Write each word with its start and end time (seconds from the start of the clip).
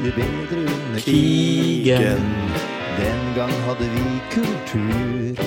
mye 0.00 0.12
bedre 0.16 0.56
under 0.56 1.00
Krigen. 1.00 2.22
Den 2.96 3.34
gang 3.36 3.52
hadde 3.66 3.88
vi 3.92 4.04
kultur. 4.32 5.42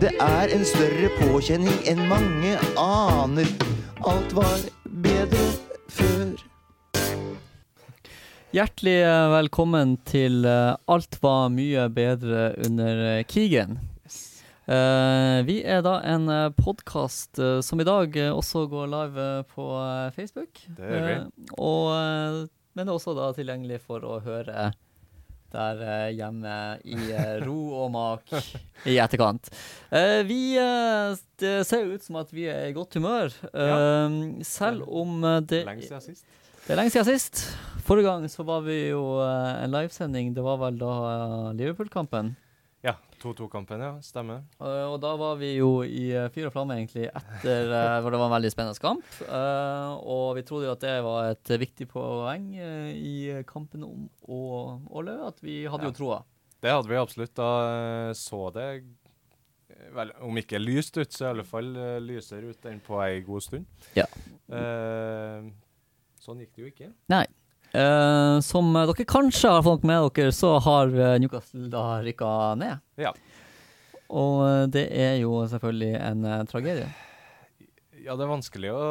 Det 0.00 0.10
er 0.20 0.50
en 0.54 0.64
større 0.66 1.10
påkjenning 1.20 1.76
enn 1.86 2.02
mange 2.10 2.56
aner. 2.80 3.46
Alt 4.02 4.34
var 4.34 4.58
bedre 5.04 5.44
før. 5.94 6.34
Hjertelig 8.56 8.96
eh, 9.04 9.28
velkommen 9.36 9.94
til 10.08 10.42
eh, 10.48 10.74
Alt 10.90 11.20
var 11.22 11.46
mye 11.54 11.86
bedre 11.94 12.48
under 12.66 13.04
eh, 13.12 13.24
krigen. 13.30 13.78
Uh, 14.66 15.46
vi 15.46 15.60
er 15.62 15.78
da 15.86 16.00
en 16.02 16.24
uh, 16.26 16.48
podkast 16.50 17.38
som 17.62 17.78
i 17.78 17.84
dag 17.86 18.16
uh, 18.18 18.32
også 18.34 18.64
går 18.66 18.88
live 18.90 19.26
på 19.54 19.66
Facebook. 20.16 20.64
Det 20.66 20.88
gjør 20.90 21.06
vi. 21.06 21.18
Og, 21.54 22.48
men 22.76 22.92
også 22.92 23.16
da 23.16 23.30
tilgjengelig 23.36 23.80
for 23.86 24.04
å 24.04 24.20
høre 24.24 24.70
der 25.56 25.82
eh, 25.82 26.08
hjemme 26.16 26.54
i 26.84 26.96
eh, 27.14 27.36
ro 27.44 27.58
og 27.84 27.90
mak 27.94 28.32
i 28.90 28.98
etterkant. 29.02 29.50
Eh, 29.90 30.22
vi 30.26 30.56
Det 31.36 31.60
ser 31.68 31.92
ut 31.92 32.04
som 32.04 32.18
at 32.22 32.32
vi 32.34 32.48
er 32.50 32.70
i 32.70 32.74
godt 32.76 32.96
humør, 32.98 33.32
ja. 33.52 34.08
selv 34.46 34.86
om 34.88 35.20
det 35.44 35.64
Lenge 35.66 35.84
siden 35.84 36.04
sist. 36.04 36.24
det 36.64 36.74
er 36.74 36.80
lenge 36.80 36.94
siden 36.94 37.08
sist. 37.10 37.44
Forrige 37.86 38.08
gang 38.08 38.24
så 38.32 38.46
var 38.46 38.64
vi 38.66 38.78
jo 38.88 39.20
en 39.20 39.70
livesending. 39.70 40.32
Det 40.34 40.42
var 40.42 40.58
vel 40.64 40.80
da 40.80 40.94
Liverpool-kampen. 41.54 42.34
Ja, 43.26 43.32
2-2-kampen, 43.34 43.80
ja. 43.82 43.90
Stemmer. 44.04 44.42
Uh, 44.60 44.92
og 44.92 45.00
da 45.02 45.12
var 45.18 45.36
vi 45.40 45.54
jo 45.56 45.82
i 45.82 46.04
uh, 46.14 46.28
fyr 46.34 46.46
og 46.48 46.52
flamme 46.54 46.76
egentlig 46.78 47.08
etter 47.10 47.72
uh, 47.72 47.96
hvor 48.04 48.14
det 48.14 48.20
var 48.20 48.28
en 48.30 48.34
veldig 48.36 48.52
spennende 48.52 48.82
kamp. 48.82 49.06
Uh, 49.26 49.96
og 50.06 50.36
vi 50.38 50.44
trodde 50.46 50.68
jo 50.68 50.74
at 50.76 50.84
det 50.84 50.94
var 51.06 51.32
et 51.32 51.52
viktig 51.62 51.88
poeng 51.90 52.46
eh, 52.56 52.92
i 52.94 53.16
kampen 53.48 53.82
om 53.86 54.06
Ålø, 54.28 55.16
At 55.26 55.42
vi 55.42 55.64
hadde 55.66 55.88
Ja. 55.88 55.90
jo 55.90 55.96
troa. 55.98 56.20
Det 56.62 56.72
hadde 56.72 56.88
vi 56.90 56.96
absolutt. 57.00 57.34
Da 57.36 57.48
eh, 57.66 58.12
så 58.16 58.44
det 58.54 58.66
eh, 58.76 59.90
vel, 59.96 60.12
om 60.24 60.38
ikke 60.40 60.58
lyst 60.62 60.96
ut, 60.98 61.12
så 61.12 61.26
i 61.26 61.30
alle 61.34 61.44
fall 61.46 61.68
eh, 61.76 61.98
lysere 62.02 62.50
ut 62.54 62.66
enn 62.70 62.80
på 62.86 63.00
ei 63.04 63.20
god 63.26 63.44
stund. 63.44 63.66
Ja. 63.98 64.06
Eh, 64.48 65.50
sånn 66.22 66.40
gikk 66.42 66.54
det 66.56 66.62
jo 66.64 66.70
ikke. 66.72 66.92
Eh, 67.76 68.40
som 68.40 68.70
dere 68.72 69.04
kanskje 69.04 69.50
har 69.52 69.64
fått 69.66 69.82
med 69.84 70.06
dere, 70.16 70.32
så 70.32 70.54
har 70.64 70.92
eh, 70.94 71.16
Newcastle 71.20 71.68
da 71.72 71.98
rykka 72.04 72.30
ned. 72.56 72.80
Ja. 73.00 73.12
Og 74.08 74.40
eh, 74.46 74.62
det 74.72 74.86
er 74.96 75.16
jo 75.20 75.42
selvfølgelig 75.50 75.92
en 75.98 76.24
uh, 76.24 76.38
tragedie. 76.48 76.88
Ja, 78.00 78.14
det 78.14 78.24
er 78.24 78.30
vanskelig 78.30 78.70
å, 78.72 78.82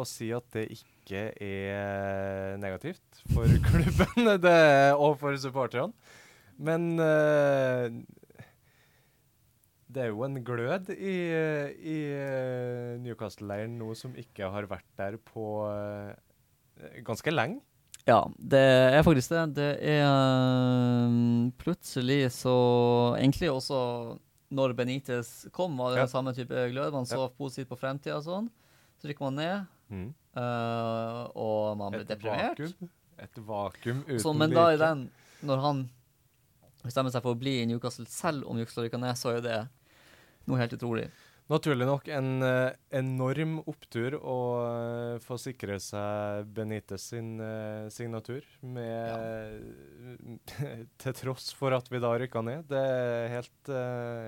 å 0.00 0.02
si 0.08 0.32
at 0.34 0.46
det 0.56 0.64
ikke 0.74 1.26
er 1.44 2.56
negativt 2.58 3.20
for 3.34 3.52
klubben 3.68 4.32
det, 4.42 4.60
og 4.96 5.20
for 5.20 5.36
supporterne. 5.38 5.92
Men 6.56 6.96
uh, 6.96 7.92
det 9.92 10.06
er 10.06 10.10
jo 10.10 10.24
en 10.26 10.40
glød 10.42 10.90
i, 10.96 11.14
i 11.78 11.98
Newcastle-leiren 13.04 13.78
nå 13.78 13.92
som 13.94 14.16
ikke 14.18 14.50
har 14.50 14.66
vært 14.72 14.88
der 14.98 15.20
på 15.20 15.46
ganske 17.06 17.32
lenge. 17.32 17.62
Ja, 18.06 18.20
det 18.38 18.60
er 18.94 19.02
faktisk 19.02 19.32
det. 19.34 19.42
Det 19.56 19.70
er 19.82 21.50
plutselig 21.58 22.28
så 22.36 22.52
Egentlig 23.18 23.50
også 23.50 23.80
når 24.54 24.76
Benitez 24.78 25.48
kom, 25.52 25.74
var 25.76 25.90
det 25.90 25.98
Ja. 25.98 26.04
den 26.04 26.12
samme 26.12 26.32
type 26.34 26.54
glød. 26.70 26.92
Man 26.92 27.04
så 27.04 27.28
positivt 27.34 27.68
på 27.68 27.78
fremtida 27.80 28.16
og 28.16 28.22
sånn. 28.24 28.50
Så 29.02 29.08
rykker 29.10 29.26
man 29.26 29.34
ned, 29.34 29.66
Mm. 29.90 30.14
øh, 30.36 31.36
og 31.36 31.76
man 31.78 31.92
blir 31.92 32.04
deprimert. 32.06 32.58
vakuum. 32.58 32.88
Et 33.18 33.36
vakuum 33.38 34.04
uten 34.06 34.18
Så, 34.20 34.32
men 34.36 34.50
da 34.50 34.68
i 34.72 34.76
den, 34.76 35.10
når 35.42 35.60
han 35.60 35.90
bestemmer 36.84 37.10
seg 37.10 37.22
for 37.22 37.34
å 37.34 37.38
bli 37.38 37.62
i 37.62 37.66
Newcastle, 37.66 38.06
selv 38.06 38.46
om 38.48 38.56
Juksla 38.56 38.84
rykker 38.88 38.98
ned, 39.00 39.14
så 39.16 39.36
er 39.36 39.40
det 39.40 39.68
noe 40.46 40.58
helt 40.58 40.72
utrolig. 40.72 41.10
Naturlig 41.46 41.86
nok 41.86 42.08
en 42.10 42.42
eh, 42.42 42.72
enorm 42.98 43.60
opptur 43.70 44.16
å 44.18 44.38
eh, 44.66 45.18
få 45.22 45.36
sikre 45.38 45.76
seg 45.78 46.48
Benitez 46.56 47.04
sin 47.12 47.36
eh, 47.38 47.86
signatur, 47.94 48.42
med 48.66 49.62
Til 51.02 51.14
tross 51.14 51.52
for 51.54 51.76
at 51.76 51.86
vi 51.92 52.00
da 52.02 52.10
rykka 52.18 52.42
ned. 52.42 52.66
Det 52.72 52.80
er 52.80 53.30
helt, 53.30 53.70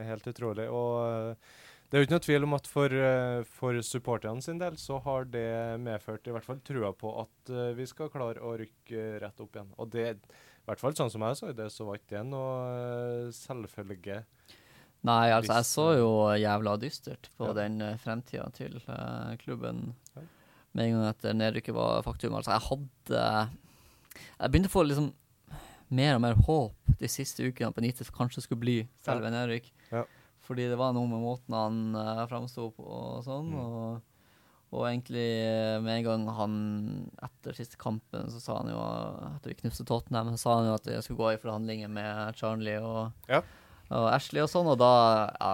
helt 0.07 0.31
utrolig. 0.31 0.69
Og 0.71 1.35
det 1.89 1.99
er 1.99 2.05
jo 2.05 2.07
ikke 2.07 2.15
noe 2.15 2.27
tvil 2.29 2.47
om 2.47 2.55
at 2.55 2.71
for, 2.71 2.95
for 3.57 3.81
supporterne 3.83 4.45
sin 4.45 4.61
del 4.61 4.79
så 4.79 5.01
har 5.03 5.27
det 5.33 5.51
medført 5.83 6.29
i 6.29 6.37
hvert 6.37 6.47
fall 6.47 6.63
trua 6.63 6.93
på 6.95 7.17
at 7.25 7.53
vi 7.75 7.87
skal 7.89 8.13
klare 8.13 8.45
å 8.45 8.55
rykke 8.61 9.09
rett 9.25 9.43
opp 9.43 9.59
igjen. 9.59 9.75
Og 9.81 9.91
det, 9.91 10.07
i 10.15 10.71
hvert 10.71 10.85
fall 10.85 10.95
sånn 10.95 11.11
som 11.11 11.27
jeg 11.27 11.41
så 11.41 11.51
det, 11.51 11.71
så 11.75 11.89
var 11.89 11.99
ikke 11.99 12.19
det 12.21 12.25
noe 12.31 13.33
selvfølge. 13.35 14.23
Nei, 15.07 15.31
altså, 15.31 15.55
jeg 15.61 15.65
så 15.69 15.87
jo 16.01 16.09
jævla 16.35 16.75
dystert 16.83 17.29
på 17.39 17.47
Ja. 17.47 17.55
den 17.61 17.81
uh, 17.83 17.95
fremtida 18.03 18.49
til 18.53 18.81
uh, 18.89 19.37
klubben 19.39 19.95
Ja. 20.17 20.23
med 20.75 20.85
en 20.89 20.93
gang 20.99 21.09
etter 21.13 21.35
nedrykket 21.39 21.75
var 21.75 22.03
faktum. 22.03 22.35
Altså, 22.35 22.51
jeg 22.57 22.67
hadde 22.67 23.51
Jeg 24.41 24.51
begynte 24.51 24.69
å 24.69 24.75
få 24.75 24.83
liksom 24.87 25.13
mer 25.91 26.17
og 26.17 26.21
mer 26.21 26.35
håp 26.35 26.75
de 27.01 27.09
siste 27.09 27.47
ukene 27.47 27.71
at 27.71 27.77
Benitez 27.77 28.11
kanskje 28.11 28.43
skulle 28.43 28.61
bli 28.61 28.89
selve 29.01 29.31
ja. 29.31 29.35
nedrykk. 29.39 29.71
Ja. 29.93 30.03
Fordi 30.45 30.67
det 30.69 30.77
var 30.81 30.93
noe 30.97 31.07
med 31.07 31.23
måten 31.23 31.55
han 31.55 31.95
uh, 31.97 32.27
framsto 32.29 32.71
på 32.77 32.83
og 32.85 33.23
sånn. 33.25 33.53
Mm. 33.53 33.59
Og, 33.63 34.03
og 34.69 34.85
egentlig 34.85 35.25
eh, 35.47 35.79
med 35.81 35.95
en 36.01 36.05
gang 36.05 36.25
han 36.37 36.57
etter 37.25 37.55
siste 37.57 37.79
kampen, 37.81 38.29
så 38.29 38.41
sa 38.43 38.59
han 38.59 38.69
jo 38.69 38.77
at 38.83 39.47
vi 39.49 39.55
knuste 39.63 39.87
Tottenham, 39.89 40.35
så 40.35 40.43
sa 40.43 40.57
han 40.59 40.69
jo 40.69 40.75
at 40.77 40.91
jeg 40.93 41.07
skulle 41.07 41.23
gå 41.23 41.31
i 41.33 41.41
forhandlinger 41.41 41.89
med 41.89 42.37
Charlie 42.37 42.77
og, 42.83 43.15
Ja. 43.31 43.41
Og 43.91 44.09
Ashley 44.13 44.43
og 44.45 44.51
sånn, 44.53 44.67
og 44.73 44.79
da 44.81 44.91
ja, 45.41 45.53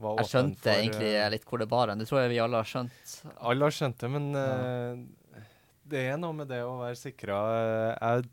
jeg 0.00 0.28
skjønte 0.30 0.62
for, 0.62 0.76
egentlig 0.80 1.12
eh, 1.16 1.28
litt 1.32 1.44
hvor 1.48 1.58
det 1.62 1.68
bar 1.72 1.88
hen. 1.92 1.98
Det 2.02 2.08
tror 2.08 2.22
jeg 2.22 2.32
vi 2.34 2.40
alle 2.44 2.60
har 2.62 2.68
skjønt. 2.68 3.12
Alle 3.40 3.68
har 3.68 3.76
skjønt 3.76 3.98
det, 4.02 4.10
men 4.12 4.32
Ja. 4.32 4.46
eh, 4.56 5.42
det 5.86 6.02
er 6.12 6.16
noe 6.18 6.32
med 6.34 6.48
det 6.48 6.62
å 6.66 6.78
være 6.82 6.96
sikra. 6.98 7.36
jeg 8.00 8.24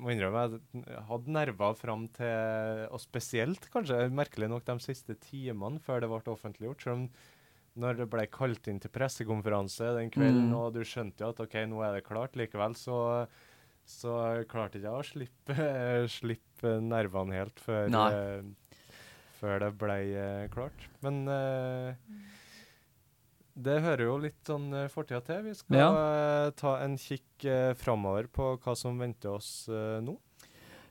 må 0.00 0.12
innrømme 0.14 0.60
jeg 0.72 1.02
hadde 1.08 1.28
nerver 1.34 1.74
fram 1.76 2.06
til 2.14 2.86
Og 2.94 3.00
spesielt 3.02 3.66
kanskje 3.72 4.08
merkelig 4.10 4.48
nok 4.48 4.64
de 4.64 4.78
siste 4.78 5.14
timene 5.20 5.80
før 5.82 6.00
det 6.00 6.08
ble 6.08 6.32
offentliggjort. 6.32 6.80
Selv 6.82 6.94
om 6.94 7.10
når 7.76 7.96
det 7.98 8.06
ble 8.10 8.26
kalt 8.26 8.66
inn 8.68 8.80
til 8.80 8.90
pressekonferanse 8.90 9.94
den 9.96 10.10
kvelden, 10.10 10.48
Mm. 10.50 10.54
og 10.56 10.72
du 10.74 10.80
skjønte 10.80 11.20
jo 11.20 11.28
at 11.30 11.40
OK, 11.40 11.54
nå 11.66 11.82
er 11.86 11.94
det 12.00 12.04
klart, 12.04 12.32
likevel 12.34 12.74
så 12.74 13.26
så 13.90 14.16
klarte 14.50 14.78
ikke 14.78 14.88
jeg 14.88 14.98
å 15.02 15.06
slippe, 15.06 15.70
slippe 16.18 16.76
nervene 16.84 17.38
helt 17.40 17.62
før, 17.62 17.90
eh, 17.90 18.76
før 19.40 19.64
det 19.64 19.70
ble 19.80 19.98
uh, 20.14 20.44
klart. 20.52 20.86
Men 21.04 21.22
eh, 21.32 22.14
det 23.60 23.80
hører 23.84 24.06
jo 24.06 24.18
litt 24.22 24.40
sånn 24.46 24.70
uh, 24.76 24.86
fortida 24.92 25.20
til. 25.26 25.42
Vi 25.48 25.56
skal 25.58 26.00
eh, 26.00 26.50
ta 26.60 26.76
en 26.84 26.96
kikk 27.00 27.48
uh, 27.48 27.72
framover 27.80 28.30
på 28.32 28.54
hva 28.62 28.76
som 28.78 29.00
venter 29.00 29.34
oss 29.34 29.52
nå. 29.70 30.16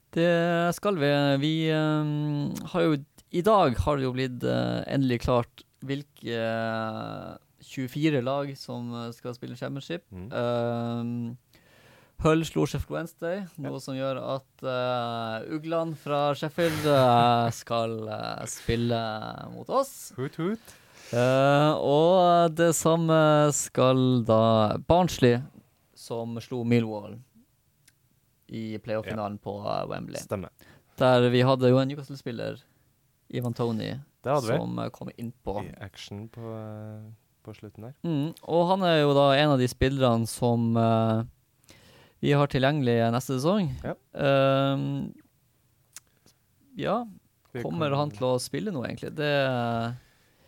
Det 0.09 0.29
skal 0.73 0.97
vi. 0.97 1.09
Vi 1.37 1.53
har 1.69 2.81
jo 2.81 2.95
I 3.29 3.43
dag 3.45 3.75
har 3.77 3.99
det 3.99 4.07
jo 4.07 4.13
blitt 4.15 4.41
endelig 4.41 5.19
klart 5.21 5.61
hvilke 5.85 6.33
eh, 6.33 7.35
24 7.69 8.21
lag 8.23 8.51
som 8.57 8.91
skal 9.15 9.35
spille 9.35 9.57
championship. 9.59 10.05
Mm. 10.11 10.29
Eh, 10.31 11.35
Hull 12.19 12.43
slo 12.43 12.65
Sheffield 12.67 12.91
Wednesday, 12.97 13.45
noe 13.63 13.79
som 13.79 13.95
gjør 13.95 14.17
at 14.19 14.65
uh, 14.67 15.55
uglene 15.55 15.95
fra 15.95 16.33
Sheffield 16.35 16.83
uh, 16.83 17.47
skal 17.55 17.95
uh, 18.11 18.43
spille 18.49 18.99
mot 19.53 19.69
oss. 19.71 20.11
Hoot, 20.17 20.35
hoot. 20.41 20.75
Eh, 21.09 21.71
og 21.81 22.53
det 22.53 22.73
samme 22.77 23.15
skal 23.57 24.21
da 24.27 24.77
Barnsley, 24.85 25.39
som 25.97 26.35
slo 26.43 26.59
Millwall 26.67 27.15
i 28.53 28.77
playoff-finalen 28.77 29.39
på 29.41 29.55
eh, 29.63 29.87
Wembley. 29.89 30.21
Stemmer. 30.21 30.53
Der 31.01 31.25
vi 31.33 31.41
hadde 31.41 31.71
jo 31.71 31.79
en 31.81 31.89
Newcastle-spiller, 31.89 32.61
Ivan 33.33 33.57
Tony, 33.57 33.95
som 34.21 34.77
eh, 34.83 34.91
kom 34.93 35.09
innpå. 35.15 35.63
I 35.65 35.73
action 35.81 36.27
på, 36.29 36.45
eh, 36.59 37.09
på 37.41 37.57
slutten 37.57 37.89
der. 37.89 37.97
Mm, 38.05 38.29
og 38.45 38.63
han 38.75 38.85
er 38.85 38.99
jo 38.99 39.17
da 39.17 39.31
en 39.39 39.55
av 39.55 39.63
de 39.63 39.71
spillerne 39.71 40.29
som 40.29 40.75
eh, 40.77 41.25
vi 42.19 42.35
har 42.35 42.51
tilgjengelig 42.51 42.97
neste 43.13 43.37
sesong. 43.37 43.71
Ja. 43.83 43.95
Ehm, 44.19 45.11
ja, 46.79 47.01
kommer 47.61 47.95
han 47.95 48.11
til 48.11 48.27
å 48.27 48.35
spille 48.41 48.73
noe, 48.75 48.87
egentlig? 48.89 49.13
Det 49.17 49.31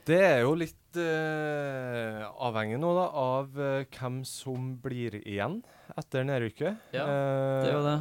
Det 0.08 0.20
er 0.20 0.42
jo 0.44 0.56
litt 0.58 0.98
uh, 0.98 2.26
avhengig 2.44 2.80
nå 2.82 2.90
da, 2.98 3.06
av 3.16 3.56
uh, 3.56 3.84
hvem 3.86 4.22
som 4.28 4.74
blir 4.84 5.20
igjen 5.22 5.62
etter 5.96 6.28
nedrykket. 6.28 6.92
Ja, 6.96 7.06
Eh, 7.06 7.64
det 7.64 7.70
er 7.70 7.78
jo 7.78 7.86
det. 7.86 7.98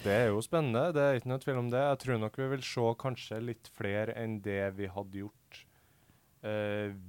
Det 0.00 0.12
er 0.16 0.28
jo 0.30 0.40
spennende, 0.44 0.92
det 0.96 1.02
er 1.02 1.18
ikke 1.18 1.32
noe 1.32 1.42
tvil 1.42 1.58
om 1.60 1.72
det. 1.72 1.80
Jeg 1.80 2.00
tror 2.04 2.20
nok 2.22 2.38
vi 2.40 2.46
vil 2.54 2.62
se 2.64 2.92
kanskje 3.02 3.40
litt 3.44 3.68
flere 3.76 4.14
enn 4.16 4.38
det 4.44 4.62
vi 4.78 4.88
hadde 4.88 5.24
gjort 5.26 5.66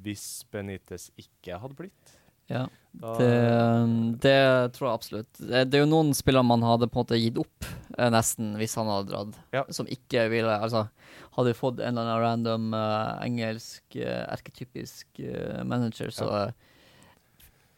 hvis 0.03 0.25
Benitez 0.51 1.05
ikke 1.15 1.55
hadde 1.61 1.77
blitt. 1.77 2.09
Ja. 2.51 2.67
Det, 2.91 3.27
det 4.21 4.73
tror 4.75 4.87
jeg 4.87 4.93
absolutt. 4.93 5.39
Det, 5.39 5.63
er 5.63 5.83
jo 5.85 5.89
noen 5.89 6.11
spillere 6.15 6.43
man 6.45 6.63
hadde 6.65 6.89
på 6.91 6.99
en 6.99 7.05
måte 7.05 7.19
gitt 7.19 7.39
opp, 7.39 7.67
eh, 7.95 8.09
nesten, 8.11 8.51
hvis 8.59 8.75
han 8.77 8.89
hadde 8.91 9.13
dratt. 9.13 9.37
Ja. 9.55 9.63
Som 9.71 9.89
ikke 9.91 10.27
ville 10.33 10.57
Altså, 10.57 10.85
hadde 11.37 11.55
fått 11.55 11.79
en 11.79 11.95
eller 11.95 12.11
annen 12.11 12.25
random 12.25 12.75
uh, 12.75 13.15
engelsk, 13.23 13.85
uh, 13.95 14.27
erketypisk 14.33 15.23
uh, 15.23 15.63
manager, 15.63 16.11
så 16.11 16.27
ja. 16.27 16.43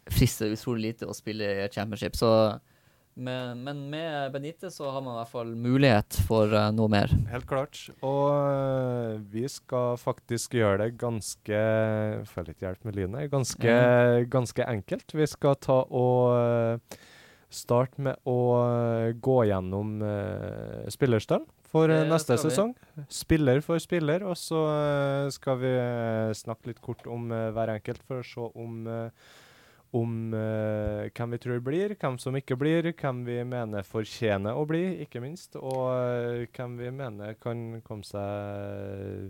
frister 0.09 0.49
det 0.49 0.57
utrolig 0.57 0.89
lite 0.89 1.09
å 1.09 1.15
spille 1.15 1.51
i 1.61 1.69
championship. 1.71 2.17
Så 2.17 2.33
men, 3.13 3.63
men 3.63 3.81
med 3.89 4.31
Benitez 4.33 4.75
så 4.75 4.89
har 4.89 5.01
man 5.01 5.13
i 5.13 5.19
hvert 5.21 5.31
fall 5.31 5.51
mulighet 5.53 6.17
for 6.27 6.49
uh, 6.49 6.71
noe 6.73 6.89
mer. 6.89 7.11
Helt 7.29 7.45
klart. 7.49 7.77
Og 8.01 8.29
uh, 8.33 9.19
vi 9.33 9.45
skal 9.51 9.99
faktisk 10.01 10.57
gjøre 10.57 10.87
det 10.87 10.95
ganske 11.01 11.59
Får 12.29 12.47
litt 12.47 12.63
hjelp 12.63 12.87
med 12.87 12.97
lyden 12.97 13.17
Ganske, 13.29 13.73
mm. 13.73 14.29
ganske 14.33 14.65
enkelt. 14.65 15.13
Vi 15.13 15.27
skal 15.29 15.59
ta 15.61 15.83
og 15.85 16.33
uh, 16.33 17.01
starte 17.53 18.01
med 18.01 18.17
å 18.25 18.39
gå 19.21 19.37
gjennom 19.45 19.99
uh, 20.01 20.89
spillerstall 20.89 21.45
for 21.69 21.89
Det 21.89 22.03
neste 22.09 22.37
sesong. 22.41 22.73
vi. 22.97 23.05
Spiller 23.13 23.61
for 23.65 23.81
spiller. 23.81 24.25
Og 24.29 24.37
så 24.37 24.59
skal 25.33 25.57
vi 25.61 25.71
snakke 26.37 26.69
litt 26.69 26.81
kort 26.85 27.05
om 27.09 27.29
hver 27.29 27.75
enkelt 27.77 28.01
for 28.05 28.21
å 28.21 28.27
se 28.27 28.49
om 28.61 28.85
øh, 28.85 29.09
om 29.93 30.33
uh, 30.33 31.05
hvem 31.13 31.35
vi 31.35 31.39
tror 31.43 31.59
blir, 31.65 31.93
hvem 32.01 32.15
som 32.21 32.35
ikke 32.39 32.57
blir, 32.57 32.87
hvem 32.97 33.23
vi 33.27 33.39
mener 33.45 33.85
fortjener 33.85 34.57
å 34.57 34.65
bli, 34.69 34.83
ikke 35.05 35.21
minst, 35.21 35.55
og 35.59 35.83
uh, 35.93 36.43
hvem 36.57 36.77
vi 36.81 36.89
mener 36.97 37.35
kan 37.41 37.61
komme 37.85 38.05
seg 38.07 39.29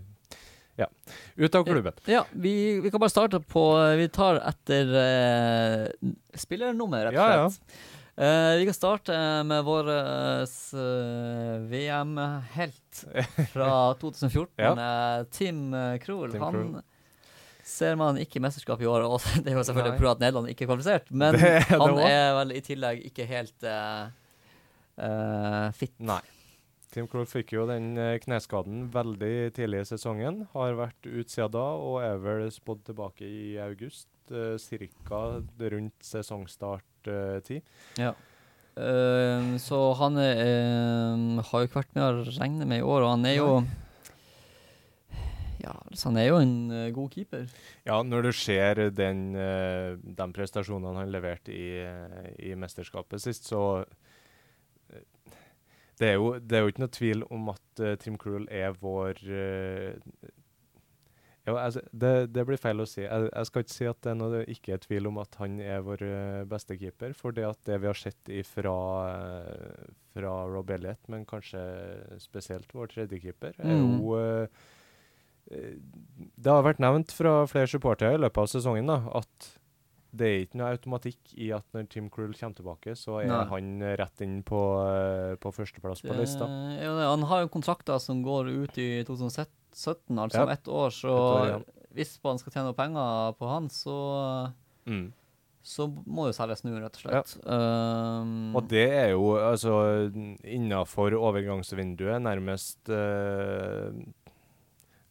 ja, 0.80 0.88
ut 1.36 1.54
av 1.54 1.64
klubben. 1.68 1.92
Ja, 2.10 2.24
vi, 2.32 2.80
vi 2.82 2.90
kan 2.90 2.98
bare 2.98 3.12
starte 3.12 3.38
på 3.38 3.62
Vi 3.94 4.08
tar 4.10 4.40
etter 4.42 4.88
eh, 4.98 6.08
spillernummer, 6.34 7.04
rett 7.06 7.14
og 7.14 7.20
Ja, 7.20 7.28
ja. 7.44 7.44
slett. 7.52 7.76
Eh, 8.16 8.56
vi 8.58 8.66
kan 8.66 8.74
starte 8.74 9.14
med 9.46 9.62
vår 9.66 9.92
eh, 9.94 10.48
VM-helt 11.70 13.04
fra 13.52 13.70
2014, 14.02 14.48
Ja. 14.56 14.72
eh, 14.74 15.24
Tim 15.30 15.74
eh, 15.74 15.98
Krohl. 16.02 16.32
Tim 16.32 16.42
Han 16.42 16.52
Krul. 16.58 16.82
Ser 17.64 17.96
man 17.98 18.18
ikke 18.20 18.42
mesterskap 18.44 18.82
i 18.84 18.88
år, 18.88 19.06
og 19.08 19.24
det 19.42 19.52
er 19.52 19.58
jo 19.58 19.64
selvfølgelig 19.64 19.96
Nei. 19.96 20.02
pga. 20.02 20.12
at 20.12 20.22
Nederland 20.22 20.52
ikke 20.52 20.66
er 20.66 20.70
kvalifisert, 20.70 21.10
men 21.10 21.38
Det 21.38 21.50
det 21.50 21.80
han 21.80 21.98
er 22.04 22.30
vel 22.38 22.54
i 22.54 22.62
tillegg 22.64 23.02
ikke 23.08 23.26
helt 23.30 23.66
uh, 23.68 24.06
uh, 25.00 25.68
fit. 25.76 25.94
Nei. 25.98 26.20
Tim 26.94 27.08
Krul 27.10 27.26
fikk 27.26 27.56
jo 27.56 27.64
den 27.66 27.96
eh, 27.98 28.20
kneskaden 28.22 28.84
veldig 28.94 29.50
tidlig 29.56 29.80
i 29.82 29.86
sesongen. 29.88 30.44
Har 30.52 30.76
vært 30.78 31.08
ute 31.08 31.26
siden 31.26 31.50
da, 31.56 31.64
og 31.74 31.96
er 32.06 32.20
vel 32.22 32.44
spådd 32.54 32.84
tilbake 32.86 33.26
i 33.26 33.56
august. 33.58 34.06
Uh, 34.30 34.54
Ca. 34.62 35.24
rundt 35.74 36.06
sesongstart-tid. 36.06 37.66
Ja. 37.98 38.14
Så 38.74 39.80
han 40.00 40.16
har 40.18 41.42
jo 41.44 41.66
ikke 41.66 41.78
vært 41.78 41.92
med 41.94 42.02
å 42.02 42.24
regne 42.26 42.66
med 42.66 42.80
i 42.80 42.86
år, 42.86 43.04
og 43.04 43.10
han 43.12 43.26
er 43.28 43.36
jo 43.36 43.50
Ja, 45.64 45.74
så 45.96 46.10
han 46.10 46.18
er 46.20 46.26
jo 46.28 46.38
en 46.42 46.54
uh, 46.70 46.90
god 46.92 47.10
keeper. 47.14 47.46
Ja, 47.88 47.98
når 48.04 48.26
du 48.28 48.32
ser 48.36 48.82
den, 48.92 49.22
uh, 49.38 49.96
de 49.96 50.26
prestasjonene 50.36 51.00
han 51.02 51.12
leverte 51.14 51.54
i, 51.56 51.68
uh, 51.88 52.28
i 52.38 52.52
mesterskapet 52.60 53.22
sist, 53.24 53.48
så 53.48 53.62
eh, 54.92 55.04
det 56.00 56.08
er, 56.10 56.14
jo, 56.18 56.34
det 56.42 56.58
er 56.58 56.64
jo 56.66 56.72
ikke 56.74 56.84
noe 56.84 56.94
tvil 57.00 57.24
om 57.32 57.48
at 57.54 57.80
eh, 57.86 57.94
Tim 58.02 58.16
Krul 58.20 58.48
er 58.50 58.74
vår 58.82 59.20
eh, 59.30 59.92
ja, 61.44 61.52
altså, 61.60 61.82
det, 61.92 62.10
det 62.32 62.42
blir 62.48 62.56
feil 62.56 62.80
å 62.80 62.86
si. 62.88 63.02
Jeg, 63.04 63.26
jeg 63.28 63.48
skal 63.50 63.64
ikke 63.66 63.74
si 63.74 63.86
at 63.90 63.98
det 64.04 64.12
er 64.14 64.16
noe, 64.16 64.38
ikke 64.48 64.72
er 64.74 64.80
tvil 64.80 65.10
om 65.10 65.18
at 65.20 65.36
han 65.42 65.58
er 65.60 65.82
vår 65.84 66.04
eh, 66.06 66.44
beste 66.48 66.76
keeper. 66.80 67.12
For 67.18 67.36
det 67.36 67.44
at 67.44 67.60
det 67.68 67.76
vi 67.82 67.90
har 67.90 67.98
sett 68.00 68.30
ifra, 68.32 68.72
eh, 69.12 69.90
fra 70.16 70.32
Rob 70.48 70.72
Elliot, 70.72 71.02
men 71.12 71.26
kanskje 71.28 71.60
spesielt 72.22 72.72
vår 72.72 72.94
tredje 72.96 73.20
keeper, 73.26 73.52
er 73.60 73.76
Mm. 73.76 73.84
jo 74.00 74.16
eh, 74.16 74.48
eh, 74.48 74.72
Det 75.48 76.50
har 76.50 76.62
vært 76.64 76.80
nevnt 76.82 77.12
fra 77.12 77.42
flere 77.50 77.68
supportere 77.68 78.14
i 78.16 78.22
løpet 78.22 78.38
av 78.44 78.48
sesongen 78.48 78.86
da, 78.88 79.00
at 79.20 79.50
det 80.14 80.26
er 80.30 80.42
ikke 80.44 80.58
noe 80.60 80.68
automatikk 80.76 81.32
i 81.42 81.48
at 81.56 81.64
når 81.74 81.88
Tim 81.90 82.06
Krull 82.08 82.32
kommer 82.38 82.54
tilbake, 82.54 82.92
så 82.94 83.16
er 83.20 83.26
Nei. 83.32 83.40
han 83.50 83.70
rett 83.98 84.20
inn 84.22 84.36
på, 84.46 84.60
eh, 84.86 85.34
på 85.42 85.50
førsteplass 85.56 86.04
på 86.06 86.14
lista. 86.14 86.46
Ja, 86.78 86.92
han 87.10 87.22
har 87.26 87.42
jo 87.42 87.48
kontrakter 87.56 87.98
som 87.98 88.22
går 88.22 88.48
ut 88.62 88.78
i 88.78 89.02
2017, 89.04 90.14
altså 90.14 90.38
Ja. 90.38 90.44
om 90.44 90.54
ett 90.54 90.64
år, 90.70 90.90
så 90.94 91.10
Et 91.10 91.40
år, 91.42 91.48
ja. 91.48 91.58
hvis 91.94 92.18
man 92.22 92.38
skal 92.38 92.52
tjene 92.52 92.74
penger 92.78 93.34
på 93.40 93.48
han, 93.50 93.68
så 93.68 94.52
Mm. 94.86 95.12
så 95.64 95.88
må 96.06 96.26
det 96.26 96.36
selges 96.36 96.62
nå, 96.62 96.78
rett 96.78 96.94
og 96.94 97.02
slett. 97.10 97.46
Um, 97.46 98.54
Og 98.54 98.68
det 98.68 98.88
er 98.92 99.10
jo 99.16 99.32
altså 99.34 100.12
innafor 100.44 101.10
overgangsvinduet 101.10 102.22
nærmest 102.22 102.88
eh, 102.88 103.90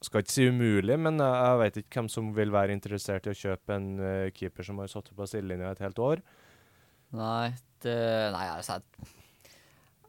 Skal 0.04 0.24
ikke 0.24 0.34
si 0.36 0.48
umulig, 0.52 0.98
men 1.00 1.20
jeg, 1.22 1.36
jeg 1.48 1.60
vet 1.62 1.78
ikke 1.80 2.02
hvem 2.02 2.10
som 2.12 2.32
vil 2.36 2.52
være 2.52 2.76
interessert 2.76 3.28
i 3.28 3.32
å 3.32 3.38
kjøpe 3.40 3.76
en 3.78 3.90
uh, 4.02 4.32
keeper 4.36 4.68
som 4.68 4.82
har 4.84 4.92
sittet 4.92 5.16
på 5.16 5.28
sidelinja 5.32 5.72
et 5.72 5.84
helt 5.86 6.02
år. 6.04 6.24
Nei, 7.16 7.54
det 7.86 7.98
Nei, 8.34 8.48
altså 8.52 8.80
jeg, 8.80 9.12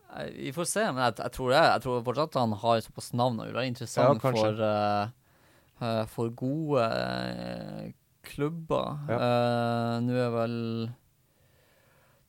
jeg, 0.09 0.33
Vi 0.39 0.55
får 0.57 0.69
se, 0.71 0.87
men 0.89 1.03
jeg, 1.05 1.19
jeg 1.21 1.35
tror 1.37 1.53
det. 1.53 1.61
Jeg 1.69 1.85
tror 1.85 2.07
fortsatt 2.07 2.39
han 2.41 2.57
har 2.65 2.81
såpass 2.87 3.13
navn 3.15 3.39
og 3.43 3.51
vil 3.51 3.59
være 3.59 3.71
interessant 3.71 4.25
Ja, 4.25 4.33
for, 4.35 4.65
uh, 4.65 5.85
eh, 5.85 6.03
for 6.11 6.35
gode 6.43 6.87
eh, 6.89 7.93
klubber. 8.25 8.99
Ja. 9.11 9.19
Eh, 9.21 9.97
Nå 10.07 10.17
er 10.17 10.31
vel 10.35 10.57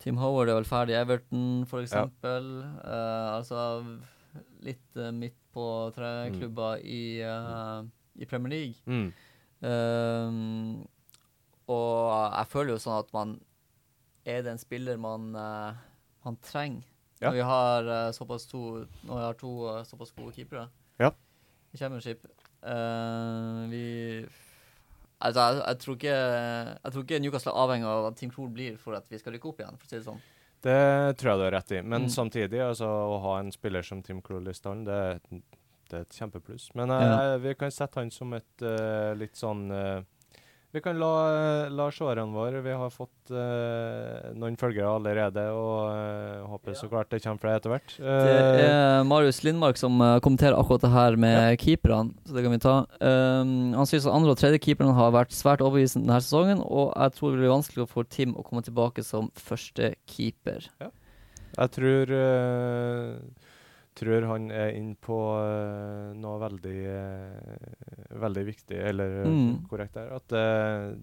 Tim 0.03 0.19
Howard 0.21 0.51
er 0.51 0.59
vel 0.59 0.67
ferdig 0.69 0.93
i 0.93 0.99
Everton, 0.99 1.63
for 1.69 1.81
Ja. 1.81 1.87
eksempel. 1.87 2.51
Eh, 2.83 3.29
altså 3.39 3.61
litt 4.65 5.01
midt 5.15 5.39
på 5.55 5.65
treklubber 5.95 6.83
i, 6.83 7.23
uh, 7.23 7.87
i 8.19 8.27
Premier 8.29 8.51
League. 8.53 8.75
Mm. 8.85 9.07
Um, 9.65 10.87
og 11.71 12.11
jeg 12.35 12.49
føler 12.51 12.75
jo 12.75 12.81
sånn 12.83 12.99
at 12.99 13.07
man 13.15 13.31
Er 14.27 14.43
den 14.45 14.59
spiller 14.61 14.99
man, 15.01 15.31
uh, 15.33 15.73
man 16.27 16.35
trenger 16.45 16.83
Ja. 17.21 17.29
når 17.31 17.37
vi 17.37 17.45
har 17.47 17.87
uh, 17.87 18.11
såpass 18.13 18.45
to 18.51 18.59
Når 19.07 19.15
vi 19.15 19.23
har 19.23 19.37
to 19.39 19.53
uh, 19.65 19.79
såpass 19.87 20.11
gode 20.13 20.35
keepere 20.35 20.67
Ja. 21.01 21.09
i 21.73 21.77
championship? 21.79 22.27
Vi 23.71 23.85
Altså, 25.25 25.41
jeg, 25.41 25.63
jeg, 25.67 25.77
tror 25.79 25.95
ikke, 25.95 26.15
jeg 26.83 26.91
tror 26.93 27.03
ikke 27.05 27.19
Newcastle 27.23 27.51
er 27.51 27.61
avhengig 27.63 27.87
av 27.87 28.05
at 28.11 28.17
Team 28.19 28.31
Krohl 28.35 28.49
blir 28.53 28.75
for 28.77 28.97
at 28.97 29.07
vi 29.09 29.17
skal 29.17 29.33
rykke 29.33 29.47
opp 29.49 29.61
igjen, 29.63 29.77
for 29.79 29.87
å 29.87 29.89
si 29.89 29.95
det 29.95 30.05
sånn. 30.05 30.19
Det 30.65 31.17
tror 31.21 31.31
jeg 31.31 31.37
du 31.39 31.43
har 31.45 31.51
rett 31.59 31.71
i. 31.77 31.81
Men 31.85 32.07
Mm. 32.07 32.09
samtidig, 32.09 32.59
altså, 32.65 32.87
å 32.89 33.19
ha 33.21 33.35
en 33.39 33.51
spiller 33.53 33.83
som 33.85 34.01
Tim 34.01 34.21
Krul 34.25 34.47
i 34.49 34.53
stallen, 34.57 34.83
det, 34.87 34.99
et- 35.15 35.43
det 35.89 35.93
er 35.99 36.01
et 36.01 36.15
kjempepluss. 36.17 36.71
Men 36.75 36.89
uh, 36.89 37.01
Ja. 37.01 37.37
vi 37.37 37.53
kan 37.53 37.69
sette 37.71 37.99
han 38.01 38.09
som 38.11 38.33
et 38.33 38.61
uh, 38.65 39.13
litt 39.13 39.35
sånn 39.37 39.69
eh, 39.71 40.01
Vi 40.75 40.81
kan 40.83 40.97
la, 40.99 41.69
la 41.71 41.85
seerne 41.95 42.35
våre 42.35 42.59
Vi 42.65 42.73
har 42.75 42.89
fått 42.91 43.31
uh, 43.31 44.33
noen 44.35 44.57
følgere 44.59 44.89
allerede, 44.97 45.45
og 45.55 45.85
uh, 45.87 46.49
håper 46.51 46.75
så 46.75 46.89
klart 46.91 47.13
det 47.13 47.21
kommer 47.23 47.39
flere 47.39 47.61
etter 47.61 47.71
hvert. 47.71 47.95
Det 47.95 48.15
Eh, 48.35 48.65
er 48.65 49.05
Marius 49.07 49.39
Lindmark 49.45 49.79
som 49.79 50.01
kommenterer 50.25 50.57
akkurat 50.57 50.83
det 50.83 50.91
her 50.91 51.15
med 51.21 51.55
keeperne, 51.61 52.11
så 52.27 52.35
det 52.35 52.43
kan 52.43 52.55
vi 52.55 52.59
ta. 52.65 52.75
Um, 52.99 53.71
han 53.77 53.87
syns 53.87 54.07
at 54.09 54.15
andre 54.17 54.35
og 54.35 54.41
tredjekeeperne 54.41 54.95
har 54.97 55.15
vært 55.15 55.35
svært 55.35 55.63
overbevisende 55.63 56.09
denne 56.09 56.19
sesongen, 56.23 56.59
og 56.65 56.91
jeg 56.91 57.15
tror 57.15 57.31
det 57.31 57.41
blir 57.41 57.53
vanskelig 57.55 57.87
for 57.91 58.11
Tim 58.11 58.35
å 58.35 58.43
komme 58.43 58.65
tilbake 58.65 59.05
som 59.05 59.31
første 59.39 59.93
keeper. 60.11 60.67
Jeg 61.55 61.71
tror, 61.71 62.11
eh, 62.11 63.44
tror 63.95 64.27
han 64.29 64.49
er 64.51 64.73
inne 64.75 64.97
på 65.01 65.17
uh, 65.39 66.11
noe 66.19 66.39
veldig, 66.41 66.75
uh, 66.91 68.19
veldig 68.21 68.43
viktig, 68.49 68.77
eller 68.91 69.21
eh, 69.23 69.31
Mm. 69.31 69.65
korrekt 69.69 69.95
der. 69.97 70.11
At 70.15 70.35
uh, 70.35 70.93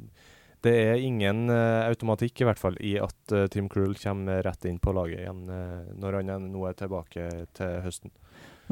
det 0.62 0.72
er 0.78 1.00
ingen 1.02 1.50
automatikk, 1.50 2.40
i 2.40 2.46
hvert 2.46 2.60
fall, 2.60 2.76
i 2.78 2.92
at 3.02 3.32
Tim 3.50 3.66
Krull 3.68 3.96
kommer 3.98 4.44
rett 4.46 4.64
inn 4.70 4.78
på 4.78 4.92
laget 4.94 5.24
igjen 5.24 5.40
når 5.98 6.20
han 6.20 6.44
nå 6.52 6.62
er 6.68 6.76
tilbake 6.78 7.24
til 7.58 7.80
høsten. 7.82 8.12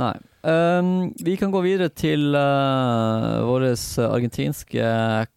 Nei. 0.01 0.15
Um, 0.41 1.11
vi 1.21 1.35
kan 1.37 1.51
gå 1.53 1.61
videre 1.61 1.91
til 1.93 2.31
uh, 2.33 3.43
vår 3.45 3.67
argentinske 4.07 4.85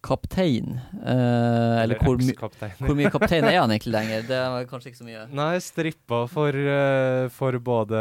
kaptein. 0.06 0.78
Uh, 0.96 1.82
eller 1.82 2.00
hvor, 2.00 2.16
my 2.16 2.32
hvor 2.78 2.96
mye 2.96 3.10
kaptein 3.12 3.44
er 3.44 3.58
han 3.60 3.74
egentlig 3.74 3.92
lenger? 3.98 4.24
Det 4.30 4.38
er 4.40 4.64
kanskje 4.70 4.92
ikke 4.94 5.02
så 5.02 5.08
mye. 5.10 5.26
Nei, 5.36 5.50
strippa 5.60 6.22
for, 6.32 6.56
uh, 6.56 7.26
for 7.36 7.58
både 7.60 8.00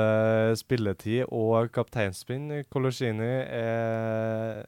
spilletid 0.61 1.25
og 1.27 1.67
kapteinspinn. 1.75 2.63
Colosini 2.71 3.33
er 3.51 4.63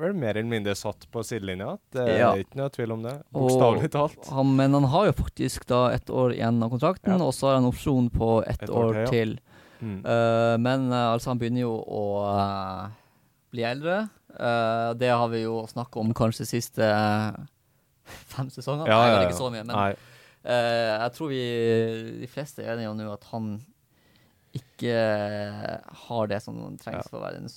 vel 0.00 0.12
mer 0.16 0.36
eller 0.36 0.50
mindre 0.50 0.74
satt 0.76 1.06
på 1.12 1.22
sidelinja. 1.24 1.76
Det 1.94 2.02
er 2.02 2.18
Ja. 2.18 2.32
ikke 2.36 2.58
noe 2.58 2.68
tvil 2.74 2.92
om 2.98 3.02
det. 3.06 3.14
Bokstavelig 3.32 3.90
talt. 3.94 4.26
Han, 4.34 4.50
men 4.58 4.74
han 4.76 4.84
har 4.92 5.06
jo 5.08 5.14
faktisk 5.22 5.66
da 5.70 5.86
ett 5.94 6.10
år 6.10 6.34
igjen 6.34 6.58
av 6.62 6.70
kontrakten, 6.74 7.14
Ja. 7.16 7.24
og 7.24 7.32
så 7.36 7.48
har 7.48 7.54
han 7.60 7.70
opsjon 7.70 8.10
på 8.10 8.42
ett 8.46 8.62
Et 8.66 8.68
år, 8.70 8.90
år 8.90 9.06
til, 9.06 9.36
til. 9.36 9.38
Mm. 9.80 10.00
Eh, 10.04 10.56
men 10.60 10.86
eh, 10.92 11.06
altså, 11.14 11.32
han 11.32 11.40
begynner 11.40 11.64
jo 11.64 11.74
å 11.80 12.04
eh, 12.28 12.84
bli 13.54 13.66
eldre. 13.66 14.02
Det 14.30 15.08
har 15.10 15.26
vi 15.32 15.40
jo 15.42 15.64
snakka 15.66 15.98
om 15.98 16.12
kanskje 16.14 16.44
de 16.44 16.50
siste 16.52 16.86
fem 18.32 18.50
sesongene. 18.52 18.86
Ja, 18.86 19.00
Nei, 19.00 19.08
ja, 19.10 19.16
ja. 19.16 19.24
ikke 19.26 19.40
så 19.40 19.50
mye, 19.50 19.64
men 19.66 19.98
jeg 20.40 21.12
tror 21.16 21.28
vi 21.28 21.40
de 22.22 22.28
fleste 22.32 22.62
er 22.62 22.70
enige 22.72 22.92
om 22.92 22.96
nå 22.96 23.10
at 23.12 23.26
han 23.28 23.50
ikke 24.56 24.94
har 26.06 26.30
det 26.30 26.38
som 26.40 26.56
trengs 26.80 27.10
for 27.10 27.18
å 27.18 27.24
være 27.26 27.42
en 27.42 27.50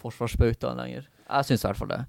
forsvarsbauta 0.00 0.72
lenger. 0.80 1.06
Jeg 1.28 1.48
syns 1.50 1.62
i 1.62 1.68
hvert 1.68 1.78
fall 1.78 1.92
det. 1.92 2.00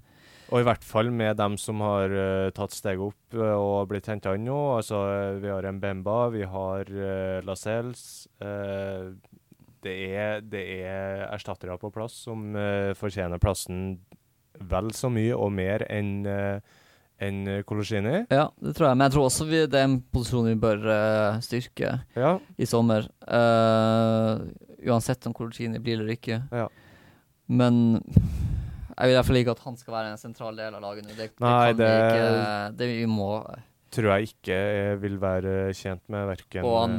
Og 0.54 0.62
i 0.62 0.66
hvert 0.68 0.84
fall 0.86 1.08
med 1.10 1.34
dem 1.40 1.56
som 1.58 1.80
har 1.82 2.12
uh, 2.14 2.50
tatt 2.54 2.74
steget 2.76 3.02
opp 3.02 3.34
uh, 3.34 3.56
og 3.58 3.88
blitt 3.90 4.06
henta 4.06 4.36
inn 4.38 4.46
nå. 4.46 4.58
Altså, 4.76 5.00
eh, 5.10 5.38
vi 5.42 5.50
har 5.50 5.66
Mbemba, 5.66 6.28
vi 6.30 6.44
har 6.46 6.92
uh, 6.94 7.40
Lascelles. 7.42 8.28
Uh, 8.38 9.10
det, 9.82 9.96
er, 10.14 10.44
det 10.46 10.62
er 10.86 11.24
erstattere 11.26 11.74
på 11.80 11.90
plass 11.92 12.22
som 12.28 12.54
fortjener 12.96 13.42
plassen 13.42 13.98
vel 14.70 14.94
så 14.96 15.10
mye 15.12 15.34
og 15.36 15.50
mer 15.52 15.84
enn 15.92 16.24
enn 17.22 17.42
Kolosjini. 17.68 18.24
Ja, 18.32 18.46
det 18.64 18.72
tror 18.74 18.88
jeg. 18.88 18.96
Men 18.96 19.04
jeg 19.04 19.14
tror 19.14 19.26
også 19.28 19.44
vi, 19.46 19.60
det 19.70 19.78
er 19.78 19.86
en 19.90 19.98
posisjon 20.14 20.48
vi 20.48 20.56
bør 20.62 20.86
uh, 20.88 21.42
styrke 21.44 21.92
Ja. 22.16 22.32
i 22.56 22.66
sommer. 22.66 23.10
Uh, 23.28 24.40
uansett 24.88 25.28
om 25.28 25.36
Colosini 25.36 25.82
blir 25.84 26.00
eller 26.00 26.16
ikke. 26.16 26.40
Ja. 26.48 26.66
Men 27.52 28.00
jeg 28.94 29.10
vil 29.10 29.14
i 29.18 29.22
fall 29.26 29.38
ikke 29.42 29.54
at 29.56 29.62
han 29.66 29.76
skal 29.80 29.94
være 29.96 30.10
en 30.14 30.20
sentral 30.20 30.56
del 30.56 30.74
av 30.78 30.82
laget 30.84 31.04
nå. 31.06 31.14
Det, 31.14 31.30
det 31.34 31.40
Nei, 31.44 31.72
det- 31.72 31.88
vi 31.88 32.18
ikke. 32.18 32.76
Det 32.78 32.90
vi 32.94 33.06
må 33.10 33.30
Tror 33.94 34.10
jeg 34.18 34.28
ikke 34.32 34.54
jeg 34.58 35.00
vil 35.04 35.18
være 35.22 35.50
tjent 35.78 36.02
med 36.10 36.26
verken 36.26 36.64
Og 36.66 36.80
han, 36.80 36.94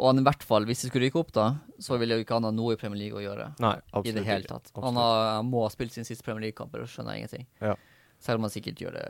og 0.00 0.06
han 0.08 0.22
i 0.22 0.24
hvert 0.24 0.42
fall, 0.42 0.64
hvis 0.64 0.80
de 0.80 0.88
skulle 0.88 1.04
rykke 1.10 1.20
opp, 1.20 1.32
da, 1.36 1.46
så 1.78 1.98
ville 2.00 2.16
jo 2.16 2.24
ikke 2.24 2.38
han 2.38 2.46
ha 2.48 2.50
noe 2.56 2.72
i 2.72 2.78
Premier 2.80 3.02
League 3.02 3.20
å 3.20 3.24
gjøre. 3.24 3.50
Nei, 3.60 3.74
I 3.76 3.92
absolutt 3.92 4.16
det 4.16 4.24
hele 4.24 4.48
tatt. 4.48 4.70
Han 4.80 4.96
har, 4.96 5.42
må 5.44 5.66
ha 5.66 5.68
spilt 5.68 5.92
sin 5.92 6.08
siste 6.08 6.24
Premier 6.24 6.46
League-kamp, 6.48 6.72
og 6.72 6.88
skjønner 6.88 7.12
jeg 7.18 7.26
ingenting. 7.26 7.46
Ja. 7.60 7.74
Selv 8.24 8.40
om 8.40 8.48
han 8.48 8.54
sikkert 8.54 8.80
gjør 8.80 8.96
det 8.96 9.04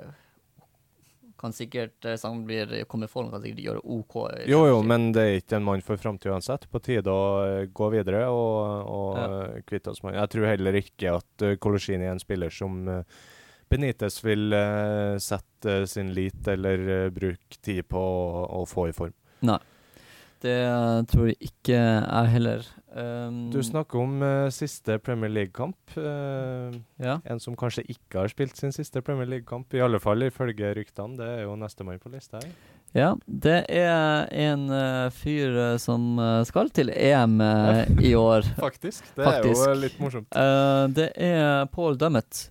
Kan 1.40 1.54
sikkert, 1.56 1.96
eh, 2.04 2.12
hvis 2.14 2.26
han 2.28 2.42
blir 2.44 2.74
kommer 2.90 3.08
i 3.08 3.12
form, 3.14 3.30
kan 3.32 3.40
sikkert 3.40 3.64
gjøre 3.64 3.82
OK. 3.96 4.16
Jo, 4.50 4.62
jo, 4.68 4.78
men 4.84 5.10
det 5.16 5.22
er 5.24 5.38
ikke 5.40 5.56
en 5.56 5.64
mann 5.64 5.80
for 5.86 5.96
framtida 5.96 6.34
uansett. 6.36 6.68
På 6.70 6.82
tide 6.84 7.08
å 7.08 7.26
eh, 7.46 7.66
gå 7.72 7.90
videre 7.96 8.26
og, 8.28 8.86
og 8.86 9.16
Ja. 9.16 9.26
eh, 9.56 9.60
kvitte 9.64 9.90
oss 9.94 10.02
med 10.04 10.14
Jeg 10.20 10.28
tror 10.36 10.50
heller 10.52 10.80
ikke 10.84 11.16
at 11.16 11.46
Kolosjini 11.64 12.04
er 12.04 12.12
en 12.12 12.20
spiller 12.22 12.52
som 12.52 12.84
Benitez 13.70 14.16
vil 14.24 14.52
eh, 14.52 15.16
sette 15.22 15.86
sin 15.86 16.08
lit 16.12 16.48
eller 16.50 16.80
eh, 17.04 17.10
bruke 17.14 17.60
tid 17.62 17.86
på 17.88 18.00
å, 18.02 18.40
å 18.60 18.64
få 18.66 18.88
i 18.90 18.94
form. 18.96 19.14
Det 20.40 20.56
tror 21.12 21.28
jeg 21.30 21.36
ikke 21.50 21.76
jeg 21.76 22.30
heller. 22.32 22.64
Um, 22.96 23.50
Du 23.52 23.60
snakker 23.62 24.00
om 24.00 24.22
uh, 24.24 24.48
siste 24.50 24.96
Premier 24.98 25.30
League-kamp. 25.30 25.76
Uh, 25.96 26.74
Ja. 26.98 27.18
en 27.24 27.38
som 27.40 27.54
kanskje 27.56 27.84
ikke 27.88 28.22
har 28.22 28.28
spilt 28.32 28.56
sin 28.56 28.72
siste 28.72 29.02
Premier 29.02 29.28
League-kamp, 29.28 29.72
i 29.74 29.80
alle 29.84 30.00
fall 30.00 30.22
ifølge 30.26 30.72
ryktene. 30.74 31.16
Det 31.20 31.28
er 31.28 31.42
jo 31.44 31.54
nestemann 31.56 32.00
på 32.00 32.10
lista 32.10 32.40
her. 32.42 32.50
ja. 32.94 33.14
Det 33.26 33.64
er 33.68 34.26
en 34.32 34.66
uh, 34.70 35.10
fyr 35.10 35.76
som 35.78 36.18
skal 36.44 36.70
til 36.70 36.90
EM 36.90 37.40
i 38.00 38.14
år. 38.14 38.42
Faktisk. 38.66 39.04
Det 39.16 39.24
Faktisk. 39.24 39.60
er 39.66 39.74
jo 39.74 39.80
litt 39.80 40.00
morsomt. 40.00 40.30
Det 40.96 41.12
er 41.16 41.66
Paul 41.66 41.96
Dummett. 41.96 42.48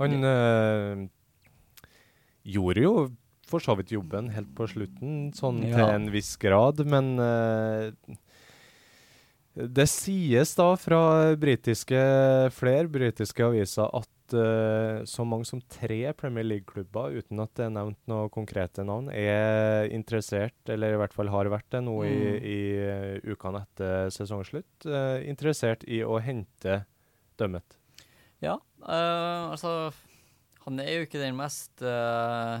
Han 0.00 0.24
eh, 0.24 1.08
gjorde 2.48 2.84
jo 2.84 2.92
for 3.50 3.62
så 3.62 3.74
vidt 3.78 3.92
jobben 3.94 4.30
helt 4.34 4.52
på 4.56 4.68
slutten, 4.70 5.30
sånn 5.36 5.62
Ja. 5.66 5.76
til 5.76 5.94
en 5.96 6.10
viss 6.14 6.36
grad, 6.40 6.80
men 6.86 7.12
eh, 7.18 7.90
det 9.60 9.88
sies 9.90 10.54
da 10.56 10.70
fra 10.78 11.00
britiske, 11.36 11.98
flere 12.54 12.86
britiske 12.88 13.42
aviser 13.44 13.90
at 13.98 14.34
eh, 14.38 15.00
så 15.10 15.24
mange 15.26 15.44
som 15.48 15.60
tre 15.66 16.12
Premier 16.16 16.46
League-klubber, 16.46 17.16
uten 17.18 17.42
at 17.42 17.50
det 17.58 17.66
er 17.66 17.72
nevnt 17.74 17.98
noen 18.08 18.30
konkrete 18.32 18.84
navn, 18.86 19.10
er 19.10 19.90
interessert, 19.90 20.54
eller 20.70 20.94
i 20.94 21.00
hvert 21.02 21.16
fall 21.16 21.32
har 21.34 21.50
vært 21.50 21.66
det 21.74 21.82
nå 21.82 21.96
Mm. 22.06 22.06
i 22.06 22.54
i 22.54 23.34
ukene 23.34 23.64
etter 23.66 24.08
sesongslutt, 24.14 24.86
eh, 24.86 25.26
interessert 25.28 25.82
i 25.90 26.00
å 26.06 26.20
hente 26.22 26.84
Dømmet. 27.40 27.76
Ja, 28.42 28.54
eh, 28.86 29.50
altså 29.50 29.92
Han 30.66 30.78
er 30.78 30.90
jo 31.00 31.06
ikke 31.06 31.18
den 31.18 31.36
mest 31.36 31.80
eh, 31.82 31.88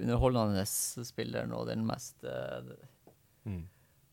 underholdende 0.00 0.62
spilleren 0.66 1.52
og 1.56 1.66
den 1.68 1.84
mest 1.88 2.24
eh, 2.24 2.72
Mm. 3.44 3.64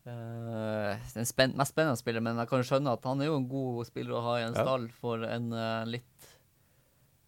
eh, 0.10 0.98
Den 1.14 1.26
spen 1.30 1.54
mest 1.56 1.72
spennende 1.76 2.00
spilleren, 2.00 2.24
men 2.26 2.40
jeg 2.42 2.50
kan 2.50 2.64
skjønne 2.66 2.96
at 2.98 3.04
han 3.06 3.22
er 3.22 3.28
jo 3.30 3.36
en 3.38 3.48
god 3.52 3.86
spiller 3.86 4.16
å 4.18 4.24
ha 4.26 4.34
i 4.40 4.44
en 4.48 4.56
Ja. 4.58 4.64
stall 4.66 4.88
for 4.90 5.22
en 5.24 5.52
uh, 5.54 5.86
litt 5.86 6.30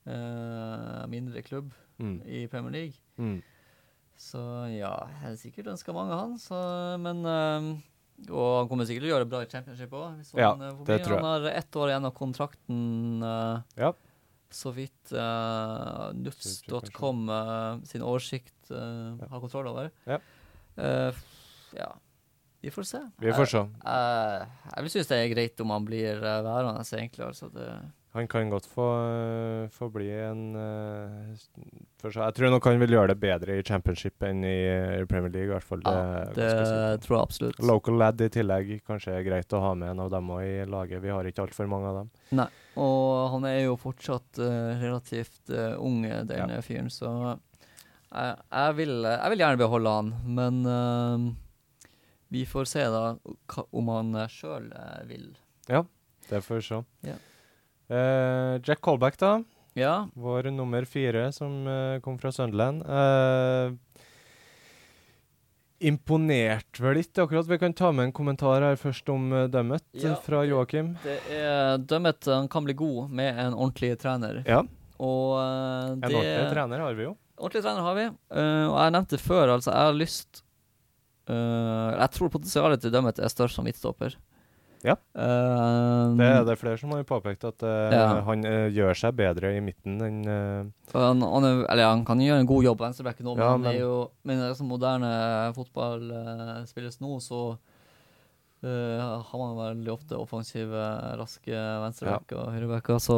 uh, 0.08 1.06
mindre 1.12 1.44
klubb 1.46 1.72
Mm. 2.02 2.22
i 2.26 2.48
Premier 2.50 2.72
League. 2.74 2.98
Mm. 3.20 3.44
Så 4.18 4.40
ja, 4.74 4.96
jeg 5.22 5.38
sikkert 5.38 5.68
ønsker 5.76 5.94
mange 5.94 6.18
han, 6.18 6.34
så, 6.42 6.58
men 6.98 7.22
Og 8.30 8.58
han 8.58 8.68
kommer 8.70 8.86
sikkert 8.86 9.02
til 9.06 9.10
å 9.12 9.14
gjøre 9.16 9.26
det 9.26 9.30
bra 9.30 9.42
i 9.42 9.50
championship 9.50 9.94
òg. 9.98 10.20
Ja, 10.38 10.56
han, 10.56 10.84
det 10.86 10.98
tror 11.04 11.16
jeg. 11.16 11.22
Han 11.24 11.42
har 11.44 11.46
ett 11.52 11.76
år 11.78 11.90
igjen 11.90 12.06
av 12.06 12.14
kontrakten. 12.14 13.22
Ja. 13.78 13.94
Så 14.52 14.74
vidt 14.76 15.14
uh, 15.16 16.12
nuts.com 16.18 17.30
uh, 17.30 17.82
sin 17.88 18.04
oversikt 18.04 18.72
uh, 18.72 19.16
Ja. 19.20 19.30
har 19.32 19.40
kontroll 19.40 19.72
over. 19.72 19.92
Ja. 20.06 20.20
Eh, 20.76 21.14
ja. 21.76 21.88
Vi 22.62 22.72
får 22.72 22.84
se. 22.84 23.00
Vi 23.18 23.34
får 23.34 23.46
se. 23.50 23.64
Jeg, 23.84 24.46
jeg, 24.76 24.92
synes 24.94 25.10
det 25.10 25.18
er 25.18 25.32
greit 25.34 25.64
om 25.64 25.74
han 25.74 25.88
blir 25.88 26.22
værende, 26.22 26.84
egentlig. 26.94 27.26
Altså 27.26 27.50
det, 27.50 27.66
Han 28.14 28.28
kan 28.28 28.52
godt 28.52 28.68
få, 28.70 28.86
få 29.74 29.90
bli 29.90 30.12
en 30.14 30.44
for 32.02 32.14
seg. 32.14 32.22
Jeg 32.28 32.38
tror 32.38 32.54
nok 32.54 32.68
han 32.70 32.82
vil 32.84 32.94
gjøre 32.98 33.14
det 33.14 33.18
bedre 33.24 33.58
i 33.58 33.66
championship 33.66 34.22
enn 34.28 34.46
i, 34.46 34.58
i 35.02 35.08
Premier 35.10 35.34
League, 35.34 35.50
i 35.50 35.54
hvert 35.56 35.66
fall. 35.66 35.82
Det, 35.86 35.96
ja, 35.96 36.26
det, 36.36 36.50
det 36.52 36.68
si. 36.68 37.06
tror 37.08 37.18
jeg 37.18 37.24
absolutt. 37.24 37.64
Local 37.72 37.98
lad 38.04 38.22
i 38.22 38.30
tillegg, 38.38 38.76
kanskje 38.86 39.18
er 39.18 39.26
greit 39.26 39.58
å 39.58 39.64
ha 39.66 39.74
med 39.78 39.96
en 39.96 40.06
av 40.06 40.12
dem 40.14 40.30
òg 40.36 40.46
i 40.46 40.60
laget. 40.70 41.02
Vi 41.02 41.16
har 41.16 41.32
ikke 41.32 41.48
altfor 41.48 41.72
mange 41.72 41.90
av 41.90 42.04
dem. 42.04 42.12
Og 42.80 43.32
han 43.34 43.46
er 43.50 43.58
jo 43.66 43.76
fortsatt 43.80 44.40
uh, 44.40 44.80
relativt 44.80 45.52
uh, 45.52 45.76
ung, 45.82 46.04
den 46.06 46.54
Ja. 46.56 46.62
fyren, 46.64 46.90
så 46.94 47.10
jeg, 48.12 48.38
jeg, 48.52 48.76
vil, 48.78 48.94
jeg 49.04 49.34
vil 49.34 49.44
gjerne 49.44 49.60
beholde 49.60 49.96
han. 49.98 50.14
Men 50.40 50.62
uh, 50.66 51.26
vi 52.32 52.46
får 52.48 52.70
se 52.72 52.86
da 52.94 53.04
om 53.76 53.92
han 53.92 54.16
sjøl 54.32 54.70
vil. 55.10 55.34
Det 55.68 56.40
får 56.46 56.62
vi 56.62 56.64
se. 56.64 56.80
Ja. 57.10 57.18
Eh, 57.92 58.54
Jack 58.64 58.80
Colback, 58.80 59.18
da. 59.20 59.34
Ja, 59.76 60.08
Vår 60.16 60.48
nummer 60.56 60.86
fire, 60.88 61.26
som 61.36 61.66
kom 62.04 62.16
fra 62.20 62.32
Sunderland. 62.32 62.86
Uh, 62.88 63.76
imponerte 65.88 66.84
vel 66.84 67.00
ikke 67.02 67.24
akkurat. 67.26 67.48
Vi 67.50 67.58
kan 67.62 67.74
ta 67.78 67.90
med 67.96 68.10
en 68.10 68.14
kommentar 68.16 68.62
her 68.66 68.78
først 68.80 69.10
om 69.12 69.32
uh, 69.34 69.46
Dømmet 69.52 69.84
Ja, 69.98 70.14
fra 70.24 70.44
Joakim. 70.48 70.94
det 71.04 71.18
er 71.34 71.82
dømmet 71.82 72.30
han 72.30 72.50
kan 72.52 72.66
bli 72.68 72.76
god 72.78 73.10
med 73.10 73.40
en 73.42 73.54
ordentlig 73.58 73.96
trener. 74.02 74.44
Ja, 74.48 74.62
Og 75.02 75.38
eh, 75.42 75.92
en 75.96 76.04
ordentlig 76.06 76.50
trener 76.54 76.84
har 76.86 76.94
vi 76.98 77.08
jo. 77.08 77.16
Ordentlig 77.42 77.64
trener 77.66 77.82
har 77.88 77.96
vi. 77.98 78.06
Uh, 78.30 78.68
og 78.70 78.78
jeg 78.84 78.96
nevnte 78.98 79.18
før, 79.22 79.56
altså, 79.56 79.72
jeg 79.74 79.90
har 79.90 79.98
lyst 79.98 80.44
eh, 81.30 81.90
Jeg 81.98 82.10
tror 82.18 82.30
potensialet 82.34 82.84
til 82.84 82.94
Dømmet 82.94 83.20
er 83.20 83.34
størst 83.34 83.58
som 83.58 83.66
midtstopper. 83.66 84.14
Ja. 84.84 84.96
Uh, 85.14 86.16
Det 86.18 86.26
er 86.26 86.46
det 86.48 86.56
flere 86.58 86.78
som 86.82 86.90
har 86.96 87.04
påpekt, 87.06 87.44
at 87.46 87.62
uh, 87.62 87.92
Ja. 87.94 88.22
han 88.26 88.46
uh, 88.46 88.70
gjør 88.74 88.98
seg 88.98 89.14
bedre 89.16 89.52
i 89.58 89.62
midten 89.62 90.00
enn 90.02 90.72
for 90.90 91.00
Han, 91.06 91.22
han, 91.22 91.44
er, 91.46 91.66
eller, 91.70 91.86
han 91.92 92.06
kan 92.06 92.20
gjøre 92.20 92.40
en 92.42 92.50
god 92.50 92.64
jobb 92.66 92.80
venstrebacken 92.82 93.26
men, 93.30 93.38
Ja, 93.38 93.52
men, 93.58 93.68
men- 93.70 93.80
jo 93.82 94.12
Men 94.26 94.40
det 94.48 94.56
som 94.58 94.68
moderne 94.68 95.12
fotball 95.54 96.10
eh, 96.12 96.66
spilles 96.66 96.98
nå, 97.00 97.20
så 97.22 97.58
har 98.64 99.40
man 99.42 99.56
veldig 99.58 99.90
ofte 99.90 100.14
offensive, 100.22 100.82
raske 101.18 101.50
venstrebacker 101.82 102.38
og 102.38 102.52
høyrebacker, 102.54 103.00
så 103.02 103.16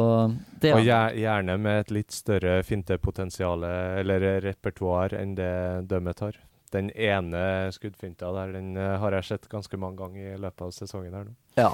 det 0.60 0.70
Og 0.72 0.78
er 0.80 0.86
gjer- 0.86 1.18
gjerne 1.20 1.58
med 1.60 1.80
et 1.82 1.90
litt 1.92 2.10
større 2.16 2.62
fintepotensial 2.64 3.62
eller 4.00 4.40
repertoar 4.40 5.12
enn 5.20 5.34
det 5.36 5.86
Dømmet 5.90 6.20
har. 6.24 6.38
Den 6.74 6.90
ene 6.90 7.70
skuddfinta 7.74 8.32
der, 8.34 8.52
den 8.56 8.74
eh, 8.76 8.96
har 8.98 9.14
jeg 9.18 9.28
sett 9.28 9.48
ganske 9.52 9.78
mange 9.78 10.00
ganger 10.00 10.34
i 10.34 10.40
løpet 10.42 10.66
av 10.66 10.72
sesongen 10.74 11.14
her 11.14 11.28
nå. 11.28 11.34
Ja. 11.58 11.70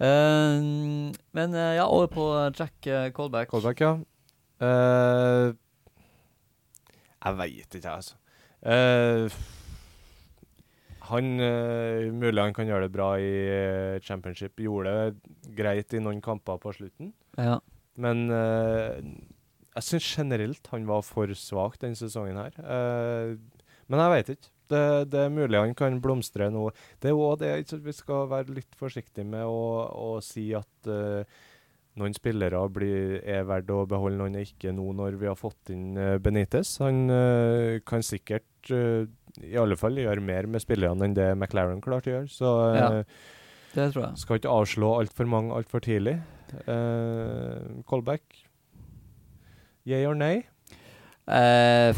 Uh, 0.00 1.12
men 1.36 1.56
uh, 1.56 1.72
ja, 1.76 1.86
over 1.86 2.08
på 2.12 2.26
Jack 2.56 2.86
uh, 2.88 3.08
Colback. 3.16 3.50
Kolbæk, 3.52 3.80
ja. 3.84 3.94
Jeg 7.20 7.36
veit 7.36 7.74
ikke, 7.76 7.88
jeg, 7.88 7.96
altså. 7.96 8.14
Han 11.10 11.32
uh, 11.40 12.12
Mulig 12.12 12.44
han 12.44 12.56
kan 12.56 12.68
gjøre 12.68 12.86
det 12.86 12.94
bra 12.94 13.10
i 13.20 13.34
championship. 14.04 14.60
Gjorde 14.60 14.94
det 14.94 15.54
greit 15.56 15.96
i 15.96 16.04
noen 16.04 16.20
kamper 16.24 16.60
på 16.60 16.72
slutten. 16.76 17.12
Ja. 17.40 17.58
Men 18.00 18.28
jeg 19.70 19.86
syns 19.86 20.06
generelt 20.18 20.66
han 20.72 20.86
var 20.88 21.02
for 21.06 21.30
svak 21.38 21.78
denne 21.82 21.98
sesongen 21.98 22.38
her. 22.40 22.56
Eh, 22.58 23.36
men 23.90 24.02
jeg 24.04 24.14
veit 24.14 24.32
ikke. 24.36 24.50
Det, 24.70 24.82
det 25.10 25.22
er 25.24 25.32
mulig 25.34 25.58
han 25.58 25.72
kan 25.74 25.96
blomstre 26.02 26.46
nå. 26.54 26.68
Det 27.02 27.10
er 27.10 27.16
også 27.18 27.40
det 27.74 27.80
vi 27.88 27.94
skal 27.96 28.28
være 28.30 28.54
litt 28.60 28.76
forsiktige 28.78 29.26
med 29.26 29.42
å, 29.42 29.64
å 29.90 30.10
si 30.22 30.52
at 30.54 30.90
uh, 30.90 31.26
noen 31.98 32.14
spillere 32.14 32.60
blir, 32.70 33.16
er 33.26 33.48
verdt 33.48 33.72
å 33.74 33.82
beholde, 33.90 34.20
noen 34.20 34.38
er 34.38 34.46
ikke 34.46 34.70
nå 34.76 34.92
når 35.00 35.18
vi 35.18 35.26
har 35.26 35.38
fått 35.38 35.72
inn 35.74 35.98
uh, 35.98 36.20
Benitez. 36.22 36.76
Han 36.84 37.10
uh, 37.10 37.80
kan 37.82 38.06
sikkert 38.06 38.70
uh, 38.70 39.02
i 39.42 39.58
alle 39.58 39.78
fall 39.78 39.98
gjøre 39.98 40.22
mer 40.22 40.46
med 40.50 40.62
spillerne 40.62 41.06
enn 41.08 41.18
det 41.18 41.32
McLaren 41.34 41.82
klarte 41.82 42.12
å 42.12 42.18
gjøre. 42.18 42.30
Så 42.30 42.54
Ja. 42.78 42.88
Det 43.70 43.92
tror 43.92 44.02
jeg. 44.02 44.18
skal 44.18 44.38
ikke 44.40 44.50
avslå 44.50 44.88
altfor 44.98 45.28
mange 45.30 45.54
altfor 45.54 45.82
tidlig. 45.84 46.16
Uh, 46.66 47.82
callback, 47.86 48.22
yeah 49.86 50.02
or 50.10 50.16
nay? 50.18 50.42
Eh, 51.30 51.94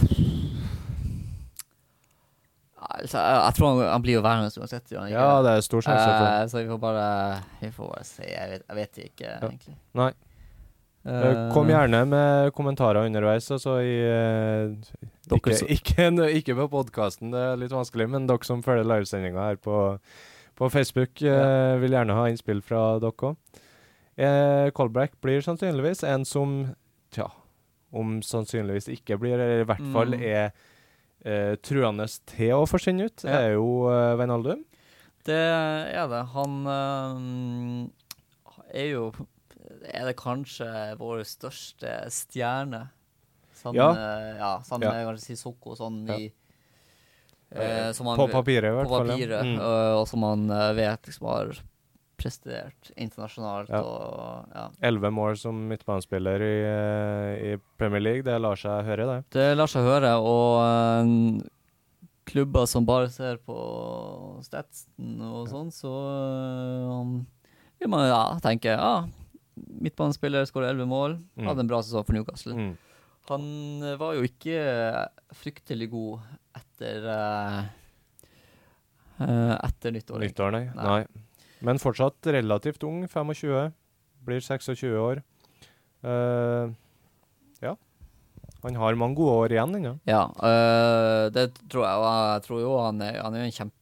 altså, 3.00 3.18
jeg, 3.18 3.54
tror 3.56 3.68
han, 3.68 3.80
han 3.92 4.02
blir 4.04 4.14
jo 4.18 4.22
værende 4.24 4.50
uansett. 4.60 4.92
Ja, 4.92 5.42
det? 5.42 5.54
er 5.56 5.64
stor 5.66 5.80
sjanse 5.86 6.04
for 6.10 6.26
Eh, 6.32 6.44
så 6.52 6.62
vi 6.62 6.68
får 6.72 6.80
bare 6.82 7.06
Vi 7.60 7.70
får 7.70 7.88
bare 7.94 8.04
se. 8.04 8.26
Jeg 8.28 8.50
vet, 8.50 8.62
jeg 8.68 8.76
vet 8.76 9.02
ikke, 9.06 9.24
Ja. 9.30 9.38
egentlig. 9.48 9.76
Nei. 9.94 10.10
Eh, 11.04 11.52
Kom 11.52 11.66
gjerne 11.66 12.04
med 12.06 12.52
kommentarer 12.54 13.06
underveis. 13.08 13.48
Altså 13.50 13.78
i 13.82 13.96
uh, 14.06 14.70
ikke, 15.34 15.56
ikke, 15.74 16.28
ikke 16.38 16.54
på 16.60 16.68
podkasten, 16.70 17.32
det 17.34 17.40
er 17.40 17.56
litt 17.58 17.72
vanskelig, 17.74 18.06
men 18.12 18.28
dere 18.30 18.44
som 18.46 18.62
følger 18.62 18.86
livesendinga 18.86 19.48
her 19.48 19.56
på, 19.56 19.98
på 20.58 20.68
Facebook, 20.70 21.22
eh, 21.22 21.74
vil 21.82 21.90
gjerne 21.96 22.14
ha 22.14 22.28
innspill 22.30 22.62
fra 22.62 22.98
dere 23.02 23.32
òg. 23.32 23.36
Eh, 24.16 24.70
Colbrack 24.76 25.14
blir 25.24 25.40
sannsynligvis 25.42 26.04
en 26.04 26.24
som 26.28 26.74
Tja, 27.12 27.26
om 27.92 28.20
sannsynligvis 28.24 28.86
ikke 28.92 29.18
blir, 29.20 29.34
eller 29.40 29.64
i 29.64 29.68
hvert 29.68 29.88
fall 29.92 30.14
Mm. 30.14 30.22
er 30.22 30.52
eh, 31.24 31.54
truende 31.62 32.06
til 32.26 32.52
å 32.56 32.66
forsvinne 32.68 33.06
ut, 33.06 33.24
Ja. 33.24 33.38
er 33.46 33.52
jo 33.54 33.88
eh, 33.90 34.16
Veinaldum. 34.18 34.64
Det 35.24 35.34
er 35.38 36.08
det. 36.10 36.22
Han 36.34 36.66
øh, 36.66 37.90
er 38.74 38.88
jo 38.90 39.12
Er 39.92 40.04
det 40.06 40.16
kanskje 40.16 40.66
vår 40.98 41.22
største 41.26 42.10
stjerne? 42.10 42.88
Sånn, 43.54 43.74
Ja. 43.74 43.90
Øh, 43.92 44.36
ja, 44.38 44.52
sammen 44.66 44.88
Ja. 44.88 45.04
kanskje 45.06 45.36
Sissoko, 45.36 45.76
sånn 45.78 46.06
Ja. 46.08 46.16
i 46.18 46.32
øh, 47.54 47.92
som 47.94 48.06
han 48.06 48.16
På 48.18 48.28
papiret, 48.30 48.64
i 48.64 48.74
hvert 48.74 48.88
fall. 48.88 49.06
På 49.06 49.12
papiret, 49.12 49.44
Mm. 49.44 49.58
og 49.60 50.08
som 50.08 50.20
man 50.20 50.48
vet 50.76 51.02
liksom 51.06 51.26
har 51.28 51.52
prestert 52.22 52.92
internasjonalt 52.96 53.68
Ja. 53.72 53.80
og 53.82 54.52
ja. 54.54 54.66
Elleve 54.88 55.10
mål 55.14 55.36
som 55.40 55.58
midtbanespiller 55.68 56.44
i, 56.46 56.54
eh, 56.70 57.32
i 57.52 57.56
Premier 57.80 58.00
League, 58.04 58.22
det 58.26 58.38
lar 58.40 58.56
seg 58.60 58.86
høre, 58.86 59.08
det. 59.10 59.18
Det 59.34 59.48
lar 59.58 59.66
seg 59.70 59.82
høre, 59.86 60.12
og 60.22 60.62
um, 61.02 61.42
klubber 62.30 62.68
som 62.70 62.86
bare 62.86 63.10
ser 63.10 63.40
på 63.42 63.56
statsen 64.46 65.18
og 65.26 65.50
sånn, 65.50 65.72
så 65.74 65.90
um, 67.02 67.16
vil 67.82 67.90
man 67.90 68.06
ja, 68.06 68.22
tenke 68.44 68.76
ja, 68.78 68.92
midtbanespiller 69.82 70.46
skårer 70.48 70.70
elleve 70.72 70.86
mål, 70.88 71.18
Mm. 71.36 71.46
hadde 71.48 71.60
en 71.64 71.68
bra 71.70 71.82
sesong 71.82 72.06
for 72.06 72.14
Newcastle. 72.16 72.54
Mm. 72.54 72.72
Han 73.30 73.44
eh, 73.86 73.96
var 74.00 74.14
jo 74.16 74.22
ikke 74.26 74.56
fryktelig 75.38 75.90
god 75.92 76.20
etter 76.58 77.04
eh, 77.10 77.64
etter 79.62 79.94
nyttår. 79.94 80.18
Nyttår, 80.24 80.50
nei. 80.54 80.64
Nei. 80.74 80.86
nei. 80.86 81.21
Men 81.62 81.78
fortsatt 81.78 82.26
relativt 82.34 82.82
ung, 82.86 83.04
25. 83.08 83.72
Blir 84.26 84.42
26 84.42 84.96
år. 84.98 85.22
Uh, 86.02 86.74
ja. 87.62 87.76
Han 88.62 88.78
har 88.78 88.98
mange 88.98 89.18
gode 89.18 89.36
år 89.44 89.54
igjen 89.54 89.74
ennå. 89.78 89.92
Ja, 90.06 90.24
eh, 90.46 91.24
det 91.34 91.48
tror 91.70 91.82
jeg. 91.82 92.02
Jeg 92.06 92.42
tror 92.46 92.60
jo 92.62 92.74
han 92.78 93.00
er, 93.02 93.16
han 93.22 93.34
er 93.34 93.46
en 93.48 93.54
en 93.66 93.72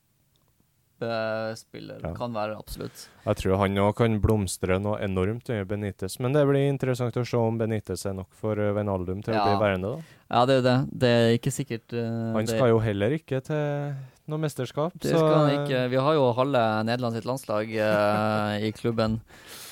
kjempespiller. 1.00 2.00
Ja. 2.04 2.12
Kan 2.16 2.34
være, 2.34 2.56
absolutt. 2.58 3.08
Jeg 3.24 3.36
tror 3.40 3.56
han 3.60 3.78
òg 3.80 3.94
kan 3.98 4.20
blomstre 4.22 4.78
noe 4.80 5.00
enormt 5.04 5.48
under 5.50 5.64
Benitez. 5.64 6.18
Men 6.20 6.32
det 6.36 6.44
blir 6.48 6.68
interessant 6.68 7.16
å 7.16 7.24
se 7.26 7.36
om 7.40 7.58
Benitez 7.58 8.04
er 8.06 8.14
nok 8.14 8.28
for 8.32 8.54
Venaldum 8.56 9.22
til 9.24 9.34
Ja. 9.34 9.44
å 9.44 9.48
bli 9.50 9.66
værende. 9.66 9.96
da. 9.96 10.02
Ja, 10.30 10.44
det 10.46 10.52
er 10.54 10.56
jo 10.60 10.62
det. 10.68 10.78
Det 10.98 11.08
er 11.08 11.38
ikke 11.38 11.52
sikkert 11.52 11.92
Uh, 11.92 12.32
Han 12.34 12.44
det, 12.46 12.54
skal 12.56 12.68
jo 12.68 12.78
heller 12.78 13.10
ikke 13.10 13.40
til 13.42 13.94
noe 14.28 14.38
mesterskap. 14.38 14.92
Det 14.94 15.10
så 15.10 15.18
skal 15.18 15.34
han 15.34 15.66
ikke. 15.66 15.88
Vi 15.90 15.96
har 15.96 16.14
jo 16.14 16.32
halve 16.32 16.84
Nederland 16.84 17.14
sitt 17.16 17.24
landslag 17.26 17.66
uh, 17.66 18.58
i 18.62 18.70
klubben. 18.72 19.20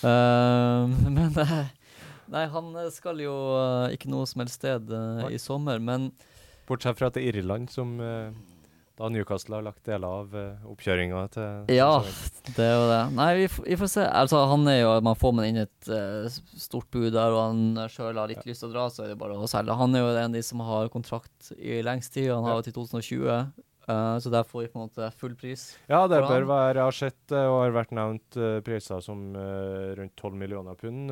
Uh, 0.02 0.86
men 1.08 1.30
eh, 1.38 1.66
Nei, 2.28 2.44
han 2.46 2.74
skal 2.92 3.16
jo 3.22 3.32
eh, 3.56 3.94
ikke 3.96 4.10
noe 4.12 4.26
som 4.28 4.42
helst 4.42 4.58
sted 4.60 4.90
eh, 4.92 5.28
i 5.32 5.38
sommer, 5.40 5.78
men 5.80 6.10
Bortsett 6.68 6.98
fra 6.98 7.08
til 7.08 7.24
Irland, 7.24 7.70
som 7.72 7.94
eh, 8.04 8.28
da 8.98 9.08
Newcastle 9.14 9.54
har 9.60 9.62
lagt 9.68 9.84
deler 9.86 10.08
av 10.22 10.32
uh, 10.34 10.66
oppkjøringa 10.72 11.20
til 11.34 11.70
Ja, 11.76 11.90
det 12.56 12.64
er 12.66 12.74
jo 12.74 12.88
det. 12.90 13.00
Nei, 13.14 13.28
vi, 13.38 13.46
vi 13.68 13.78
får 13.78 13.92
se. 13.92 14.06
Altså, 14.22 14.40
han 14.50 14.66
er 14.72 14.80
jo 14.80 14.90
Man 15.06 15.18
får 15.20 15.36
man 15.38 15.46
inn 15.48 15.60
et 15.62 15.90
uh, 15.92 16.26
stort 16.58 16.90
bud 16.94 17.12
der, 17.14 17.30
og 17.36 17.44
han 17.52 17.88
sjøl 17.94 18.18
har 18.18 18.28
litt 18.32 18.42
lyst 18.48 18.64
til 18.64 18.72
å 18.72 18.74
dra, 18.74 18.88
så 18.90 19.06
er 19.06 19.12
det 19.14 19.20
bare 19.22 19.38
å 19.38 19.46
selge. 19.50 19.76
Han 19.78 19.94
er 19.94 20.02
jo 20.04 20.10
en 20.16 20.20
av 20.32 20.36
de 20.36 20.42
som 20.42 20.60
har 20.66 20.90
kontrakt 20.92 21.52
i 21.58 21.78
lengst 21.86 22.12
tid. 22.18 22.32
Han 22.34 22.44
har 22.48 22.58
Ja. 22.60 22.66
til 22.68 22.76
2020, 22.82 23.64
Uh, 23.88 24.18
så 24.20 24.28
der 24.28 24.44
får 24.44 24.60
vi 24.60 24.68
på 24.68 24.76
en 24.76 24.82
måte 24.84 25.06
full 25.16 25.32
pris. 25.40 25.62
Ja, 25.88 26.02
det 26.12 26.18
bør 26.20 26.42
han- 26.42 26.48
være 26.50 26.74
Jeg 26.74 26.84
har 26.84 26.96
sett 26.98 27.32
eh, 27.32 27.46
og 27.48 27.62
har 27.62 27.70
vært 27.72 27.94
nevnt 27.96 28.36
uh, 28.36 28.58
priser 28.60 29.00
som 29.00 29.30
uh, 29.32 29.94
rundt 29.96 30.12
12 30.20 30.34
millioner 30.36 30.76
pund. 30.76 31.08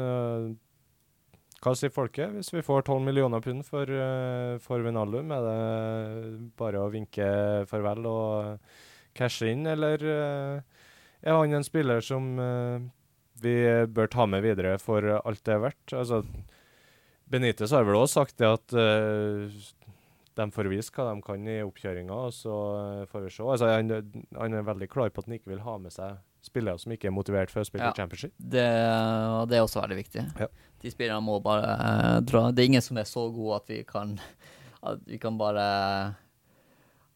Eh, 1.57 1.63
hva 1.65 1.73
sier 1.77 1.91
folket? 1.95 2.33
Hvis 2.37 2.53
vi 2.55 2.63
får 2.65 2.85
12 2.87 3.01
millioner 3.07 3.41
pund 3.45 3.65
for, 3.67 3.89
uh, 3.89 4.59
for 4.63 4.83
Vinaldum, 4.85 5.33
er 5.33 5.47
det 5.47 6.51
bare 6.59 6.83
å 6.85 6.91
vinke 6.93 7.67
farvel 7.71 8.07
og 8.07 8.59
cashe 9.17 9.49
inn, 9.51 9.65
eller 9.67 10.03
eh, 10.05 10.61
er 11.25 11.33
han 11.33 11.55
en 11.57 11.65
spiller 11.65 12.03
som 12.05 12.35
eh, 12.39 12.85
vi 13.41 13.55
bør 13.89 14.11
ta 14.13 14.27
med 14.29 14.45
videre 14.45 14.77
for 14.79 15.01
alt 15.17 15.43
det 15.49 15.55
er 15.57 15.63
verdt? 15.65 15.95
Altså, 15.97 16.21
Benitez 17.27 17.73
har 17.75 17.87
vel 17.89 17.97
også 17.99 18.21
sagt 18.21 18.37
det 18.39 18.47
at 18.53 18.77
eh, 18.77 19.57
de 20.37 20.47
får 20.53 20.69
vise 20.69 20.93
hva 20.93 21.09
de 21.09 21.25
kan 21.25 21.49
i 21.49 21.57
oppkjøringa, 21.65 22.13
og 22.29 22.37
så 22.37 22.55
eh, 23.01 23.05
får 23.09 23.25
vi 23.25 23.33
se. 23.33 23.49
Altså, 23.57 23.73
han, 23.73 24.27
han 24.37 24.55
er 24.61 24.69
veldig 24.69 24.91
klar 24.93 25.09
på 25.11 25.25
at 25.25 25.31
han 25.31 25.39
ikke 25.41 25.55
vil 25.55 25.65
ha 25.65 25.79
med 25.81 25.97
seg 25.97 26.21
spillere 26.47 26.79
som 26.79 26.93
ikke 26.95 27.09
er 27.09 27.17
motivert 27.17 27.51
for 27.51 27.65
å 27.65 27.67
spille 27.67 27.89
Ja. 27.89 27.97
championship. 27.97 28.37
Det, 28.39 28.63
og 29.33 29.49
det 29.51 29.57
er 29.59 29.65
også 29.65 29.81
veldig 29.83 29.97
viktig. 30.05 30.27
Ja. 30.45 30.47
De 30.87 30.93
spillerne 30.95 31.25
må 31.25 31.41
bare 31.43 31.75
uh, 31.75 32.21
dra. 32.23 32.47
Det 32.55 32.63
er 32.63 32.71
ingen 32.71 32.85
som 32.85 32.99
er 33.01 33.09
så 33.11 33.27
gode 33.35 33.59
at 33.59 33.73
vi 33.73 33.83
kan 33.89 34.15
At 34.87 35.03
vi 35.09 35.19
kan 35.19 35.39
bare 35.41 35.67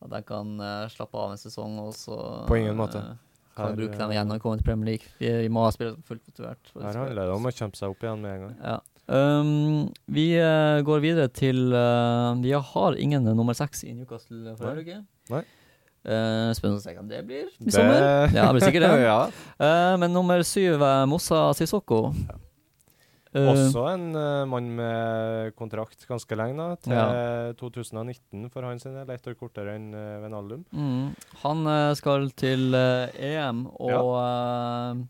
At 0.00 0.10
de 0.10 0.22
kan 0.26 0.54
uh, 0.58 0.88
slappe 0.90 1.18
av 1.20 1.34
en 1.36 1.40
sesong, 1.40 1.76
og 1.84 1.94
så 1.94 2.16
På 2.48 2.58
ingen 2.58 2.78
måte. 2.78 2.98
eh, 2.98 3.26
kan 3.54 3.74
vi 3.74 3.82
bruke 3.82 3.98
dem 3.98 4.14
igjen 4.14 4.30
når 4.30 4.38
vi 4.38 4.42
kommer 4.42 4.60
til 4.60 4.66
Premier 4.70 4.88
League. 4.94 5.10
Vi, 5.20 5.28
vi 5.44 5.50
må 5.52 5.66
ha 5.66 5.72
spillere 5.74 5.98
er 5.98 6.06
fullt 6.08 6.22
motivert. 6.24 6.70
Her 6.80 6.98
handler 7.02 7.28
det 7.28 7.34
om 7.34 7.48
å 7.50 7.52
kjempe 7.52 7.76
seg 7.76 7.92
opp 7.92 8.06
igjen 8.06 8.22
med 8.24 8.32
en 8.32 8.44
gang. 8.46 8.54
Ja. 8.64 8.78
Um, 9.10 9.90
vi 10.08 10.26
uh, 10.38 10.80
går 10.86 11.02
videre 11.02 11.26
til 11.34 11.74
uh, 11.74 12.30
Vi 12.38 12.52
har 12.54 12.98
ingen 13.02 13.26
nummer 13.26 13.58
seks 13.58 13.82
i 13.84 13.92
Newcastle 13.92 14.54
for. 14.56 14.80
Nei. 15.34 15.42
Uh, 16.00 16.50
spennende 16.56 16.78
å 16.78 16.84
se 16.84 16.94
hvem 16.96 17.10
det 17.10 17.24
blir 17.28 17.50
i 17.60 17.74
sommer. 17.74 18.30
Ja, 18.32 18.46
det 18.48 18.54
blir 18.56 18.64
sikkert 18.70 18.86
det. 18.88 19.02
ja. 19.04 19.96
Men 20.00 20.14
nummer 20.16 20.46
syv 20.46 20.80
Mossa 21.10 21.50
Sissoko. 21.58 22.06
Eh, 22.14 22.38
Også 23.30 23.84
en 23.92 24.08
uh, 24.16 24.44
mann 24.50 24.72
med 24.74 25.52
kontrakt 25.54 26.02
ganske 26.08 26.34
lenge, 26.34 26.56
da, 26.58 26.74
til 26.82 27.54
2019 27.60 28.48
for 28.50 28.66
hans 28.66 28.82
del. 28.82 28.98
Ett 29.14 29.28
år 29.30 29.36
kortere 29.38 29.76
enn 29.78 29.92
uh, 29.94 30.18
Venaldum. 30.24 30.64
mm, 30.74 31.14
han 31.44 31.62
uh, 31.70 31.92
skal 31.94 32.26
til 32.34 32.74
eh, 32.74 33.14
EM, 33.30 33.66
og 33.78 34.10
eh, 34.18 35.04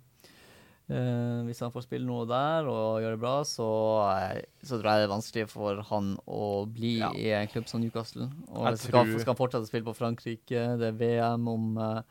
eh, 0.93 1.41
hvis 1.49 1.61
han 1.65 1.73
får 1.73 1.87
spille 1.89 2.05
noe 2.05 2.29
der 2.29 2.69
og 2.69 3.01
gjøre 3.01 3.17
det 3.17 3.23
bra, 3.25 3.35
så, 3.49 3.71
eh, 4.13 4.45
så 4.69 4.77
tror 4.77 4.91
jeg 4.93 5.01
det 5.01 5.09
er 5.09 5.15
vanskelig 5.17 5.49
for 5.57 5.81
han 5.89 6.13
å 6.29 6.67
bli 6.69 6.99
Ja. 7.01 7.11
i 7.17 7.31
en 7.41 7.49
klubb 7.49 7.69
som 7.73 7.81
Newcastle. 7.81 8.29
Og 8.53 8.69
Jeg 8.69 8.85
skal, 8.85 9.07
tror- 9.07 9.25
skal 9.25 9.39
fortsette 9.41 9.65
å 9.65 9.73
spille 9.73 9.89
på 9.89 9.97
Frankrike, 9.97 10.67
det 10.77 10.93
er 10.93 10.99
VM 11.01 11.49
om 11.57 11.71
eh, 11.79 12.03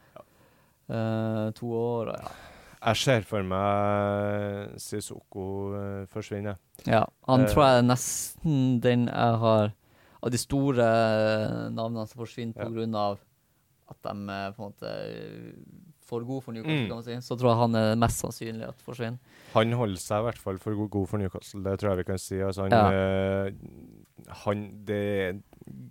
eh, 0.90 1.52
to 1.54 1.70
år. 1.70 2.16
Og 2.16 2.24
ja. 2.24 2.38
Jeg 2.80 2.96
ser 2.96 3.26
for 3.28 3.44
meg 3.44 4.78
Sissoko 4.80 5.46
forsvinner. 6.08 6.08
forsvinne. 6.08 6.58
Ja, 6.88 7.06
han 7.28 7.42
Eh. 7.42 7.48
tror 7.52 7.64
jeg 7.66 7.78
er 7.80 7.88
nesten 7.88 8.80
den 8.82 9.08
jeg 9.08 9.38
har 9.44 9.74
Av 10.22 10.30
de 10.32 10.38
store 10.38 10.80
eh, 10.84 11.70
navnene 11.72 12.06
som 12.08 12.20
forsvinner 12.26 12.54
Ja. 12.58 12.66
på 12.66 12.74
grunn 12.74 12.94
av 12.94 13.20
at 13.90 14.02
de 14.04 14.10
på 14.10 14.60
en 14.60 14.74
måte 14.74 14.84
eh, 14.84 15.54
for 16.02 16.22
god 16.26 16.44
for 16.44 16.52
Newcastle, 16.52 16.76
Mm. 16.82 16.88
kan 16.88 16.98
man 16.98 17.04
si. 17.04 17.16
Så 17.22 17.38
tror 17.40 17.52
jeg 17.52 17.58
han 17.58 17.76
er 17.76 17.96
mest 17.96 18.20
sannsynlig 18.22 18.68
at 18.68 18.76
forsvinner. 18.82 19.18
Han 19.54 19.72
holder 19.72 19.96
seg 19.96 20.20
i 20.20 20.24
hvert 20.28 20.38
fall 20.38 20.58
for 20.58 20.88
god 20.90 21.08
for 21.08 21.18
Newcastle, 21.20 21.64
det 21.64 21.80
tror 21.80 21.90
jeg 21.96 21.98
vi 21.98 22.04
kan 22.04 22.18
si. 22.18 22.36
Altså, 22.36 22.62
han, 22.64 22.72
Ja. 22.72 22.92
eh, 22.92 23.52
han, 24.44 24.86
det 24.86 24.96
er 25.30 25.42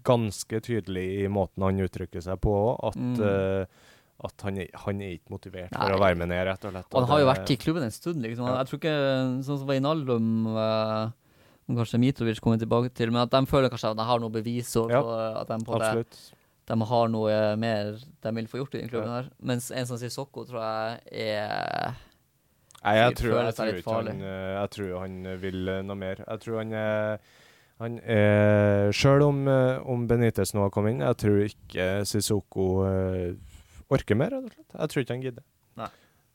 ganske 0.04 0.60
tydelig 0.60 1.24
i 1.24 1.28
måten 1.28 1.62
han 1.62 1.78
uttrykker 1.78 2.20
seg 2.22 2.38
på 2.40 2.76
at, 2.84 2.96
Mm. 2.96 3.20
eh, 3.22 3.66
at 4.26 4.42
han, 4.42 4.56
han 4.82 5.02
er 5.04 5.14
ikke 5.14 5.30
motivert 5.30 5.74
for 5.74 5.94
å 5.94 6.00
være 6.02 6.18
med 6.18 6.32
ned, 6.32 6.42
rett 6.48 6.64
og 6.66 6.74
slett. 6.74 6.88
Og 6.90 7.04
han 7.04 7.12
har 7.12 7.20
jo 7.22 7.28
vært 7.28 7.52
i 7.54 7.56
klubben 7.60 7.86
en 7.86 7.94
stund, 7.94 8.18
liksom. 8.24 8.48
Ja. 8.50 8.56
Jeg 8.58 8.70
tror 8.70 8.80
ikke 8.80 8.94
sånn 9.46 9.60
som 9.60 9.70
Wijnaldum 9.70 10.32
uh, 10.56 11.12
Kanskje 11.68 12.00
Mitrovic 12.02 12.40
kommer 12.42 12.58
tilbake 12.58 12.90
til, 12.96 13.12
men 13.12 13.22
at 13.22 13.30
de 13.34 13.42
føler 13.46 13.70
kanskje 13.70 13.92
at 13.92 14.00
de 14.00 14.08
har 14.08 14.20
noe 14.22 14.32
bevis, 14.32 14.72
og 14.80 14.90
Ja, 14.90 15.04
at 15.42 15.52
de, 15.52 15.58
på 15.68 15.78
det, 15.82 16.04
de 16.68 16.78
har 16.90 17.10
noe 17.12 17.40
mer 17.60 17.94
de 18.24 18.34
vil 18.40 18.48
få 18.50 18.62
gjort 18.62 18.74
i 18.74 18.82
den 18.82 18.90
klubben 18.90 19.12
her. 19.12 19.28
Mens 19.38 19.70
en 19.70 19.88
som 19.88 20.00
sier 20.00 20.12
Sokko, 20.12 20.46
tror 20.48 20.64
jeg 20.64 21.26
er 21.28 21.98
Nei, 22.78 22.94
jeg 22.94 23.18
tror, 23.18 23.32
jeg, 23.42 23.54
tror 23.58 23.76
ikke 23.80 23.94
han, 23.98 24.20
eh, 24.22 24.52
jeg 24.54 24.70
tror 24.70 24.90
han 25.02 25.14
vil 25.42 25.70
eh, 25.72 25.80
noe 25.82 25.98
mer. 25.98 26.20
Jeg 26.22 26.42
tror 26.44 26.60
han 26.60 26.74
er 26.78 27.16
han 27.78 27.98
er 28.02 28.90
Sjøl 28.94 29.22
om, 29.22 29.44
eh, 29.50 29.78
om 29.86 30.06
Benitez 30.10 30.50
nå 30.54 30.64
har 30.64 30.72
kommet 30.74 30.96
inn, 30.96 31.04
jeg 31.04 31.18
tror 31.22 31.42
ikke 31.44 31.86
Sissoko 32.10 32.66
eh, 32.88 33.36
orker 33.90 34.18
mer, 34.18 34.30
rett 34.34 34.44
og 34.44 34.52
slett. 34.54 34.76
Jeg 34.78 34.92
tror 34.92 35.02
ikke 35.04 35.14
han 35.16 35.24
gidder. 35.24 35.44
Nei. 35.80 35.88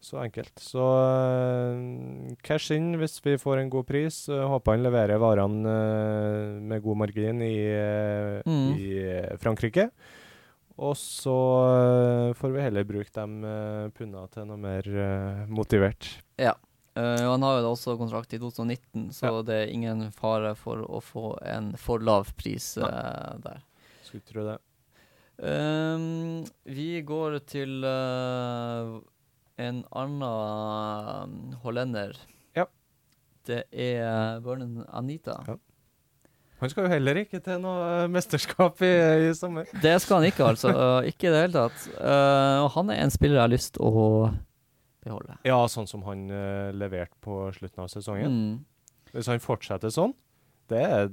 Så 0.03 0.17
enkelt. 0.19 0.51
Så 0.59 0.83
eh, 0.83 2.33
cash 2.43 2.73
in 2.75 2.89
hvis 2.99 3.19
vi 3.23 3.37
får 3.39 3.61
en 3.61 3.69
god 3.71 3.85
pris. 3.87 4.17
Eh, 4.27 4.41
håper 4.51 4.75
han 4.75 4.83
leverer 4.83 5.21
varene 5.21 5.75
eh, 5.77 6.59
med 6.59 6.83
god 6.83 6.97
margin 7.05 7.39
i, 7.45 7.53
Mm. 8.43 8.73
i 8.75 9.37
Frankrike. 9.39 9.89
Og 10.75 10.95
så 10.97 11.31
får 12.35 12.51
vi 12.55 12.61
heller 12.65 12.83
bruke 12.89 13.11
de 13.13 13.45
uh, 13.45 13.89
punna 13.93 14.23
til 14.33 14.47
noe 14.49 14.57
mer 14.57 14.87
motivert. 15.47 16.07
Ja. 16.41 16.55
Uh, 16.97 17.29
han 17.29 17.45
har 17.45 17.59
jo 17.59 17.61
da 17.67 17.69
også 17.75 17.93
kontrakt 17.99 18.33
i 18.33 18.39
2019, 18.41 19.11
så 19.13 19.29
Ja. 19.29 19.41
det 19.45 19.53
er 19.59 19.71
ingen 19.73 20.11
fare 20.11 20.55
for 20.57 20.81
å 20.81 20.99
få 21.01 21.37
en 21.45 21.71
for 21.77 21.99
lav 22.01 22.33
pris 22.37 22.71
eh, 22.77 23.37
der. 23.45 23.61
Skulle 24.03 24.25
tro 24.25 24.43
det. 24.49 24.57
Ehm, 25.41 26.43
vi 26.69 27.01
går 27.01 27.39
til 27.49 27.81
uh, 27.81 29.01
en 29.57 29.83
annen 29.91 31.53
hollender. 31.63 32.17
Ja. 32.55 32.67
Det 33.47 33.63
er 33.71 34.39
Vernon 34.45 34.83
Anita. 34.89 35.39
Ja. 35.47 35.57
Han 36.63 36.71
skal 36.71 36.85
jo 36.85 36.93
heller 36.93 37.17
ikke 37.19 37.41
til 37.43 37.57
noe 37.59 37.79
eh, 37.91 38.09
mesterskap 38.11 38.79
i, 38.87 38.91
i 39.27 39.31
sommer. 39.35 39.67
Det 39.83 39.97
skal 39.99 40.21
han 40.21 40.29
ikke, 40.29 40.45
altså. 40.47 40.71
Eh, 40.83 41.09
ikke 41.11 41.27
i 41.27 41.33
det 41.33 41.41
hele 41.41 41.57
tatt. 41.65 41.89
Uh, 41.97 42.63
og 42.63 42.69
han 42.77 42.93
er 42.93 43.01
en 43.03 43.11
spiller 43.11 43.41
jeg 43.41 43.43
har 43.43 43.51
lyst 43.51 43.73
til 43.75 43.83
å 43.83 44.05
beholde. 45.03 45.35
Ja, 45.43 45.57
sånn 45.67 45.89
som 45.91 46.05
han 46.07 46.23
uh, 46.31 46.71
leverte 46.71 47.19
på 47.23 47.49
slutten 47.57 47.83
av 47.83 47.91
sesongen. 47.91 48.37
Mm. 48.37 49.11
Hvis 49.11 49.27
han 49.27 49.43
fortsetter 49.43 49.91
sånn, 49.91 50.15
det 50.71 50.85
er 50.87 51.11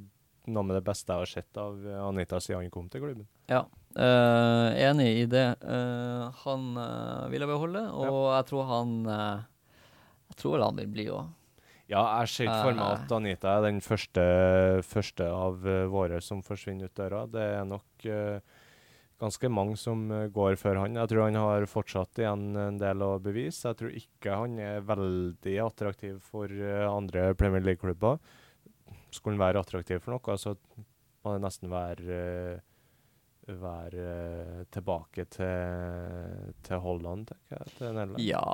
noe 0.51 0.69
med 0.69 0.79
det 0.79 0.85
beste 0.87 1.11
jeg 1.11 1.27
har 1.27 1.33
sett 1.35 1.59
av 1.61 1.83
Anita 2.07 2.39
siden 2.39 2.63
han 2.63 2.73
kom 2.73 2.87
til 2.93 3.03
klubben. 3.03 3.27
Ja, 3.51 3.65
eh, 3.97 4.69
enig 4.87 5.09
i 5.23 5.27
det. 5.31 5.49
Uh, 5.65 6.31
han 6.45 6.71
uh, 6.79 7.27
vil 7.33 7.43
jeg 7.43 7.51
beholde, 7.51 7.83
og 7.91 8.23
jeg 8.37 8.49
tror 8.53 8.67
han 8.71 8.97
Jeg 9.11 10.39
tror 10.39 10.57
vel 10.57 10.65
han 10.69 10.81
vil 10.81 10.91
bli 10.95 11.07
òg. 11.11 11.37
Ja, 11.91 12.05
jeg 12.21 12.31
ser 12.31 12.47
ikke 12.47 12.69
for 12.69 12.79
meg 12.79 12.87
at 12.87 13.13
Anita 13.17 13.53
er 13.57 13.65
den 13.67 13.81
første, 13.83 14.25
første 14.87 15.27
av 15.27 15.65
våre 15.91 16.21
som 16.23 16.39
forsvinner 16.47 16.87
ut 16.87 16.95
døra. 16.95 17.25
Det 17.27 17.47
er 17.57 17.65
nok 17.67 18.07
ganske 19.19 19.51
mange 19.51 19.75
som 19.75 20.05
går 20.07 20.55
før 20.61 20.85
han. 20.85 21.01
Jeg 21.01 21.11
tror 21.11 21.25
han 21.27 21.41
har 21.43 21.67
fortsatt 21.67 22.23
igjen 22.23 22.55
en 22.55 22.79
del 22.79 23.03
å 23.03 23.11
bevise. 23.19 23.73
Jeg 23.73 23.81
tror 23.81 23.99
ikke 23.99 24.39
han 24.45 24.55
er 24.63 24.87
veldig 24.87 25.57
attraktiv 25.67 26.23
for 26.31 26.55
andre 26.87 27.33
Premier 27.35 27.67
League-klubber. 27.67 28.23
Skulle 29.11 29.35
han 29.35 29.43
være 29.49 29.67
attraktiv 29.67 29.99
for 30.07 30.15
noe, 30.15 30.39
så 30.39 30.55
må 31.27 31.35
det 31.35 31.43
nesten 31.43 31.75
være 31.75 32.23
være 33.61 34.05
eh, 34.07 34.59
tilbake 34.73 35.25
til, 35.33 36.51
til 36.67 36.83
Holland, 36.83 37.31
tenker 37.31 37.59
jeg. 37.59 37.73
Til 37.79 38.27
Ja 38.27 38.45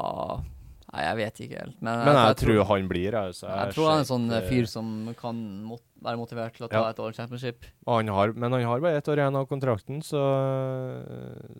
Nei, 0.87 1.03
jeg 1.03 1.17
vet 1.19 1.41
ikke 1.43 1.61
helt. 1.65 1.79
Men, 1.83 2.05
Men 2.07 2.15
jeg, 2.15 2.37
tror 2.45 2.61
han 2.69 2.89
blir 2.89 3.17
altså. 3.19 3.49
jeg 3.51 3.75
tror 3.75 3.89
han 3.91 3.97
er 3.97 4.05
en 4.05 4.09
sånn 4.09 4.27
eh, 4.37 4.45
fyr 4.47 4.69
som 4.71 4.93
kan 5.19 5.41
mot 5.67 5.83
være 6.07 6.21
motivert 6.21 6.55
til 6.55 6.69
å 6.69 6.71
ta 6.71 6.85
Ja. 6.85 6.93
et 6.93 7.01
år 7.03 7.17
championship. 7.17 7.67
Og 7.89 7.99
han 7.99 8.13
har, 8.15 8.33
men 8.39 8.55
han 8.55 8.63
har 8.63 8.85
bare 8.85 9.01
ett 9.01 9.09
år 9.11 9.19
igjen 9.19 9.39
av 9.41 9.49
kontrakten, 9.51 9.99
så, 10.07 10.23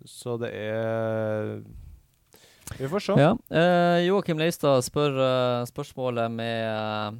så 0.07 0.37
det 0.39 0.53
er 0.55 1.57
Vi 2.77 2.87
får 2.87 3.03
se. 3.03 3.17
Ja. 3.19 3.33
Eh, 3.51 4.05
Joakim 4.07 4.39
Leistad 4.39 4.85
spør 4.87 5.19
eh, 5.19 5.65
spørsmålet 5.67 6.31
med 6.31 6.71
uh, 6.71 7.19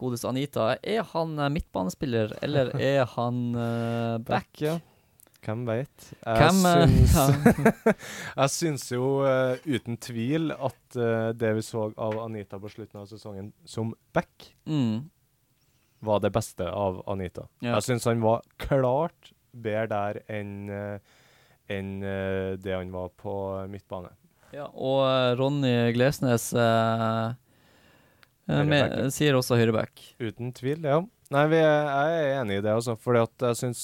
godest 0.00 0.26
Anita. 0.28 0.74
Er 0.82 1.06
han 1.12 1.38
eh, 1.38 1.50
midtbanespiller, 1.52 2.36
eller 2.44 2.72
er 2.92 3.06
han 3.16 3.40
eh, 3.54 4.18
back? 4.26 4.50
ja. 4.60 4.78
Hvem 5.46 5.62
veit? 5.68 6.08
Jeg, 6.26 6.54
eh, 6.66 7.92
jeg 8.40 8.50
syns 8.50 8.88
jo 8.90 9.20
uh, 9.22 9.54
uten 9.62 9.98
tvil 10.02 10.50
at 10.50 10.96
uh, 10.98 11.30
det 11.38 11.52
vi 11.60 11.62
så 11.62 11.84
av 11.92 12.16
Anita 12.24 12.58
på 12.58 12.70
slutten 12.72 13.04
av 13.04 13.06
sesongen 13.10 13.52
som 13.68 13.92
back, 14.16 14.48
mm. 14.66 15.06
var 16.08 16.24
det 16.24 16.32
beste 16.34 16.66
av 16.66 16.98
Anita. 17.12 17.46
Ja. 17.60 17.76
Jeg 17.76 17.86
syns 17.86 18.08
han 18.10 18.24
var 18.24 18.42
klart 18.58 19.30
bedre 19.54 19.86
der 19.92 20.20
enn 20.40 20.66
uh, 20.72 20.98
enn, 21.70 21.98
det 22.62 22.70
han 22.70 22.92
var 22.94 23.08
på 23.18 23.32
midtbane. 23.66 24.12
Ja, 24.54 24.68
og 24.70 25.02
Ronny 25.34 25.90
Glesnes 25.96 26.52
med, 28.46 28.94
sier 29.10 29.34
også 29.34 29.58
høyreback. 29.58 29.98
Uten 30.22 30.52
tvil, 30.54 30.86
ja. 30.86 31.00
Nei, 31.34 31.42
vi 31.50 31.58
jeg 31.58 32.20
er 32.20 32.36
enig 32.36 32.60
i 32.60 32.62
det, 32.62 32.70
altså. 32.70 32.94
Fordi 33.02 33.24
at 33.26 33.48
jeg 33.48 33.58
syns 33.58 33.82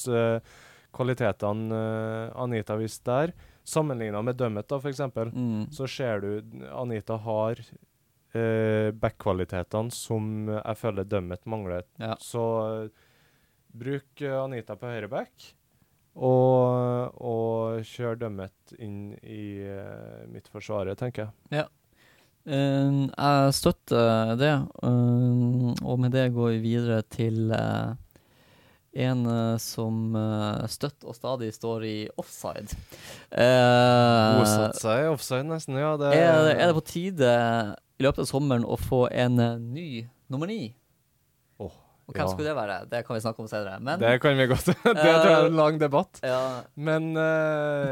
kvalitetene 0.94 1.78
eh, 1.78 2.32
Anita 2.42 2.76
viste 2.80 3.08
der, 3.10 3.32
sammenligna 3.64 4.22
med 4.26 4.36
Dømmet, 4.40 4.68
da, 4.68 4.78
f.eks., 4.82 5.00
Mm. 5.32 5.70
så 5.70 5.86
ser 5.88 6.20
du 6.20 6.30
Anita 6.72 7.16
har 7.22 7.60
eh, 8.34 8.90
back-kvalitetene 8.92 9.92
som 9.94 10.48
jeg 10.50 10.76
føler 10.80 11.04
Dømmet 11.08 11.44
mangler. 11.46 11.84
Ja. 12.00 12.16
Så 12.20 12.44
eh, 12.84 12.88
bruk 13.72 14.20
eh, 14.20 14.38
Anita 14.42 14.76
på 14.76 14.90
høyreback, 14.90 15.52
og, 16.12 17.14
og 17.24 17.84
kjør 17.88 18.18
Dømmet 18.20 18.74
inn 18.84 19.14
i 19.24 19.64
uh, 19.64 20.26
midtforsvaret, 20.28 20.98
tenker 21.00 21.30
jeg. 21.48 21.64
Eh, 22.44 22.98
jeg 23.08 23.54
støtter 23.56 24.34
det, 24.36 24.50
uh, 24.84 25.70
og 25.80 26.02
med 26.02 26.12
det 26.12 26.26
går 26.34 26.50
vi 26.56 26.60
videre 26.66 27.00
til 27.08 27.52
eh, 27.56 27.94
en 28.92 29.24
uh, 29.26 29.56
som 29.62 30.12
uh, 30.16 30.66
støtt 30.68 31.06
og 31.08 31.16
stadig 31.16 31.48
står 31.56 31.86
i 31.88 31.96
offside. 32.20 32.76
Uh, 33.32 34.42
Bosatt 34.42 34.80
seg 34.82 35.06
i 35.06 35.08
offside, 35.12 35.46
nesten. 35.48 35.80
Ja, 35.80 35.94
det, 36.00 36.12
er, 36.18 36.52
er 36.52 36.70
det 36.70 36.76
på 36.76 36.84
tide 36.92 37.32
i 37.98 38.04
løpet 38.04 38.24
av 38.26 38.28
sommeren 38.28 38.66
å 38.66 38.76
få 38.80 39.06
en 39.14 39.40
eh, 39.40 39.58
ny 39.62 39.88
nummer 40.32 40.50
ni? 40.50 40.72
Oh, 41.62 41.72
og 42.08 42.16
hvem 42.16 42.24
ja. 42.24 42.30
skulle 42.32 42.50
det 42.50 42.56
være? 42.58 42.78
Det 42.90 43.02
kan 43.06 43.16
vi 43.16 43.24
snakke 43.24 43.44
om 43.44 43.50
senere. 43.50 43.80
Men 43.80 44.00
Det 44.02 44.16
kan 44.20 44.36
vi 44.36 44.48
godt. 44.50 44.72
det 44.86 44.96
tror 44.96 45.12
jeg 45.30 45.34
er 45.36 45.50
en 45.50 45.60
lang 45.60 45.80
debatt. 45.80 46.22
ja, 46.26 46.42
Men 46.74 47.12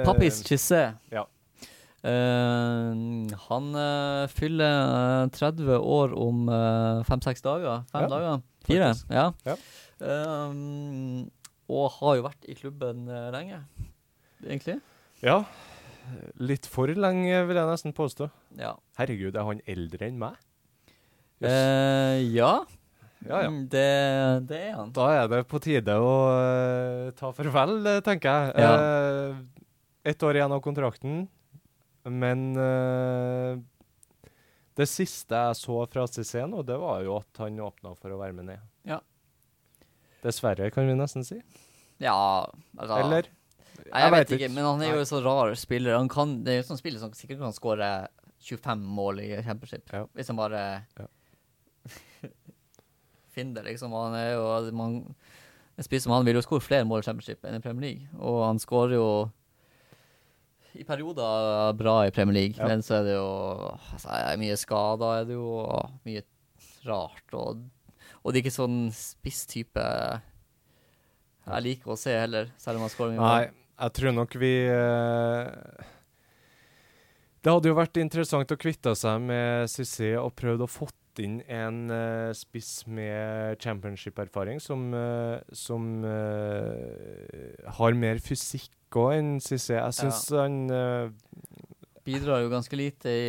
Pappis 0.05 0.43
Chissé. 0.45 0.89
ja. 1.15 1.29
Uh, 2.01 3.29
han 3.51 3.75
uh, 3.77 4.25
fyller 4.33 5.27
uh, 5.27 5.31
30 5.37 5.77
år 5.77 6.15
om 6.17 6.49
eh, 6.49 7.03
fem-seks 7.05 7.45
dager. 7.45 7.83
Fem 7.93 8.07
Ja, 8.07 8.09
dager? 8.09 8.41
Fire? 8.65 8.87
faktisk. 8.89 9.11
Ja. 9.11 9.27
Ja. 9.45 9.57
Eh, 10.01 10.55
og 11.71 11.91
har 12.01 12.17
jo 12.19 12.25
vært 12.27 12.49
i 12.51 12.57
klubben 12.59 13.05
eh, 13.09 13.29
lenge, 13.35 13.63
egentlig. 14.47 14.81
ja. 15.25 15.43
Litt 16.41 16.65
for 16.67 16.91
lenge, 16.91 17.43
vil 17.47 17.59
jeg 17.61 17.69
nesten 17.69 17.93
påstå. 17.95 18.27
Ja. 18.59 18.73
Herregud, 18.99 19.37
er 19.37 19.45
han 19.47 19.61
eldre 19.69 20.09
enn 20.09 20.17
meg? 20.19 20.39
Eh, 21.45 22.17
ja. 22.35 22.65
ja, 23.29 23.43
ja. 23.45 23.51
Mm, 23.53 23.61
Det, 23.71 23.85
det 24.51 24.59
er 24.71 24.73
han. 24.75 24.91
Da 24.97 25.07
er 25.21 25.29
det 25.31 25.45
på 25.47 25.61
tide 25.63 25.95
å 26.03 26.15
uh, 26.35 27.13
ta 27.15 27.31
farvel, 27.37 27.85
tenker 28.07 28.33
jeg. 28.33 28.65
Ja. 28.65 28.73
Uh, 28.75 29.61
Ett 30.11 30.25
år 30.25 30.41
igjen 30.41 30.57
av 30.57 30.63
kontrakten, 30.65 31.23
men 32.09 32.45
uh, 32.57 33.61
det 34.81 34.89
siste 34.89 35.37
jeg 35.37 35.59
så 35.61 35.83
fra 35.93 36.07
CC 36.09 36.47
nå, 36.49 36.65
det 36.67 36.81
var 36.81 37.05
jo 37.05 37.19
at 37.21 37.45
han 37.45 37.61
åpna 37.61 37.93
for 38.01 38.17
å 38.17 38.19
være 38.19 38.35
med 38.41 38.49
ned. 38.55 38.67
Ja. 38.89 38.99
Dessverre, 40.25 40.71
kan 40.75 40.87
vi 40.89 40.95
nesten 40.99 41.25
si. 41.27 41.39
Ja, 42.01 42.47
altså 42.79 42.99
Eller? 43.01 43.29
Jeg, 43.81 43.93
jeg, 43.97 44.13
vet 44.13 44.33
ikke, 44.37 44.49
men 44.53 44.67
han 44.67 44.83
er 44.85 44.93
jo 44.95 45.01
en 45.03 45.09
så 45.09 45.21
rar 45.25 45.55
spiller. 45.59 45.97
Han 45.97 46.09
kan, 46.13 46.35
det 46.45 46.53
er 46.53 46.59
jo 46.61 46.67
sånn 46.69 46.79
spiller 46.81 47.01
som 47.03 47.13
sikkert 47.17 47.41
kan 47.41 47.55
skåre 47.57 47.89
25 48.45 48.85
mål 48.97 49.23
i 49.25 49.31
championship. 49.45 49.89
Ja. 49.93 50.05
Hvis 50.17 50.29
han 50.31 50.39
bare 50.41 50.63
Ja. 51.01 51.09
finner 53.35 53.63
det, 53.63 53.71
liksom. 53.73 53.93
Han 53.97 54.15
er 54.19 54.33
jo 54.35 54.47
man, 54.77 55.01
En 55.79 55.85
spiss 55.87 56.05
som 56.05 56.13
han 56.13 56.27
vil 56.27 56.37
jo 56.37 56.45
skåre 56.45 56.61
flere 56.65 56.85
mål 56.89 57.01
i 57.01 57.07
championship 57.09 57.45
enn 57.49 57.57
i 57.57 57.63
Premier 57.65 57.87
League. 57.89 58.09
Og 58.21 58.43
han 58.45 58.61
skårer 58.61 58.99
jo 58.99 59.09
i 60.77 60.85
perioder 60.87 61.73
bra 61.75 61.95
i 62.07 62.13
Premier 62.15 62.37
League, 62.37 62.59
Ja. 62.61 62.69
men 62.69 62.83
så 62.85 63.01
er 63.01 63.07
det 63.09 63.15
jo 63.17 63.31
altså, 63.95 64.19
mye 64.39 64.57
skader, 64.61 65.15
er 65.23 65.25
det 65.27 65.35
jo 65.35 65.65
mye 66.07 66.23
rart. 66.87 67.25
Og, 67.35 67.65
og 68.21 68.33
det 68.33 68.41
er 68.41 68.45
ikke 68.45 68.59
sånn 68.59 68.83
spisstype 68.95 69.87
jeg 71.51 71.65
liker 71.65 71.95
å 71.95 71.99
se 71.99 72.15
heller, 72.15 72.51
selv 72.61 72.79
om 72.79 72.87
han 72.87 72.93
skårer 72.93 73.17
mye. 73.17 73.25
Nei, 73.25 73.75
jeg 73.81 73.97
tror 73.97 74.15
nok 74.15 74.35
vi 74.39 74.53
eh, 74.71 75.85
Det 77.41 77.55
hadde 77.55 77.71
jo 77.73 77.79
vært 77.79 78.01
interessant 78.03 78.53
å 78.53 78.59
kvitte 78.61 78.95
seg 78.99 79.23
med 79.25 79.71
Cissé 79.73 80.13
og 80.21 80.35
prøvd 80.39 80.67
å 80.67 80.71
fått 80.71 80.97
inn 81.21 81.41
en 81.51 81.91
uh, 81.91 82.31
spiss 82.37 82.87
med 82.89 83.59
championship-erfaring 83.61 84.61
som, 84.63 84.87
uh, 84.95 85.41
som 85.53 86.05
uh, 86.07 87.73
har 87.81 87.99
mer 87.99 88.23
fysikk 88.23 88.77
òg 88.97 89.17
enn 89.19 89.33
Cissé. 89.43 89.77
Jeg 89.77 89.95
syns 89.95 90.23
han 90.35 90.55
eh, 90.75 91.11
bidrar 92.07 92.41
jo 92.43 92.51
ganske 92.51 92.75
lite 92.79 93.13
i, 93.13 93.29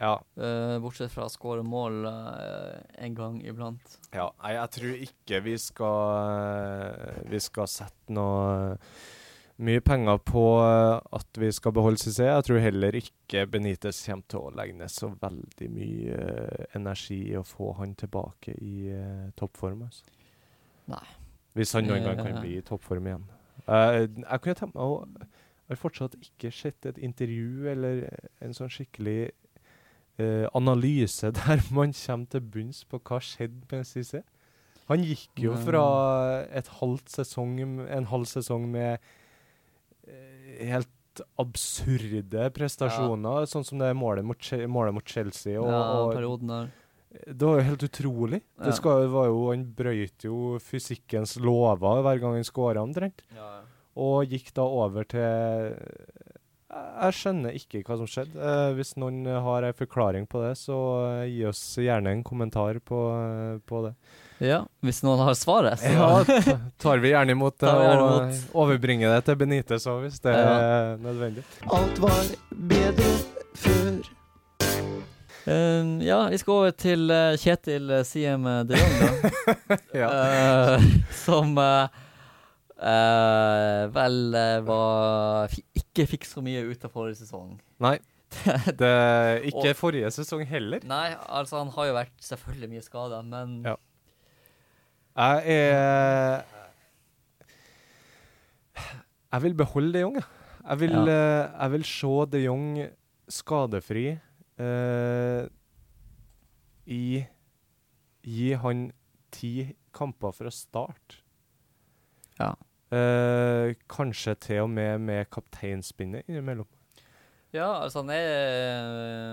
Ja. 0.00 0.14
Uh, 0.36 0.76
bortsett 0.84 1.12
fra 1.12 1.24
å 1.24 1.32
skåre 1.32 1.62
mål 1.64 2.02
uh, 2.04 2.80
en 3.00 3.14
gang 3.16 3.38
iblant. 3.46 3.98
ja. 4.12 4.26
Nei, 4.42 4.52
jeg 4.58 4.72
tror 4.76 5.04
ikke 5.08 5.40
vi 5.46 5.54
skal 5.58 7.22
Vi 7.30 7.40
skal 7.40 7.70
sette 7.70 8.12
noe 8.12 8.76
mye 9.56 9.80
penger 9.80 10.18
på 10.20 10.42
eh, 10.60 10.98
at 11.16 11.38
vi 11.40 11.48
skal 11.52 11.72
beholde 11.72 11.96
CC. 11.96 12.26
Jeg 12.26 12.44
tror 12.44 12.58
heller 12.60 12.98
ikke 12.98 13.46
Benitez 13.48 14.02
kommer 14.04 14.26
til 14.28 14.42
å 14.42 14.50
legge 14.52 14.76
ned 14.76 14.92
så 14.92 15.08
veldig 15.16 15.68
mye 15.72 16.18
uh, 16.18 16.66
energi 16.76 17.22
i 17.30 17.38
å 17.40 17.44
få 17.46 17.70
han 17.78 17.94
tilbake 17.96 18.52
i 18.60 18.90
eh, 18.92 19.30
toppform. 19.40 19.86
Altså. 19.88 20.04
Nei. 20.92 21.00
Hvis 21.56 21.72
han 21.72 21.88
noen 21.88 22.04
gang 22.04 22.20
kan 22.20 22.34
Eh. 22.36 22.40
bli 22.44 22.58
i 22.58 22.66
toppform 22.68 23.08
igjen. 23.08 23.24
Eh, 23.64 24.02
jeg 24.04 24.40
kunne 24.44 24.58
tenke 24.60 24.76
meg 24.76 24.84
å 24.84 25.26
har 25.68 25.80
fortsatt 25.80 26.14
ikke 26.20 26.52
sett 26.54 26.86
et 26.86 26.98
intervju 27.02 27.66
eller 27.72 28.04
en 28.44 28.54
sånn 28.54 28.70
skikkelig 28.70 29.18
eh, 29.30 29.34
analyse 30.56 31.32
der 31.40 31.60
man 31.70 31.92
kommer 31.92 32.32
til 32.32 32.40
bunns 32.40 32.84
på 32.88 33.00
hva 33.02 33.20
skjedde 33.20 33.66
med 33.70 33.86
Cissé. 33.88 34.22
Han 34.86 35.02
gikk 35.02 35.42
jo 35.42 35.54
fra 35.58 35.82
sesong, 37.10 37.58
en 37.90 38.06
halv 38.06 38.28
sesong 38.30 38.68
med 38.70 39.00
eh, 40.06 40.66
helt 40.70 40.92
absurde 41.40 42.50
prestasjoner, 42.54 43.46
sånn 43.50 43.64
som 43.66 43.80
det 43.80 43.92
målet 43.98 44.26
mot, 44.26 44.50
målet 44.70 44.94
mot 44.94 45.06
Chelsea. 45.08 45.56
Og, 45.58 45.70
ja, 45.72 45.80
perioden 46.12 46.52
der. 46.52 46.70
det 47.26 47.48
var 47.48 47.58
jo 47.58 47.66
helt 47.70 47.86
utrolig. 47.88 48.42
Ja. 48.44 48.68
Det 48.68 48.76
skal, 48.78 49.08
var 49.10 49.30
jo, 49.32 49.40
han 49.50 49.64
brøyt 49.78 50.28
jo 50.28 50.60
fysikkens 50.62 51.36
lover 51.42 52.04
hver 52.06 52.22
gang 52.22 52.38
han 52.38 52.46
skåra 52.46 52.84
omtrent. 52.84 53.24
Og 53.96 54.28
gikk 54.28 54.52
da 54.54 54.68
over 54.68 55.08
til 55.08 55.74
Jeg 56.66 57.14
skjønner 57.14 57.54
ikke 57.54 57.80
hva 57.86 57.96
som 58.00 58.08
skjedde. 58.10 58.34
Eh, 58.42 58.72
hvis 58.74 58.96
noen 58.98 59.20
har 59.28 59.62
en 59.68 59.76
forklaring 59.78 60.24
på 60.26 60.40
det, 60.42 60.56
så 60.58 60.74
eh, 61.22 61.28
gi 61.30 61.44
oss 61.46 61.60
gjerne 61.78 62.10
en 62.10 62.24
kommentar 62.26 62.80
på, 62.82 62.98
eh, 63.22 63.58
på 63.70 63.84
det. 63.86 63.92
Ja, 64.42 64.58
hvis 64.84 64.98
noen 65.06 65.22
har 65.24 65.36
svaret, 65.38 65.78
så 65.80 65.92
Ja, 65.94 66.08
ta- 66.26 66.58
tar 66.82 66.98
vi 67.00 67.12
gjerne 67.14 67.32
imot 67.36 67.54
det 67.62 67.70
Tar 67.70 67.78
vi 67.78 67.86
gjerne 67.86 68.02
og 68.02 68.16
imot. 68.18 68.34
eh, 68.34 68.58
overbringer 68.64 69.14
det 69.14 69.22
til 69.30 69.38
Benitez 69.44 69.86
òg, 69.88 70.02
hvis 70.08 70.18
det 70.26 70.34
er 70.34 70.98
nødvendig. 71.06 71.46
Alt 71.72 72.02
var 72.02 72.34
bedre 72.74 73.14
før. 73.62 74.02
Um, 75.46 76.00
ja, 76.02 76.24
vi 76.32 76.38
skal 76.42 76.52
over 76.56 76.72
til 76.74 77.06
eh, 77.14 77.36
Kjetil 77.38 77.90
eh, 77.94 78.02
Siem 78.02 78.48
de 78.66 78.80
Jong, 78.80 78.96
da. 78.98 79.76
Ja. 80.02 80.08
Eh, 80.10 80.86
som 81.24 81.54
eh, 81.62 81.86
eh, 82.78 83.86
vel 83.94 84.18
var 84.66 85.48
Ikke 85.74 86.06
fikk 86.06 86.26
så 86.28 86.42
mye 86.44 86.62
ut 86.68 86.84
av 86.84 86.92
forrige 86.92 87.22
sesong. 87.22 87.56
Nei, 87.80 87.96
det 88.80 88.92
ikke 89.52 89.74
forrige 89.78 90.10
sesong 90.12 90.44
heller. 90.50 90.82
Nei, 90.84 91.14
altså 91.28 91.60
han 91.62 91.70
har 91.76 91.86
jo 91.90 91.94
vært 91.96 92.16
selvfølgelig 92.20 92.70
mye 92.74 92.84
skada, 92.84 93.22
men 93.24 93.60
Ja. 93.64 93.76
Jeg 95.16 95.56
er 95.56 96.44
Jeg 99.32 99.42
vil 99.42 99.54
beholde 99.56 99.92
de 99.94 100.00
Jong, 100.04 100.16
jeg. 100.20 100.78
Vil, 100.80 100.90
Ja. 100.90 101.44
eh, 101.46 101.60
jeg 101.62 101.72
vil 101.72 101.84
se 101.84 102.14
de 102.32 102.38
Jong 102.44 102.68
skadefri 103.28 104.18
uh, 104.60 105.46
i 106.86 107.24
Gi 108.26 108.52
han 108.54 108.92
ti 109.34 109.74
kamper 109.94 110.32
fra 110.34 110.50
start. 110.50 111.20
Ja. 112.40 112.52
Eh, 112.94 113.72
kanskje 113.90 114.34
til 114.38 114.60
og 114.62 114.70
med 114.70 115.00
med 115.02 115.26
kapteinspinnet 115.34 116.28
innimellom. 116.30 116.68
Ja, 117.54 117.82
altså 117.82 118.02
han 118.04 118.10
er 118.14 118.26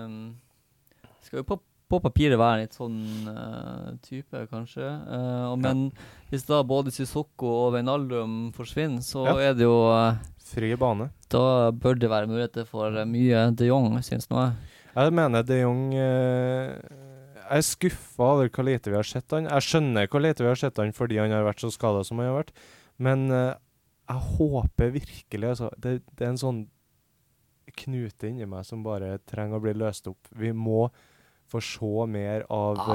øh, 0.08 0.32
Skal 1.22 1.38
jo 1.42 1.46
på, 1.48 1.58
på 1.90 2.00
papiret 2.02 2.38
være 2.40 2.56
en 2.58 2.64
litt 2.64 2.74
sånn 2.76 2.98
øh, 3.30 3.92
type, 4.04 4.42
kanskje. 4.50 4.88
Uh, 5.06 5.52
og, 5.52 5.58
men 5.62 5.84
hvis 6.32 6.46
da 6.48 6.62
både 6.66 6.90
Sissoko 6.94 7.50
og 7.66 7.74
Veinaldum 7.76 8.50
forsvinner, 8.56 9.04
så 9.04 9.26
Ja. 9.28 9.36
er 9.50 9.54
det 9.58 9.66
jo 9.68 9.76
eh, 9.92 10.18
Fri 10.44 10.74
bane. 10.76 11.10
Da 11.32 11.70
bør 11.72 11.94
det 11.98 12.10
være 12.10 12.28
muligheter 12.30 12.66
for 12.68 12.90
mye 13.08 13.46
de 13.56 13.70
Jong, 13.70 13.94
syns 14.04 14.28
nå 14.30 14.42
jeg. 14.42 14.56
Jeg 14.94 15.12
mener 15.16 15.42
de 15.42 15.56
Jong 15.62 15.94
øh, 15.94 16.74
Jeg 17.44 17.58
er 17.58 17.64
skuffa 17.66 18.22
over 18.36 18.48
hvor 18.52 18.64
lite 18.68 18.90
vi 18.92 18.96
har 18.98 19.06
sett 19.08 19.30
han. 19.34 19.48
Jeg 19.50 19.62
skjønner 19.68 20.06
hvor 20.08 20.22
lite 20.22 20.42
vi 20.44 20.50
har 20.50 20.60
sett 20.60 20.78
han 20.78 20.92
fordi 20.96 21.18
han 21.22 21.32
har 21.34 21.44
vært 21.46 21.60
så 21.64 21.70
skada 21.72 22.04
som 22.04 22.18
han 22.20 22.30
har 22.32 22.38
vært, 22.42 22.52
men 22.98 23.26
uh, 23.32 23.54
jeg 24.08 24.20
håper 24.36 24.90
virkelig 24.94 25.48
altså, 25.48 25.70
det, 25.80 26.02
det 26.12 26.26
er 26.26 26.32
en 26.34 26.40
sånn 26.40 26.62
knute 27.80 28.28
inni 28.28 28.46
meg 28.46 28.66
som 28.68 28.82
bare 28.84 29.16
trenger 29.26 29.58
å 29.58 29.64
bli 29.64 29.72
løst 29.80 30.06
opp. 30.10 30.28
Vi 30.36 30.52
må 30.54 30.86
få 31.50 31.60
se 31.64 32.06
mer 32.10 32.44
av 32.52 32.78
Ah. 32.80 32.92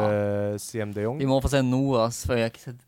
uh, 0.54 0.58
CM 0.62 0.94
de 0.94 1.04
Jong. 1.08 1.20
Vi 1.20 1.28
må 1.30 1.40
få 1.44 1.52
se 1.52 1.62
noe, 1.66 2.06
ass, 2.08 2.24
for 2.26 2.38
jeg 2.38 2.48
har 2.48 2.54
ikke 2.54 2.66
sett 2.68 2.86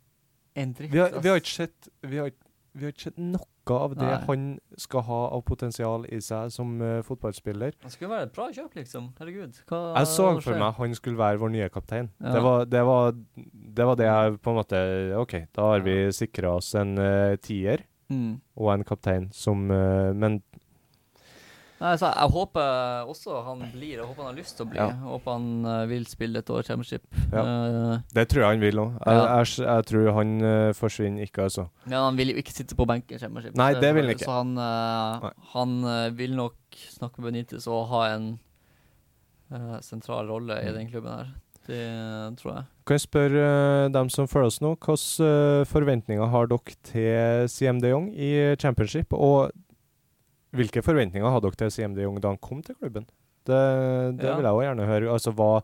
en 0.61 0.73
dritt. 0.77 0.93
Vi 0.93 0.99
har, 1.01 1.17
vi 1.21 1.29
har 1.31 1.41
ikke 1.41 1.55
sett 1.57 1.89
vi 2.05 2.21
har, 2.21 2.31
vi 2.73 2.85
har 2.87 2.93
ikke 2.95 3.09
sett 3.09 3.19
noe 3.21 3.47
av 3.77 3.95
det 3.95 4.07
Nei. 4.07 4.19
han 4.27 4.45
skal 4.77 5.05
ha 5.07 5.19
av 5.35 5.43
potensial 5.47 6.05
i 6.09 6.19
seg 6.23 6.51
som 6.53 6.73
uh, 6.81 7.01
fotballspiller. 7.07 7.75
Han 7.83 7.93
skulle 7.93 8.11
være 8.13 8.29
et 8.29 8.33
bra 8.35 8.47
kjøp, 8.53 8.75
liksom. 8.79 9.11
Herregud. 9.19 9.61
Hva 9.69 9.81
Jeg 9.97 10.09
så 10.13 10.27
for 10.41 10.59
meg 10.61 10.81
han 10.81 10.97
skulle 10.97 11.21
være 11.21 11.41
vår 11.41 11.53
nye 11.55 11.69
kaptein. 11.73 12.11
Ja. 12.19 12.35
Det, 12.35 12.43
var, 12.47 12.65
det, 12.65 12.83
var, 12.87 13.15
det 13.77 13.87
var 13.91 14.01
det 14.01 14.09
jeg 14.09 14.41
på 14.41 14.53
en 14.53 14.59
måte 14.61 14.83
OK, 15.21 15.37
da 15.55 15.69
har 15.73 15.85
vi 15.85 15.95
sikra 16.15 16.57
oss 16.59 16.73
en 16.79 16.97
uh, 16.99 17.37
tier 17.41 17.87
Mm. 18.11 18.41
og 18.59 18.73
en 18.73 18.81
kaptein 18.83 19.29
som 19.31 19.69
uh, 19.71 20.11
Men 20.11 20.41
Nei, 21.81 21.95
så 21.97 22.11
jeg 22.11 22.29
håper 22.35 23.07
også 23.09 23.39
han 23.47 23.63
blir. 23.73 23.95
Jeg 23.95 24.05
håper 24.05 24.21
han 24.21 24.29
har 24.29 24.37
lyst 24.37 24.53
til 24.57 24.67
å 24.67 24.69
bli. 24.69 24.77
Ja. 24.77 24.91
Jeg 24.91 25.09
håper 25.09 25.33
han 25.37 25.47
uh, 25.65 25.77
vil 25.89 26.05
spille 26.09 26.43
et 26.43 26.51
år 26.53 26.67
championship. 26.67 27.07
Ja. 27.31 27.41
Uh, 27.41 27.93
det 28.13 28.27
tror 28.29 28.43
jeg 28.43 28.55
han 28.55 28.65
vil 28.65 28.81
òg. 28.83 28.99
Jeg, 28.99 29.17
Ja. 29.17 29.23
jeg, 29.39 29.49
jeg 29.65 29.87
tror 29.89 30.09
han 30.19 30.35
uh, 30.45 30.73
forsvinner 30.77 31.25
ikke, 31.25 31.47
altså. 31.49 31.67
men 31.87 31.97
han 31.97 32.19
vil 32.19 32.33
jo 32.33 32.43
ikke 32.43 32.53
sitte 32.53 32.77
på 32.77 32.85
benken 32.89 33.21
championship. 33.21 33.57
Nei, 33.57 33.73
det 33.81 33.93
vil 33.97 34.05
han 34.05 34.13
ikke. 34.13 34.27
Så 34.27 34.37
han, 34.37 35.31
han 35.55 35.77
vil 36.17 36.35
nok 36.37 36.81
snakke 36.93 37.21
med 37.21 37.31
Benitez 37.31 37.65
og 37.67 37.87
ha 37.91 38.03
en 38.13 38.27
sentral 39.83 40.29
rolle 40.31 40.61
i 40.63 40.69
den 40.75 40.87
klubben 40.91 41.11
her. 41.11 41.33
Det 41.67 41.81
tror 42.39 42.53
jeg. 42.55 42.63
Kan 42.87 42.97
jeg 42.97 43.03
spørre 43.03 43.89
dem 43.93 44.09
som 44.09 44.29
følger 44.29 44.53
oss 44.53 44.61
nå, 44.63 44.75
hvilke 44.81 45.65
forventninger 45.69 46.31
har 46.33 46.49
dere 46.49 46.77
til 46.87 47.49
CM 47.51 47.81
de 47.83 47.91
Jong 47.91 48.07
i 48.15 48.31
championship? 48.61 49.13
Og 49.13 49.51
hvilke 50.55 50.83
forventninger 50.83 51.31
hadde 51.31 51.47
dere 51.49 51.59
til 51.63 51.71
CMD 51.77 52.01
Young 52.03 52.19
da 52.21 52.27
han 52.33 52.37
kom 52.43 52.61
til 52.65 52.75
klubben? 52.75 53.05
Det, 53.47 53.59
det 54.19 54.27
Ja. 54.27 54.35
vil 54.37 54.45
jeg 54.45 54.53
òg 54.53 54.63
gjerne 54.67 54.85
høre. 54.89 55.11
Altså, 55.13 55.31
hva 55.33 55.61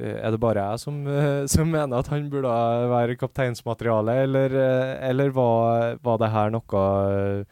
eh, 0.00 0.16
Er 0.26 0.30
det 0.30 0.40
bare 0.40 0.62
jeg 0.70 0.78
som, 0.82 1.06
eh, 1.06 1.46
som 1.54 1.68
mener 1.70 1.98
at 1.98 2.08
han 2.08 2.30
burde 2.30 2.48
være 2.90 3.16
kapteinsmateriale, 3.20 4.22
eller, 4.24 4.50
eh, 4.58 5.08
eller 5.10 5.30
var, 5.30 5.98
var 6.02 6.18
det 6.18 6.30
her 6.32 6.50
noe 6.50 7.44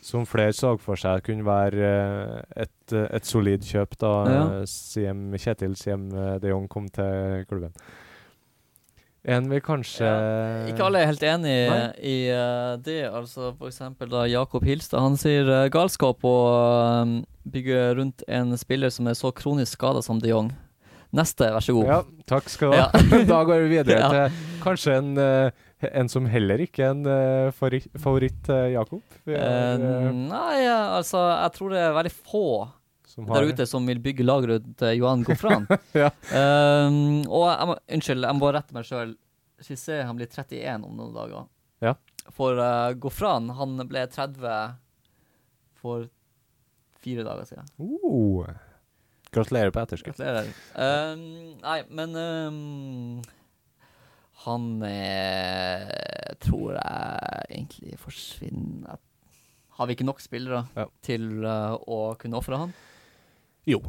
som 0.00 0.24
flere 0.24 0.54
så 0.56 0.78
for 0.80 0.96
seg 0.96 1.20
kunne 1.26 1.44
være 1.44 2.44
et, 2.56 2.92
et 3.12 3.26
solid 3.28 3.60
kjøp 3.68 3.98
da 4.00 4.12
Ja. 4.30 4.44
CM, 4.64 5.26
Kjetil 5.36 5.74
CM 5.76 6.06
de 6.40 6.48
Jong 6.54 6.68
kom 6.72 6.88
til 6.88 7.44
klubben? 7.50 7.74
En 9.28 9.50
vil 9.50 9.60
kanskje 9.60 10.08
Ikke 10.70 10.86
alle 10.86 11.02
er 11.02 11.10
helt 11.10 11.24
enig 11.28 11.52
i 12.00 12.16
uh, 12.32 12.78
det. 12.80 13.02
Altså 13.04 13.52
eksempel 13.68 14.08
da 14.08 14.24
Jakob 14.30 14.64
Hilstad. 14.64 15.02
Han 15.04 15.18
sier 15.20 15.48
uh, 15.48 15.68
galskap 15.72 16.24
å 16.24 16.36
uh, 17.04 17.20
bygge 17.44 17.82
rundt 17.98 18.24
en 18.28 18.56
spiller 18.60 18.92
som 18.94 19.10
er 19.10 19.18
så 19.18 19.32
kronisk 19.36 19.76
skada 19.76 20.00
som 20.04 20.22
de 20.22 20.32
Jong. 20.32 20.50
Neste, 21.12 21.48
vær 21.50 21.64
så 21.64 21.74
god. 21.74 21.88
Ja, 21.90 22.00
takk 22.30 22.48
skal 22.48 22.70
du 22.70 22.78
ha. 22.78 22.86
Ja. 22.86 23.22
da 23.32 23.42
går 23.44 23.64
vi 23.64 23.70
videre 23.74 23.98
Ja. 23.98 24.10
til 24.14 24.42
kanskje 24.62 24.96
en, 25.00 25.08
eh, 25.18 25.88
en 25.90 26.08
som 26.08 26.28
heller 26.30 26.62
ikke 26.62 26.84
er 26.86 26.92
en 26.94 27.52
favoritt, 27.98 28.46
Jakob. 28.70 29.02
Eh, 29.26 29.88
nei, 30.14 30.60
altså 30.70 31.24
jeg 31.32 31.56
tror 31.56 31.74
det 31.74 31.82
er 31.82 31.96
veldig 31.98 32.14
få 32.14 32.46
der 33.16 33.48
ute 33.50 33.66
som 33.66 33.86
vil 33.88 34.00
bygge 34.02 34.24
lag 34.26 34.46
rundt 34.48 34.82
eh, 34.86 34.94
Johan 34.98 35.24
Gofran. 35.26 35.66
Ja. 36.02 36.10
Um, 36.30 37.22
og 37.26 37.48
jeg 37.50 37.66
må, 37.70 37.76
unnskyld, 37.96 38.26
jeg 38.28 38.38
må 38.38 38.44
bare 38.44 38.60
rette 38.60 38.76
meg 38.76 38.86
sjøl. 38.88 39.16
Cissé 39.60 40.00
han 40.06 40.16
blir 40.16 40.30
31 40.30 40.86
om 40.86 40.94
noen 40.96 41.12
dager. 41.16 41.48
Ja. 41.84 41.94
For 42.36 42.56
uh, 42.60 42.92
Gofran, 43.00 43.50
han 43.58 43.76
ble 43.90 44.06
30 44.08 44.76
for 45.80 46.06
fire 47.00 47.24
dager 47.26 47.48
siden. 47.48 47.68
Uh. 47.80 48.48
Gratulerer 49.30 49.70
på 49.70 49.82
etterskudd. 49.82 50.16
Gratulerer. 50.18 50.48
Um, 50.74 51.20
nei, 51.62 51.78
men 51.90 52.16
um, 52.18 53.20
han 54.46 54.66
er 54.88 55.90
Tror 56.40 56.72
jeg 56.78 57.42
egentlig 57.50 57.98
forsvinner 58.00 58.96
Har 59.76 59.88
vi 59.88 59.94
ikke 59.96 60.06
nok 60.08 60.22
spillere 60.24 60.62
Ja. 60.78 60.86
til 61.04 61.44
uh, 61.44 61.76
å 61.76 62.14
kunne 62.20 62.40
ofre 62.40 62.58
han? 62.64 62.72
Jo. 63.68 63.80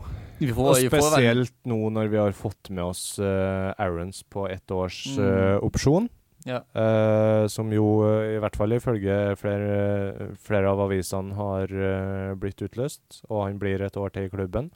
Vi 0.42 0.50
får, 0.58 0.70
Og 0.72 0.80
spesielt 0.90 1.54
nå 1.70 1.78
når 1.94 2.10
vi 2.10 2.18
har 2.18 2.34
fått 2.34 2.72
med 2.74 2.84
oss 2.84 3.04
uh, 3.22 3.72
Aarons 3.78 4.24
på 4.26 4.48
ett 4.50 4.72
års 4.74 5.04
eh, 5.22 5.58
opsjon. 5.62 6.10
Ja. 6.50 6.64
Uh, 6.74 7.46
som 7.46 7.70
jo, 7.70 7.86
i 8.26 8.40
hvert 8.42 8.56
fall 8.58 8.74
ifølge 8.74 9.36
flere, 9.38 10.32
flere 10.42 10.72
av 10.72 10.82
avisene, 10.88 11.36
har 11.38 11.70
uh, 11.70 12.34
blitt 12.42 12.64
utløst. 12.66 13.22
Og 13.30 13.44
han 13.46 13.60
blir 13.62 13.84
et 13.86 13.98
år 14.02 14.16
til 14.16 14.26
i 14.26 14.32
klubben. 14.34 14.72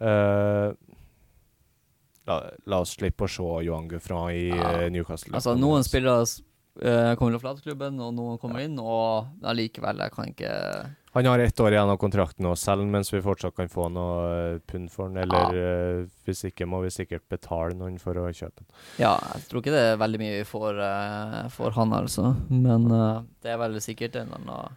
Uh, 0.00 0.72
la, 2.28 2.38
la 2.64 2.80
oss 2.80 2.94
slippe 2.96 3.28
å 3.28 3.32
se 3.32 3.48
Johan 3.66 3.90
Guffran 3.90 4.32
i 4.32 4.46
Ja. 4.48 4.88
Newcastle. 4.88 5.34
Altså, 5.36 5.52
noen 5.58 5.84
spillere 5.84 6.24
uh, 6.24 7.12
kommer 7.18 7.34
til 7.34 7.40
å 7.40 7.42
forlate 7.42 7.66
klubben, 7.66 8.00
og 8.00 8.16
noen 8.16 8.40
kommer 8.40 8.64
inn, 8.64 8.80
og 8.80 9.44
allikevel, 9.44 10.00
jeg 10.06 10.16
kan 10.16 10.32
ikke 10.32 10.54
Han 11.14 11.26
har 11.26 11.38
ett 11.40 11.60
år 11.60 11.72
igjen 11.72 11.88
av 11.90 11.96
kontrakten 12.00 12.46
og 12.50 12.58
selger 12.60 12.88
mens 12.92 13.08
vi 13.14 13.20
fortsatt 13.24 13.54
kan 13.56 13.70
få 13.72 13.86
noe 13.92 14.16
eh, 14.54 14.58
pund 14.68 14.90
for 14.92 15.08
den. 15.08 15.22
Eller 15.24 15.54
eh, 15.56 16.02
hvis 16.28 16.44
ikke 16.50 16.66
må 16.68 16.82
vi 16.84 16.90
sikkert 16.92 17.24
betale 17.32 17.76
noen 17.78 17.96
for 18.02 18.18
å 18.20 18.26
kjøpe 18.28 18.60
den. 18.60 18.68
Ja, 19.00 19.14
jeg 19.34 19.46
tror 19.48 19.62
ikke 19.64 19.72
det 19.74 19.84
er 19.94 20.02
veldig 20.02 20.20
mye 20.20 20.34
vi 20.36 20.44
får, 20.48 20.82
uh, 20.82 21.38
for 21.54 21.72
han, 21.78 21.94
altså. 21.96 22.34
Men 22.52 22.90
uh, 22.92 23.24
det 23.42 23.54
er 23.54 23.62
vel 23.62 23.78
sikkert 23.80 24.18
en 24.20 24.28
eller 24.28 24.42
annen 24.42 24.76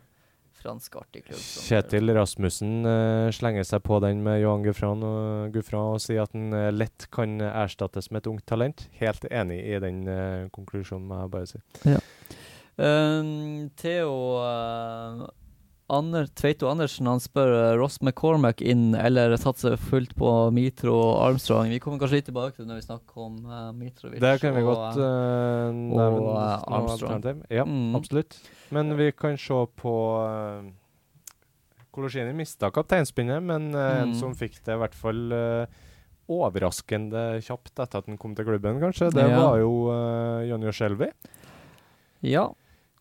fransk 0.62 0.96
artig 1.02 1.24
klubb. 1.26 1.42
som- 1.42 1.66
Kjetil 1.66 2.14
Rasmussen 2.14 2.74
slenger 3.34 3.66
seg 3.66 3.82
på 3.82 3.98
den 4.04 4.20
med 4.22 4.44
Johan 4.44 4.62
Guffran 4.62 5.02
og, 5.02 5.50
Guffran 5.56 5.96
og 5.96 6.04
sier 6.04 6.22
at 6.22 6.36
eh, 6.38 6.68
lett 6.76 7.08
kan 7.12 7.42
erstattes 7.42 8.12
med 8.14 8.22
et 8.22 8.30
ungt 8.30 8.46
talent. 8.46 8.86
Helt 9.02 9.26
enig 9.32 9.58
i 9.66 9.80
den 9.82 10.04
konklusjonen, 10.54 11.08
må 11.10 11.24
jeg 11.24 11.34
bare 11.34 11.50
si. 11.50 11.64
Um, 12.78 13.72
Theo 13.82 14.14
Ander, 15.92 16.26
Tveito 16.40 16.70
Andersen 16.72 17.08
han 17.10 17.20
spør 17.20 17.50
uh, 17.52 17.76
Ross 17.80 17.98
McCormack 18.02 18.62
inn 18.64 18.94
eller 18.96 19.36
satse 19.42 19.74
fullt 19.90 20.14
på 20.16 20.30
Mitro 20.56 20.94
og 20.96 21.18
Armstrong. 21.28 21.70
Vi 21.74 21.80
kommer 21.84 22.00
kanskje 22.00 22.22
litt 22.22 22.30
tilbake 22.30 22.56
til 22.56 22.64
det 22.66 22.72
når 22.72 22.80
vi 22.80 22.86
snakker 22.88 23.24
om 23.26 23.36
uh, 23.46 23.70
Mitrovic. 23.76 24.22
Det 24.24 24.34
kan 24.42 24.56
vi 24.56 24.64
og, 24.64 24.72
godt 24.72 25.00
uh, 25.00 25.04
uh, 25.04 25.68
og, 25.68 25.98
nevne 26.00 26.36
eh, 26.46 26.78
Armstrong. 26.80 27.26
Ja, 27.52 27.66
Mm. 27.68 27.96
absolutt. 28.00 28.40
Men 28.72 28.96
vi 28.98 29.12
kan 29.12 29.36
se 29.38 29.60
på 29.84 29.96
uh, 30.24 30.72
Kolosjini 31.92 32.32
mista 32.34 32.70
kapteinspinnet, 32.72 33.44
men 33.44 33.74
uh, 33.76 34.02
en 34.02 34.14
Mm. 34.14 34.20
som 34.20 34.34
fikk 34.36 34.62
det 34.64 34.78
i 34.78 34.80
hvert 34.80 34.96
fall 34.96 35.26
uh, 35.36 35.66
overraskende 36.32 37.42
kjapt 37.44 37.74
etter 37.76 38.00
at 38.00 38.08
han 38.08 38.18
kom 38.22 38.34
til 38.38 38.46
klubben, 38.48 38.80
kanskje, 38.80 39.10
det 39.12 39.26
Ja. 39.28 39.42
var 39.44 39.58
jo 39.60 39.74
uh, 39.92 40.40
Jonny 40.48 40.72
Skjelvi. 40.72 41.10
Ja, 42.24 42.46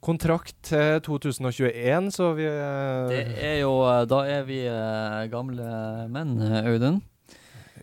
Kontrakt 0.00 0.56
til 0.64 1.02
2021, 1.04 2.08
så 2.14 2.30
vi 2.38 2.46
uh, 2.48 3.10
det 3.10 3.20
er 3.36 3.58
jo 3.60 3.74
uh, 3.84 4.06
Da 4.08 4.22
er 4.32 4.46
vi 4.48 4.62
uh, 4.64 5.26
gamle 5.32 5.66
menn, 6.08 6.38
Audun. 6.64 7.02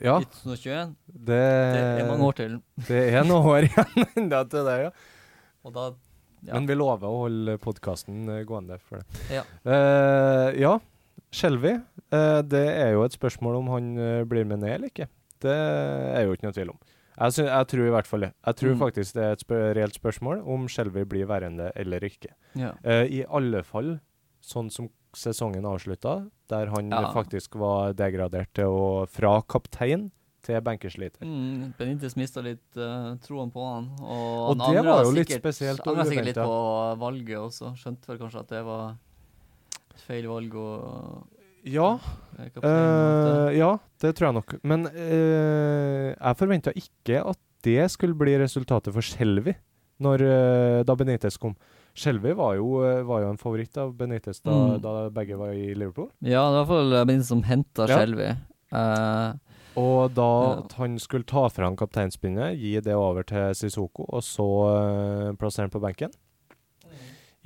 Ja, 0.01 0.17
2021. 0.43 0.95
det, 1.05 1.37
Det 1.37 1.85
er 2.01 2.09
mange 2.09 2.25
år 2.25 2.37
til. 2.37 2.57
Det 2.89 3.05
er 3.13 3.23
noen 3.25 3.47
år 3.53 3.69
igjen 3.69 4.09
enda 4.23 4.43
til 4.49 4.65
det, 4.65 4.75
ja. 4.87 4.91
Og 5.65 5.73
da 5.73 5.87
ja. 6.45 6.53
Men 6.53 6.67
vi 6.69 6.75
lover 6.77 7.09
å 7.09 7.23
holde 7.25 7.57
podkasten 7.61 8.27
gående 8.47 8.77
for 8.85 9.01
det. 9.01 9.21
Ja. 9.39 9.43
Uh, 9.65 10.53
ja, 10.57 10.75
Skjelvi. 11.33 11.73
uh, 12.13 12.41
det 12.45 12.65
er 12.71 12.93
jo 12.93 13.05
et 13.07 13.17
spørsmål 13.17 13.57
om 13.61 13.71
han 13.73 13.89
eh, 13.97 14.21
blir 14.29 14.45
med 14.47 14.61
ned 14.61 14.75
eller 14.77 14.93
ikke. 14.93 15.09
Det 15.43 15.53
er 15.53 16.23
jo 16.25 16.35
ikke 16.37 16.47
noe 16.47 16.55
tvil 16.55 16.71
om. 16.73 16.77
Jeg, 17.17 17.33
synes, 17.33 17.49
jeg 17.49 17.67
tror 17.67 17.87
i 17.87 17.93
hvert 17.95 18.07
fall 18.07 18.19
det. 18.27 18.33
Jeg 18.45 18.55
tror 18.55 18.73
Mm. 18.75 18.79
faktisk 18.79 19.13
det 19.13 19.23
er 19.23 19.31
et 19.31 19.39
spør 19.41 19.73
reelt 19.75 19.93
spørsmål 19.97 20.43
om 20.47 20.67
Skjelvi 20.67 21.03
blir 21.05 21.25
værende 21.27 21.71
eller 21.75 21.99
ikke. 22.05 22.29
ja. 22.55 22.71
Uh, 22.85 23.05
I 23.09 23.23
alle 23.29 23.63
fall 23.63 23.99
sånn 24.41 24.69
som 24.71 24.89
sesongen 25.15 25.65
avslutta, 25.65 26.29
der 26.49 26.67
han 26.67 26.91
Ja. 26.91 27.11
faktisk 27.13 27.55
var 27.57 27.93
degradert 27.93 28.53
til 28.53 28.65
å 28.65 29.07
fra 29.09 29.41
kaptein 29.41 30.11
til 30.43 30.61
benkesliter. 30.61 31.25
Mm, 31.25 31.73
Benitez 31.77 32.15
mista 32.15 32.39
litt 32.41 32.77
uh, 32.77 33.15
troen 33.17 33.51
på 33.51 33.65
han. 33.65 33.89
Og, 33.99 34.51
Og 34.51 34.61
han 34.61 34.75
det 34.75 34.85
var 34.85 34.99
angret 35.01 35.05
jo 35.05 35.11
litt 35.17 35.33
spesielt 35.41 35.81
Han 35.85 35.95
Angra 35.95 36.05
sikkert 36.05 36.25
litt 36.25 36.35
på 36.35 36.97
valget 36.99 37.37
også. 37.39 37.73
Skjønte 37.75 38.07
vel 38.07 38.17
kanskje 38.19 38.39
at 38.39 38.47
det 38.53 38.63
var 38.63 38.95
feil 40.05 40.27
valg 40.29 40.53
å 40.53 40.69
Ja, 41.67 41.97
Eh, 42.37 43.57
ja, 43.57 43.71
det 44.01 44.11
tror 44.13 44.27
jeg 44.27 44.35
nok. 44.37 44.51
Men 44.61 44.83
uh, 44.85 46.13
jeg 46.13 46.37
forventa 46.37 46.73
ikke 46.77 47.23
at 47.31 47.39
det 47.65 47.87
skulle 47.89 48.13
bli 48.17 48.35
resultatet 48.37 48.93
for 48.93 49.01
Skjelvi 49.01 49.55
eh, 50.21 50.83
da 50.85 50.93
Benitez 50.93 51.39
kom. 51.41 51.55
Skjelvi 51.97 52.35
var, 52.37 52.59
var 53.09 53.23
jo 53.23 53.31
en 53.31 53.39
favoritt 53.41 53.73
av 53.81 53.95
Benitez 53.97 54.43
da, 54.45 54.51
Mm. 54.53 54.81
da 54.83 54.91
begge 55.09 55.35
var 55.39 55.49
i 55.57 55.73
Liverpool. 55.73 56.11
ja, 56.21 56.43
det 56.53 56.53
var 56.53 56.53
i 56.53 56.59
hvert 56.59 56.67
fall 56.67 57.05
Benitez 57.09 57.27
som 57.31 57.41
henta 57.49 57.87
Ja. 57.89 57.97
Skjelvi. 57.97 58.29
Eh, 58.71 59.33
Og 59.77 60.13
da 60.13 60.29
Ja. 60.53 60.61
han 60.77 60.99
skulle 60.99 61.25
ta 61.25 61.47
fra 61.49 61.65
han 61.65 61.75
kapteinspinnet, 61.75 62.57
gi 62.61 62.79
det 62.79 62.93
over 62.93 63.23
til 63.23 63.53
Sissoko, 63.55 64.05
og 64.09 64.21
så 64.21 64.45
uh, 64.69 65.33
plassere 65.33 65.63
han 65.65 65.69
på 65.73 65.81
benken. 65.81 66.11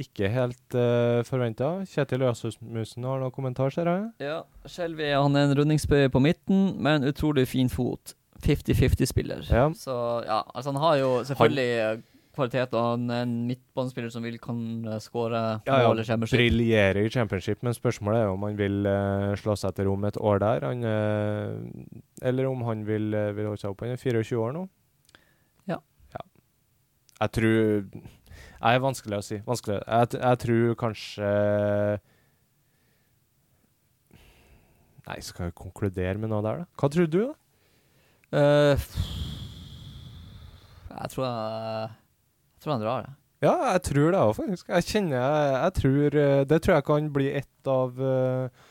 Ikke 0.02 0.30
helt 0.34 0.78
uh, 0.78 1.22
forventa. 1.28 1.74
Kjetil 1.90 2.26
Øsmusmussen 2.28 3.06
har 3.08 3.22
noen 3.22 3.36
kommentar, 3.36 3.74
ser 3.74 3.90
jeg. 3.90 4.08
ja, 4.26 4.42
Skjelvi 4.66 5.12
han 5.14 5.38
er 5.38 5.50
en 5.50 5.58
rundingsbøye 5.62 6.12
på 6.14 6.24
midten, 6.24 6.72
men 6.82 7.08
utrolig 7.08 7.48
fin 7.52 7.70
fot. 7.72 8.16
50-50-spiller. 8.42 9.46
Ja. 9.54 9.68
Så 9.78 9.94
ja, 10.26 10.42
altså 10.56 10.72
han 10.72 10.82
har 10.82 10.96
jo 10.98 11.10
selvfølgelig 11.30 11.68
han 11.86 12.02
kvalitet, 12.36 12.74
og 12.74 12.86
han 12.94 13.10
er 13.12 13.26
en 13.26 13.34
midtbanespiller 13.48 14.12
som 14.14 14.24
vil 14.26 14.38
kan 14.42 14.60
uh, 14.88 14.98
skåre 15.04 15.42
Ja, 15.68 15.82
ja, 15.82 15.90
mål 15.90 16.02
i 16.02 16.06
championship. 16.08 16.40
briljerer 16.40 17.02
i 17.04 17.12
championship, 17.12 17.64
men 17.64 17.76
spørsmålet 17.76 18.24
er 18.24 18.32
om 18.32 18.46
han 18.48 18.58
vil 18.60 18.88
uh, 18.88 19.34
slå 19.40 19.56
seg 19.60 19.76
til 19.76 19.90
ro 19.90 19.98
med 20.00 20.14
et 20.14 20.22
år 20.22 20.42
der. 20.44 20.68
Han, 20.70 20.86
uh, 20.86 22.28
eller 22.28 22.50
om 22.50 22.64
han 22.68 22.86
vil, 22.88 23.12
uh, 23.14 23.32
vil 23.36 23.52
holde 23.52 23.62
seg 23.62 23.74
opp. 23.74 23.84
Han 23.86 23.96
er 23.96 24.02
24 24.02 24.40
år 24.40 24.56
nå. 24.56 24.66
Ja. 25.70 25.80
ja. 26.16 26.26
Jeg 27.20 27.36
tror 27.38 27.86
Er 28.62 28.80
vanskelig 28.84 29.18
å 29.18 29.24
si. 29.26 29.40
Vanskelig. 29.48 29.80
Jeg, 29.88 30.20
jeg 30.22 30.38
tror 30.44 30.76
kanskje 30.78 31.30
Nei, 35.08 35.18
skal 35.26 35.48
jeg 35.50 35.56
konkludere 35.58 36.20
med 36.22 36.30
noe 36.32 36.44
der, 36.46 36.62
da? 36.62 36.68
Hva 36.78 36.90
tror 36.94 37.08
du, 37.10 37.22
da? 37.26 37.34
Uh, 38.32 38.84
jeg 40.92 41.10
tror 41.16 41.26
jeg, 41.26 41.90
jeg 42.54 42.64
tror 42.64 42.74
han 42.76 42.84
drar 42.86 43.02
jeg. 43.08 43.16
Ja, 43.42 43.56
jeg 43.74 43.82
tror 43.90 44.14
det 44.14 44.20
òg, 44.22 44.36
faktisk. 44.38 44.70
Jeg 44.70 44.86
kjenner 44.86 45.18
jeg, 45.18 45.54
jeg 45.56 45.74
tror 45.80 46.16
eh, 46.22 46.42
Det 46.46 46.60
tror 46.62 46.76
jeg 46.76 46.86
kan 46.86 47.08
bli 47.16 47.32
et 47.40 47.70
av 47.74 47.98
uh, 47.98 48.68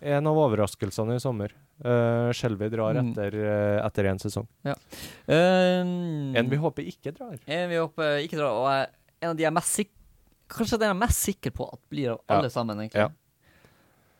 En 0.00 0.30
av 0.30 0.38
overraskelsene 0.46 1.18
i 1.18 1.20
sommer. 1.20 1.52
Uh, 1.84 2.30
Skjelvi 2.32 2.70
drar 2.72 2.96
Mm. 2.96 3.10
etter, 3.12 3.36
uh, 3.44 3.84
etter 3.84 4.08
en 4.08 4.22
sesong. 4.22 4.46
Um, 4.64 6.32
En 6.40 6.48
vi 6.48 6.56
håper 6.62 6.88
ikke 6.88 7.12
drar. 7.18 7.36
En 7.44 7.68
vi 7.68 7.76
håper 7.82 8.22
ikke 8.24 8.40
drar, 8.40 8.56
og 8.56 8.70
jeg, 8.72 8.88
en 9.20 9.30
av 9.30 9.36
de 9.36 9.42
jeg 9.46 9.52
mest 9.52 9.84
Kanskje 10.54 10.76
den 10.78 10.90
jeg 10.90 10.94
er 10.94 11.00
mest 11.00 11.22
sikker 11.24 11.50
på 11.56 11.66
at 11.72 11.80
blir 11.90 12.10
av 12.12 12.18
Ja. 12.28 12.36
alle 12.38 12.50
sammen, 12.52 12.76
egentlig. 12.78 13.00
Ja. 13.00 13.08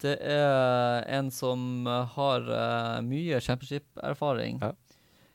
Det 0.01 0.15
er 0.21 1.05
en 1.19 1.31
som 1.31 1.85
har 1.87 2.41
uh, 2.49 3.03
mye 3.05 3.41
championship-erfaring 3.41 4.59
Ja. 4.63 4.73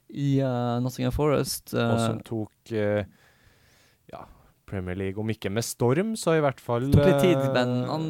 i 0.10 0.42
uh, 0.42 0.80
Nottingham 0.82 1.14
Forest. 1.14 1.74
Uh, 1.74 1.94
Og 1.94 2.00
som 2.00 2.20
tok 2.26 2.74
ja, 2.74 4.26
Premier 4.66 4.96
League, 4.98 5.18
om 5.22 5.30
ikke 5.30 5.50
med 5.54 5.64
storm, 5.66 6.16
så 6.18 6.36
i 6.38 6.42
hvert 6.44 6.60
fall 6.62 6.90
tok 6.92 7.06
litt 7.06 7.22
tid, 7.22 7.38
men 7.54 7.86
han 7.90 8.10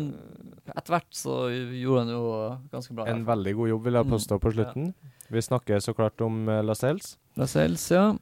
etter 0.75 0.93
hvert 0.95 1.11
så 1.15 1.35
gjorde 1.51 2.05
han 2.05 2.11
jo 2.13 2.23
ganske 2.71 2.95
bra. 2.95 3.05
En 3.11 3.23
veldig 3.27 3.53
god 3.59 3.69
jobb, 3.73 3.83
vil 3.83 3.93
jeg 3.99 4.05
Mm, 4.05 4.11
påstå, 4.15 4.39
på 4.39 4.51
ja. 4.51 4.55
slutten. 4.57 4.93
Vi 5.29 5.41
snakker 5.41 5.79
så 5.83 5.93
klart 5.93 6.21
om 6.21 6.47
uh, 6.47 6.61
Lascelles. 6.63 7.17
Lascelles, 7.37 7.91
ja. 7.91 8.13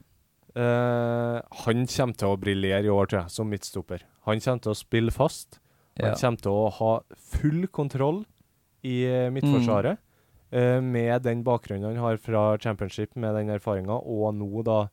Eh, 0.56 1.38
han 1.64 1.86
kommer 1.90 2.18
til 2.18 2.32
å 2.32 2.40
briljere 2.40 2.86
i 2.86 2.92
år, 2.92 3.08
tror 3.10 3.22
jeg, 3.24 3.34
som 3.34 3.48
midtstopper. 3.50 4.04
Han 4.28 4.42
kommer 4.44 4.64
til 4.64 4.74
å 4.74 4.78
spille 4.78 5.14
fast. 5.14 5.60
Han 6.00 6.12
ja. 6.12 6.18
kommer 6.20 6.44
til 6.44 6.52
å 6.54 6.68
ha 6.78 6.92
full 7.36 7.64
kontroll 7.74 8.22
i 8.86 9.02
Midtforsvaret. 9.04 9.34
midtforsvaret. 9.34 10.04
Uh, 10.48 10.80
med 10.80 11.26
den 11.26 11.42
bakgrunnen 11.44 11.90
han 11.90 12.00
har 12.00 12.16
fra 12.16 12.56
championship, 12.56 13.12
med 13.20 13.34
den 13.36 13.50
erfaringa, 13.52 13.98
og 14.00 14.32
nå 14.38 14.62
da 14.64 14.86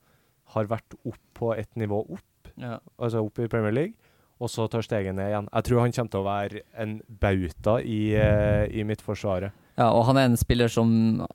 har 0.51 0.67
vært 0.67 0.97
opp 1.07 1.21
på 1.37 1.53
et 1.55 1.69
nivå 1.79 2.01
opp, 2.11 2.49
ja. 2.59 2.81
altså 2.99 3.21
opp 3.23 3.39
i 3.39 3.47
Premier 3.47 3.71
League, 3.71 4.11
og 4.43 4.51
så 4.51 4.65
tar 4.67 4.83
steget 4.83 5.15
ned 5.15 5.31
igjen. 5.31 5.47
Jeg 5.47 5.67
tror 5.69 5.79
han 5.85 5.95
kommer 5.95 6.11
til 6.11 6.19
å 6.19 6.27
være 6.27 6.63
en 6.83 6.97
bauta 7.07 7.77
i, 7.79 8.01
uh, 8.19 8.65
i 8.67 8.83
midtforsvaret. 8.83 9.55
Ja, 9.75 9.89
og 9.91 10.05
han 10.07 10.15
er 10.15 10.29
en 10.29 10.37
spiller 10.39 10.69
som 10.71 10.91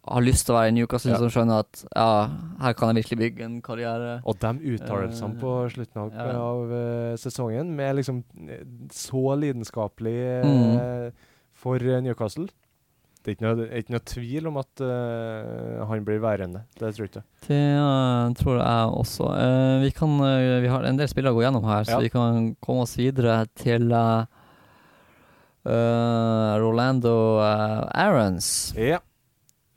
har 0.09 0.23
lyst 0.25 0.47
til 0.49 0.55
å 0.55 0.59
være 0.59 0.71
i 0.71 0.77
Newcastle, 0.79 1.13
Ja. 1.13 1.19
som 1.21 1.29
skjønner 1.29 1.59
at 1.61 1.83
ja, 1.93 2.29
her 2.63 2.73
kan 2.73 2.89
jeg 2.95 3.03
virkelig 3.05 3.19
bygge 3.19 3.45
en 3.45 3.59
karriere. 3.61 4.15
Og 4.25 4.39
de 4.41 4.53
uttalelsene 4.77 5.35
Eh, 5.37 5.41
på 5.43 5.51
slutten 5.75 6.01
av, 6.01 6.15
ja. 6.15 6.39
av 6.41 6.73
eh, 6.73 7.17
sesongen, 7.21 7.75
med 7.77 7.97
liksom 8.01 8.23
eh, 8.49 8.65
så 8.91 9.37
lidenskapelig 9.37 10.45
Mm. 10.45 11.13
for 11.53 11.79
Newcastle 12.01 12.49
Det 13.23 13.29
er 13.29 13.37
ikke 13.37 13.45
noe, 13.45 13.67
ikke 13.77 13.93
noe 13.93 14.05
tvil 14.09 14.47
om 14.49 14.57
at 14.57 14.81
han 14.81 16.05
blir 16.07 16.21
værende. 16.25 16.63
Det 16.79 16.95
tror 16.97 17.05
jeg 17.05 17.11
ikke. 17.11 17.25
Det 17.47 18.39
tror 18.41 18.57
jeg 18.57 18.95
også. 18.97 19.27
Vi, 19.83 19.91
kan, 19.91 20.15
vi 20.65 20.69
har 20.73 20.85
en 20.89 20.97
del 20.97 21.09
spillere 21.13 21.35
å 21.35 21.37
gå 21.37 21.43
gjennom 21.45 21.65
her, 21.69 21.85
så 21.85 22.01
vi 22.01 22.09
kan 22.09 22.55
komme 22.65 22.87
oss 22.87 22.97
videre 22.97 23.43
til 23.61 23.93
eh, 23.93 24.25
eh, 25.67 26.53
Rolando 26.63 27.15
uh, 27.41 27.87
Aarons. 27.93 28.73
Ja. 28.79 29.01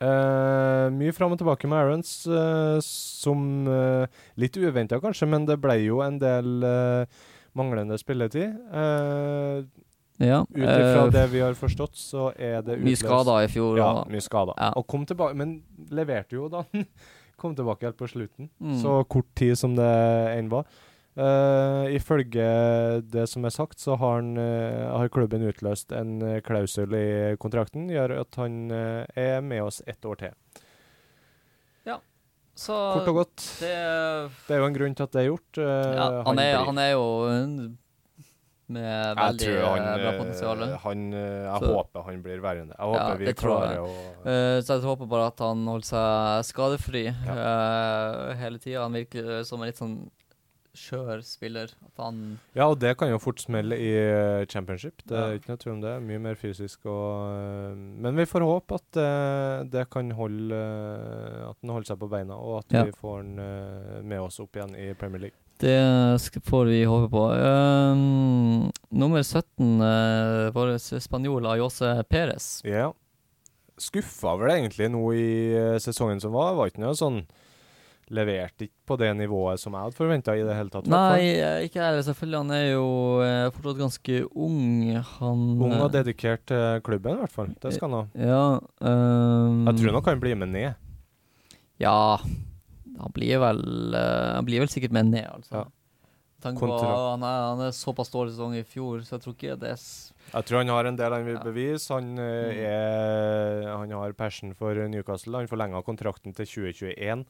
Uh, 0.04 0.90
mye 0.92 1.14
fram 1.16 1.32
og 1.32 1.40
tilbake 1.40 1.68
med 1.70 1.78
Aarons, 1.78 2.12
uh, 2.28 2.76
som 2.84 3.68
litt 4.40 4.58
uventa 4.60 5.00
kanskje, 5.00 5.28
men 5.30 5.48
det 5.48 5.58
ble 5.62 5.78
jo 5.84 6.02
en 6.04 6.20
del 6.20 6.68
manglende 7.54 7.98
spilletid. 8.00 8.56
Ja. 10.22 10.44
Ut 10.46 10.62
ifra 10.62 11.06
det 11.10 11.24
vi 11.32 11.42
har 11.42 11.56
forstått, 11.58 11.96
så 11.98 12.28
er 12.38 12.62
det 12.66 12.78
mye 12.82 12.98
skader 12.98 13.46
i 13.46 13.50
fjor. 13.50 13.78
Ja, 13.78 13.90
mye 14.10 14.22
skader. 14.22 14.54
Ja. 14.58 14.72
Og 14.78 14.86
kom 14.90 15.06
tilbake, 15.08 15.34
men 15.38 15.56
leverte 15.94 16.38
jo 16.38 16.48
da. 16.52 16.64
kom 17.40 17.54
tilbake 17.56 17.88
helt 17.88 17.98
på 17.98 18.08
slutten. 18.10 18.50
Mm. 18.62 18.76
Så 18.82 19.00
kort 19.10 19.30
tid 19.38 19.58
som 19.58 19.74
det 19.78 19.90
enn 20.34 20.50
var. 20.52 20.68
Eh, 21.14 21.94
ifølge 21.94 22.46
det 23.06 23.28
som 23.30 23.44
er 23.46 23.52
sagt, 23.54 23.78
så 23.78 23.94
har, 23.94 24.16
han, 24.18 24.32
uh, 24.34 24.96
har 24.98 25.12
klubben 25.14 25.44
utløst 25.46 25.94
en 25.94 26.16
uh, 26.18 26.40
klausul 26.42 26.90
i 26.98 27.36
kontrakten, 27.38 27.86
gjør 27.86 28.16
at 28.24 28.38
han 28.40 28.64
uh, 28.74 29.04
er 29.14 29.38
med 29.46 29.62
oss 29.62 29.78
ett 29.86 30.02
år 30.04 30.18
til. 30.24 30.40
så 32.54 32.74
Kort 32.94 33.08
og 33.10 33.16
godt. 33.18 33.44
det 33.58 33.70
Det 34.46 34.54
er 34.54 34.60
jo 34.60 34.66
en 34.66 34.74
grunn 34.76 34.92
til 34.94 35.02
at 35.02 35.14
det 35.14 35.22
er 35.22 35.24
gjort. 35.26 35.58
Ja, 35.58 36.04
han, 36.22 36.38
er, 36.38 36.58
han 36.62 36.78
er 36.78 36.90
jo 36.92 37.06
med 38.74 39.18
veldig 39.18 39.56
han, 39.58 39.88
bra 39.98 40.12
potensial. 40.20 40.62
Han, 40.84 41.02
jeg 41.12 41.58
Så- 41.64 41.72
håper 41.74 42.06
han 42.06 42.22
blir 42.22 42.42
værende. 42.42 42.76
Jeg 42.78 42.86
håper 42.86 43.10
Ja, 43.10 43.16
vi 43.18 43.34
klarer 43.34 43.80
å 43.82 43.90
Eh, 44.24 44.60
så 44.62 44.78
jeg 44.78 44.86
håper 44.86 45.06
bare 45.10 45.26
at 45.26 45.38
han 45.42 45.66
holder 45.66 45.84
seg 45.90 46.46
skadefri 46.46 47.06
eh, 47.10 48.34
hele 48.38 48.58
tida. 48.58 48.86
Han 48.86 48.94
virker 48.94 49.42
som 49.44 49.60
en 49.60 49.66
litt 49.66 49.82
sånn 49.82 49.98
skjør 50.74 51.20
spiller. 51.24 51.70
Han 51.98 52.38
Ja, 52.54 52.66
og 52.68 52.78
det 52.82 52.96
kan 52.98 53.08
jo 53.12 53.18
fort 53.22 53.40
smelle 53.40 53.76
i 53.78 53.90
eh, 53.94 54.46
championship. 54.50 55.02
Det 55.06 55.16
er 55.16 55.28
Ja. 55.32 55.38
ikke 55.38 55.52
noe 55.52 55.60
tvil 55.62 55.72
om 55.76 55.80
det. 55.84 55.92
Mye 56.02 56.18
mer 56.20 56.34
fysisk 56.34 56.84
og 56.90 57.30
eh, 57.30 57.74
Men 58.04 58.16
vi 58.18 58.26
får 58.26 58.42
håpe 58.46 58.74
at 58.74 58.98
uh, 59.00 59.62
det 59.70 59.86
kan 59.90 60.10
holde 60.10 60.58
At 61.48 61.56
den 61.62 61.70
holder 61.70 61.86
seg 61.92 61.98
på 62.02 62.10
beina, 62.10 62.34
og 62.34 62.58
at 62.64 62.72
Ja. 62.74 62.84
vi 62.84 62.92
får 62.98 63.22
den 63.22 63.38
uh, 63.38 64.02
med 64.02 64.20
oss 64.20 64.40
opp 64.40 64.56
igjen 64.56 64.74
i 64.76 64.92
Premier 64.98 65.20
League. 65.28 65.38
Det 65.62 66.42
får 66.44 66.64
vi 66.66 66.80
håpe 66.84 67.08
på. 67.12 67.22
Um, 67.30 68.70
nummer 68.90 69.22
17, 69.22 69.80
uh, 69.80 70.50
vår 70.52 70.74
spanjol 71.00 71.46
Ayose 71.46 72.02
Perez. 72.10 72.60
Ja. 72.66 72.90
Skuffa 73.78 74.34
vel 74.38 74.50
egentlig 74.56 74.90
nå 74.90 75.04
i 75.14 75.28
uh, 75.54 75.78
sesongen 75.82 76.20
som 76.20 76.34
var. 76.34 76.54
Var 76.58 76.70
ikke 76.72 76.82
noe 76.82 76.98
sånn 76.98 77.22
Leverte 78.12 78.66
ikke 78.66 78.74
på 78.90 78.96
det 79.00 79.08
nivået 79.16 79.60
som 79.62 79.72
jeg 79.72 79.86
hadde 79.86 79.96
forventa 79.96 80.34
i 80.36 80.42
det 80.44 80.54
hele 80.58 80.72
tatt. 80.72 80.88
Nei, 80.92 81.20
eh, 81.38 81.64
ikke 81.68 81.80
jeg. 81.80 82.04
Selvfølgelig. 82.04 82.40
Han 82.42 82.50
er 82.56 82.64
jo 82.74 82.86
eh, 83.24 83.50
fortsatt 83.54 83.78
ganske 83.80 84.18
ung. 84.36 84.64
Han 85.18 85.44
Ung 85.56 85.76
og 85.78 85.86
eh, 85.88 85.92
dedikert 86.00 86.44
til 86.50 86.80
klubben, 86.84 87.16
i 87.16 87.22
hvert 87.24 87.32
fall. 87.32 87.54
Det 87.62 87.72
skal 87.76 87.88
han 87.90 87.96
ha. 87.96 88.04
Ja. 88.20 88.42
Um, 88.84 89.62
Jeg 89.70 89.80
tror 89.80 89.96
nok 89.96 90.10
han 90.12 90.20
blir 90.20 90.36
med 90.36 90.52
ned. 90.52 90.74
Ja. 91.80 92.18
Han 93.00 93.10
blir 93.16 93.40
vel 93.42 93.64
Han 93.96 94.44
blir 94.46 94.62
vel 94.62 94.70
sikkert 94.70 94.92
med 94.94 95.10
ned, 95.14 95.26
altså. 95.32 95.64
Ja. 95.64 95.70
På, 96.44 96.68
han, 96.68 97.22
er, 97.24 97.38
han 97.48 97.60
er 97.64 97.70
såpass 97.72 98.10
dårlig 98.12 98.34
sesong 98.34 98.52
i 98.58 98.66
fjor, 98.68 98.98
så 99.00 99.14
jeg 99.16 99.22
tror 99.24 99.32
ikke 99.32 99.54
det 99.62 99.70
Jeg 99.80 100.44
tror 100.44 100.58
han 100.60 100.68
har 100.74 100.84
en 100.90 100.98
del 100.98 101.14
han 101.16 101.24
vil 101.24 101.38
bevise. 101.40 101.88
Han, 101.94 102.10
Mm. 102.20 102.58
er, 102.68 103.62
han 103.72 103.90
har 103.96 104.12
passion 104.12 104.52
for 104.52 104.76
Newcastle. 104.92 105.38
Han 105.40 105.48
forlenga 105.48 105.80
kontrakten 105.86 106.36
til 106.36 106.44
2021. 106.44 107.24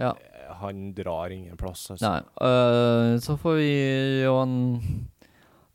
Ja. 0.00 0.14
Han 0.60 0.90
drar 0.96 1.30
ingen 1.30 1.56
plass. 1.60 1.86
Altså. 1.92 2.08
Nei. 2.08 2.20
Uh, 2.42 3.20
så 3.22 3.36
får 3.38 3.58
vi 3.60 3.70
jo 4.24 4.34
han 4.40 4.54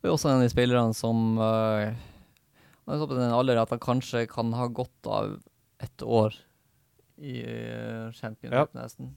vi 0.06 0.12
også 0.12 0.30
en 0.30 0.38
av 0.38 0.44
de 0.44 0.52
spillerne 0.52 0.94
som 0.94 1.38
uh, 1.40 1.88
Jeg 2.86 3.00
håper 3.00 3.18
den 3.18 3.34
alder 3.34 3.58
at 3.58 3.72
han 3.74 3.82
kanskje 3.82 4.26
kan 4.30 4.52
ha 4.54 4.68
godt 4.70 5.08
av 5.10 5.32
et 5.82 6.04
år 6.04 6.36
i 7.16 7.40
uh, 7.42 8.12
championship, 8.14 8.76
nesten. 8.76 9.10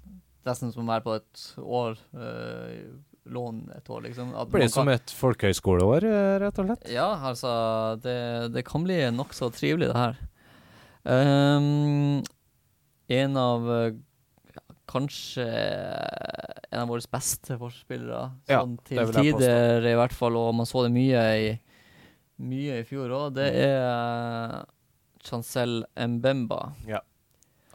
Nesten 0.47 0.71
som 0.73 0.87
å 0.87 0.89
være 0.89 1.05
på 1.05 1.15
et 1.19 1.43
år 1.59 1.99
uh, 2.15 2.89
lån 3.29 3.61
et 3.75 3.91
år, 3.91 4.01
liksom. 4.07 4.31
At 4.33 4.49
Det 4.49 4.55
blir 4.55 4.65
man 4.65 4.73
som 4.73 4.89
et 4.89 5.13
folkehøyskoleår, 5.13 6.07
eh, 6.07 6.35
rett 6.41 6.61
og 6.63 6.69
slett. 6.69 6.87
Ja, 6.89 7.09
altså 7.29 7.51
Det, 8.01 8.17
det 8.55 8.63
kan 8.65 8.87
bli 8.87 8.97
nokså 9.13 9.51
trivelig, 9.53 9.91
det 9.91 9.99
her. 9.99 10.17
Um, 11.03 12.23
en 13.13 13.37
av 13.37 13.69
ja, 13.69 13.91
Kanskje 14.89 15.45
en 16.71 16.81
av 16.83 16.89
våre 16.89 17.05
beste 17.13 17.57
forspillere 17.61 18.23
Sånn 18.49 18.77
ja, 18.77 18.85
til 18.89 19.11
tider, 19.13 19.85
i 19.85 19.95
hvert 19.99 20.15
fall. 20.17 20.37
Og 20.39 20.53
man 20.57 20.65
så 20.69 20.85
det 20.87 20.93
mye 20.95 21.25
i 21.43 21.49
Mye 22.39 22.77
i 22.79 22.85
fjor 22.87 23.11
òg. 23.11 23.33
Det 23.35 23.49
Mm. 23.51 23.61
er 23.67 24.65
Chancel 25.27 25.81
Mbemba. 25.97 26.71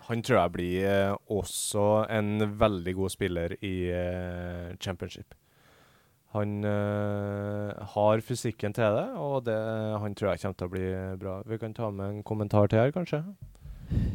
Han 0.08 0.22
tror 0.22 0.38
jeg 0.40 0.52
blir 0.52 0.84
eh, 0.88 1.16
også 1.32 1.84
en 2.12 2.38
veldig 2.60 2.94
god 2.96 3.10
spiller 3.12 3.54
i 3.64 3.74
eh, 3.92 4.74
championship. 4.80 5.34
Han 6.34 6.64
eh, 6.64 7.72
har 7.94 8.20
fysikken 8.24 8.74
til 8.74 8.96
det, 8.98 9.06
og 9.16 9.44
det, 9.46 9.54
han 10.02 10.14
tror 10.16 10.32
jeg 10.32 10.40
kommer 10.42 10.58
til 10.58 10.66
å 10.66 10.72
bli 10.74 10.88
bra. 11.20 11.36
Vi 11.46 11.58
kan 11.62 11.72
ta 11.76 11.90
med 11.90 12.06
en 12.10 12.22
kommentar 12.26 12.68
til 12.68 12.80
her, 12.82 12.90
kanskje? 12.92 13.22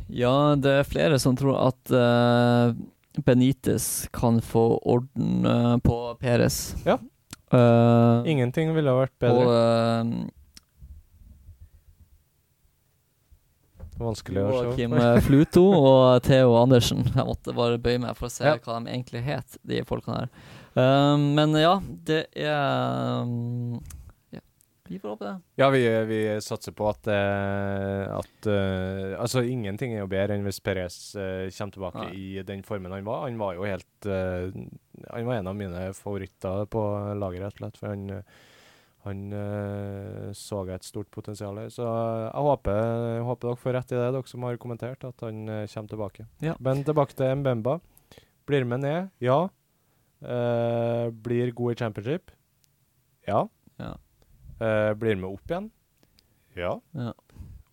Ja, 0.10 0.56
det 0.58 0.72
er 0.80 0.88
flere 0.90 1.20
som 1.22 1.36
tror 1.38 1.58
at 1.68 1.92
uh, 1.94 2.74
Benitez 3.26 4.08
kan 4.16 4.40
få 4.42 4.66
orden 4.90 5.46
uh, 5.46 5.78
på 5.84 6.00
Peres. 6.22 6.76
Ja. 6.86 6.98
Uh, 7.54 8.22
Ingenting 8.30 8.74
ville 8.76 8.90
ha 8.94 9.00
vært 9.06 9.16
Og 9.26 9.40
bedre. 9.42 9.56
uh, 10.06 10.36
Vanskelig 14.00 14.40
å 14.46 14.52
se. 14.54 14.60
Joakim 14.70 14.94
Fluto 15.26 15.64
og 15.76 16.22
Theo 16.28 16.54
Andersen. 16.62 17.02
Jeg 17.12 17.26
måtte 17.28 17.52
bare 17.58 17.80
bøye 17.84 18.00
meg 18.00 18.16
for 18.16 18.30
å 18.30 18.32
se 18.32 18.46
Ja. 18.48 18.56
hva 18.64 18.78
de 18.86 18.94
egentlig 18.94 19.24
het, 19.26 19.58
de 19.68 19.82
folkene 19.88 20.22
her. 20.22 20.30
Men 21.36 21.52
ja, 21.60 21.74
det 22.08 22.22
er 22.40 23.26
um, 23.26 23.82
vi 24.90 25.00
får 25.00 25.14
håpe 25.14 25.26
det. 25.28 25.34
Ja, 25.62 25.70
vi, 25.70 25.82
vi 26.10 26.20
satser 26.42 26.74
på 26.74 26.88
at, 26.90 27.08
eh, 27.14 28.04
at 28.10 28.50
eh, 28.50 29.14
Altså, 29.20 29.44
ingenting 29.46 29.94
er 29.94 30.02
jo 30.02 30.10
bedre 30.10 30.36
enn 30.36 30.48
hvis 30.48 30.62
Perez 30.66 30.98
eh, 31.14 31.48
kommer 31.54 31.76
tilbake 31.76 32.06
Nei. 32.08 32.14
i 32.18 32.44
den 32.46 32.64
formen 32.66 32.96
han 32.96 33.06
var. 33.08 33.28
Han 33.28 33.38
var 33.42 33.58
jo 33.58 33.68
helt 33.70 34.10
Han 34.10 35.28
var 35.28 35.36
en 35.36 35.52
av 35.52 35.58
mine 35.58 35.90
favoritter 35.94 36.66
på 36.74 36.86
laget, 37.22 37.44
rett 37.46 37.60
og 37.60 37.64
slett. 37.64 37.78
For 37.78 37.94
han, 37.94 38.24
han 39.06 39.22
eh, 39.34 40.32
så 40.36 40.64
et 40.74 40.88
stort 40.88 41.12
potensial 41.14 41.62
her. 41.62 41.70
Så 41.72 41.86
jeg 41.86 42.44
håper, 42.50 42.82
jeg 43.16 43.30
håper 43.30 43.48
dere 43.48 43.62
får 43.62 43.78
rett 43.78 43.94
i 43.94 44.00
det, 44.00 44.10
dere 44.18 44.32
som 44.34 44.48
har 44.48 44.60
kommentert, 44.60 45.06
at 45.08 45.24
han 45.26 45.46
eh, 45.48 45.68
kommer 45.72 45.94
tilbake. 45.94 46.28
Ja. 46.44 46.58
Men 46.60 46.84
tilbake 46.88 47.16
til 47.16 47.40
Mbemba. 47.40 47.80
Blir 48.50 48.66
med 48.66 48.84
ned? 48.84 49.10
Ja. 49.24 49.46
Uh, 50.20 51.08
blir 51.16 51.54
god 51.56 51.72
i 51.72 51.80
championship? 51.80 52.32
Ja. 53.28 53.46
Ja. 53.80 53.94
Eh, 54.60 54.94
blir 55.00 55.16
med 55.16 55.30
opp 55.30 55.48
igjen? 55.52 55.70
Ja. 56.58 56.74
Ja. 56.98 57.14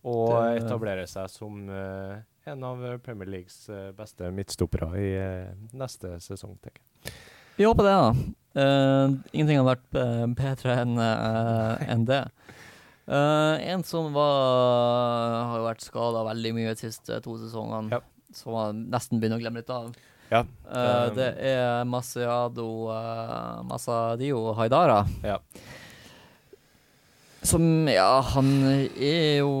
Og 0.07 0.29
Det- 0.31 0.63
etablerer 0.63 1.07
seg 1.09 1.29
som 1.29 1.67
uh, 1.69 2.17
en 2.47 2.63
av 2.63 2.83
Premier 3.03 3.27
Leagues 3.27 3.67
eh, 3.69 3.89
beste 3.91 4.29
midtstoppere 4.31 4.87
i 4.95 5.07
eh, 5.19 5.49
neste 5.75 6.13
sesong, 6.23 6.53
tenker 6.63 6.79
jeg. 6.79 7.13
Vi 7.57 7.65
håper 7.67 7.83
det, 7.83 7.95
da. 7.97 8.13
Uh, 8.57 9.17
ingenting 9.33 9.57
har 9.59 9.67
vært 9.75 9.97
eh, 9.99 10.25
bedre 10.37 10.77
enn 10.85 10.93
eh, 10.97 11.83
enn 11.91 12.05
det. 12.07 12.21
Eh, 13.07 13.67
en 13.73 13.83
som 13.87 14.13
var, 14.15 15.43
har 15.51 15.57
jo 15.59 15.65
vært 15.67 15.83
skada 15.85 16.23
veldig 16.29 16.53
mye 16.55 16.71
de 16.71 16.79
siste 16.87 17.19
to 17.25 17.35
sesongene, 17.41 17.91
Ja. 17.97 17.99
som 18.33 18.53
man 18.55 18.85
nesten 18.93 19.19
begynner 19.19 19.39
å 19.39 19.43
glemme 19.43 19.61
litt 19.61 19.69
av. 19.73 19.91
Ja. 20.31 20.41
Eh, 20.71 21.03
um, 21.09 21.15
det 21.15 21.27
er 21.51 21.83
Masiado 21.87 22.65
uh, 22.91 23.61
Masadio 23.67 24.53
Haidara. 24.57 25.01
Ja. 25.23 25.37
Som 27.47 27.87
Ja, 27.87 28.19
han 28.33 28.47
er 28.67 29.37
jo 29.39 29.51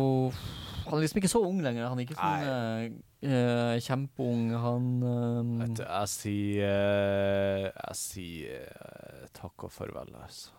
Han 0.87 0.97
er 0.97 1.03
liksom 1.05 1.21
ikke 1.21 1.31
så 1.31 1.39
ung 1.43 1.61
lenger. 1.63 1.87
Han 1.87 1.99
er 1.99 2.03
ikke 2.03 2.17
sånn 2.17 2.97
eh, 3.23 3.77
kjempeung. 3.83 4.49
Han 4.59 4.89
um... 5.03 5.53
Vet 5.61 5.77
du, 5.79 5.83
jeg 5.85 6.11
sier 6.11 6.67
uh, 6.67 7.67
Jeg 7.71 7.97
sier 7.99 8.67
uh, 8.75 9.23
takk 9.35 9.67
og 9.67 9.71
farvel, 9.71 10.11
altså. 10.19 10.53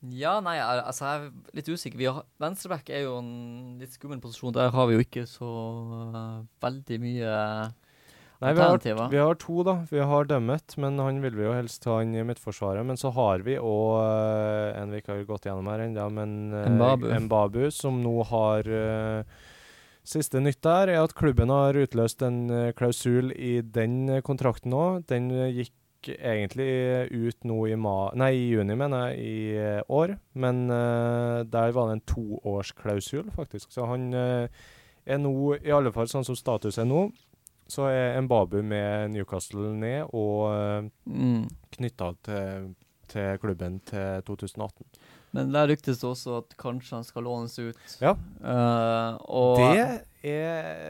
Ja, 0.00 0.38
nei, 0.44 0.56
altså 0.60 1.06
jeg 1.06 1.20
er 1.20 1.56
litt 1.58 1.70
usikker. 1.70 1.98
Vi 2.00 2.08
har, 2.08 2.26
Venstreback 2.42 2.90
er 2.92 3.04
jo 3.04 3.18
en 3.20 3.78
litt 3.80 3.94
skummel 3.94 4.20
posisjon. 4.22 4.54
Der 4.56 4.72
har 4.74 4.90
vi 4.90 4.98
jo 4.98 5.04
ikke 5.04 5.26
så 5.30 5.50
uh, 6.10 6.42
veldig 6.64 7.00
mye 7.02 7.36
Nei, 8.40 8.54
vi 8.56 8.64
har, 8.64 8.80
vi 9.12 9.20
har 9.20 9.36
to, 9.36 9.60
da. 9.68 9.74
Vi 9.90 10.00
har 10.00 10.24
Dømmet, 10.24 10.74
men 10.80 10.96
han 11.02 11.20
vil 11.20 11.34
vi 11.36 11.44
jo 11.44 11.52
helst 11.52 11.84
ha 11.84 11.98
inn 12.00 12.14
i 12.16 12.24
midtforsvaret. 12.24 12.86
Men 12.88 12.96
så 12.96 13.12
har 13.12 13.44
vi 13.44 13.58
òg 13.60 14.00
en 14.80 14.94
vi 14.94 15.02
ikke 15.02 15.12
har 15.12 15.26
gått 15.28 15.48
gjennom 15.50 15.68
her 15.68 15.84
ennå, 15.84 16.06
men 16.16 16.36
uh, 16.56 17.18
Mbabu. 17.20 17.66
Som 17.74 18.00
nå 18.00 18.14
har 18.30 18.70
uh, 18.72 19.42
Siste 20.10 20.40
nytt 20.40 20.62
der 20.64 20.90
er 20.94 21.04
at 21.04 21.12
klubben 21.14 21.52
har 21.52 21.76
utløst 21.76 22.22
en 22.24 22.48
eh, 22.50 22.72
klausul 22.76 23.34
i 23.36 23.60
den 23.60 24.08
eh, 24.08 24.22
kontrakten 24.24 24.72
òg. 24.72 25.04
Den 25.10 25.28
eh, 25.30 25.52
gikk 25.60 26.08
egentlig 26.16 26.70
ut 27.12 27.44
nå 27.44 27.58
i, 27.68 27.76
ma 27.76 28.08
nei, 28.16 28.30
i 28.38 28.46
juni, 28.54 28.74
mener 28.80 29.10
jeg, 29.10 29.20
i 29.20 29.58
eh, 29.60 29.82
år. 29.92 30.16
Men 30.40 30.64
uh, 30.72 31.44
der 31.44 31.74
var 31.76 31.90
det 31.90 31.98
en 31.98 32.06
toårsklausul, 32.08 33.28
faktisk. 33.36 33.68
Så 33.74 33.84
han 33.90 34.08
uh, 34.16 34.48
er 35.04 35.20
nå, 35.20 35.34
i 35.60 35.74
alle 35.76 35.92
fall 35.92 36.08
sånn 36.08 36.24
som 36.24 36.38
status 36.38 36.80
er 36.80 36.88
nå, 36.88 37.10
så 37.72 37.88
er 37.90 38.20
Mbabu 38.24 38.60
med 38.66 39.14
Newcastle 39.14 39.72
ned 39.78 40.10
og 40.10 40.50
uh, 40.50 40.90
mm. 41.06 41.46
knytta 41.76 42.12
til, 42.26 42.68
til 43.10 43.40
klubben 43.42 43.80
til 43.88 44.22
2018. 44.26 44.86
Men 45.36 45.52
der 45.54 45.70
ryktes 45.70 46.00
det 46.02 46.08
også 46.08 46.40
at 46.40 46.56
kanskje 46.58 46.96
han 46.98 47.06
skal 47.06 47.22
lånes 47.22 47.58
ut. 47.58 47.96
Ja. 48.02 48.16
Uh, 48.42 49.14
og 49.30 49.62
Det 49.62 50.34
er 50.34 50.88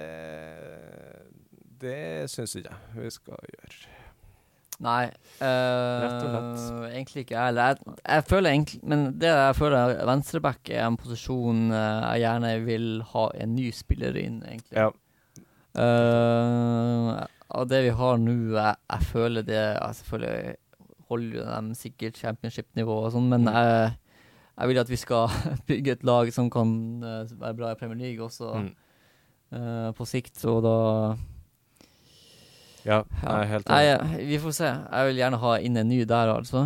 Det 1.81 2.31
syns 2.33 2.57
ikke 2.57 2.73
jeg 2.73 3.05
vi 3.05 3.11
skal 3.15 3.51
gjøre. 3.55 3.97
Nei. 4.81 5.11
eh, 5.45 6.03
Rett 6.05 6.23
og 6.25 6.31
slett. 6.33 6.63
Egentlig 6.95 7.25
ikke 7.25 7.37
jeg 7.37 7.51
heller. 7.51 7.75
Jeg, 7.75 7.97
jeg 8.01 8.25
føler 8.31 8.55
egentlig 8.55 8.81
Men 8.89 9.03
det 9.21 9.29
jeg 9.29 9.57
føler 9.59 9.95
venstreback 10.09 10.73
er 10.73 10.87
en 10.87 10.97
posisjon 11.01 11.67
eh, 11.69 12.07
jeg 12.15 12.23
gjerne 12.25 12.53
vil 12.65 12.89
ha 13.13 13.27
en 13.45 13.55
ny 13.59 13.69
spiller 13.77 14.17
inn, 14.21 14.41
egentlig. 14.47 14.77
Ja. 14.79 14.89
Eh, 15.75 17.27
av 17.51 17.67
det 17.71 17.81
vi 17.85 17.93
har 17.95 18.19
nå, 18.19 18.35
jeg, 18.55 18.77
jeg 18.91 19.07
føler 19.11 19.43
det 19.47 19.57
jeg 19.59 19.95
Selvfølgelig 20.01 20.57
holder 21.11 21.37
jo 21.41 21.45
de 21.51 21.75
sikkert 21.79 22.19
championship-nivå 22.23 22.97
og 23.05 23.13
sånn, 23.15 23.29
men 23.33 23.45
Mm. 23.49 23.55
jeg, 23.55 23.97
jeg 24.61 24.69
vil 24.71 24.79
at 24.83 24.91
vi 24.93 24.97
skal 25.01 25.29
bygge 25.71 25.93
et 25.97 26.05
lag 26.07 26.31
som 26.33 26.51
kan 26.51 26.71
eh, 27.03 27.33
være 27.41 27.57
bra 27.59 27.71
i 27.73 27.79
Premier 27.81 27.99
League 27.99 28.23
også 28.27 28.53
Mm. 28.61 28.71
uh, 29.53 29.91
på 29.99 30.07
sikt, 30.07 30.45
og 30.47 30.63
da 30.63 30.77
Ja, 32.87 33.03
jeg 33.23 33.31
er 33.35 33.45
helt 33.51 33.67
enig. 33.69 34.27
vi 34.29 34.39
får 34.39 34.53
se. 34.57 34.69
Jeg 34.71 35.07
vil 35.09 35.17
gjerne 35.21 35.39
ha 35.43 35.57
inn 35.59 35.77
en 35.77 35.89
ny 35.91 36.05
der, 36.09 36.31
altså. 36.33 36.63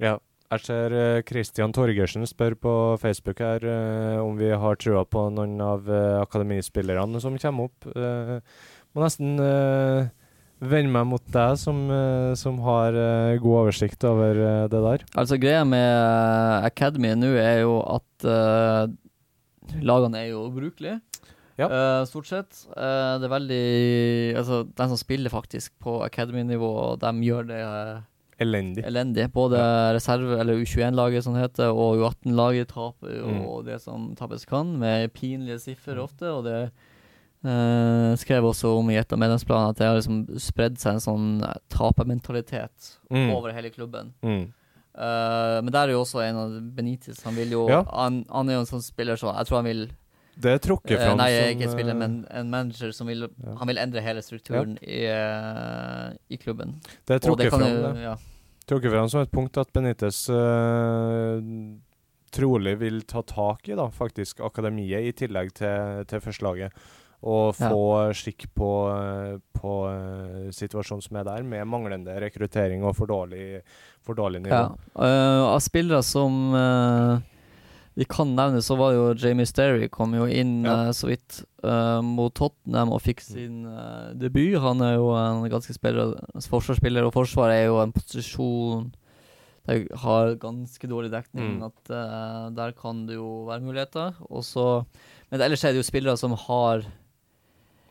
Ja. 0.00 0.14
Jeg 0.50 0.64
ser 0.66 0.94
Kristian 1.28 1.70
Torgersen 1.70 2.26
spør 2.26 2.56
på 2.58 2.76
Facebook 2.98 3.38
her 3.38 3.62
uh, 3.62 4.18
om 4.24 4.34
vi 4.38 4.50
har 4.50 4.80
trua 4.82 5.04
på 5.06 5.28
noen 5.30 5.60
av 5.62 5.86
uh, 5.86 6.18
akademispillerne 6.24 7.22
som 7.22 7.38
kommer 7.38 7.70
opp. 7.70 7.86
Uh, 7.94 8.40
må 8.90 9.04
nesten 9.04 9.38
uh, 9.38 10.10
vende 10.60 10.92
meg 10.92 11.06
mot 11.08 11.24
deg, 11.32 11.56
som, 11.60 11.78
eh, 11.88 12.32
som 12.36 12.58
har 12.66 12.96
eh, 12.96 13.38
god 13.40 13.60
oversikt 13.62 14.04
over 14.04 14.36
eh, 14.36 14.64
det 14.68 14.82
der. 14.84 15.04
Altså 15.16 15.38
Greia 15.40 15.62
med 15.64 15.86
eh, 15.86 16.66
Academy 16.68 17.14
nå 17.16 17.30
er 17.40 17.62
jo 17.62 17.78
at 17.80 18.26
eh, 18.28 18.92
lagene 19.80 20.20
er 20.20 20.28
jo 20.34 20.44
ubrukelige. 20.50 20.98
Ja. 21.60 21.68
Eh, 21.68 22.02
stort 22.08 22.28
sett. 22.28 22.62
Eh, 22.76 23.14
det 23.20 23.28
er 23.28 23.34
veldig 23.34 23.64
Altså, 24.40 24.62
de 24.68 24.88
som 24.92 25.00
spiller 25.00 25.32
faktisk 25.32 25.72
på 25.80 25.98
Academy-nivå, 26.04 26.72
de 27.00 27.12
gjør 27.24 27.48
det 27.48 27.60
eh, 27.64 27.96
Elendig. 28.40 28.84
elendig. 28.86 29.26
Både 29.32 29.58
reserve- 29.94 30.38
eller 30.40 30.54
U21-laget, 30.62 31.22
som 31.24 31.34
det 31.34 31.42
heter, 31.42 31.68
og 31.72 31.98
U18-laget 32.00 32.68
taper 32.68 33.18
jo 33.18 33.26
Mm. 33.26 33.64
det 33.66 33.80
som 33.82 34.14
tapes 34.16 34.44
kan, 34.48 34.78
med 34.78 35.12
pinlige 35.12 35.58
siffer 35.60 35.98
ofte. 35.98 36.22
Og 36.32 36.44
det 36.44 36.70
eh, 37.44 38.16
skrev 38.16 38.44
også 38.44 38.78
om 38.78 38.90
i 38.90 38.96
et 39.00 39.12
av 39.12 39.18
medlemsplanene 39.18 39.70
at 39.70 39.76
det 39.76 39.86
har 39.86 39.96
liksom 39.96 40.26
spredd 40.38 40.76
seg 40.78 40.92
en 40.98 41.00
sånn 41.00 41.42
eh, 41.42 41.54
tapermentalitet 41.70 42.96
Mm. 43.10 43.30
over 43.34 43.52
hele 43.52 43.70
klubben. 43.70 44.12
Mm. 44.22 44.52
Eh, 44.94 45.60
men 45.62 45.70
der 45.72 45.88
er 45.88 45.92
jo 45.92 46.02
også 46.02 46.20
en 46.28 46.36
av 46.36 46.50
Benitez. 46.74 47.22
Han 47.24 47.34
vil 47.34 47.50
jo 47.50 47.68
Ja. 47.68 47.84
han, 47.84 48.24
han 48.30 48.48
er 48.48 48.54
jo 48.54 48.60
en 48.60 48.66
sånn 48.66 48.82
spiller 48.82 49.16
som 49.16 49.34
Jeg 49.34 49.46
tror 49.46 49.56
han 49.56 49.64
vil 49.64 49.88
Det 50.40 50.52
er 50.54 50.60
trukket 50.62 50.96
eh, 50.96 51.04
fram 51.04 51.18
Nei, 51.20 51.30
ikke 51.54 51.66
en 51.66 51.72
spiller, 51.74 51.94
eh, 51.94 52.00
men 52.00 52.16
en 52.30 52.50
manager 52.52 52.92
som 52.96 53.10
vil 53.10 53.26
Ja. 53.28 53.54
Han 53.58 53.68
vil 53.68 53.80
endre 53.82 54.02
hele 54.04 54.22
strukturen 54.22 54.78
i, 54.82 55.04
eh, 55.04 56.12
i 56.30 56.38
klubben. 56.40 56.80
Det 57.06 57.18
er 57.18 57.24
trukket 57.26 57.50
kan 57.50 57.60
fram, 57.60 57.94
det. 57.94 58.02
ja. 58.02 58.16
trukket 58.66 58.92
fram 58.92 59.08
som 59.08 59.20
et 59.20 59.30
punkt 59.32 59.58
at 59.58 59.72
Benitez 59.72 60.28
uh, 60.30 61.40
trolig 62.30 62.76
vil 62.78 63.02
ta 63.02 63.22
tak 63.22 63.68
i 63.68 63.74
da, 63.74 63.88
faktisk 63.90 64.40
akademiet, 64.40 65.02
i 65.02 65.12
tillegg 65.12 65.52
til, 65.52 66.04
til 66.06 66.20
førstelaget. 66.20 66.72
Og 67.22 67.54
Ja. 67.58 67.68
få 67.68 68.12
skikk 68.16 68.46
på, 68.56 68.70
på 69.52 69.72
situasjonen 70.56 71.02
som 71.04 71.16
er 71.20 71.24
der, 71.24 71.42
med 71.42 71.66
manglende 71.68 72.14
rekruttering 72.22 72.82
og 72.82 72.94
for 72.96 73.10
dårlig, 73.10 73.60
for 74.00 74.14
dårlig 74.14 74.40
nivå. 74.46 74.56
ja. 74.56 74.70
Uh, 74.96 75.52
av 75.52 75.60
spillere 75.60 76.00
som 76.02 76.54
eh, 76.54 77.20
vi 78.00 78.06
kan 78.08 78.30
nevne, 78.32 78.62
så 78.64 78.78
var 78.80 78.94
jo 78.96 79.02
Jamie 79.20 79.44
Sterry 79.48 79.88
kom 79.92 80.14
jo 80.16 80.24
inn 80.24 80.62
Ja. 80.64 80.86
uh, 80.88 80.92
så 80.96 81.10
vidt 81.10 81.42
uh, 81.62 82.00
mot 82.00 82.32
Tottenham 82.32 82.94
og 82.96 83.02
fikk 83.04 83.20
sin 83.20 83.66
uh, 83.68 84.14
debut. 84.16 84.56
Han 84.62 84.80
er 84.86 84.94
jo 84.96 85.10
en 85.12 85.44
ganske 85.52 85.74
spiller, 85.76 86.14
forsvarsspiller, 86.48 87.04
og 87.04 87.12
forsvaret 87.12 87.58
er 87.60 87.66
jo 87.68 87.76
en 87.82 87.92
posisjon 87.92 88.88
der 89.68 89.84
har 90.00 90.32
ganske 90.40 90.88
dårlig 90.88 91.10
dekning. 91.12 91.58
Mm. 91.60 91.66
At 91.68 91.90
Der 92.56 92.72
kan 92.72 93.04
det 93.06 93.18
jo 93.18 93.44
være 93.46 93.60
muligheter. 93.60 94.14
Og 94.30 94.42
så- 94.42 94.86
men 95.30 95.40
ellers 95.44 95.62
er 95.64 95.72
det 95.76 95.84
jo 95.84 95.90
spillere 95.90 96.16
som 96.16 96.32
har 96.32 96.82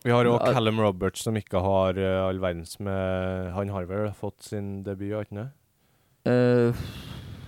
Vi 0.04 0.10
har 0.12 0.26
òg 0.26 0.42
Callum 0.52 0.80
Roberts, 0.80 1.22
som 1.24 1.36
ikke 1.38 1.62
har 1.62 1.94
all 2.28 2.40
verdens 2.40 2.80
med 2.80 3.54
Han 3.54 3.70
har 3.70 3.86
vel 3.86 4.12
fått 4.12 4.42
sin 4.44 4.82
debut, 4.84 5.14
har 5.14 5.24
ikke 5.24 5.38
han 5.38 5.52
det? 6.26 6.74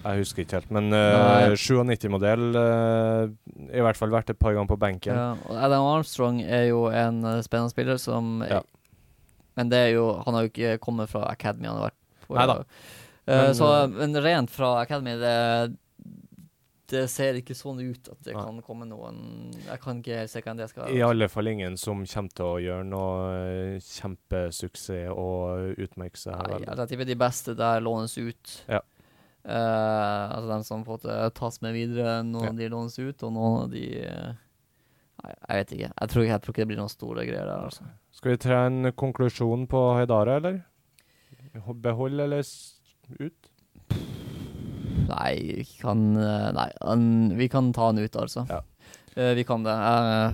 Jeg 0.02 0.22
husker 0.24 0.42
ikke 0.44 0.58
helt, 0.60 0.72
men 0.74 0.88
uh, 0.96 1.54
97-modell 1.54 2.46
uh, 2.58 3.30
I 3.70 3.84
hvert 3.86 4.00
fall 4.00 4.10
vært 4.14 4.32
et 4.34 4.40
par 4.42 4.56
ganger 4.56 4.72
på 4.72 4.80
benken. 4.82 5.14
Ja, 5.14 5.36
Adam 5.68 5.86
Armstrong 5.92 6.40
er 6.42 6.68
jo 6.72 6.88
en 6.90 7.20
eh, 7.24 7.42
spennende 7.46 7.74
spiller 7.74 8.00
som 8.02 8.42
Ja. 8.48 8.64
Men 9.60 9.70
det 9.70 9.78
er 9.78 9.90
jo 9.98 10.08
Han 10.26 10.34
har 10.38 10.46
jo 10.48 10.50
ikke 10.54 10.78
kommet 10.82 11.10
fra 11.12 11.26
Academy, 11.30 11.68
han 11.68 11.78
har 11.78 11.90
vært 11.92 12.26
på 12.28 12.38
Neida. 12.40 12.58
Eh, 13.28 13.36
Men, 13.46 13.56
så, 13.56 13.68
eh, 13.84 13.88
men 14.00 14.16
rent 14.24 14.50
fra 14.50 14.70
Academy, 14.82 15.14
det, 15.20 15.76
det 16.92 17.04
ser 17.12 17.38
ikke 17.40 17.56
sånn 17.56 17.80
ut 17.84 18.10
at 18.12 18.24
det 18.26 18.34
kan 18.36 18.58
komme 18.66 18.88
noen 18.90 19.52
Jeg 19.68 19.80
kan 19.84 20.00
ikke 20.02 20.18
helt 20.24 20.32
se 20.34 20.42
hvem 20.44 20.58
det 20.60 20.70
skal 20.72 20.86
være. 20.88 20.96
I 20.98 21.04
alle 21.06 21.28
fall 21.32 21.48
ingen 21.52 21.78
som 21.80 22.02
kommer 22.10 22.34
til 22.36 22.48
å 22.48 22.58
gjøre 22.64 22.88
noe 22.90 23.78
kjempesuksess 23.86 25.12
og 25.14 25.78
utmerke 25.80 26.20
seg. 26.20 26.36
Nei, 26.50 26.64
jeg 26.66 26.90
tipper 26.92 27.08
de 27.12 27.20
beste 27.22 27.56
der 27.60 27.84
lånes 27.86 28.18
ut. 28.18 28.58
Ja. 28.68 28.82
Eh, 29.42 30.24
altså 30.36 30.48
dem 30.52 30.64
som 30.68 30.84
på 30.86 30.94
en 30.94 31.00
måte 31.00 31.34
tas 31.38 31.62
med 31.62 31.74
videre. 31.74 32.20
Noen 32.28 32.52
Ja. 32.52 32.58
de 32.60 32.70
lånes 32.70 32.98
ut, 33.00 33.24
og 33.24 33.34
noen 33.34 33.64
av 33.64 33.70
de 33.74 33.86
eh, 34.06 34.34
Nei, 35.22 35.34
jeg 35.38 35.58
vet 35.60 35.72
ikke. 35.76 35.90
Jeg 36.02 36.10
tror, 36.10 36.24
jeg 36.26 36.42
tror 36.42 36.54
ikke 36.54 36.62
det 36.64 36.68
blir 36.72 36.80
noen 36.80 36.90
store 36.90 37.24
greier 37.28 37.46
der, 37.46 37.66
altså. 37.68 37.84
Skal 38.18 38.32
vi 38.32 38.38
tre 38.42 38.56
en 38.66 38.92
konklusjon 38.98 39.68
på 39.70 39.82
Haidara, 39.94 40.40
eller? 40.42 40.62
Behold 41.78 42.20
eller 42.24 42.42
ut? 43.20 43.50
Nei, 45.12 45.66
kan 45.82 46.02
eh, 46.18 46.48
Nei, 46.56 46.68
han, 46.82 47.06
vi 47.38 47.48
kan 47.52 47.70
ta 47.76 47.92
han 47.92 48.02
ut, 48.02 48.16
altså. 48.18 48.48
Ja. 48.50 48.62
Uh, 49.12 49.34
vi 49.36 49.44
kan 49.44 49.62
det. 49.66 49.74
Uh, 49.76 50.32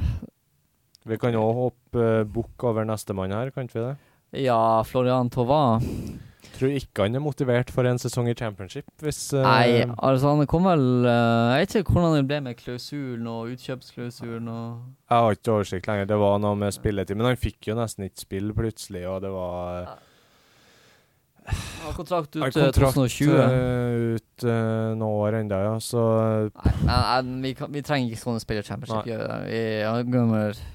Vi 1.10 1.18
kan 1.18 1.36
òg 1.36 1.54
hoppe 1.58 2.04
uh, 2.22 2.24
bukk 2.30 2.64
over 2.70 2.86
nestemann 2.86 3.32
her, 3.34 3.50
kan 3.56 3.68
vi 3.72 3.80
det? 3.82 3.96
ja, 4.44 4.84
Florian 4.84 5.30
Tova 5.32 5.80
Tror 6.58 6.74
ikke 6.74 7.06
han 7.06 7.16
er 7.18 7.22
motivert 7.22 7.70
for 7.74 7.86
en 7.86 8.00
sesong 8.02 8.30
i 8.32 8.34
championship, 8.38 8.88
hvis 9.04 9.20
uh, 9.36 9.44
Nei, 9.46 9.86
altså 9.86 10.34
han 10.34 10.50
kom 10.50 10.66
vel 10.66 11.06
uh, 11.06 11.54
Jeg 11.54 11.68
vet 11.68 11.76
ikke 11.82 11.94
hvordan 11.94 12.18
det 12.18 12.26
ble 12.30 12.40
med 12.48 12.58
klausulen 12.58 13.30
og 13.30 13.54
utkjøpsklausulen 13.54 14.50
og 14.50 14.72
Jeg 15.06 15.14
har 15.14 15.38
ikke 15.38 15.54
oversikt 15.54 15.90
lenger. 15.90 16.10
Det 16.10 16.20
var 16.24 16.38
noe 16.42 16.58
med 16.58 16.74
spilletid. 16.74 17.20
Men 17.20 17.30
han 17.30 17.42
fikk 17.42 17.70
jo 17.70 17.78
nesten 17.78 18.08
ikke 18.08 18.24
spill 18.24 18.54
plutselig, 18.58 19.04
og 19.10 19.22
det 19.26 19.32
var 19.36 19.92
uh, 19.92 19.98
Han 21.52 21.84
har 21.86 21.98
kontrakt 22.00 22.40
ut 22.40 22.42
kontrakt 22.42 22.98
2020. 22.98 23.36
eh, 23.44 24.16
ut 24.18 24.48
uh, 24.48 24.96
noen 24.98 25.06
år 25.12 25.38
ennå, 25.44 25.60
ja. 25.68 25.76
Så 25.84 26.08
Nei, 26.58 26.74
nei, 26.88 26.98
nei 27.28 27.38
vi, 27.46 27.54
kan, 27.60 27.70
vi 27.74 27.86
trenger 27.86 28.10
ikke 28.10 28.24
sånne 28.24 28.42
spillere 28.44 28.66
i 28.66 28.72
championship. 28.72 29.06
Vi 29.06 30.74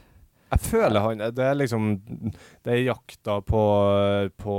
jeg 0.53 0.61
føler 0.61 1.01
han 1.01 1.23
Det 1.33 1.45
er 1.45 1.55
liksom 1.57 1.87
Det 2.65 2.75
er 2.75 2.83
jakta 2.85 3.39
på, 3.41 3.63
på 4.37 4.57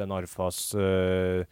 Ben 0.00 0.14
Arfas 0.16 0.62
eh, 0.74 1.44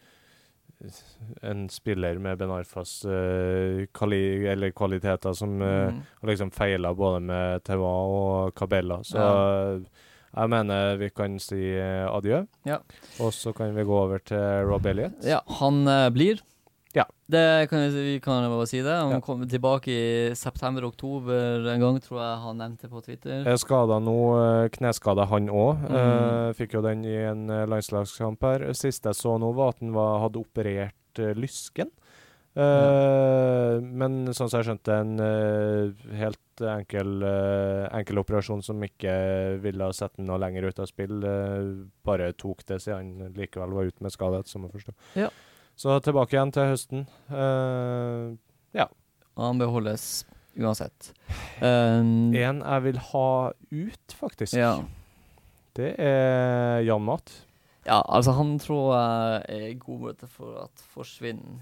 En 1.43 1.65
spiller 1.69 2.19
med 2.23 2.37
Ben 2.39 2.51
Arfas 2.55 3.03
eh, 3.05 3.85
kvali, 3.93 4.21
eller 4.47 4.71
kvaliteter 4.71 5.35
som 5.35 5.57
eh, 5.61 5.89
mm. 5.91 6.03
liksom 6.29 6.51
feila 6.55 6.93
både 6.95 7.19
med 7.29 7.63
Tewa 7.67 7.95
og 8.09 8.53
Cabella. 8.55 9.01
Så 9.03 9.17
Ja. 9.19 9.79
jeg 10.29 10.49
mener 10.53 10.95
vi 11.01 11.09
kan 11.09 11.39
si 11.41 11.59
adjø. 11.79 12.45
Ja. 12.65 12.77
Og 13.19 13.33
så 13.33 13.51
kan 13.53 13.75
vi 13.75 13.83
gå 13.83 13.97
over 14.05 14.23
til 14.23 14.69
Rob 14.69 14.85
Elliot. 14.85 15.19
Ja, 15.25 15.41
han 15.59 15.83
blir. 16.13 16.39
Ja. 16.97 17.03
Det 17.29 17.69
kan 17.69 17.83
vi, 17.93 18.19
kan 18.19 18.47
bare 18.49 18.65
si 18.67 18.79
det. 18.81 18.95
Han 18.97 19.11
Ja. 19.11 19.19
kom 19.21 19.43
tilbake 19.47 19.87
i 19.93 20.31
september-oktober 20.35 21.67
en 21.69 21.79
gang, 21.83 21.99
tror 22.01 22.17
jeg 22.19 22.39
han 22.41 22.57
nevnte 22.57 22.89
på 22.89 23.03
Twitter. 23.05 23.45
Er 23.45 23.57
skada 23.61 23.99
nå, 24.01 24.15
eh, 24.65 24.69
kneskada 24.73 25.27
han 25.29 25.47
òg. 25.49 25.83
Mm. 25.85 26.55
fikk 26.57 26.73
jo 26.73 26.81
den 26.81 27.05
i 27.05 27.13
en 27.29 27.47
eh, 27.49 27.65
landslagskamp 27.69 28.41
her. 28.41 28.73
Siste 28.73 29.09
jeg 29.13 29.15
så 29.21 29.37
nå, 29.39 29.53
var 29.53 29.69
at 29.75 29.79
han 29.81 29.93
var, 29.93 30.19
hadde 30.25 30.41
operert 30.41 31.19
uh, 31.19 31.33
lysken. 31.37 31.91
Eh, 32.55 33.79
Men 33.79 34.25
sånn 34.33 34.49
som 34.49 34.59
jeg 34.59 34.67
skjønte, 34.69 34.95
en 34.99 35.19
eh, 35.23 36.17
helt 36.19 36.63
enkel, 36.65 37.21
eh, 37.23 37.85
enkel 37.99 38.19
operasjon 38.23 38.63
som 38.65 38.81
ikke 38.83 39.13
ville 39.63 39.85
ha 39.85 39.93
sett 39.95 40.17
han 40.17 40.27
noe 40.27 40.39
lenger 40.41 40.67
ut 40.67 40.79
av 40.83 40.89
spill. 40.89 41.21
eh, 41.23 41.85
bare 42.03 42.33
tok 42.33 42.65
det 42.65 42.81
siden 42.81 43.19
han 43.21 43.33
likevel 43.37 43.71
var 43.77 43.85
ute 43.85 44.01
med 44.03 44.11
skade, 44.11 44.41
som 44.47 44.63
jeg 44.65 44.73
forstår. 44.73 44.95
Ja. 45.15 45.29
Så 45.79 45.95
tilbake 46.03 46.35
igjen 46.35 46.51
til 46.51 46.73
høsten. 46.73 47.05
Ja. 48.75 48.89
Han 49.39 49.61
beholdes 49.61 50.25
uansett. 50.59 51.13
Um, 51.61 52.33
en 52.35 52.59
jeg 52.59 52.83
vil 52.83 52.99
ha 53.11 53.27
ut, 53.71 54.15
faktisk. 54.19 54.57
ja. 54.59 54.79
Det 55.77 55.93
er 56.01 56.81
Jan 56.83 57.05
Mat. 57.05 57.31
Ja, 57.85 58.01
altså, 58.03 58.33
han 58.35 58.57
tror 58.59 58.89
jeg 58.97 59.43
er 59.47 59.77
god 59.79 59.99
mulighet 60.01 60.31
for 60.33 60.57
at 60.65 60.81
forsvinner. 60.93 61.61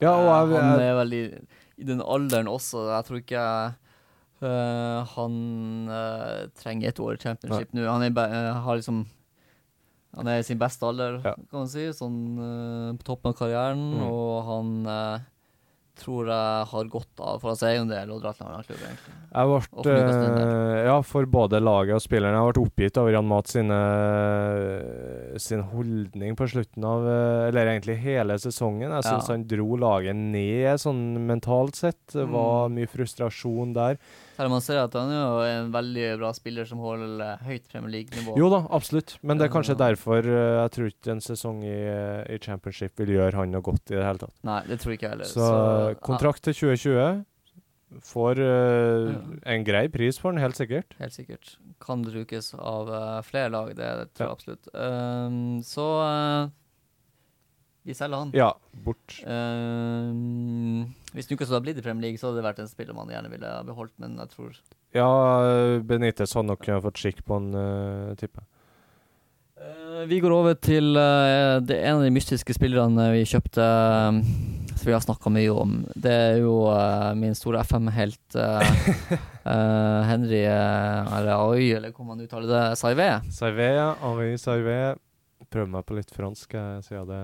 Ja, 0.00 0.14
og 0.14 0.48
Eh, 0.48 0.54
jeg, 0.54 0.62
han 0.62 0.80
er 0.80 0.94
vel 0.98 1.12
i, 1.12 1.24
i 1.76 1.84
den 1.84 2.00
alderen 2.00 2.48
også. 2.48 2.86
Jeg 2.90 3.04
tror 3.04 3.20
ikke 3.20 3.42
uh, 4.42 5.00
han 5.12 5.36
uh, 5.90 6.46
trenger 6.56 6.88
et 6.88 7.00
år 7.00 7.18
i 7.18 7.22
championship 7.26 7.74
nå. 7.74 7.84
Han 7.86 8.02
er, 8.02 8.16
eh, 8.24 8.62
har 8.64 8.80
liksom 8.80 9.04
Han 10.16 10.30
er 10.30 10.40
i 10.40 10.46
sin 10.46 10.58
beste 10.60 10.86
alder, 10.86 11.20
Ja. 11.24 11.34
kan 11.34 11.64
man 11.64 11.70
si. 11.70 11.86
Sånn 11.96 12.18
uh, 12.38 12.90
på 12.98 13.06
toppen 13.10 13.32
av 13.32 13.38
karrieren. 13.38 13.84
Mm. 13.98 14.02
Og 14.08 14.34
han 14.48 14.72
uh, 14.86 15.24
tror 15.98 16.26
jeg 16.30 16.68
har 16.70 16.88
godt 16.90 17.20
av 17.22 17.42
for 17.42 17.54
sin 17.58 17.70
egen 17.70 17.90
del 17.90 18.10
å 18.10 18.18
dra 18.22 18.32
til 18.34 18.46
en 18.46 18.52
annen 18.52 18.66
klubb, 18.66 18.80
egentlig. 18.82 19.14
jeg 19.30 19.50
ble 19.84 19.94
uh, 19.94 20.78
Ja, 20.88 20.96
for 21.06 21.26
både 21.30 21.60
laget 21.62 21.98
og 21.98 22.02
spilleren. 22.02 22.34
Jeg 22.38 22.54
ble 22.54 22.64
oppgitt 22.66 22.98
over 23.02 23.14
Jan 23.14 23.28
Mats 23.30 23.54
sine, 23.54 23.80
sin 25.40 25.60
holdning 25.62 26.36
på 26.36 26.46
slutten 26.50 26.84
av 26.84 27.06
eh, 27.08 27.48
Eller 27.48 27.66
egentlig 27.72 27.96
hele 28.02 28.36
sesongen. 28.38 28.90
Jeg 28.90 29.02
syns 29.06 29.28
Ja. 29.28 29.34
han 29.34 29.44
dro 29.50 29.76
laget 29.76 30.14
ned 30.16 30.78
sånn 30.78 31.16
mentalt 31.26 31.74
sett. 31.76 31.98
Det 32.12 32.26
var 32.28 32.68
Mm. 32.68 32.74
mye 32.76 32.86
frustrasjon 32.88 33.72
der. 33.74 33.98
Selv 34.36 34.46
om 34.46 34.50
man 34.52 34.60
ser 34.60 34.78
at 34.82 34.92
han 34.92 35.10
er 35.10 35.20
jo 35.22 35.40
en 35.64 35.72
veldig 35.72 36.18
bra 36.18 36.32
spiller 36.32 36.64
som 36.66 36.78
holder 36.78 37.38
høyt 37.46 37.68
Premier 37.70 37.90
League-nivå. 37.90 38.36
Jo 38.36 38.48
da, 38.50 38.66
absolutt. 38.70 39.16
Men 39.22 39.38
det 39.38 39.48
er 39.50 39.54
kanskje 39.54 39.76
derfor 39.78 40.18
eh, 40.18 40.62
jeg 40.62 40.70
tror 40.74 40.86
ikke 40.90 41.10
en 41.12 41.20
sesong 41.20 41.62
i, 41.62 42.34
i 42.34 42.38
championship 42.38 42.96
vil 42.98 43.14
gjøre 43.18 43.34
han 43.34 43.50
noe 43.52 43.62
godt 43.62 43.90
i 43.90 43.94
det 43.94 44.04
hele 44.04 44.18
tatt. 44.18 44.34
Nei, 44.42 44.62
det 44.66 44.80
tror 44.80 44.92
ikke 44.96 45.08
jeg 45.08 45.10
heller. 45.10 45.24
Så, 45.30 46.00
kontrakt 46.00 46.42
til 46.42 46.54
2020. 46.54 47.24
Får 48.02 48.40
eh, 48.42 49.14
en 49.52 49.64
grei 49.64 49.86
pris 49.92 50.18
for 50.18 50.32
den, 50.34 50.42
helt 50.42 50.58
sikkert. 50.58 50.96
Helt 50.98 51.14
sikkert. 51.14 51.56
Kan 51.84 52.02
brukes 52.06 52.52
av 52.54 52.90
uh, 52.90 53.22
flere 53.26 53.52
lag, 53.54 53.70
det, 53.76 53.86
det 54.00 54.08
tror 54.14 54.24
jeg 54.24 54.30
Ja. 54.30 54.34
absolutt. 54.34 54.68
Ehm, 54.74 55.62
så 55.62 55.86
uh, 56.02 56.52
vi 57.84 57.94
selger 57.94 58.24
han. 58.24 58.32
Ja, 58.34 58.50
bort. 58.86 59.18
Ehm, 59.28 60.94
hvis 61.12 61.30
Newcastle 61.30 61.58
hadde 61.58 61.66
blitt 61.68 61.78
i 61.78 61.84
Premier 61.84 62.08
League, 62.08 62.18
så 62.18 62.30
hadde 62.30 62.40
det 62.40 62.48
vært 62.48 62.64
en 62.64 62.72
spiller 62.72 62.96
man 62.96 63.12
gjerne 63.12 63.30
ville 63.30 63.52
ha 63.58 63.62
beholdt, 63.66 63.94
men 64.02 64.16
jeg 64.22 64.32
tror 64.32 64.58
Ja, 64.94 65.08
Benitez 65.84 66.34
hadde 66.34 66.50
nok 66.54 66.66
fått 66.88 67.02
skikk 67.02 67.24
på 67.26 67.38
han, 67.38 67.52
uh, 67.54 68.14
tipper 68.18 68.42
jeg. 68.42 68.53
Eh, 69.94 70.06
Vi 70.06 70.20
går 70.20 70.32
over 70.34 70.56
til 70.58 70.96
uh, 70.96 71.60
det 71.62 71.78
en 71.84 72.00
av 72.00 72.04
de 72.04 72.12
mystiske 72.14 72.56
spillerne 72.56 73.10
vi 73.14 73.24
kjøpte, 73.28 73.62
eh, 73.62 74.18
som 74.74 74.88
vi 74.88 74.94
har 74.94 75.04
snakka 75.04 75.32
mye 75.32 75.52
om. 75.54 75.76
Det 75.94 76.12
er 76.12 76.40
jo 76.42 76.56
uh, 76.66 77.12
min 77.18 77.36
store 77.38 77.62
FM-helt 77.64 78.38
Henry 80.10 80.42
eller 80.48 81.32
Aoi, 81.36 81.70
eller 81.76 81.92
hvordan 81.92 82.14
man 82.14 82.24
uttaler 82.24 82.50
det, 82.50 82.64
Saivé. 82.80 83.08
Saivé, 83.30 83.70
ja. 83.76 83.90
Henri 84.02 84.34
Saivé. 84.40 84.78
Prøv 85.52 85.68
meg 85.70 85.84
på 85.86 85.98
litt 85.98 86.10
fransk, 86.10 86.56
siden 86.82 87.10
det. 87.10 87.22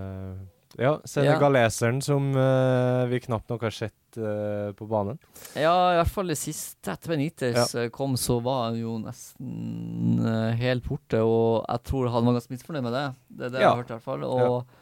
Ja, 0.79 0.93
senegaleseren 1.09 1.99
som 2.05 2.29
uh, 2.37 3.09
vi 3.11 3.19
knapt 3.25 3.51
nok 3.51 3.65
har 3.67 3.75
sett 3.75 4.19
uh, 4.21 4.71
på 4.79 4.87
banen. 4.91 5.19
Ja, 5.59 5.75
i 5.95 5.97
hvert 5.99 6.13
fall 6.15 6.31
det 6.31 6.39
siste 6.39 6.93
etter 6.95 7.11
Benitez 7.15 7.75
ja. 7.75 7.89
kom, 7.91 8.15
så 8.21 8.39
var 8.45 8.69
han 8.69 8.79
jo 8.79 8.95
nesten 9.03 10.21
uh, 10.23 10.53
helt 10.61 10.87
borte. 10.87 11.25
Og 11.27 11.65
jeg 11.65 11.83
tror 11.91 12.13
han 12.15 12.29
var 12.29 12.39
ganske 12.39 12.55
misfornøyd 12.55 12.87
med 12.87 12.95
det. 12.95 13.09
Det 13.35 13.49
er 13.49 13.57
det 13.57 13.65
jeg 13.65 13.73
har 13.73 13.83
hørt, 13.83 13.91
i 13.91 13.97
hvert 13.97 14.07
fall. 14.07 14.29
Og 14.29 14.79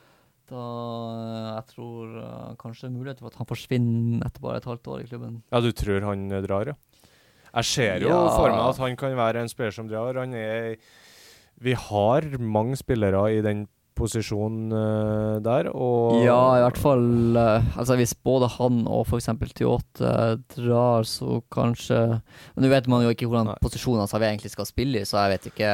da 0.48 0.66
eh, 1.12 1.48
Jeg 1.58 1.66
tror 1.74 2.20
eh, 2.22 2.52
kanskje 2.60 2.86
det 2.86 2.90
er 2.90 2.96
mulighet 2.96 3.22
for 3.22 3.32
at 3.32 3.40
han 3.40 3.48
forsvinner 3.48 4.26
etter 4.26 4.44
bare 4.44 4.62
et 4.62 4.68
halvt 4.68 4.92
år 4.94 5.02
i 5.02 5.08
klubben. 5.10 5.40
Ja, 5.52 5.60
du 5.64 5.70
tror 5.76 6.06
han 6.08 6.28
eh, 6.32 6.44
drar, 6.46 6.72
ja? 6.72 7.04
Jeg 7.48 7.64
ser 7.64 8.04
jo 8.04 8.12
Ja. 8.12 8.22
for 8.36 8.52
meg 8.52 8.62
at 8.62 8.80
han 8.84 8.96
kan 9.00 9.16
være 9.16 9.42
en 9.42 9.50
spiller 9.50 9.74
som 9.74 9.88
drar. 9.88 10.20
Han 10.20 10.34
er 10.34 10.76
Vi 11.58 11.74
har 11.74 12.22
mange 12.38 12.76
spillere 12.76 13.32
i 13.34 13.42
den 13.42 13.66
posisjonen 13.98 14.72
uh, 14.72 15.36
der, 15.44 15.68
og 15.74 16.20
Ja, 16.24 16.38
i 16.56 16.62
hvert 16.64 16.78
fall 16.80 17.04
uh, 17.36 17.66
Altså 17.78 17.96
Hvis 17.98 18.14
både 18.24 18.48
han 18.54 18.84
og 18.86 19.04
f.eks. 19.10 19.28
Toyota 19.58 20.12
drar, 20.54 21.04
så 21.08 21.40
kanskje 21.52 21.98
Men 22.20 22.64
nå 22.64 22.70
vet 22.72 22.88
man 22.88 23.02
jo 23.04 23.10
ikke 23.12 23.28
hvordan 23.28 23.52
posisjonen 23.62 24.04
hans 24.04 24.14
egentlig 24.18 24.52
skal 24.54 24.68
spille 24.70 25.02
i, 25.02 25.08
så 25.08 25.20
jeg 25.26 25.34
vet 25.34 25.50
ikke 25.52 25.72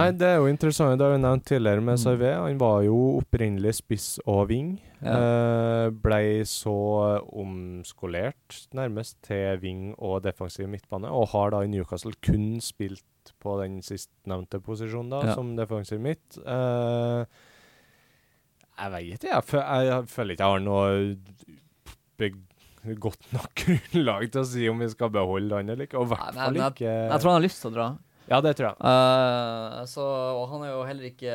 Nei, 0.00 0.08
det 0.16 0.26
er 0.32 0.40
jo 0.40 0.48
interessant. 0.50 0.96
Det 0.98 1.06
har 1.06 1.14
vi 1.16 1.22
nevnt 1.22 1.46
tidligere 1.48 1.84
med 1.84 1.96
Mm. 1.96 2.02
Savé. 2.02 2.30
Han 2.36 2.58
var 2.60 2.82
jo 2.84 2.96
opprinnelig 3.20 3.72
spiss 3.78 4.06
og 4.28 4.48
ving. 4.50 4.74
Ja. 5.04 5.14
Uh, 5.16 5.86
blei 6.02 6.42
så 6.48 6.74
omskolert 7.32 8.58
nærmest 8.76 9.16
til 9.26 9.58
ving 9.62 9.90
og 9.98 10.22
defensiv 10.24 10.68
midtbane, 10.70 11.08
og 11.10 11.28
har 11.34 11.52
da 11.54 11.62
i 11.64 11.70
Newcastle 11.70 12.14
kun 12.24 12.58
spilt 12.64 13.04
på 13.42 13.56
den 13.62 13.80
sistnevnte 13.82 14.60
posisjonen, 14.62 15.10
da, 15.10 15.20
Ja. 15.26 15.34
som 15.34 15.54
defensiv 15.58 15.98
midt. 16.00 16.38
Eh, 16.46 17.24
jeg 18.76 18.92
vet 18.92 19.16
ikke, 19.24 19.32
jeg, 19.32 19.44
fø- 19.50 19.62
jeg, 19.64 19.86
jeg 19.90 20.08
føler 20.12 20.36
ikke 20.36 20.44
jeg 20.44 20.52
har 20.52 20.64
noe 20.66 22.34
godt 23.02 23.24
nok 23.34 23.50
grunnlag 23.62 24.26
til 24.32 24.42
å 24.42 24.48
si 24.48 24.66
om 24.70 24.82
vi 24.84 24.88
skal 24.92 25.10
beholde 25.14 25.58
han 25.58 25.72
eller 25.72 25.88
ikke. 25.88 25.98
Og 26.00 26.06
i 26.06 26.12
hvert 26.14 26.36
fall 26.36 26.60
ikke 26.68 26.90
Jeg 26.92 27.18
tror 27.22 27.30
han 27.32 27.38
har 27.40 27.46
lyst 27.46 27.62
til 27.64 27.70
å 27.72 27.76
dra. 27.76 27.88
Ja, 28.26 28.40
det 28.42 28.52
tror 28.58 28.68
jeg. 28.72 28.76
Uh, 28.82 29.80
så, 29.90 30.04
og 30.40 30.44
han 30.52 30.66
er 30.66 30.72
jo 30.72 30.84
heller 30.88 31.08
ikke 31.12 31.34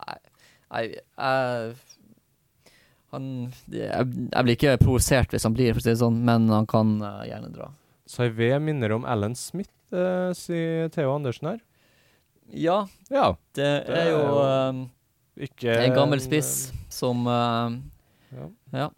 Nei, 0.00 0.14
nei 0.72 0.82
jeg, 0.88 1.74
han, 3.10 3.24
jeg, 3.74 3.90
jeg 4.30 4.46
blir 4.46 4.54
ikke 4.56 4.76
provosert 4.80 5.34
hvis 5.34 5.44
han 5.44 5.56
blir, 5.56 5.74
for 5.74 5.82
å 5.82 5.84
si 5.84 5.92
det 5.92 6.00
sånn, 6.00 6.20
men 6.24 6.46
han 6.52 6.68
kan 6.70 6.94
uh, 7.02 7.24
gjerne 7.28 7.50
dra. 7.52 7.68
Saivé 8.08 8.54
minner 8.62 8.94
om 8.96 9.04
Alan 9.08 9.34
Smith, 9.38 9.72
uh, 9.92 10.30
sier 10.36 10.88
Theo 10.94 11.12
Andersen 11.16 11.50
her. 11.52 11.60
Ja, 12.50 12.80
Ja, 13.12 13.34
det, 13.54 13.68
Det 13.86 13.98
er 13.98 14.08
jo 14.10 14.22
er 14.40 14.48
eh, 14.72 14.78
ikke 15.46 15.74
en 15.86 15.96
gammel 15.96 16.22
spiss 16.22 16.70
som 16.92 17.26
eh, 17.26 17.78
Ja. 18.36 18.46
Ja. 18.76 18.88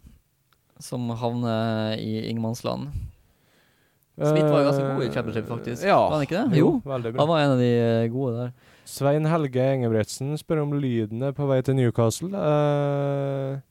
Som 0.83 1.07
havner 1.15 1.95
i 1.97 2.25
ingenmannsland. 2.27 2.89
Smith 4.13 4.45
var 4.45 4.61
jo 4.61 4.65
ganske 4.67 4.89
god 4.93 5.05
i 5.05 5.11
championship, 5.13 5.47
faktisk. 5.49 5.83
Eh, 5.83 5.89
Ja, 5.89 5.97
Var 6.09 6.17
han 6.19 6.25
ikke 6.27 6.41
det? 6.43 6.57
Jo. 6.59 6.81
bra. 7.15 7.21
Han 7.23 7.31
var 7.31 7.39
en 7.41 7.55
av 7.55 7.61
de 7.63 7.71
eh, 7.79 8.07
gode 8.13 8.33
der. 8.37 8.51
Svein 8.85 9.25
Helge 9.25 9.63
Engebretsen 9.63 10.35
spør 10.37 10.65
om 10.65 10.73
lyden 10.77 11.23
er 11.23 11.31
på 11.33 11.47
vei 11.49 11.61
til 11.65 11.77
Newcastle. 11.79 12.29
Uh, 12.35 13.61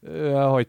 har 0.00 0.62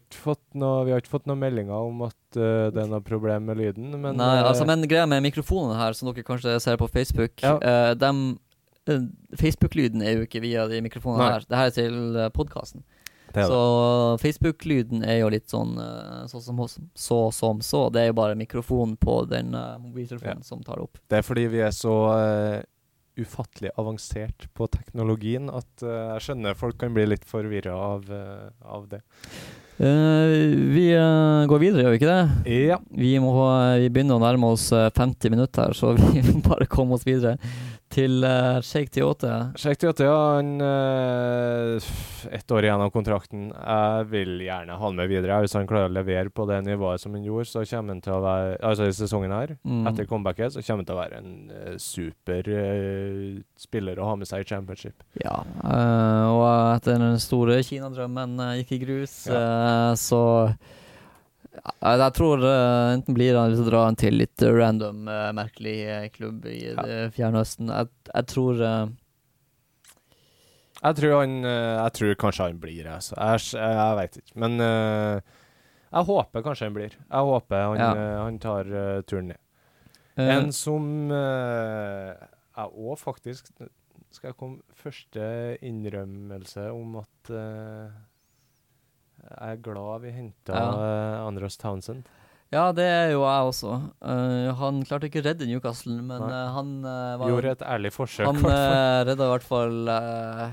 noe, 0.59 0.85
vi 0.87 0.91
har 0.91 0.99
ikke 1.03 1.13
fått 1.13 1.27
noen 1.29 1.39
meldinger 1.39 1.87
om 1.87 2.01
at 2.07 2.39
uh, 2.39 2.67
det 2.73 2.81
er 2.83 2.89
noe 2.91 3.03
problem 3.05 3.45
med 3.47 3.61
lyden, 3.61 3.93
men 3.95 4.17
Nei, 4.19 4.31
eh, 4.41 4.47
altså, 4.49 4.65
men 4.67 4.83
greia 4.91 5.05
med 5.07 5.23
mikrofonene 5.23 5.77
her, 5.79 5.95
som 5.95 6.09
dere 6.09 6.25
kanskje 6.27 6.57
ser 6.63 6.79
på 6.81 6.89
Facebook 6.91 7.39
Ja. 7.43 7.53
Uh, 7.63 7.93
dem, 7.95 8.23
eh, 8.35 8.50
Facebook-lyden 9.37 10.01
er 10.01 10.17
jo 10.17 10.25
ikke 10.25 10.41
via 10.43 10.65
de 10.69 10.81
mikrofonene 10.81 11.23
Nei. 11.23 11.35
her. 11.35 11.45
Det 11.47 11.59
her 11.59 11.69
er 11.69 11.75
til 11.75 11.99
uh, 12.17 12.27
podkasten. 12.33 12.83
Så. 13.31 14.17
Facebook-lyden 14.19 15.05
er 15.07 15.21
jo 15.21 15.29
litt 15.31 15.47
sånn 15.47 15.77
eh, 15.79 16.25
så 16.27 16.41
som 16.43 16.59
så, 16.67 17.19
som 17.31 17.61
så. 17.63 17.85
Det 17.93 18.01
er 18.01 18.09
jo 18.09 18.17
bare 18.17 18.35
mikrofonen 18.35 18.97
på 18.99 19.21
den 19.31 19.55
eh, 19.55 19.77
mobiltelefonen 19.79 20.43
som 20.43 20.63
tar 20.65 20.81
det 20.81 20.89
opp. 20.89 20.99
det 21.07 21.21
er 21.21 21.23
fordi 21.23 21.45
vi 21.53 21.61
er 21.63 21.71
så 21.71 21.95
uh, 22.11 22.59
ufattelig 23.21 23.71
avansert 23.79 24.47
på 24.57 24.67
teknologien 24.71 25.49
at 25.51 25.85
uh, 25.85 26.15
jeg 26.15 26.27
skjønner 26.27 26.59
folk 26.59 26.79
kan 26.81 26.93
bli 26.95 27.07
litt 27.07 27.27
forvirra 27.27 27.75
av, 27.75 28.11
eh, 28.11 28.47
av 28.67 28.87
det. 28.91 29.01
Eh, 29.81 30.27
vi 30.69 30.91
eh, 30.93 31.47
går 31.49 31.59
videre, 31.59 31.81
gjør 31.81 31.93
vi 31.95 31.97
ikke 31.97 32.11
det? 32.11 32.55
Ja. 32.67 32.77
Vi, 32.93 33.15
må, 33.23 33.31
vi 33.81 33.87
begynner 33.89 34.19
å 34.19 34.21
nærme 34.21 34.51
oss 34.53 34.67
eh, 34.77 34.91
50 34.93 35.33
minutter, 35.33 35.73
så 35.73 35.95
vi 35.97 36.21
må 36.27 36.41
bare 36.45 36.67
komme 36.69 36.99
oss 36.99 37.07
videre 37.07 37.39
til 37.93 38.23
uh, 38.23 38.59
Shake 38.65 38.91
Tiote. 38.95 39.31
Sjekk 39.59 39.81
Tiote, 39.83 40.05
ja, 40.07 40.17
han 40.37 40.51
uh, 40.63 41.89
Ett 42.31 42.51
år 42.53 42.65
igjen 42.67 42.81
av 42.85 42.91
kontrakten. 42.93 43.47
Jeg 43.51 44.07
vil 44.11 44.33
gjerne 44.45 44.77
ha 44.77 44.85
han 44.85 44.97
med 44.97 45.09
videre. 45.11 45.39
Hvis 45.43 45.55
han 45.57 45.67
klarer 45.69 45.89
å 45.89 45.95
levere 45.95 46.29
på 46.33 46.45
det 46.49 46.59
nivået 46.67 47.01
som 47.03 47.15
han 47.17 47.25
gjorde, 47.25 47.47
så 47.49 47.63
kommer 47.67 47.95
han 47.95 48.03
til 48.05 48.13
å 48.15 48.21
være 48.23 48.57
Altså 48.71 48.87
i 48.89 48.95
sesongen 48.95 49.33
her, 49.35 49.55
Mm. 49.61 49.85
etter 49.89 50.05
comebacket, 50.09 50.53
så 50.53 50.61
kommer 50.65 50.81
han 50.83 50.89
til 50.89 50.95
å 50.95 51.01
være 51.01 51.17
en 51.21 51.31
uh, 51.51 51.77
super 51.81 52.47
uh, 52.51 53.39
spiller 53.59 53.99
å 54.01 54.07
ha 54.11 54.15
med 54.19 54.29
seg 54.29 54.43
i 54.43 54.47
championship. 54.49 55.03
Ja, 55.21 55.41
eh, 55.61 56.27
og 56.31 56.45
etter 56.77 56.97
den 57.01 57.19
store 57.21 57.59
Kina-drømmen 57.65 58.39
eh, 58.39 58.53
gikk 58.61 58.71
i 58.77 58.79
grus, 58.85 59.15
eh, 59.29 59.91
så 59.99 60.21
ja, 60.49 60.55
jeg 61.51 62.13
tror 62.15 62.39
uh, 62.45 62.93
enten 62.95 63.15
blir 63.17 63.35
han 63.35 63.51
liksom 63.51 63.67
drar 63.67 63.89
han 63.89 63.97
til 63.99 64.15
litt 64.21 64.39
random, 64.45 65.01
uh, 65.09 65.31
merkelig 65.35 65.75
uh, 65.89 66.05
klubb 66.15 66.45
i 66.47 66.59
Ja. 66.71 66.85
Fjernøsten. 67.11 67.67
Jeg, 67.73 67.89
jeg 68.13 68.25
tror 68.31 68.61
Jeg 70.81 70.95
tror 70.97 71.15
han 71.19 71.33
Jeg 71.43 71.91
tror 71.97 72.15
kanskje 72.23 72.47
han 72.49 72.61
blir, 72.63 72.87
altså. 72.89 73.15
Jeg, 73.19 73.43
jeg, 73.59 73.75
jeg 73.81 73.97
veit 73.99 74.15
ikke. 74.21 74.35
Men 74.45 74.55
jeg 75.91 76.07
håper 76.07 76.45
kanskje 76.47 76.69
han 76.69 76.77
blir. 76.79 76.95
Jeg 76.95 77.27
håper 77.31 77.65
han, 77.67 77.77
Ja. 77.83 77.91
han 78.23 78.39
tar 78.39 78.71
turen 79.03 79.27
ned. 79.33 79.41
En 80.21 80.51
som 80.55 80.87
jeg 81.11 82.71
òg 82.87 82.97
faktisk 82.99 83.51
Skal 84.11 84.31
jeg 84.31 84.35
komme 84.39 84.59
første 84.75 85.57
innrømmelse 85.63 86.65
om 86.75 86.97
at 86.99 87.31
jeg 89.21 89.55
er 89.57 89.61
glad 89.65 90.01
vi 90.05 90.11
henta 90.15 90.53
Ja. 90.57 90.71
Andros 91.27 91.57
Townsend. 91.61 92.03
Ja, 92.51 92.65
det 92.75 92.83
er 92.83 93.11
jo 93.13 93.21
jeg 93.23 93.45
også. 93.47 93.75
Uh, 94.03 94.49
han 94.59 94.81
klarte 94.83 95.07
ikke 95.07 95.21
å 95.21 95.27
redde 95.29 95.45
Newcastle, 95.47 96.01
men 96.03 96.25
eh, 96.27 96.49
han 96.51 96.71
uh, 96.83 97.13
var 97.21 97.29
Gjorde 97.31 97.53
et 97.55 97.61
ærlig 97.63 97.91
forsøk. 97.95 98.25
Han 98.27 98.41
uh, 98.43 99.05
redda 99.07 99.23
i 99.29 99.31
hvert 99.31 99.45
fall 99.47 99.77
eh, 99.93 100.49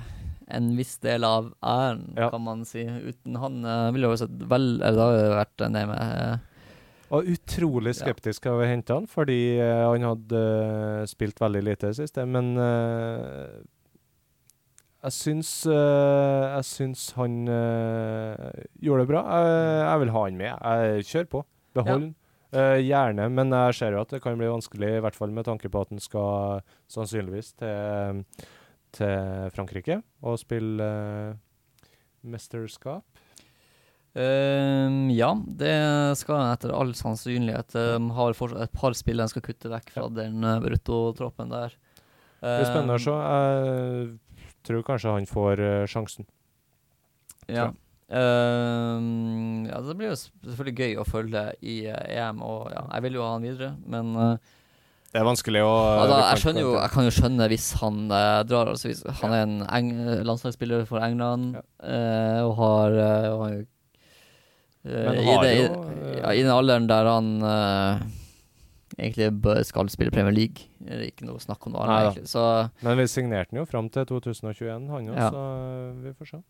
en 0.54 0.68
viss 0.78 0.92
del 1.02 1.26
av 1.26 1.48
æren, 1.58 2.04
Ja. 2.14 2.28
kan 2.30 2.44
man 2.46 2.62
si. 2.68 2.84
Uten 2.86 3.40
han 3.42 3.58
uh, 3.66 3.88
ville 3.96 4.12
jo 4.12 4.20
sett 4.20 4.30
vel 4.48 4.68
Eller 4.78 4.94
det 4.94 5.08
hadde 5.08 5.34
vært 5.40 5.64
nede 5.74 5.82
med 5.90 6.14
eh, 6.22 6.38
Og 7.18 7.32
utrolig 7.34 7.96
skeptisk 7.98 8.46
av 8.46 8.62
å 8.62 8.68
hente 8.70 8.94
han, 8.94 9.10
fordi 9.10 9.40
eh, 9.58 9.82
han 9.90 10.06
hadde 10.06 10.44
eh, 10.44 11.02
spilt 11.10 11.42
veldig 11.42 11.64
lite 11.66 11.88
i 11.88 11.90
det 11.90 11.98
siste. 11.98 12.24
Men 12.30 12.54
eh, 12.62 13.58
jeg 14.98 15.14
syns 15.14 15.50
eh, 15.70 16.44
Jeg 16.56 16.66
syns 16.66 17.02
han 17.18 17.42
eh, 17.52 18.64
gjorde 18.82 19.04
det 19.04 19.10
bra. 19.12 19.22
Jeg, 19.30 19.58
jeg 19.84 20.02
vil 20.02 20.14
ha 20.14 20.22
han 20.24 20.40
med. 20.40 20.54
Jeg 20.56 21.08
kjører 21.10 21.30
på. 21.36 21.44
Behold 21.78 22.08
ja. 22.08 22.14
Uh, 22.48 22.78
gjerne, 22.80 23.26
men 23.28 23.52
jeg 23.52 23.74
ser 23.76 23.92
jo 23.92 24.00
at 24.00 24.12
det 24.14 24.22
kan 24.24 24.38
bli 24.40 24.46
vanskelig, 24.48 24.88
i 24.96 25.00
hvert 25.04 25.16
fall 25.18 25.34
med 25.36 25.44
tanke 25.44 25.68
på 25.68 25.82
at 25.84 25.90
han 25.92 26.00
skal 26.00 26.62
sannsynligvis 26.88 27.50
til, 27.60 28.22
til 28.96 29.50
Frankrike 29.52 29.98
og 30.24 30.38
spille 30.40 30.80
uh, 30.80 31.90
mesterskap. 32.24 33.04
Um, 34.16 35.10
ja, 35.12 35.28
det 35.60 35.74
skal 36.22 36.40
han 36.40 36.54
etter 36.54 36.72
all 36.72 36.94
sannsynlighet. 36.96 37.76
De 37.76 38.16
har 38.16 38.38
fortsatt 38.38 38.64
et 38.64 38.80
par 38.80 38.96
spillere 38.96 39.28
han 39.28 39.34
skal 39.34 39.44
kutte 39.44 39.74
vekk 39.74 39.92
fra 39.98 40.08
den 40.08 40.40
uh, 40.40 40.56
bruttotroppen 40.64 41.52
der. 41.52 41.76
Det 42.40 42.54
er 42.62 42.66
spennende 42.70 42.96
å 42.96 43.02
Ehm, 43.02 43.04
se. 43.04 43.18
Jeg 43.18 44.08
tror 44.68 44.84
kanskje 44.86 45.14
han 45.16 45.28
får 45.30 45.64
eh, 45.64 45.84
sjansen. 45.90 46.28
Ja. 47.48 47.70
Uh, 48.08 49.66
ja, 49.68 49.80
det 49.84 49.94
blir 49.98 50.08
jo 50.08 50.16
selvfølgelig 50.16 50.76
gøy 50.80 50.94
å 50.96 51.04
følge 51.04 51.42
i 51.60 51.82
eh, 51.92 52.14
EM, 52.16 52.38
og 52.40 52.70
ja, 52.72 52.86
jeg 52.94 53.04
vil 53.04 53.18
jo 53.18 53.24
ha 53.26 53.34
han 53.34 53.44
videre, 53.44 53.68
men 53.84 54.14
uh, 54.16 54.54
Det 55.12 55.20
er 55.20 55.26
vanskelig 55.28 55.60
å 55.60 55.74
ja, 55.74 56.06
da, 56.08 56.20
jeg, 56.30 56.54
jo, 56.62 56.70
jeg 56.78 56.92
kan 56.94 57.04
jo 57.04 57.12
skjønne 57.18 57.48
hvis 57.52 57.66
han 57.82 57.98
eh, 58.08 58.38
drar. 58.48 58.70
Altså 58.72 58.88
hvis 58.88 59.04
han 59.20 59.34
er 59.36 59.44
en 59.44 59.58
eng 59.66 59.90
landslagsspiller 60.28 60.86
for 60.88 61.04
England 61.04 61.58
Ja. 61.58 61.64
eh, 61.84 62.40
og 62.46 62.54
har, 62.62 62.96
og 63.32 63.44
har 63.44 63.54
eh, 63.58 63.68
Men 64.88 65.20
i, 65.20 65.36
det, 65.44 65.52
jo, 65.58 65.68
i, 65.68 66.16
ja, 66.22 66.32
I 66.32 66.42
den 66.46 66.52
alderen 66.54 66.88
der 66.88 67.12
han 67.12 67.30
egentlig 68.98 69.66
skal 69.66 69.88
spille 69.92 70.10
Premier 70.14 70.34
League. 70.34 70.68
Det 70.82 70.92
Er 70.98 71.06
ikke 71.08 71.26
noe 71.28 71.38
snakk 71.42 71.66
om 71.66 71.72
noe 71.74 71.84
annet, 71.86 72.12
egentlig. 72.12 72.28
Så 72.32 72.44
Men 72.82 72.98
vi 72.98 73.06
signerte 73.06 73.50
den 73.54 73.60
jo 73.62 73.66
fram 73.70 73.88
til 73.94 74.04
2021, 74.06 74.88
han 74.90 75.08
òg, 75.12 75.16
Ja. 75.16 75.30
så 75.30 76.02
vi 76.02 76.12
får 76.18 76.32
se. 76.32 76.42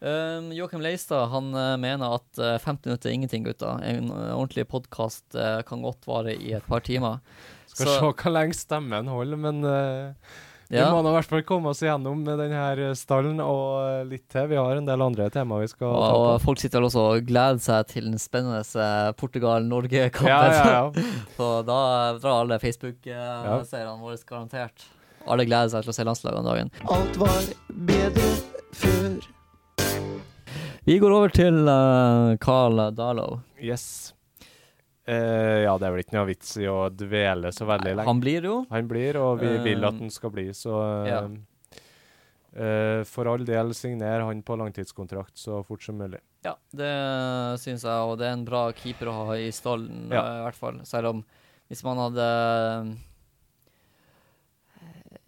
Um, 0.00 0.46
Joakim 0.56 0.80
Leistad 0.80 1.26
han 1.28 1.50
eh, 1.52 1.74
mener 1.76 2.14
at 2.16 2.38
uh, 2.40 2.54
50 2.58 2.86
minutter 2.88 3.10
er 3.10 3.12
ingenting, 3.18 3.44
gutta. 3.44 3.74
En 3.84 4.08
uh, 4.10 4.30
ordentlig 4.32 4.64
podkast 4.70 5.36
kan 5.68 5.82
godt 5.84 6.06
vare 6.08 6.32
i 6.36 6.54
et 6.56 6.64
par 6.66 6.80
timer. 6.80 7.18
Skal 7.66 7.86
Så- 7.86 7.98
se 7.98 8.00
hvor 8.00 8.32
lenge 8.32 8.54
stemmen 8.56 9.06
holder, 9.12 9.36
men 9.36 9.60
eh, 9.64 10.14
vi 10.70 10.82
må 10.86 11.00
nå 11.02 11.10
i 11.10 11.14
hvert 11.16 11.30
fall 11.32 11.42
komme 11.48 11.72
oss 11.72 11.80
igjennom 11.82 12.20
med 12.22 12.38
denne 12.38 12.90
stallen 12.98 13.40
og 13.42 13.64
eh, 13.82 14.04
litt 14.06 14.28
til. 14.30 14.46
Vi 14.52 14.58
har 14.60 14.78
en 14.78 14.86
del 14.86 15.02
andre 15.02 15.26
temaer 15.34 15.64
vi 15.64 15.70
skal 15.72 15.88
Og, 15.90 15.98
ta 16.04 16.12
på. 16.14 16.20
og 16.28 16.44
folk 16.44 16.62
sitter 16.62 16.78
vel 16.78 16.86
også 16.86 17.06
og 17.16 17.26
gleder 17.26 17.58
seg 17.64 17.88
til 17.90 18.06
den 18.06 18.22
spennende 18.22 18.60
eh, 18.62 19.10
Portugal-Norge-kampen. 19.18 20.30
Ja, 20.30 20.54
ja, 20.54 20.70
ja. 20.94 21.08
Så 21.36 21.50
da 21.66 21.80
drar 22.22 22.44
alle 22.44 22.60
Facebook-seerne 22.62 23.98
våre 23.98 24.20
garantert. 24.30 24.86
Alle 25.26 25.44
gleder 25.48 25.74
seg 25.74 25.84
til 25.84 25.92
å 25.92 25.96
se 25.98 26.06
landslaget 26.06 26.38
om 26.40 26.48
dagen. 26.48 26.70
Alt 26.86 27.18
var 27.20 27.50
bedre 27.90 28.30
før. 28.72 29.18
Vi 30.86 30.96
går 31.02 31.12
over 31.12 31.34
til 31.34 31.66
uh, 31.68 32.38
Carl 32.40 32.78
Darlow. 32.96 33.40
Yes. 33.60 34.14
Eh, 35.08 35.62
ja, 35.64 35.72
det 35.80 35.86
er 35.88 35.94
vel 35.94 36.02
ikke 36.04 36.16
noe 36.18 36.28
vits 36.28 36.50
i 36.60 36.66
å 36.70 36.90
dvele 36.92 37.50
så 37.56 37.66
veldig 37.68 37.94
lenge. 37.96 38.08
Han 38.08 38.20
blir 38.22 38.46
jo. 38.46 38.56
Han 38.70 38.90
blir, 38.90 39.16
og 39.20 39.40
vi 39.40 39.52
vil 39.64 39.86
at 39.88 39.96
han 39.96 40.12
skal 40.12 40.32
bli, 40.34 40.46
så 40.54 40.74
eh, 40.84 41.08
ja. 41.08 41.22
uh, 42.60 43.00
For 43.08 43.30
all 43.32 43.46
del, 43.48 43.72
signer 43.74 44.26
han 44.26 44.42
på 44.46 44.58
langtidskontrakt 44.60 45.40
så 45.40 45.62
fort 45.66 45.82
som 45.86 45.98
mulig. 45.98 46.20
Ja, 46.44 46.54
det 46.76 46.92
syns 47.60 47.84
jeg, 47.84 48.08
og 48.08 48.18
det 48.20 48.28
er 48.28 48.36
en 48.36 48.46
bra 48.48 48.66
keeper 48.76 49.10
å 49.12 49.16
ha 49.24 49.38
i 49.40 49.50
stallen, 49.52 50.08
Ja. 50.12 50.22
eh, 50.22 50.38
i 50.40 50.44
hvert 50.48 50.60
fall. 50.60 50.82
Selv 50.88 51.14
om 51.14 51.24
hvis 51.70 51.84
man 51.86 52.00
hadde 52.02 52.28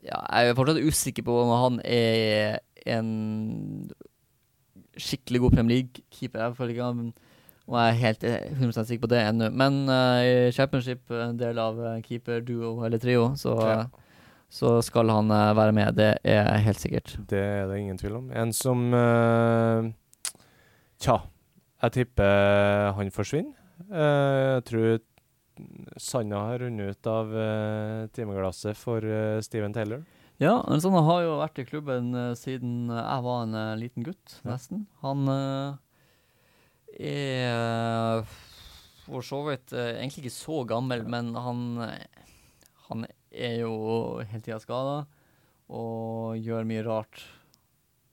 Ja, 0.02 0.18
jeg 0.18 0.50
er 0.50 0.56
fortsatt 0.58 0.82
usikker 0.82 1.22
på 1.26 1.34
om 1.44 1.50
han 1.54 1.76
er 1.86 2.58
en 2.90 3.90
skikkelig 4.98 5.40
god 5.44 5.54
Premier 5.54 5.76
League-keeper. 5.78 6.42
Jeg 6.42 6.56
føler 6.58 6.74
ikke 6.74 6.88
han 6.88 7.12
om 7.66 7.76
jeg 7.78 7.92
er 7.92 7.98
helt 8.02 8.24
eh, 8.26 8.46
100 8.58 8.84
sikker 8.88 9.04
på 9.06 9.10
det 9.12 9.20
ennå. 9.22 9.48
Men 9.54 9.82
uh, 9.88 10.20
i 10.26 10.52
championship, 10.54 11.10
en 11.14 11.36
del 11.40 11.58
av 11.62 11.76
Keeper, 12.02 12.40
keeperduo 12.42 12.72
eller 12.86 12.98
trio, 13.02 13.28
så, 13.38 13.54
Ja. 13.62 13.84
så 14.52 14.74
skal 14.84 15.10
han 15.14 15.30
eh, 15.30 15.52
være 15.56 15.72
med. 15.76 15.94
Det 15.96 16.10
er 16.24 16.64
helt 16.66 16.80
sikkert. 16.82 17.14
Det 17.30 17.38
er 17.38 17.66
det 17.70 17.78
ingen 17.80 17.98
tvil 18.00 18.18
om. 18.18 18.30
En 18.34 18.52
som 18.52 18.88
uh, 18.92 19.90
Tja, 21.02 21.20
jeg 21.82 21.92
tipper 21.96 22.92
han 22.98 23.10
forsvinner. 23.14 23.54
Uh, 23.90 24.58
jeg 24.58 24.64
tror 24.70 24.98
sanda 26.00 26.38
har 26.48 26.62
rundet 26.64 26.96
ut 26.96 27.06
av 27.10 27.30
uh, 27.34 28.06
timeglasset 28.14 28.76
for 28.78 29.04
uh, 29.04 29.38
Steven 29.44 29.74
Taylor. 29.74 30.02
Ja, 30.42 30.56
sånn 30.82 30.96
har 31.06 31.20
jo 31.22 31.34
vært 31.38 31.60
i 31.62 31.66
klubben 31.68 32.08
uh, 32.16 32.32
siden 32.38 32.88
eh, 32.90 32.98
jeg 32.98 33.22
var 33.26 33.42
en 33.44 33.52
eh, 33.54 33.74
liten 33.78 34.06
gutt, 34.06 34.38
nesten. 34.48 34.86
Han 35.04 35.28
eh, 35.30 35.76
er 36.98 38.18
eh, 38.22 38.38
for 39.06 39.24
så 39.26 39.42
vidt 39.48 39.72
eh, 39.74 39.96
egentlig 39.98 40.26
ikke 40.26 40.34
så 40.36 40.62
gammel, 40.68 41.04
men 41.08 41.32
han, 41.34 41.62
han 42.88 43.06
er 43.32 43.60
jo 43.62 43.74
hele 44.22 44.42
tida 44.44 44.60
skada 44.62 45.02
og 45.72 46.36
gjør 46.42 46.66
mye 46.68 46.82
rart 46.84 47.22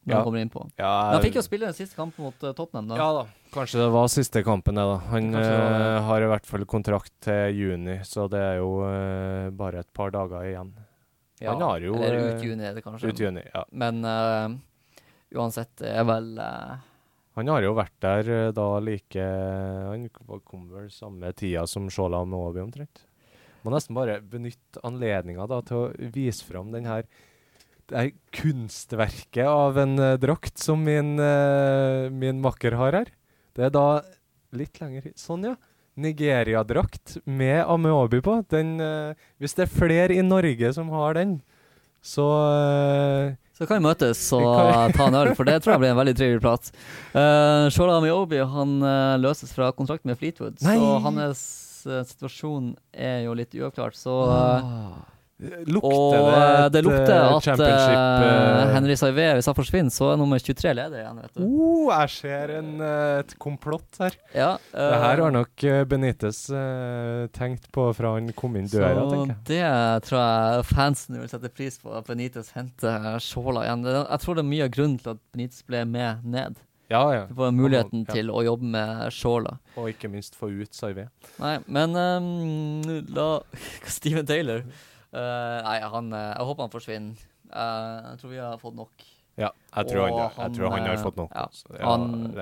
når 0.10 0.14
Ja. 0.14 0.16
han 0.18 0.26
kommer 0.26 0.42
inn 0.42 0.50
på. 0.50 0.64
Ja, 0.80 0.92
Men 1.06 1.14
han 1.20 1.24
fikk 1.26 1.36
jo 1.38 1.44
spille 1.46 1.68
den 1.68 1.76
siste 1.78 1.98
kampen 1.98 2.24
mot 2.24 2.44
eh, 2.44 2.54
Tottenham, 2.56 2.88
da. 2.90 2.98
Ja 2.98 3.10
da. 3.14 3.24
Kanskje 3.54 3.82
det 3.82 3.90
var 3.94 4.08
siste 4.10 4.44
kampen, 4.46 4.76
det, 4.80 4.86
da. 4.86 4.98
Han 5.12 5.32
det 5.36 5.44
eh, 5.44 6.00
har 6.08 6.22
i 6.24 6.30
hvert 6.32 6.46
fall 6.50 6.66
kontrakt 6.70 7.12
til 7.26 7.58
juni, 7.58 8.00
så 8.08 8.28
det 8.32 8.40
er 8.40 8.56
jo 8.62 8.72
uh, 8.86 9.50
bare 9.54 9.84
et 9.84 9.92
par 9.94 10.14
dager 10.16 10.48
igjen. 10.48 10.72
Ja, 11.40 11.54
han 11.54 11.62
har 11.64 11.84
jo, 11.84 11.94
Eller 11.96 12.36
ut 12.36 12.44
juni, 12.44 12.64
er 12.68 12.74
det 12.76 12.84
kanskje. 12.84 13.12
Ut 13.12 13.20
juni, 13.22 13.44
ja. 13.54 13.64
Men 13.72 14.02
uh, 14.06 14.56
uansett, 15.36 15.76
det 15.82 15.92
er 15.94 16.08
vel 16.10 16.32
eh, 16.42 16.78
Han 17.40 17.48
har 17.54 17.64
jo 17.64 17.76
vært 17.78 17.96
der 18.04 18.30
eh, 18.36 18.50
da 18.52 18.68
like 18.84 19.24
Han 19.24 20.10
kom 20.12 20.68
vel 20.74 20.90
samme 20.92 21.32
tida 21.32 21.64
som 21.70 21.88
Shola 21.94 22.26
Moabi 22.28 22.60
omtrent. 22.66 23.06
Må 23.64 23.72
nesten 23.72 23.96
bare 23.96 24.20
benytte 24.24 24.82
anledninga 24.88 25.48
til 25.68 25.78
å 25.78 26.12
vise 26.16 26.44
fram 26.48 26.74
den 26.76 26.88
her 26.90 27.08
det 27.90 27.98
her 27.98 28.10
kunstverket 28.38 29.48
av 29.50 29.80
en 29.82 29.96
uh, 29.98 30.14
drakt 30.22 30.62
som 30.62 30.84
min, 30.86 31.16
uh, 31.18 32.06
min 32.14 32.38
makker 32.44 32.78
har 32.78 32.98
her. 33.00 33.10
Det 33.58 33.66
er 33.66 33.74
da 33.74 34.04
litt 34.54 34.78
lenger. 34.78 35.10
Sånn, 35.18 35.48
ja. 35.50 35.56
Nigeria-drakt 36.00 37.18
med 37.26 37.64
Ameobi 37.66 38.22
på. 38.22 38.36
Den, 38.54 38.76
uh, 38.78 39.18
hvis 39.42 39.58
det 39.58 39.66
er 39.66 39.74
flere 39.74 40.20
i 40.20 40.26
Norge 40.26 40.70
som 40.76 40.94
har 40.94 41.18
den, 41.18 41.40
så 42.06 42.30
Så 43.60 43.68
kan 43.68 43.82
vi 43.82 43.84
møtes 43.90 44.22
og 44.38 44.94
ta 44.96 45.10
en 45.10 45.18
øl, 45.20 45.34
for 45.36 45.44
det 45.50 45.58
tror 45.60 45.74
jeg 45.76 45.82
blir 45.84 45.92
en 45.92 46.00
veldig 46.00 46.16
trivelig 46.16 46.40
prat. 46.46 46.70
Uh, 47.12 47.68
Shola 47.76 47.98
Miobi 48.00 48.40
han 48.40 48.78
uh, 48.80 49.18
løses 49.20 49.52
fra 49.52 49.74
kontrakt 49.76 50.08
med 50.08 50.16
Fleetwood, 50.22 50.62
Nei! 50.64 50.78
så 50.80 50.94
hans 51.04 51.42
uh, 51.84 52.00
situasjon 52.08 52.72
er 52.96 53.26
jo 53.28 53.36
litt 53.36 53.56
uavklart. 53.60 54.00
Så 54.00 54.16
Ah. 54.30 54.94
Lukter 55.40 55.88
Og 55.88 56.16
det 56.18 56.32
eh, 56.36 56.66
det 56.74 56.82
lukter 56.84 57.14
eh, 57.16 57.36
at 57.54 57.62
eh, 57.64 58.72
Henry 58.74 58.96
Saivé, 59.00 59.30
hvis 59.38 59.48
han 59.48 59.56
forsvinner, 59.56 59.94
så 59.94 60.10
er 60.12 60.20
nummer 60.20 60.42
23 60.42 60.74
leder 60.76 61.00
igjen, 61.00 61.22
vet 61.24 61.38
du. 61.38 61.46
Oh, 61.46 61.86
jeg 61.94 62.12
ser 62.18 62.54
en, 62.58 62.74
et 63.22 63.32
komplott 63.40 64.02
her. 64.04 64.18
Ja, 64.36 64.50
det 64.74 65.00
her 65.06 65.24
har 65.24 65.32
nok 65.32 65.66
Benitez 65.88 66.42
uh, 66.52 67.30
tenkt 67.36 67.70
på 67.76 67.88
fra 67.96 68.18
han 68.18 68.34
kom 68.36 68.58
inn 68.60 68.68
døra, 68.68 69.06
tenker 69.08 69.32
jeg. 69.32 69.40
det 69.48 70.10
tror 70.10 70.20
jeg 70.20 70.66
fansen 70.74 71.22
vil 71.22 71.32
sette 71.32 71.54
pris 71.56 71.80
på, 71.80 71.94
at 71.96 72.10
Benitez 72.10 72.52
henter 72.58 73.16
Shola 73.24 73.64
igjen. 73.64 73.88
Jeg 73.88 74.26
tror 74.26 74.40
det 74.40 74.44
er 74.44 74.52
mye 74.52 74.68
av 74.68 74.76
grunnen 74.76 75.00
til 75.00 75.16
at 75.16 75.24
Benitez 75.32 75.64
ble 75.64 75.86
med 75.88 76.28
ned. 76.28 76.60
Ja, 76.90 77.04
ja. 77.14 77.26
Du 77.30 77.36
får 77.38 77.56
muligheten 77.56 78.04
ja. 78.08 78.14
til 78.18 78.32
å 78.34 78.44
jobbe 78.44 78.68
med 78.76 79.08
Shola. 79.16 79.56
Og 79.78 79.92
ikke 79.94 80.12
minst 80.12 80.36
få 80.36 80.52
ut 80.52 80.76
Saivé. 80.76 81.08
Nei, 81.40 81.60
men 81.70 81.96
um, 81.96 83.04
la 83.14 83.32
Steven 83.96 84.28
Taylor 84.28 84.66
Nei, 85.14 85.78
han 85.94 86.12
eh, 86.14 86.28
Jeg 86.38 86.46
håper 86.50 86.66
han 86.68 86.74
forsvinner. 86.74 87.24
Eh, 87.50 87.96
jeg 88.12 88.20
tror 88.22 88.30
vi 88.36 88.38
har 88.44 88.60
fått 88.62 88.76
nok. 88.78 89.08
Ja, 89.40 89.50
jeg 89.72 89.88
tror, 89.88 90.02
han, 90.04 90.18
jeg 90.36 90.56
tror 90.58 90.74
han 90.74 90.84
har 90.84 90.98
eh, 90.98 91.02
fått 91.02 91.16
nok. 91.18 91.32
Ja. 91.32 91.46
Ja, 91.80 91.92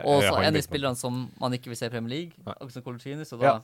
og 0.01 0.23
så 0.25 0.33
en 0.41 0.47
av 0.49 0.55
de 0.57 0.63
spillerne 0.65 0.97
som 0.97 1.27
man 1.39 1.53
ikke 1.53 1.69
vil 1.69 1.77
se 1.77 1.85
i 1.85 1.93
Premier 1.93 2.09
League, 2.15 2.33
Nei. 2.41 2.55
akkurat 2.57 2.73
som 2.73 2.85
Colaccini, 2.87 3.27
så 3.27 3.37
da, 3.37 3.51
Ja. 3.51 3.57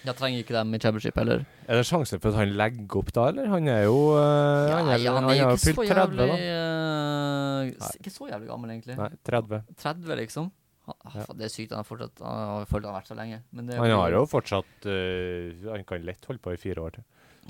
Jeg 0.00 0.16
trenger 0.16 0.40
ikke 0.40 0.54
dem 0.56 0.70
i 0.74 0.78
championship 0.80 1.18
heller. 1.20 1.42
Er 1.68 1.76
det 1.76 1.84
sjanse 1.84 2.16
for 2.18 2.32
at 2.32 2.38
han 2.40 2.54
legger 2.56 2.96
opp 3.02 3.10
da, 3.12 3.26
eller? 3.28 3.50
Han 3.52 3.68
er 3.68 3.82
jo 3.84 3.98
eh, 4.16 4.70
han, 4.72 4.88
er, 4.88 5.02
ja, 5.04 5.12
han 5.18 5.28
er 5.28 5.36
jo 5.36 5.50
ikke 5.52 5.60
så 5.60 5.74
30, 5.76 5.90
jævlig 5.92 6.28
da. 6.30 6.38
eh, 6.40 7.98
Ikke 8.00 8.12
så 8.14 8.28
jævlig 8.30 8.48
gammel, 8.48 8.72
egentlig. 8.72 8.96
Nei, 8.96 9.10
30. 9.28 9.60
30, 9.84 10.16
liksom. 10.22 10.48
Ja. 10.88 11.26
Det 11.36 11.46
er 11.46 11.52
sykt 11.52 11.70
han 11.70 11.84
har 11.84 11.86
fortsatt 11.86 12.18
Han 12.24 12.48
har 12.50 12.64
følt 12.66 12.86
han 12.88 12.94
har 12.94 12.96
vært 13.02 13.10
så 13.12 13.14
lenge. 13.14 13.36
Han 13.54 13.92
har 13.92 14.10
jo 14.16 14.24
fortsatt 14.26 14.88
uh, 14.90 15.68
Han 15.70 15.84
kan 15.86 16.02
lett 16.02 16.24
holde 16.26 16.42
på 16.42 16.54
i 16.56 16.58
fire 16.58 16.82
år 16.82 16.96
til. 16.96 17.04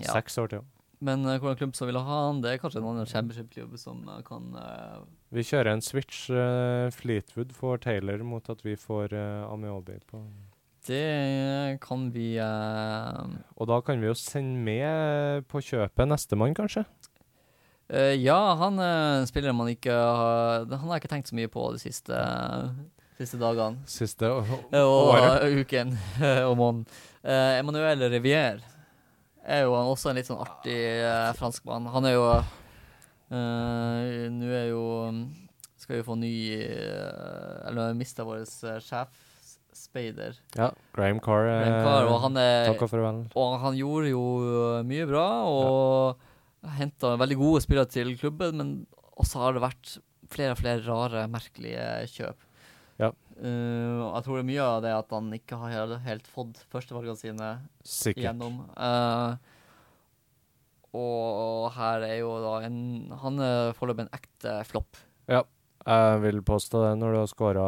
Ja. 0.05 0.13
Seks 0.13 0.39
år 0.39 0.49
til. 0.49 0.61
Men 1.01 1.25
uh, 1.25 1.39
hvordan 1.41 1.57
klubb 1.57 1.75
som 1.77 1.89
vil 1.89 1.97
ha 1.97 2.19
han, 2.27 2.43
det 2.45 2.51
er 2.53 2.59
kanskje 2.61 2.83
en 2.83 2.89
annen 2.91 3.07
championship-klubb 3.09 3.79
som 3.81 4.03
uh, 4.09 4.19
kan 4.27 4.51
uh, 4.55 5.01
Vi 5.33 5.41
kjører 5.49 5.73
en 5.73 5.81
switch. 5.81 6.27
eh, 6.31 6.91
Fleetwood 6.93 7.53
får 7.57 7.81
Taylor 7.87 8.23
mot 8.27 8.49
at 8.53 8.61
vi 8.67 8.75
får 8.77 9.13
uh, 9.15 9.47
Amiobi 9.53 9.97
på 10.11 10.21
Det 10.87 11.79
kan 11.81 12.11
vi 12.13 12.35
eh, 12.37 13.23
Og 13.57 13.69
da 13.69 13.81
kan 13.85 14.01
vi 14.01 14.09
jo 14.11 14.15
sende 14.19 14.59
med 14.65 15.47
på 15.49 15.61
kjøpet 15.63 16.09
nestemann, 16.11 16.55
kanskje? 16.57 16.85
eh, 17.89 18.17
Ja, 18.21 18.57
han 18.61 18.79
en 18.81 19.27
spiller 19.31 19.53
man 19.57 19.69
ikke 19.73 19.93
har 19.93 20.67
Han 20.69 20.89
har 20.89 20.97
jeg 20.99 21.03
ikke 21.05 21.15
tenkt 21.15 21.31
så 21.31 21.37
mye 21.39 21.49
på 21.53 21.65
de 21.75 21.79
siste, 21.83 22.17
siste 23.21 23.39
dagene. 23.41 23.81
Siste 23.87 24.25
å- 24.29 24.45
Eh, 24.73 24.81
Og 24.83 25.15
året. 25.15 25.65
uken 25.65 25.97
og 26.49 26.57
måneden. 26.57 26.87
Uh, 27.25 27.59
Emmanuel 27.61 28.01
Rivière 28.11 28.61
er 29.47 29.65
jo 29.65 29.75
også 29.77 30.11
en 30.11 30.19
litt 30.21 30.29
sånn 30.29 30.43
artig 30.43 30.77
eh, 30.77 31.31
franskmann. 31.39 31.87
Han 31.95 32.09
er 32.09 32.15
jo 32.17 32.25
eh, 32.35 34.27
Nå 34.35 34.51
er 34.53 34.69
jo 34.71 34.85
Skal 35.81 36.01
vi 36.01 36.07
få 36.07 36.17
ny 36.21 36.33
eh, 36.59 37.69
Eller 37.71 37.95
mista 37.99 38.27
vår 38.27 38.43
uh, 38.45 38.79
sjef, 38.85 39.15
Speider. 39.77 40.37
Ja, 40.59 40.69
Graham 40.97 41.21
Carr. 41.25 41.47
eh, 41.49 41.63
Graham 41.63 41.87
Carr, 41.87 42.11
og 42.11 42.21
han 42.27 42.37
er 42.43 42.69
Takk 42.69 42.85
og 42.85 42.93
farvel. 42.93 43.23
Og 43.39 43.57
han 43.63 43.79
gjorde 43.79 44.11
jo 44.13 44.25
øh, 44.45 44.83
mye 44.87 45.07
bra, 45.09 45.25
og 45.49 46.69
henta 46.77 47.15
veldig 47.17 47.39
gode 47.41 47.63
spillere 47.65 47.89
til 47.89 48.13
klubben, 48.21 48.59
men 48.61 48.73
også 49.17 49.41
har 49.41 49.57
det 49.57 49.63
vært 49.65 49.95
flere 50.31 50.53
og 50.53 50.61
flere 50.61 50.85
rare, 50.85 51.25
merkelige 51.33 51.87
kjøp. 52.13 52.45
Eh, 53.41 54.01
jeg 54.15 54.25
tror 54.27 54.37
det 54.37 54.43
er 54.45 54.49
mye 54.51 54.65
av 54.67 54.83
det 54.85 54.91
at 54.93 55.15
han 55.17 55.31
ikke 55.33 55.57
har 55.63 55.95
helt, 56.05 56.27
fått 56.29 56.61
førstevalgene 56.73 57.17
sine 57.17 57.49
Sikkert. 57.83 58.25
gjennom. 58.27 58.59
Uh, 58.77 59.37
og 60.97 61.71
her 61.77 62.03
er 62.03 62.17
jo 62.19 62.33
da 62.43 62.53
en 62.67 62.79
Han 63.23 63.39
er 63.45 63.73
foreløpig 63.79 64.09
en 64.09 64.15
ekte 64.17 64.55
flopp. 64.67 64.99
Ja, 65.31 65.45
Jeg 65.87 66.21
vil 66.25 66.41
påstå 66.45 66.81
det 66.85 66.95
når 67.01 67.15
du 67.15 67.19
har 67.23 67.31
skåra 67.31 67.67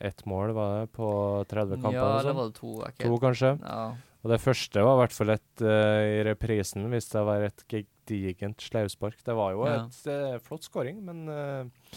ett 0.00 0.24
mål, 0.26 0.54
var 0.56 0.80
det, 0.80 0.92
på 0.96 1.08
30 1.48 1.76
kamper? 1.82 1.94
Ja, 1.94 2.06
eller 2.08 2.16
det 2.18 2.30
sånn? 2.32 2.38
var 2.40 2.48
det 2.48 2.56
to. 2.58 2.72
ikke 2.88 3.04
To, 3.10 3.18
kanskje. 3.22 3.52
Ja. 3.62 3.84
Og 4.24 4.32
det 4.32 4.40
første 4.42 4.82
var 4.82 4.96
i 4.96 5.00
hvert 5.04 5.14
fall 5.14 5.30
et 5.36 5.62
uh, 5.62 6.02
i 6.16 6.16
reprisen, 6.26 6.88
hvis 6.90 7.06
det 7.12 7.22
var 7.28 7.44
et 7.46 7.62
gedigent 7.70 8.64
slauspark. 8.64 9.20
Det 9.22 9.36
var 9.38 9.52
jo 9.54 9.66
Ja. 9.68 9.76
et 9.84 10.06
eh, 10.10 10.38
flott 10.42 10.64
skåring, 10.66 10.98
men 11.04 11.28
eh, 11.28 11.92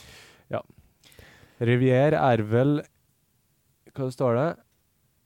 ja. 0.51 0.61
Rivier 1.61 2.13
er 2.19 2.43
vel 2.43 2.81
Hva 3.95 4.09
står 4.13 4.37
det? 4.39 4.49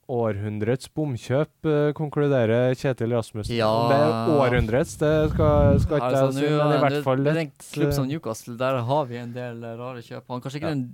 Århundrets 0.06 0.86
bomkjøp, 0.94 1.50
uh, 1.66 1.90
konkluderer 1.98 2.76
Kjetil 2.78 3.10
Rasmussen. 3.16 3.56
Ja. 3.58 3.70
Det 3.90 3.96
er 3.98 4.36
århundrets, 4.36 4.94
det 5.00 5.14
skal, 5.32 5.80
skal 5.82 5.98
ikke 5.98 6.10
Altså, 6.12 6.26
jeg 6.26 6.36
si, 6.36 6.52
men 6.52 6.74
i 6.74 6.76
eh, 6.76 6.84
hvert 6.84 7.00
fall 7.08 7.24
det 7.24 7.26
det, 7.26 7.34
det 7.34 7.42
En 7.48 7.72
klubb 7.72 7.96
som 7.96 8.06
eh, 8.06 8.12
Newcastle, 8.12 8.54
der 8.60 8.78
har 8.86 9.10
vi 9.10 9.18
en 9.18 9.34
del 9.34 9.66
eh, 9.66 9.74
rare 9.80 10.04
kjøp. 10.06 10.22
Han 10.30 10.44
kanskje 10.44 10.62
ikke 10.62 10.70
Ja. 10.70 10.78
den 10.78 10.86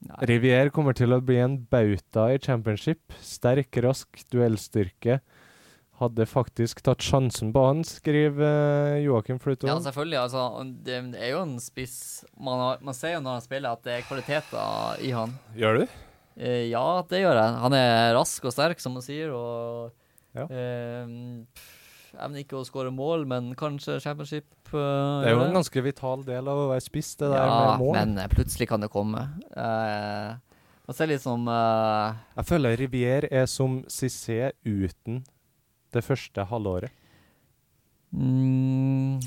Nei. 0.00 0.16
Rivier 0.30 0.70
kommer 0.72 0.96
til 0.96 1.12
å 1.12 1.20
bli 1.20 1.36
en 1.42 1.58
bauta 1.68 2.30
i 2.32 2.38
championship. 2.40 3.12
Sterk, 3.20 3.76
rask, 3.84 4.22
duellstyrke. 4.32 5.18
Hadde 6.00 6.24
faktisk 6.24 6.80
tatt 6.86 7.04
sjansen 7.04 7.50
på 7.52 7.64
han, 7.66 7.82
skriver 7.84 8.94
uh, 8.96 9.02
Joakim 9.04 9.36
Fluto. 9.42 9.68
Ja, 9.68 9.76
selvfølgelig. 9.84 10.16
Altså, 10.22 10.46
det, 10.86 11.02
det 11.12 11.20
er 11.20 11.34
jo 11.34 11.42
en 11.44 11.58
spiss 11.60 11.98
man, 12.32 12.62
har, 12.62 12.80
man 12.80 12.96
ser 12.96 13.18
jo 13.18 13.24
når 13.26 13.36
han 13.36 13.44
spiller 13.44 13.76
at 13.76 13.84
det 13.84 13.98
er 13.98 14.06
kvaliteter 14.08 15.04
i 15.04 15.12
han. 15.12 15.36
Gjør 15.60 15.82
du? 15.82 15.98
Eh, 16.38 16.68
ja, 16.70 17.02
det 17.08 17.22
gjør 17.24 17.34
jeg. 17.40 17.54
Han 17.64 17.72
er 17.74 18.14
rask 18.16 18.44
og 18.44 18.52
sterk, 18.54 18.80
som 18.80 18.92
man 18.94 19.02
sier, 19.02 19.30
og 19.34 19.92
Ja. 20.34 20.44
eh, 20.46 21.06
Evner 22.20 22.40
ikke 22.42 22.58
å 22.58 22.64
skåre 22.66 22.90
mål, 22.90 23.24
men 23.26 23.54
kanskje 23.54 24.00
championship 24.02 24.44
eh, 24.74 25.22
Det 25.22 25.28
er 25.30 25.34
jo 25.36 25.44
en 25.44 25.54
ganske 25.54 25.82
vital 25.82 26.24
del 26.26 26.48
av 26.48 26.58
å 26.58 26.68
være 26.72 26.82
spiss, 26.82 27.14
det 27.16 27.28
der 27.30 27.36
Ja, 27.38 27.76
med 27.76 27.78
mål. 27.84 27.94
Ja, 27.94 28.04
men 28.04 28.18
eh, 28.18 28.26
plutselig 28.28 28.66
kan 28.68 28.80
det 28.80 28.90
komme. 28.90 29.28
Eh, 29.54 30.34
man 30.88 30.94
ser 30.98 31.06
litt 31.06 31.22
som 31.22 31.46
eh, 31.46 32.14
Jeg 32.36 32.46
føler 32.46 32.76
Rivier 32.78 33.28
er 33.30 33.46
som 33.46 33.82
Cissé 33.86 34.52
uten 34.66 35.22
det 35.92 36.02
første 36.04 36.46
halvåret. 36.50 36.90
mm, 38.14 39.20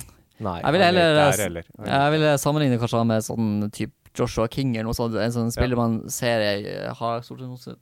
Nei, 0.44 0.60
Jeg 0.62 0.72
vil 0.74 0.82
er 0.82 0.86
heller- 0.86 1.38
heller. 1.38 1.64
Jeg 1.86 2.12
vil 2.12 2.38
sammenligne 2.38 2.80
kanskje 2.80 3.06
med 3.08 3.22
sånn 3.24 3.72
type 3.72 3.94
Joshua 4.14 4.48
King 4.52 4.76
eller 4.76 4.92
noe 4.92 4.98
sånt. 4.98 5.16
En 5.18 5.34
sånn 5.34 5.52
spiller 5.54 5.80
man 5.80 6.02
ser 6.14 6.44
eh, 6.46 6.92
har 7.00 7.24
stort 7.26 7.42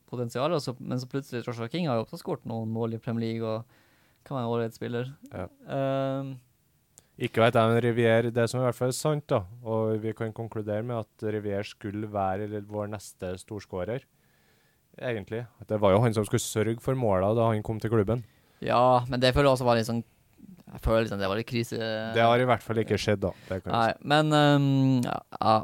potensial, 0.09 0.55
så, 0.63 0.75
men 0.79 1.01
så 1.01 1.09
plutselig 1.11 1.43
Joshua 1.45 1.67
King 1.71 1.89
har 1.89 1.99
jo 1.99 2.05
også 2.05 2.21
skåret 2.21 2.47
noen 2.49 2.71
mål 2.71 2.95
i 2.95 3.01
Premier 3.03 3.27
League 3.33 3.47
og 3.47 3.81
kan 4.27 4.37
være 4.37 4.45
en 4.45 4.53
ålreit 4.53 4.77
spiller. 4.77 5.11
Ja. 5.33 5.47
Um, 5.65 6.35
Ikke 7.21 7.43
vet 7.43 7.57
jeg, 7.57 7.69
men 7.69 7.81
Rivier, 7.83 8.29
det 8.33 8.47
som 8.49 8.61
i 8.61 8.65
hvert 8.65 8.77
fall 8.77 8.93
er 8.93 8.97
sant, 8.97 9.25
da, 9.29 9.43
og 9.67 9.97
vi 10.03 10.13
kan 10.17 10.31
konkludere 10.33 10.85
med 10.85 11.03
at 11.03 11.25
Rivier 11.35 11.67
skulle 11.67 12.09
være 12.11 12.63
vår 12.69 12.93
neste 12.93 13.33
storskårer, 13.41 14.05
egentlig. 15.01 15.43
Det 15.67 15.79
var 15.81 15.95
jo 15.95 16.01
han 16.05 16.15
som 16.15 16.25
skulle 16.27 16.43
sørge 16.43 16.79
for 16.83 16.97
måla 16.97 17.33
da 17.37 17.49
han 17.51 17.65
kom 17.65 17.81
til 17.81 17.93
klubben. 17.93 18.23
ja, 18.61 19.03
men 19.09 19.19
det 19.21 19.33
føler 19.33 19.49
jeg 19.49 19.57
også 19.57 19.67
var 19.67 19.79
litt 19.79 19.89
sånn 19.89 20.03
Jeg 20.71 20.81
føler 20.85 21.03
liksom 21.03 21.19
det 21.19 21.27
var 21.27 21.39
litt 21.39 21.49
krise. 21.49 21.77
Det 22.15 22.23
har 22.23 22.39
i 22.39 22.47
hvert 22.47 22.63
fall 22.63 22.79
ikke 22.79 22.97
skjedd, 23.01 23.25
da. 23.25 23.59
Nei, 23.67 23.87
men 24.07 24.31
um, 24.31 25.01
ja. 25.03 25.55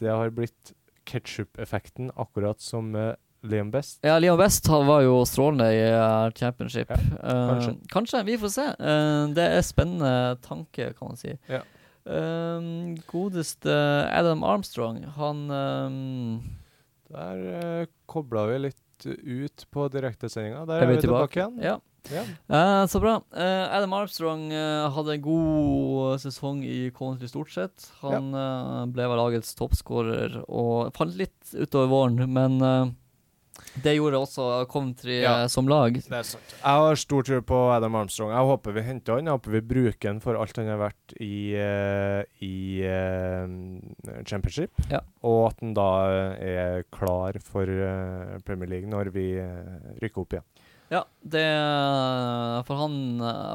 Det 0.00 0.10
har 0.10 0.32
blitt 0.34 0.72
ketsjup-effekten, 1.08 2.12
akkurat 2.16 2.60
som 2.62 2.92
med 2.94 3.16
Liam 3.42 3.70
Best. 3.70 3.98
Ja, 4.06 4.18
Leon 4.22 4.38
Best 4.38 4.66
han 4.70 4.86
var 4.86 5.02
jo 5.02 5.16
strålende 5.26 5.66
i 5.74 5.82
uh, 5.90 6.30
championship. 6.38 6.90
Ja, 6.90 6.96
kanskje. 6.96 7.72
kanskje. 7.72 7.74
kanskje. 7.90 8.22
Vi 8.28 8.38
får 8.38 8.52
se. 8.54 8.66
Uh, 8.78 9.32
det 9.34 9.46
er 9.58 9.64
spennende 9.66 10.12
tanke, 10.46 10.92
kan 10.98 11.12
man 11.12 11.20
si. 11.20 11.36
Ja. 11.50 11.62
Godeste 13.06 13.70
Adam 14.10 14.40
Armstrong, 14.42 15.04
han 15.14 15.42
Der 17.12 17.42
uh, 17.46 17.84
kobla 18.10 18.48
vi 18.50 18.56
litt 18.64 19.06
ut 19.06 19.66
på 19.70 19.86
direktesendinga. 19.90 20.64
Der 20.66 20.82
er 20.82 20.86
er 20.86 20.94
vi 20.94 21.00
tilbake, 21.04 21.30
tilbake 21.30 21.38
igjen. 21.38 21.62
Ja. 21.62 21.76
Ja. 22.10 22.22
Uh, 22.50 22.86
så 22.90 22.98
bra. 23.00 23.18
Uh, 23.30 23.66
Adam 23.76 23.92
Armstrong 23.94 24.48
uh, 24.52 24.88
hadde 24.94 25.14
en 25.14 25.22
god 25.22 26.22
sesong 26.22 26.64
i 26.66 26.90
Coventry 26.96 27.28
stort 27.30 27.52
sett. 27.54 27.86
Han 28.02 28.32
eh, 28.34 28.80
ble 28.92 29.06
vel 29.08 29.20
lagets 29.20 29.54
toppskårer 29.58 30.40
og 30.48 30.90
fant 30.96 31.14
litt 31.16 31.54
utover 31.54 31.88
våren, 31.90 32.26
men 32.32 32.58
det 33.84 33.94
gjorde 33.94 34.18
også 34.20 34.46
Coventry 34.70 35.20
Ja. 35.22 35.46
som 35.48 35.68
lag. 35.70 35.94
Det 35.94 36.18
er 36.18 36.26
sant. 36.26 36.54
Jeg 36.58 36.82
har 36.82 36.98
stor 37.00 37.26
tro 37.28 37.40
på 37.46 37.60
Adam 37.72 37.96
Armstrong. 38.00 38.32
Jeg 38.34 38.48
håper 38.50 38.76
vi 38.76 38.84
henter 38.86 39.16
han. 39.16 39.30
Jeg 39.30 39.38
håper 39.38 39.54
vi 39.56 39.62
bruker 39.72 40.10
han 40.10 40.20
for 40.24 40.40
alt 40.40 40.58
han 40.60 40.70
har 40.72 40.80
vært 40.82 41.14
i, 41.22 41.54
i 42.42 42.54
championship. 44.28 44.74
Ja. 44.92 45.00
Og 45.24 45.52
at 45.52 45.62
han 45.64 45.76
da 45.78 45.88
er 46.36 46.84
klar 46.92 47.38
for 47.44 47.70
Premier 48.48 48.74
League 48.74 48.90
når 48.90 49.12
vi 49.14 49.28
rykker 50.02 50.26
opp 50.26 50.36
igjen. 50.36 50.48
Ja, 50.92 51.04
det 51.24 51.42
For 52.68 52.76
han, 52.82 52.96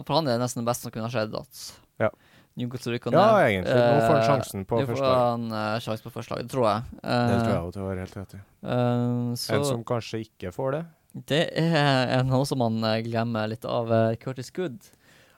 for 0.08 0.18
han 0.18 0.28
er 0.28 0.38
det 0.40 0.42
nesten 0.48 0.64
det 0.64 0.70
beste 0.72 0.88
som 0.88 0.94
kunne 0.96 1.06
ha 1.10 1.14
skjedd. 1.14 1.36
At 1.38 1.62
Ja. 2.02 2.10
Newcastle 2.58 2.96
rykker 2.96 3.14
Ja, 3.14 3.38
egentlig. 3.46 3.70
Nå 3.78 4.00
får 4.02 4.16
han 4.16 4.22
Eh, 4.24 4.28
sjansen 4.32 4.64
på 4.66 4.80
Nå 4.80 4.86
får 4.88 4.96
første 4.96 5.10
lag. 5.12 5.20
han 5.30 5.44
uh, 5.54 5.80
sjansen 5.86 6.04
på 6.08 6.14
første 6.16 6.32
lag, 6.34 6.40
det 6.42 6.50
tror 6.56 6.66
jeg. 6.72 6.84
Eh, 7.04 7.28
Det 7.30 7.36
tror 7.44 7.52
jeg 7.54 7.64
også 7.68 7.74
du 7.78 7.84
har 7.86 8.00
helt 8.02 8.16
rett 8.18 8.34
i. 8.34 8.40
eh, 8.66 9.36
så 9.38 9.54
En 9.60 9.66
som 9.70 9.84
kanskje 9.86 10.22
ikke 10.26 10.52
får 10.56 10.72
det. 10.74 10.86
det 11.30 11.44
er 11.62 12.18
en 12.20 12.30
også 12.34 12.58
man 12.58 12.84
eh, 12.84 13.02
glemmer 13.06 13.48
litt 13.54 13.66
av. 13.66 13.92
eh, 13.92 14.16
Curtis 14.18 14.50
Good. 14.50 14.80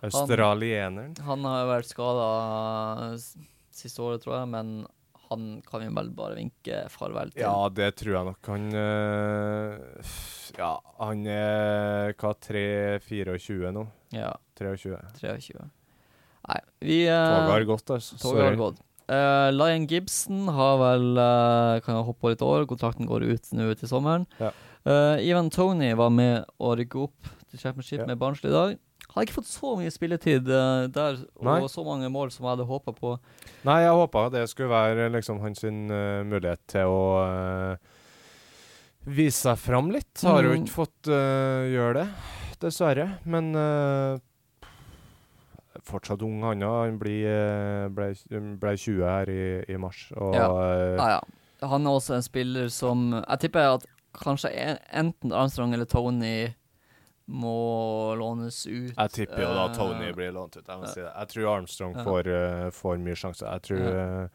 Australieneren. 0.02 1.18
Han 1.28 1.44
har 1.44 1.66
jo 1.66 1.70
vært 1.74 1.90
skada 1.92 2.28
siste 3.70 4.00
året, 4.00 4.24
tror 4.24 4.40
jeg, 4.40 4.48
men 4.56 4.72
han 5.30 5.62
kan 5.66 5.84
vi 5.84 5.90
vel 5.94 6.10
bare 6.18 6.38
vinke 6.40 6.82
farvel 6.90 7.32
til. 7.36 7.44
Ja, 7.46 7.70
det 7.70 7.92
tror 8.02 8.16
jeg 8.16 8.28
nok. 8.32 8.50
Han 8.50 8.68
øh, 8.74 10.14
Ja, 10.58 10.72
han 11.00 11.26
er 11.30 12.14
hva, 12.18 12.34
3-24 12.48 13.74
nå? 13.76 13.86
Ja, 14.16 14.32
23. 14.58 14.98
23. 15.22 15.68
Nei, 16.50 16.60
vi 16.82 17.02
eh, 17.06 17.14
Toget 17.14 17.54
har 17.54 17.68
gått, 17.70 17.92
altså. 17.94 18.18
Toget 18.22 18.48
har 18.48 18.58
gått. 18.60 18.80
Uh, 19.10 19.50
Lion 19.50 19.88
Gibson 19.90 20.44
har 20.54 20.76
vel 20.78 21.06
uh, 21.18 21.80
Kan 21.82 21.96
jo 21.98 22.04
hoppe 22.12 22.30
litt 22.30 22.44
år. 22.46 22.68
Kontrakten 22.70 23.08
går 23.10 23.26
ut 23.26 23.48
nå 23.58 23.72
til 23.80 23.90
sommeren. 23.90 24.28
Ja. 24.38 24.52
Uh, 24.86 25.18
Ivan 25.26 25.50
Tony 25.54 25.90
var 25.98 26.12
med 26.14 26.46
å 26.62 26.76
rykke 26.78 27.02
opp 27.08 27.32
til 27.50 27.62
championship 27.62 28.04
Ja. 28.04 28.06
med 28.10 28.20
Barnsley 28.22 28.52
i 28.52 28.56
dag. 28.56 28.78
Har 29.16 29.24
ikke 29.26 29.34
fått 29.40 29.50
så 29.50 29.72
mye 29.80 29.90
spilletid 29.92 30.48
uh, 30.54 30.86
der, 30.94 31.18
Nei. 31.42 31.56
og 31.64 31.70
så 31.74 31.82
mange 31.84 32.10
mål 32.14 32.30
som 32.32 32.46
jeg 32.46 32.52
hadde 32.58 32.68
håpa 32.70 32.94
på. 32.94 33.16
Nei, 33.66 33.80
jeg 33.82 33.96
håpa 33.98 34.28
det 34.32 34.44
skulle 34.52 34.70
være 34.70 35.10
liksom 35.16 35.40
hans 35.42 35.60
sin, 35.66 35.90
øh, 35.92 36.22
mulighet 36.30 36.62
til 36.70 36.86
å 36.94 37.02
øh, 37.26 37.76
vise 39.10 39.42
seg 39.50 39.58
fram 39.58 39.90
litt. 39.92 40.22
Har 40.22 40.44
jo 40.46 40.54
Mm. 40.54 40.62
ikke 40.64 40.76
fått 40.78 41.10
gjøre 41.10 41.94
det, 42.04 42.08
dessverre. 42.62 43.08
Men 43.26 43.50
fortsatt 45.90 46.22
ung, 46.26 46.42
han 46.44 46.62
òg. 46.66 46.78
Han 46.86 46.98
ble, 47.02 47.18
ble 48.60 48.74
20 48.78 49.04
her 49.08 49.30
i, 49.32 49.42
i 49.74 49.78
mars. 49.82 50.06
Og 50.18 50.36
Ja. 50.36 50.48
Ah, 51.00 51.10
ja. 51.18 51.68
han 51.68 51.86
er 51.88 51.92
også 51.98 52.16
en 52.18 52.24
spiller 52.26 52.70
som 52.70 53.12
Jeg 53.28 53.40
tipper 53.40 53.74
at 53.76 53.86
kanskje 54.20 54.52
enten 54.94 55.32
Armstrong 55.34 55.74
eller 55.74 55.86
Tony 55.86 56.50
må 57.30 58.16
lånes 58.18 58.66
ut. 58.68 58.94
Jeg 58.98 59.12
tipper 59.16 59.44
jo 59.46 59.50
da 59.54 59.66
Eh, 59.70 59.76
Tony 59.78 60.12
blir 60.18 60.32
lånt 60.34 60.58
ut. 60.58 60.66
Jeg 60.68 60.80
ja. 60.82 60.94
si 60.94 61.02
det. 61.02 61.12
Jeg 61.16 61.28
tror 61.34 61.50
Armstrong 61.58 61.96
Ja. 61.96 62.04
får, 62.04 62.28
eh, 62.28 62.70
får 62.72 62.98
mye 63.00 63.16
sjanse. 63.16 63.46
Jeg 63.46 63.62
tror 63.62 63.80
Ja. 63.86 64.24
eh, 64.24 64.28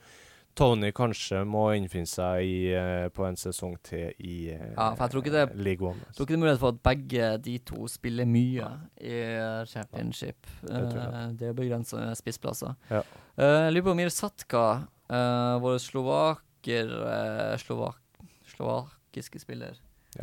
Tony 0.54 0.92
kanskje 0.92 1.40
må 1.44 1.64
innfinne 1.74 2.06
seg 2.06 2.44
i, 2.46 3.08
på 3.10 3.24
en 3.26 3.34
sesong 3.34 3.74
til 3.82 4.12
i 4.20 4.52
uh, 4.54 4.70
Ja, 4.76 4.94
for 4.94 5.08
jeg 5.08 5.10
tror 5.10 5.22
ikke 5.24 5.32
det- 5.32 5.56
League 5.56 5.82
One. 5.88 5.98
Jeg 5.98 6.14
tror 6.14 6.26
ikke 6.26 6.28
det 6.28 6.38
er 6.38 6.44
mulighet 6.44 6.60
for 6.60 6.68
at 6.68 6.82
begge 6.84 7.42
de 7.42 7.58
to 7.58 7.88
spiller 7.88 8.24
mye 8.24 8.68
i 9.02 9.64
championship. 9.66 10.46
Det 10.62 10.70
jeg. 10.70 10.94
Eh, 10.94 11.32
det 11.32 11.48
er 11.48 11.52
begrensa 11.54 12.14
spissplasser. 12.14 12.76
Ja. 12.88 13.02
Eh, 13.36 13.70
Lubomir 13.72 14.08
Satka, 14.10 14.86
uh, 15.10 15.58
vår 15.58 15.78
slovaker 15.82 16.86
uh, 17.02 17.56
slovak, 17.58 17.98
Slovakiske 18.46 19.40
spiller. 19.40 19.74
Ja. 20.16 20.22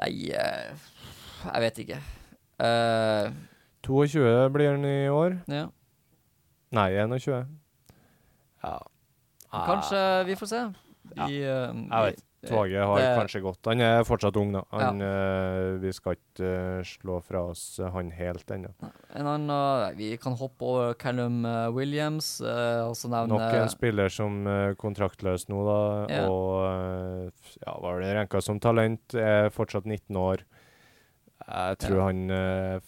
Nei, 0.00 0.30
eh, 0.32 0.72
jeg 1.44 1.62
vet 1.66 1.78
ikke. 1.84 2.00
Uh, 2.60 3.32
22 3.86 4.48
blir 4.54 4.74
han 4.74 4.84
i 4.84 5.08
år. 5.08 5.40
ja. 5.48 5.68
Nei, 6.70 6.92
21. 6.94 7.46
Ja. 8.62 8.76
Ah, 9.50 9.64
Kanskje 9.66 10.24
Vi 10.28 10.36
får 10.38 10.46
se. 10.46 10.60
Ja. 11.16 11.26
I, 11.26 11.40
uh, 11.42 11.74
Jeg 11.90 12.12
vet. 12.12 12.26
Toget 12.48 12.86
har 12.86 12.96
det- 12.96 13.18
kanskje 13.18 13.40
gått. 13.42 13.66
Han 13.66 13.80
er 13.80 14.02
fortsatt 14.04 14.36
ung, 14.36 14.52
da. 14.52 14.62
Han, 14.72 15.00
eh, 15.02 15.78
vi 15.78 15.92
skal 15.92 16.16
ikke 16.16 16.40
eh, 16.78 16.82
slå 16.82 17.22
fra 17.22 17.50
oss 17.50 17.78
eh, 17.78 17.90
han 17.90 18.10
helt 18.10 18.46
ennå. 18.46 18.72
En 19.14 19.26
annen 19.26 19.96
Vi 19.96 20.16
kan 20.16 20.32
hoppe 20.32 20.62
over 20.62 20.94
Callum 20.94 21.44
eh, 21.44 21.68
Williams, 21.68 22.40
eh, 22.40 22.46
nevne 23.04 23.28
Nok 23.28 23.52
en 23.52 23.68
spiller 23.68 24.08
som 24.08 24.46
uh, 24.46 24.74
kontraktløs 24.74 25.48
nå, 25.50 25.64
da. 25.66 26.06
Ja. 26.08 26.28
Og 26.30 27.26
uh, 27.26 27.30
ja, 27.66 27.76
var 27.78 28.00
det 28.00 28.14
renka 28.16 28.40
som 28.40 28.58
talent. 28.58 29.14
Er 29.14 29.50
fortsatt 29.50 29.84
19 29.84 30.16
år. 30.16 30.40
Jeg 31.50 31.78
tror 31.84 31.96
Ja. 31.98 32.06
han 32.06 32.30
er 32.30 32.80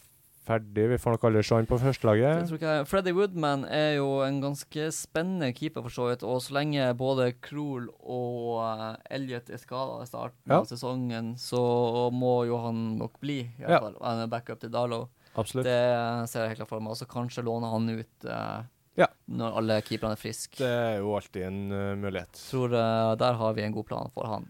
ferdig. 0.42 0.88
Vi 0.90 0.96
får 0.98 1.14
nok 1.14 1.24
aldri 1.28 1.42
se 1.46 1.54
han 1.54 1.66
på 1.70 1.78
førstelaget. 1.78 2.86
Freddy 2.90 3.12
Woodman 3.14 3.64
er 3.70 3.96
jo 3.96 4.08
en 4.26 4.40
ganske 4.42 4.88
spennende 4.92 5.52
keeper, 5.54 5.82
for 5.82 5.90
så 5.94 6.08
vidt. 6.10 6.22
Og 6.26 6.40
så 6.42 6.54
lenge 6.58 6.88
både 6.98 7.28
Krohl 7.40 7.88
og 8.02 8.58
uh, 8.58 8.96
Elliot 9.10 9.50
er 9.50 9.58
skada 9.62 10.02
i 10.02 10.06
starten 10.10 10.50
Ja. 10.50 10.58
av 10.60 10.66
sesongen, 10.66 11.34
så 11.38 12.10
må 12.12 12.46
jo 12.46 12.58
han 12.64 12.98
nok 12.98 13.20
bli, 13.22 13.40
i 13.58 13.62
hvert 13.64 13.80
fall. 13.86 13.96
Han 14.02 14.24
er 14.24 14.26
backup 14.32 14.60
til 14.60 14.70
Dalo. 14.74 15.08
Absolutt. 15.36 15.64
Det 15.64 16.28
ser 16.28 16.42
jeg 16.42 16.48
helt 16.50 16.58
klart 16.64 16.68
for 16.74 16.80
meg. 16.80 16.90
Og 16.90 16.96
så 17.00 17.06
kanskje 17.08 17.44
låne 17.46 17.70
han 17.70 17.88
ut 17.88 18.24
Uh, 18.28 18.62
Ja. 18.94 19.06
når 19.26 19.54
alle 19.56 19.78
keeperne 19.80 20.12
er 20.12 20.20
friske. 20.20 20.58
Det 20.58 20.68
er 20.68 20.98
jo 21.00 21.14
alltid 21.16 21.42
en 21.46 21.72
uh, 21.72 21.94
mulighet. 21.96 22.32
Tror 22.50 22.74
uh, 22.76 23.14
der 23.16 23.32
har 23.40 23.54
vi 23.54 23.62
en 23.64 23.72
god 23.72 23.86
plan 23.88 24.10
for 24.12 24.26
han. 24.28 24.44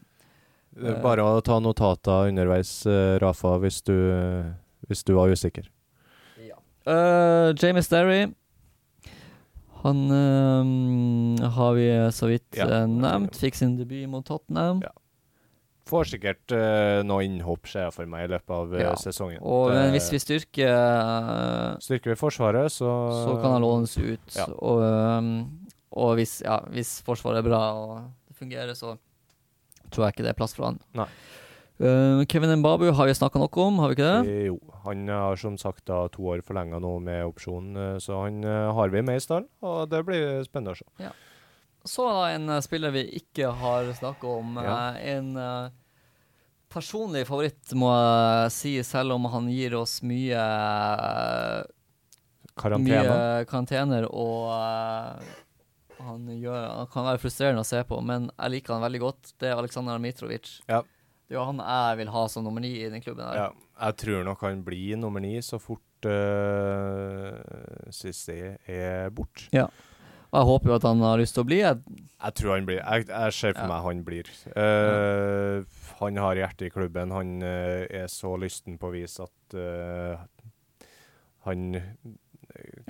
Bare 1.03 1.21
å 1.21 1.43
ta 1.45 1.59
notater 1.61 2.31
underveis, 2.31 2.87
eh, 2.87 3.19
Rafa, 3.21 3.59
hvis 3.61 3.83
du, 3.85 3.93
eh, 3.93 4.53
hvis 4.89 5.05
du 5.05 5.13
var 5.15 5.29
usikker. 5.29 5.69
Uh, 6.85 7.53
James 7.63 7.87
Derry. 7.87 8.25
Han 9.85 10.01
uh, 10.11 11.51
har 11.55 11.75
vi 11.77 11.85
så 12.11 12.27
vidt 12.27 12.57
Ja. 12.59 12.67
uh, 12.67 12.87
nevnt. 12.91 13.37
Fikk 13.39 13.55
sin 13.55 13.77
debut 13.79 14.09
mot 14.11 14.25
Tottenham. 14.27 14.81
Ja. 14.83 14.91
Får 15.87 16.09
sikkert 16.11 16.51
uh, 16.55 17.03
noe 17.07 17.23
innhopp, 17.27 17.67
ser 17.71 17.85
jeg 17.89 17.95
for 17.95 18.07
meg, 18.11 18.25
i 18.27 18.33
løpet 18.35 18.51
av 18.57 18.75
eh, 18.75 18.83
Ja. 18.83 18.95
sesongen. 18.99 19.39
Og 19.43 19.71
Det- 19.71 19.93
hvis 19.95 20.11
vi 20.11 20.19
styrker 20.19 20.71
uh, 20.75 21.77
Styrker 21.79 22.11
vi 22.15 22.19
Forsvaret, 22.19 22.71
så 22.71 22.91
Så 23.27 23.41
kan 23.43 23.53
han 23.53 23.63
lånes 23.63 23.97
ut. 23.99 24.35
Ja. 24.35 24.47
Og, 24.59 24.83
um, 24.83 25.67
og 25.93 26.17
hvis, 26.19 26.41
ja, 26.43 26.61
hvis 26.71 27.01
Forsvaret 27.03 27.39
er 27.45 27.49
bra 27.49 27.63
og 27.75 28.11
det 28.29 28.37
fungerer, 28.39 28.75
så 28.75 28.97
tror 29.93 30.07
jeg 30.07 30.17
ikke 30.17 30.27
det 30.27 30.33
er 30.33 30.39
plass 30.39 30.57
for 30.57 30.71
han. 30.71 30.79
Nei. 30.99 31.09
Uh, 31.83 32.23
Kevin 32.31 32.53
Mbabu 32.61 32.85
har 32.95 33.09
vi 33.09 33.15
snakka 33.17 33.41
noe 33.43 33.63
om, 33.65 33.81
har 33.83 33.91
vi 33.91 33.97
ikke 33.97 34.07
det? 34.09 34.31
Eh, 34.31 34.47
Jo. 34.53 34.59
Han 34.85 35.07
har 35.09 35.37
som 35.39 35.57
sagt 35.59 35.85
da 35.87 36.05
to 36.13 36.25
år 36.35 36.43
forlenga 36.43 36.79
nå 36.83 36.97
med 37.03 37.25
opsjon, 37.27 37.69
eh, 37.79 37.99
så 38.03 38.25
han 38.25 38.43
har 38.43 38.91
vi 38.91 39.03
med 39.07 39.21
i 39.21 39.23
stallen. 39.23 39.47
Og 39.63 39.85
det 39.91 40.01
blir 40.07 40.43
spennende 40.47 40.75
å 40.75 40.81
se. 40.81 41.13
Så 41.87 42.07
da 42.07 42.25
en 42.35 42.51
spiller 42.63 42.91
vi 42.95 43.05
ikke 43.19 43.51
har 43.59 43.93
snakka 43.95 44.27
om. 44.39 44.59
Ja. 44.63 44.95
en 44.99 45.35
personlig 46.73 47.27
favoritt, 47.29 47.75
må 47.77 47.91
jeg 47.93 48.53
si, 48.55 48.73
selv 48.87 49.15
om 49.19 49.27
han 49.31 49.49
gir 49.53 49.75
oss 49.79 50.01
mye 50.03 50.43
Karantene. 52.59 53.03
Mye 53.07 53.45
karantener, 53.49 54.07
og 54.13 55.23
han, 56.07 56.27
gjør, 56.41 56.59
han 56.79 56.91
kan 56.93 57.07
være 57.07 57.21
frustrerende 57.23 57.63
å 57.65 57.69
se 57.69 57.81
på, 57.89 58.01
men 58.05 58.31
jeg 58.35 58.51
liker 58.57 58.75
han 58.77 58.83
veldig 58.87 59.01
godt. 59.03 59.33
Det 59.41 59.49
er 59.51 59.57
Aleksandr 59.61 59.99
Mitrovic. 60.03 60.57
Ja. 60.69 60.83
Det 61.29 61.37
er 61.37 61.41
jo 61.41 61.47
han 61.49 61.63
jeg 61.65 61.99
vil 62.03 62.11
ha 62.13 62.23
som 62.29 62.45
nummer 62.45 62.61
ni 62.65 62.75
i 62.83 62.91
den 62.93 63.01
klubben. 63.05 63.25
her. 63.25 63.37
Ja, 63.39 63.49
jeg 63.87 63.97
tror 64.03 64.25
nok 64.27 64.41
han 64.45 64.61
blir 64.67 64.99
nummer 65.01 65.23
ni 65.25 65.37
så 65.45 65.57
fort 65.63 65.81
uh, 66.07 67.39
Cissé 67.95 68.57
er 68.69 69.09
borte. 69.15 69.49
Og 70.33 70.39
jeg 70.41 70.49
håper 70.49 70.71
jo 70.71 70.77
at 70.79 70.85
han 70.89 71.03
har 71.05 71.19
lyst 71.21 71.35
til 71.37 71.45
å 71.45 71.49
bli. 71.49 71.59
Jeg, 71.61 71.81
Jeg 72.25 72.35
tror 72.41 72.55
han 72.55 72.65
blir 72.69 72.79
Jeg, 72.81 73.05
jeg 73.09 73.33
ser 73.37 73.53
for 73.53 73.67
Ja. 73.67 73.69
meg 73.69 73.83
han 73.85 73.99
blir. 74.07 74.31
Eh, 74.57 75.65
Han 76.01 76.17
har 76.17 76.35
hjertet 76.41 76.67
i 76.67 76.71
klubben. 76.73 77.13
Han 77.13 77.43
uh, 77.45 77.85
er 77.91 78.09
så 78.09 78.33
lysten 78.41 78.79
på 78.81 78.89
å 78.89 78.95
vise 78.95 79.23
at 79.29 79.55
uh, 79.55 80.25
han 81.45 81.77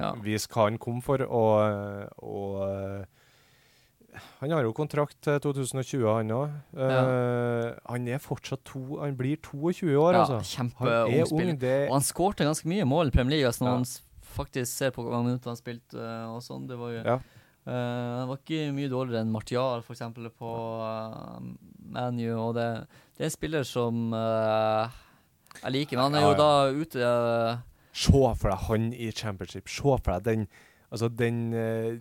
Ja. 0.03 0.12
vise 0.24 0.50
hva 0.53 0.68
han 0.68 0.78
kom 0.82 1.00
for, 1.05 1.22
og, 1.24 2.12
og 2.22 2.62
eh, 2.66 4.22
Han 4.42 4.53
har 4.53 4.66
jo 4.66 4.74
kontrakt 4.76 5.16
til 5.24 5.38
2020, 5.40 6.03
han 6.05 6.32
òg. 6.36 6.57
Han 6.76 8.09
er 8.12 8.18
fortsatt 8.20 8.61
to 8.68 8.98
Han 9.00 9.14
blir 9.16 9.38
22 9.40 9.94
år, 9.96 10.12
ja, 10.12 10.24
altså. 10.24 10.40
Han 10.42 10.72
Kjempeung 10.72 11.14
er 11.14 11.28
spiller. 11.30 11.61
Det, 11.62 11.76
Og 11.88 11.94
han 11.96 12.05
skårte 12.05 12.44
ganske 12.48 12.68
mye 12.68 12.84
mål 12.84 13.09
i 13.09 13.14
Premier 13.14 13.38
League, 13.38 13.48
altså 13.48 13.64
når 13.64 13.70
Ja. 13.72 13.78
man 13.84 13.86
faktisk 14.32 14.72
ser 14.72 14.90
på 14.92 15.05
hvor 15.05 15.22
minutter 15.24 15.50
han 15.53 15.57
spilte 15.61 15.96
uh, 15.96 16.34
og 16.34 16.42
sånn. 16.44 16.66
Det 16.68 16.76
var 16.80 16.92
jo 16.92 17.00
ja. 17.05 17.16
eh, 17.68 17.72
Han 17.72 18.28
var 18.30 18.38
ikke 18.40 18.72
mye 18.76 18.90
dårligere 18.92 19.24
enn 19.24 19.32
Martial, 19.32 19.82
for 19.86 19.96
eksempel, 19.96 20.28
på 20.30 20.53
uh, 20.80 21.40
ManU, 21.92 22.28
og 22.36 22.55
det, 22.57 22.68
det 23.16 23.26
er 23.26 23.30
en 23.30 23.34
spiller 23.36 23.66
som 23.68 24.12
uh, 24.16 24.88
jeg 25.61 25.74
liker, 25.76 25.98
men 25.98 26.05
han 26.09 26.16
er 26.16 26.24
jo 26.24 26.32
ja. 26.32 26.38
da 26.40 26.53
ute 26.72 27.03
eh, 27.05 27.61
Se 27.93 28.12
for 28.12 28.49
deg 28.51 28.59
han 28.68 28.93
i 28.93 29.11
championship. 29.12 29.68
Se 29.68 29.82
for 29.82 30.12
deg 30.18 30.28
den 30.28 30.47
Altså 30.93 31.09
den 31.09 31.55
uh, 31.57 31.95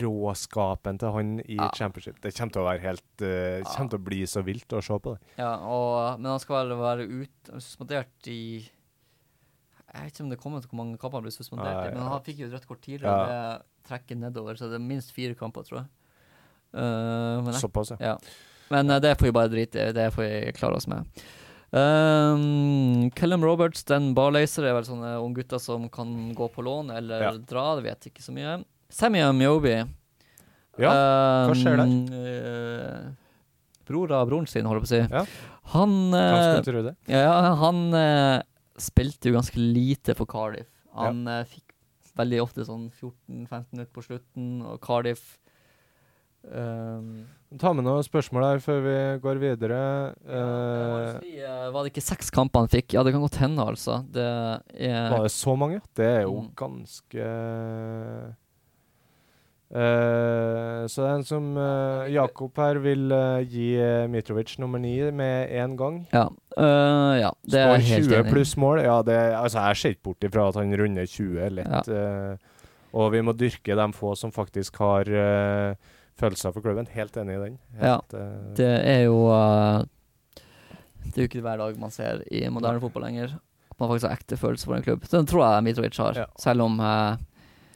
råskapen 0.00 0.96
til 0.98 1.10
han 1.12 1.32
i 1.44 1.58
Ja. 1.58 1.66
championship. 1.76 2.22
Det 2.22 2.32
kommer 2.32 2.52
til 2.54 2.62
å 2.62 2.68
være 2.70 2.80
helt 2.80 3.20
eh, 3.22 3.58
Ja. 3.58 3.64
kommer 3.76 3.90
til 3.90 3.98
å 4.00 4.04
bli 4.06 4.20
så 4.24 4.40
vilt 4.42 4.72
å 4.72 4.80
se 4.80 4.96
på 4.96 5.12
det. 5.12 5.20
Ja, 5.36 5.50
og, 5.60 6.20
men 6.20 6.30
han 6.30 6.40
skal 6.40 6.64
vel 6.70 6.78
være 6.80 7.04
ut, 7.04 7.50
suspendert 7.58 8.28
i 8.32 8.64
Jeg 9.92 10.04
vet 10.06 10.14
ikke 10.14 10.24
om 10.24 10.30
det 10.30 10.38
kommer 10.40 10.60
til 10.62 10.70
hvor 10.70 10.80
mange 10.80 10.96
kamper 10.96 11.18
han 11.18 11.26
blir 11.26 11.34
suspendert 11.36 11.90
i, 11.90 11.94
men 11.98 12.08
han 12.08 12.22
fikk 12.24 12.38
jo 12.40 12.46
et 12.46 12.52
rødt 12.54 12.66
kort 12.70 12.80
tidligere, 12.80 13.12
Ja. 13.12 13.26
det 13.58 13.90
trekker 13.90 14.16
nedover, 14.16 14.54
så 14.56 14.70
det 14.70 14.78
er 14.78 14.86
minst 14.88 15.12
fire 15.12 15.34
kamper, 15.34 15.62
tror 15.66 15.82
jeg. 15.82 15.88
Uh, 16.72 17.42
men, 17.42 17.52
jeg, 17.52 17.60
Såpass, 17.60 17.90
ja. 17.90 17.96
ja. 18.00 18.16
men 18.70 18.88
uh, 18.88 19.00
det 19.02 19.18
får 19.18 19.26
vi 19.26 19.32
bare 19.36 19.50
drite 19.52 19.88
i, 19.88 19.92
det 19.92 20.12
får 20.14 20.22
vi 20.22 20.52
klare 20.56 20.78
oss 20.80 20.86
med. 20.88 21.04
Um, 21.70 23.10
Callum 23.14 23.44
Roberts, 23.46 23.84
den 23.86 24.10
barlaser, 24.16 24.66
er 24.66 24.74
vel 24.74 24.86
sånne 24.88 25.12
unggutter 25.22 25.60
som 25.62 25.86
kan 25.92 26.34
gå 26.34 26.48
på 26.50 26.64
lån 26.66 26.90
eller 26.96 27.22
Ja. 27.22 27.32
dra, 27.38 27.76
det 27.78 27.84
vet 27.86 28.04
jeg 28.06 28.14
ikke 28.14 28.26
så 28.26 28.34
mye. 28.34 28.64
Sammy 28.90 29.22
Myobi. 29.32 29.76
Ja, 30.80 30.90
hva 31.46 31.54
skjer 31.54 31.78
der? 31.78 31.94
Uh, 32.10 33.12
bror 33.86 34.12
av 34.16 34.28
broren 34.30 34.48
sin, 34.50 34.66
holder 34.66 34.80
jeg 34.80 34.86
på 34.86 34.90
å 34.90 34.94
si. 34.94 35.02
Ja. 35.14 35.24
Han, 35.74 35.94
det? 36.10 36.94
ja, 37.06 37.54
han 37.60 37.82
uh, 37.94 38.42
spilte 38.80 39.30
jo 39.30 39.36
ganske 39.36 39.58
lite 39.60 40.16
for 40.18 40.26
Cardiff. 40.26 40.66
Han 40.96 41.26
eh, 41.30 41.44
fikk 41.46 41.74
veldig 42.18 42.40
ofte 42.42 42.64
sånn 42.66 42.88
14-15 42.90 43.70
minutter 43.70 43.92
på 43.94 44.02
slutten, 44.02 44.48
og 44.66 44.80
Cardiff 44.82 45.38
um, 46.48 47.26
Ta 47.58 47.72
med 47.74 47.82
noen 47.82 48.04
spørsmål 48.06 48.44
her 48.46 48.60
før 48.62 48.76
vi 48.84 48.96
går 49.24 49.38
videre. 49.42 49.78
jeg 50.22 50.38
må 50.38 50.98
Eh, 51.10 51.16
si, 51.18 51.32
Var 51.74 51.82
det 51.82 51.90
ikke 51.92 52.04
seks 52.06 52.30
kamper 52.30 52.60
han 52.62 52.68
fikk? 52.70 52.92
Ja, 52.94 53.02
det 53.02 53.10
kan 53.12 53.20
godt 53.24 53.40
hende, 53.42 53.64
altså. 53.66 53.96
Det 54.06 54.22
er 54.86 55.10
var 55.10 55.24
det 55.26 55.32
så 55.34 55.56
mange? 55.58 55.80
Det 55.98 56.06
er 56.06 56.20
jo 56.28 56.36
Mm. 56.44 56.52
ganske 56.54 57.26
uh, 59.70 60.86
så 60.90 61.02
det 61.02 61.08
er 61.10 61.14
en 61.18 61.24
som 61.26 61.44
uh, 61.56 62.06
Jakob 62.10 62.56
her 62.58 62.78
vil 62.82 63.12
uh, 63.14 63.42
gi 63.46 63.68
Mitrovic 64.10 64.56
nummer 64.58 64.78
ni 64.82 64.96
med 65.10 65.50
én 65.50 65.76
gang. 65.78 66.00
Ja. 66.12 66.28
ja, 66.56 67.30
det 67.46 67.60
er 67.60 67.76
helt 67.78 68.08
20 68.08 68.14
enig 68.14 68.24
20 68.26 68.30
pluss 68.32 68.56
mål. 68.58 68.80
Ja, 68.82 69.00
det, 69.06 69.18
altså, 69.38 69.58
jeg 69.70 69.76
ser 69.76 69.94
ikke 69.94 70.06
bort 70.10 70.26
ifra 70.26 70.48
at 70.50 70.58
han 70.58 70.74
runder 70.76 71.06
20 71.06 71.50
lett. 71.50 71.88
eh, 71.88 72.36
og 72.92 73.12
vi 73.14 73.20
må 73.22 73.32
dyrke 73.38 73.76
de 73.78 73.92
få 73.94 74.16
som 74.18 74.32
faktisk 74.34 74.76
har 74.82 75.06
eh, 75.06 75.74
følelser 76.20 76.52
for 76.54 76.64
klubben. 76.64 76.86
Helt 76.94 77.16
enig 77.20 77.36
i 77.38 77.40
den. 77.46 77.56
Helt, 77.80 78.12
ja. 78.14 78.26
Det 78.58 78.68
er 78.86 79.00
jo 79.06 79.16
øh, 79.32 79.84
Det 81.04 81.16
er 81.16 81.24
jo 81.24 81.28
ikke 81.30 81.40
hver 81.44 81.56
dag 81.62 81.78
man 81.80 81.90
ser 81.94 82.20
i 82.30 82.44
moderne 82.52 82.80
fotball 82.82 83.04
lenger. 83.08 83.34
At 83.70 83.80
man 83.80 83.88
faktisk 83.90 84.06
har 84.08 84.16
ekte 84.20 84.36
følelser 84.36 84.68
for 84.70 84.76
en 84.76 84.84
klubb. 84.86 85.04
Den 85.10 85.26
tror 85.26 85.46
jeg 85.46 85.64
Mitrovic 85.64 85.96
har, 85.98 86.18
Ja. 86.20 86.24
selv 86.38 86.62
om 86.68 86.80
øh, 86.80 87.16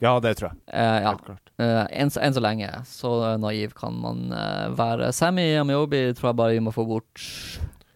Ja, 0.01 0.19
det 0.19 0.35
tror 0.37 0.51
jeg. 0.51 0.57
Eh, 0.73 1.01
ja. 1.01 1.09
Helt 1.09 1.25
klart. 1.25 1.51
Eh, 1.57 1.85
enn, 2.01 2.09
så, 2.11 2.19
enn 2.21 2.33
så 2.35 2.41
lenge. 2.43 2.67
Så 2.85 3.11
naiv 3.39 3.71
kan 3.79 3.93
man 4.03 4.25
eh, 4.35 4.69
være. 4.77 5.11
Sammy 5.15 5.55
Amiobi 5.57 6.01
tror 6.13 6.29
jeg 6.33 6.35
bare 6.41 6.51
vi 6.57 6.59
må 6.65 6.71
få 6.75 6.83
bort. 6.85 7.23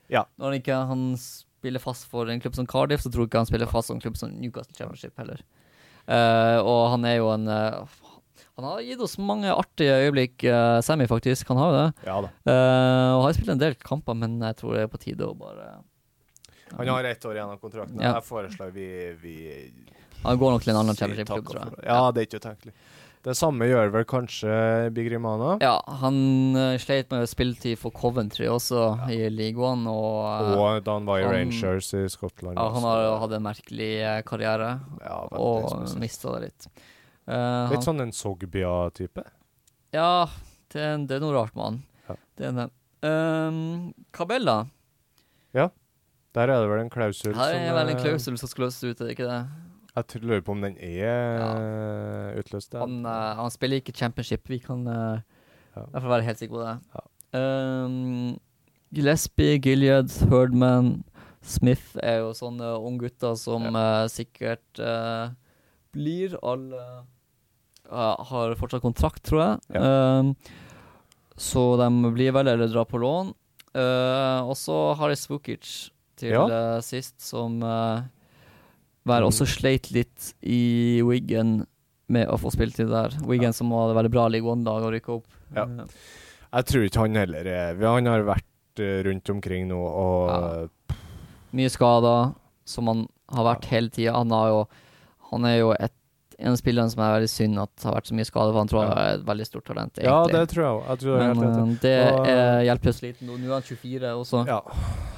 Ja. 0.10 0.24
Når 0.40 0.46
han 0.54 0.60
ikke 0.62 0.78
han 0.90 1.04
spiller 1.20 1.80
fast 1.84 2.08
for 2.10 2.32
en 2.32 2.40
klubb 2.40 2.56
som 2.56 2.66
Cardiff, 2.72 3.04
så 3.04 3.12
tror 3.12 3.26
jeg 3.28 3.30
ikke 3.34 3.42
han 3.44 3.50
spiller 3.52 3.68
fast 3.70 3.92
for 3.92 3.96
en 4.00 4.02
klubb 4.02 4.16
som 4.18 4.32
Newcastle 4.32 4.74
Championship 4.80 5.18
heller. 5.20 5.44
Eh, 6.08 6.58
og 6.64 6.88
han 6.96 7.04
er 7.06 7.18
jo 7.20 7.28
en 7.36 7.48
eh, 7.52 7.84
Han 8.60 8.68
har 8.68 8.82
gitt 8.84 9.00
oss 9.00 9.14
mange 9.24 9.54
artige 9.56 9.94
øyeblikk, 10.04 10.44
uh, 10.44 10.82
Sammy, 10.84 11.08
faktisk. 11.08 11.48
Han 11.48 11.62
har 11.62 11.70
jo 11.72 11.78
det. 11.78 12.08
Ja 12.10 12.18
da. 12.26 12.32
Uh, 12.44 13.12
og 13.16 13.22
har 13.24 13.38
spilt 13.38 13.54
en 13.56 13.62
del 13.62 13.78
kamper, 13.80 14.18
men 14.20 14.36
jeg 14.44 14.58
tror 14.60 14.76
det 14.76 14.82
er 14.84 14.92
på 14.92 15.00
tide 15.00 15.30
å 15.30 15.36
bare 15.40 15.70
Han 16.74 16.92
har 16.92 17.08
ett 17.08 17.24
år 17.24 17.40
igjen 17.40 17.54
av 17.56 17.62
kontrakten. 17.64 18.02
Ja. 18.04 18.18
Jeg 18.18 18.28
foreslår 18.28 18.74
vi, 18.76 18.90
vi 19.22 19.36
Han 20.26 20.42
går 20.42 20.58
nok 20.58 20.66
til 20.66 20.74
en 20.74 20.82
annen 20.82 21.00
championship-klubb, 21.00 21.48
tror 21.54 21.62
jeg. 21.64 21.88
Ja, 21.88 22.02
det 22.12 22.26
er 22.26 22.28
ikke 22.28 22.44
utenkelig. 22.44 22.76
Det 23.24 23.34
samme 23.36 23.68
gjør 23.68 23.90
vel 23.96 24.06
kanskje 24.08 24.52
Bigrimana. 24.96 25.56
Ja, 25.64 25.78
han 26.04 26.20
uh, 26.56 26.76
sleit 26.80 27.10
med 27.16 27.32
spilletid 27.32 27.80
for 27.80 27.96
Coventry 27.96 28.48
også 28.52 28.84
i 29.12 29.22
ligaen, 29.32 29.88
og, 29.88 30.28
uh, 30.28 30.54
Og 30.60 31.16
i 31.16 31.26
Rangers 31.28 31.94
i 31.96 32.06
Skottland. 32.12 32.60
ja, 32.60 32.70
han 32.76 32.88
har 32.92 33.20
hatt 33.24 33.40
en 33.40 33.48
merkelig 33.48 33.92
karriere, 34.28 34.78
ja, 35.04 35.20
og 35.32 36.00
mista 36.00 36.36
det 36.36 36.50
litt. 36.50 36.72
Eh, 37.30 37.70
Litt 37.70 37.80
han, 37.80 37.86
sånn 37.86 38.02
en 38.08 38.16
Sogbia-type. 38.16 39.24
ja, 39.94 40.26
det, 40.74 40.90
det 41.10 41.18
er 41.20 41.24
noe 41.24 41.36
rart 41.38 41.56
med 41.56 41.66
han. 41.66 41.80
Ja. 42.10 42.16
Det 42.40 42.50
er 42.50 42.58
det. 42.58 42.68
Um, 43.06 43.64
Cabella. 44.12 44.64
Der 46.36 46.42
er 46.42 46.62
det 46.62 46.70
vel 46.70 46.84
en 46.84 46.92
klausul 46.94 47.34
Her 47.34 47.56
er 47.58 47.74
vel 47.74 47.90
en 47.90 47.98
eh, 47.98 48.04
klausul 48.04 48.38
som 48.38 48.50
skal 48.50 48.68
løses 48.68 48.84
ut, 48.86 49.00
er 49.02 49.08
det 49.10 49.16
ikke 49.18 49.30
det? 49.30 49.40
Jeg 49.96 50.08
tror- 50.08 50.26
lurer 50.30 50.42
på 50.46 50.52
om 50.54 50.62
den 50.62 50.76
er 50.78 51.40
ja. 51.42 51.50
utløst. 52.40 52.74
Han, 52.78 53.06
uh, 53.06 53.36
han 53.36 53.50
spiller 53.52 53.82
ikke 53.82 53.96
championship, 53.98 54.48
vi 54.50 54.60
kan 54.60 54.86
uh, 54.88 55.20
Ja. 55.76 56.00
fall 56.00 56.10
være 56.10 56.24
helt 56.24 56.40
sikre 56.40 56.54
på 56.54 56.62
det. 56.64 57.40
Um, 57.40 58.40
Gillespie, 58.94 59.60
Gilead, 59.60 60.10
Herdman, 60.30 61.04
Smith 61.42 61.98
er 62.04 62.20
jo 62.20 62.32
sånne 62.34 62.78
unggutter 62.78 63.36
som 63.38 63.64
eh, 63.76 64.08
sikkert 64.12 64.80
uh, 64.80 65.30
blir 65.94 66.36
alle 66.44 66.78
ja, 66.78 67.04
Har 67.90 68.56
fortsatt 68.60 68.84
kontrakt, 68.84 69.24
tror 69.26 69.42
jeg. 69.42 69.82
Um, 69.82 70.36
så 71.40 71.64
de 71.80 71.88
blir 72.14 72.34
vel 72.36 72.48
eller 72.52 72.68
drar 72.70 72.86
på 72.90 73.00
lån. 73.02 73.34
Uh, 73.74 74.42
og 74.50 74.56
så 74.58 74.76
Haris 75.00 75.28
Vukic 75.30 75.90
til 76.20 76.34
Ja. 76.34 76.46
eh, 76.50 76.80
sist, 76.84 77.16
som 77.24 77.62
uh, 77.64 78.02
vel 79.08 79.24
også 79.24 79.46
sleit 79.48 79.88
litt 79.96 80.34
i 80.44 81.00
Wiggen 81.06 81.62
med 82.12 82.28
å 82.28 82.36
få 82.42 82.52
spilletid 82.52 82.90
der. 82.92 83.14
Wiggen 83.30 83.54
som 83.56 83.72
hadde 83.72 83.96
veldig 83.96 84.12
bra 84.12 84.26
League 84.28 84.50
one-dag 84.50 84.84
og 84.84 84.92
rykka 84.98 85.14
opp. 85.20 85.28
Ja. 85.56 85.64
Eh, 85.64 85.86
Jeg 86.52 86.66
tror 86.66 86.84
ikke 86.88 87.04
han 87.06 87.16
heller 87.16 87.46
er 87.46 87.76
Han 87.86 88.06
har 88.10 88.24
vært 88.26 88.80
eh, 88.82 89.04
rundt 89.06 89.30
omkring 89.30 89.68
nå 89.70 89.78
og 89.80 90.30
Ja. 90.30 90.96
mye 91.54 91.70
skader, 91.70 92.34
som 92.66 92.88
han 92.88 93.08
har 93.32 93.46
vært 93.56 93.66
hele 93.72 93.90
tida. 93.90 94.14
Han, 94.18 94.30
han 95.32 95.46
er 95.46 95.58
jo 95.60 95.72
et, 95.80 95.94
en 96.40 96.54
av 96.54 96.58
spillerne 96.60 96.90
som 96.94 97.02
er 97.04 97.12
veldig 97.18 97.30
synd 97.30 97.60
at 97.60 97.84
har 97.84 97.94
vært 97.98 98.08
så 98.08 98.16
mye 98.16 98.28
skade, 98.30 98.52
for 98.54 98.60
han 98.62 98.70
tror 98.72 98.84
jeg 98.86 98.92
er 98.96 99.18
et 99.18 99.24
veldig 99.28 99.46
stort 99.50 99.66
talent, 99.68 100.00
Ja, 100.04 100.18
det 100.32 100.44
tror 100.54 100.64
jeg 100.64 100.74
òg. 100.80 101.04
Men 101.20 101.44
eh, 101.44 101.74
det 101.84 101.94
Og- 102.14 102.28
er 102.32 102.62
hjelpeløst 102.64 103.02
liten. 103.04 103.28
Nå 103.28 103.38
Nå 103.40 103.50
er 103.50 103.54
han 103.58 103.66
24 103.68 104.14
også. 104.16 104.44
Ja. 104.48 104.62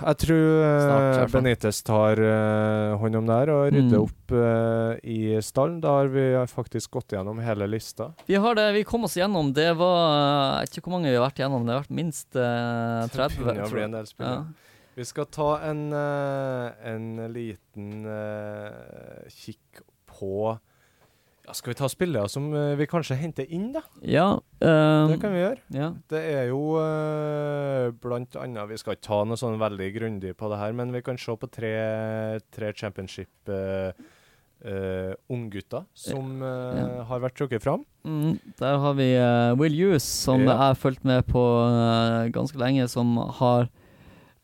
Jeg 0.01 0.17
tror 0.23 0.63
eh, 0.65 0.87
Snart. 0.87 1.31
Benitez 1.35 1.81
tar 1.85 2.17
uh, 2.17 2.97
hånd 2.97 3.15
om 3.21 3.25
det 3.29 3.35
her 3.37 3.49
og 3.53 3.67
rydder 3.73 3.99
Mm. 3.99 4.03
opp 4.07 4.31
eh, 4.31 4.99
i 5.05 5.19
stallen. 5.45 5.79
Da 5.81 5.89
har 5.99 6.07
vi 6.07 6.25
faktisk 6.49 6.91
gått 6.97 7.13
gjennom 7.13 7.37
hele 7.43 7.67
lista. 7.69 8.11
Vi 8.25 8.35
har 8.35 8.55
det, 8.55 8.73
vi 8.73 8.83
kom 8.83 9.03
oss 9.05 9.15
gjennom. 9.15 9.53
Det 9.53 9.69
var 9.77 10.59
Jeg 10.61 10.67
vet 10.67 10.77
ikke 10.79 10.89
hvor 10.89 10.97
mange 10.97 11.09
vi 11.11 11.15
har 11.19 11.29
vært 11.29 11.37
gjennom. 11.43 11.65
Det 11.65 11.73
har 11.75 11.83
vært 11.83 11.95
minst 12.01 12.35
eh, 12.35 13.07
30. 13.13 13.13
Det 13.13 13.45
begynner 13.45 13.67
å 13.69 13.71
bli 13.77 13.83
en 13.85 13.91
del 13.99 14.05
spillere. 14.09 14.41
Ja. 14.41 14.67
Vi 14.97 15.05
skal 15.07 15.25
ta 15.31 15.51
en, 15.69 15.85
eh, 15.93 16.71
en 16.91 17.05
liten 17.31 18.05
eh, 18.05 19.29
kikk 19.29 19.83
på 20.11 20.57
ja, 21.47 21.53
Skal 21.57 21.71
vi 21.73 21.77
ta 21.79 21.87
spillere 21.89 22.29
som 22.29 22.49
eh, 22.53 22.75
vi 22.79 22.85
kanskje 22.89 23.17
henter 23.17 23.47
inn, 23.49 23.71
da? 23.73 23.81
ja 24.05 24.27
ehm, 24.61 25.09
Det 25.11 25.19
kan 25.23 25.33
vi 25.33 25.41
gjøre. 25.41 25.59
ja. 25.73 25.89
Det 26.11 26.21
er 26.35 26.47
jo 26.51 26.61
uh, 26.77 27.91
blant 28.03 28.35
annet 28.39 28.69
Vi 28.69 28.77
skal 28.81 28.95
ikke 28.97 29.07
ta 29.09 29.21
noe 29.25 29.39
sånn 29.39 29.57
veldig 29.61 29.89
grundig 29.97 30.35
på 30.37 30.49
det 30.51 30.59
her, 30.61 30.73
men 30.77 30.93
vi 30.93 31.01
kan 31.05 31.17
se 31.17 31.35
på 31.35 31.49
tre, 31.51 31.73
tre 32.53 32.71
championship 32.77 33.49
uh, 33.49 33.91
unggutter 35.33 35.87
som 35.97 36.37
Ja. 36.45 37.03
har 37.09 37.19
vært 37.23 37.33
trukket 37.39 37.63
fram. 37.63 37.81
Mm, 38.05 38.35
der 38.59 38.77
har 38.77 38.93
vi 38.93 39.07
Will 39.57 39.73
Hughes, 39.73 40.05
som 40.05 40.43
jeg 40.45 40.53
har 40.57 40.75
fulgt 40.77 41.03
med 41.03 41.25
på 41.25 41.41
ganske 42.29 42.57
lenge, 42.61 42.85
som 42.87 43.17
har 43.41 43.71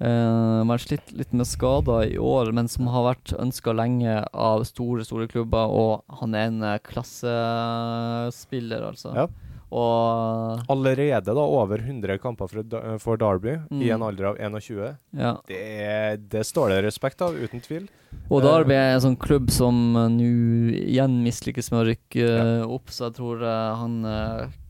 uh, 0.03 0.63
har 0.67 0.77
slitt 0.83 1.11
litt 1.17 1.33
med 1.33 1.47
skader 1.47 2.11
i 2.13 2.17
år, 2.21 2.51
men 2.53 2.67
som 2.67 2.87
har 2.93 3.03
vært 3.15 3.33
ønska 3.39 3.73
lenge 3.75 4.19
av 4.33 4.63
store, 4.69 5.05
store 5.07 5.27
klubber, 5.31 5.67
og 5.73 6.03
han 6.21 6.35
er 6.37 6.47
en 6.51 6.61
uh, 6.63 6.77
klassespiller, 6.85 8.83
altså. 8.91 9.13
Ja. 9.15 9.27
Og 9.67 10.61
Allerede 10.71 11.33
da 11.35 11.43
over 11.43 11.81
100 11.83 12.21
kamper 12.23 12.47
for, 12.47 12.63
Da- 12.63 12.97
for 13.03 13.17
Derby 13.19 13.57
i 13.83 13.89
en 13.91 13.99
Mm. 13.99 14.03
alder 14.07 14.25
av 14.29 14.37
21. 14.39 14.95
ja. 15.13 15.33
Det, 15.45 16.29
det 16.29 16.45
står 16.47 16.69
det 16.69 16.83
respekt 16.85 17.21
av, 17.21 17.35
uten 17.35 17.59
tvil. 17.59 17.89
Og 18.31 18.41
Eh, 18.41 18.47
Derby 18.47 18.73
er 18.73 18.93
en 18.95 19.01
sånn 19.01 19.17
klubb 19.19 19.51
som 19.51 19.75
nå 19.93 20.71
igjen 20.71 21.21
mislykkes 21.21 21.71
med 21.73 21.81
å 21.81 21.87
rykke 21.91 22.63
uh, 22.63 22.73
opp, 22.73 22.87
så 22.87 23.09
jeg 23.09 23.15
tror 23.19 23.43
han 23.75 24.05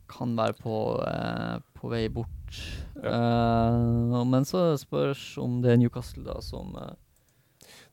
kan 0.09 0.35
være 0.35 0.53
på, 0.63 1.03
på 1.77 1.89
vei 1.91 2.07
bort. 2.09 2.31
Uh, 3.03 4.23
men 4.25 4.45
så 4.47 4.71
spørs 4.79 5.37
om 5.41 5.59
det 5.61 5.71
er 5.73 5.77
Newcastle 5.81 6.23
da 6.25 6.39
som 6.41 6.73
uh, 6.75 6.95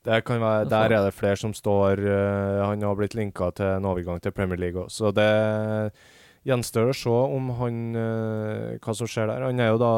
Det 0.05 0.23
kan 0.25 0.41
være, 0.41 0.67
der 0.69 0.93
er 0.97 1.05
det 1.07 1.15
flere 1.17 1.37
som 1.37 1.55
står 1.57 2.01
eh, 2.05 2.61
Han 2.67 2.83
har 2.83 2.95
blitt 2.99 3.15
linka 3.17 3.51
til 3.57 3.67
en 3.79 3.87
overgang 3.89 4.21
til 4.21 4.33
Premier 4.37 4.59
League 4.61 4.83
òg, 4.83 4.91
så 4.93 5.09
det 5.17 5.93
gjenstår 6.45 6.91
å 6.93 6.97
se 6.97 7.09
om 7.39 7.47
han 7.57 7.79
eh, 7.97 8.75
hva 8.85 8.93
som 8.97 9.09
skjer 9.09 9.31
der. 9.31 9.47
Han 9.47 9.61
er 9.65 9.71
jo 9.73 9.79
da 9.81 9.93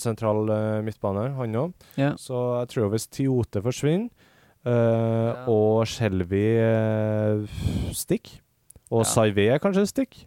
sentral 0.00 0.48
midtbane, 0.86 1.26
han 1.36 1.58
òg. 1.60 1.74
Ja. 2.00 2.14
Så 2.16 2.40
jeg 2.62 2.70
tror 2.72 2.88
hvis 2.94 3.04
Tiote 3.12 3.60
forsvinner, 3.60 4.08
eh, 4.64 4.72
Ja. 4.72 5.44
og 5.48 5.84
Shelby 5.86 6.46
uh, 6.56 7.44
stikker, 7.92 8.40
og 8.90 9.04
Ja. 9.04 9.10
Saivé 9.12 9.58
kanskje 9.60 9.86
stikker 9.92 10.24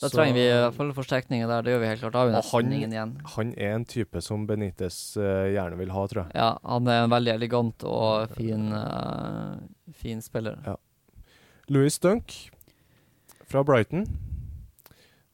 Da 0.00 0.08
så- 0.10 0.16
trenger 0.18 0.34
vi 0.34 0.44
i 0.44 0.52
hvert 0.52 0.74
fall 0.76 0.92
forsterkninger 0.92 1.48
der. 1.48 1.62
Det 1.62 1.72
gjør 1.72 1.80
vi 1.80 1.86
helt 1.86 2.00
klart. 2.00 2.12
Da 2.12 2.18
har 2.18 2.26
vi 2.26 2.32
nesten 2.36 2.52
han- 2.64 2.72
ingen 2.72 2.92
igjen. 2.92 3.12
Han 3.36 3.54
er 3.56 3.74
en 3.74 3.84
type 3.84 4.20
som 4.22 4.46
Benitez 4.46 5.16
uh, 5.16 5.46
gjerne 5.48 5.78
vil 5.78 5.90
ha, 5.90 6.06
tror 6.06 6.24
jeg. 6.26 6.32
Ja, 6.34 6.58
han 6.64 6.86
er 6.88 7.04
en 7.04 7.10
veldig 7.10 7.32
elegant 7.34 7.84
og 7.84 8.28
fin, 8.36 8.72
uh, 8.72 9.56
fin 9.94 10.20
spiller. 10.20 10.58
Ja. 10.66 10.76
Louis 11.68 11.98
Dunk 11.98 12.50
fra 13.46 13.64
Brighton. 13.64 14.06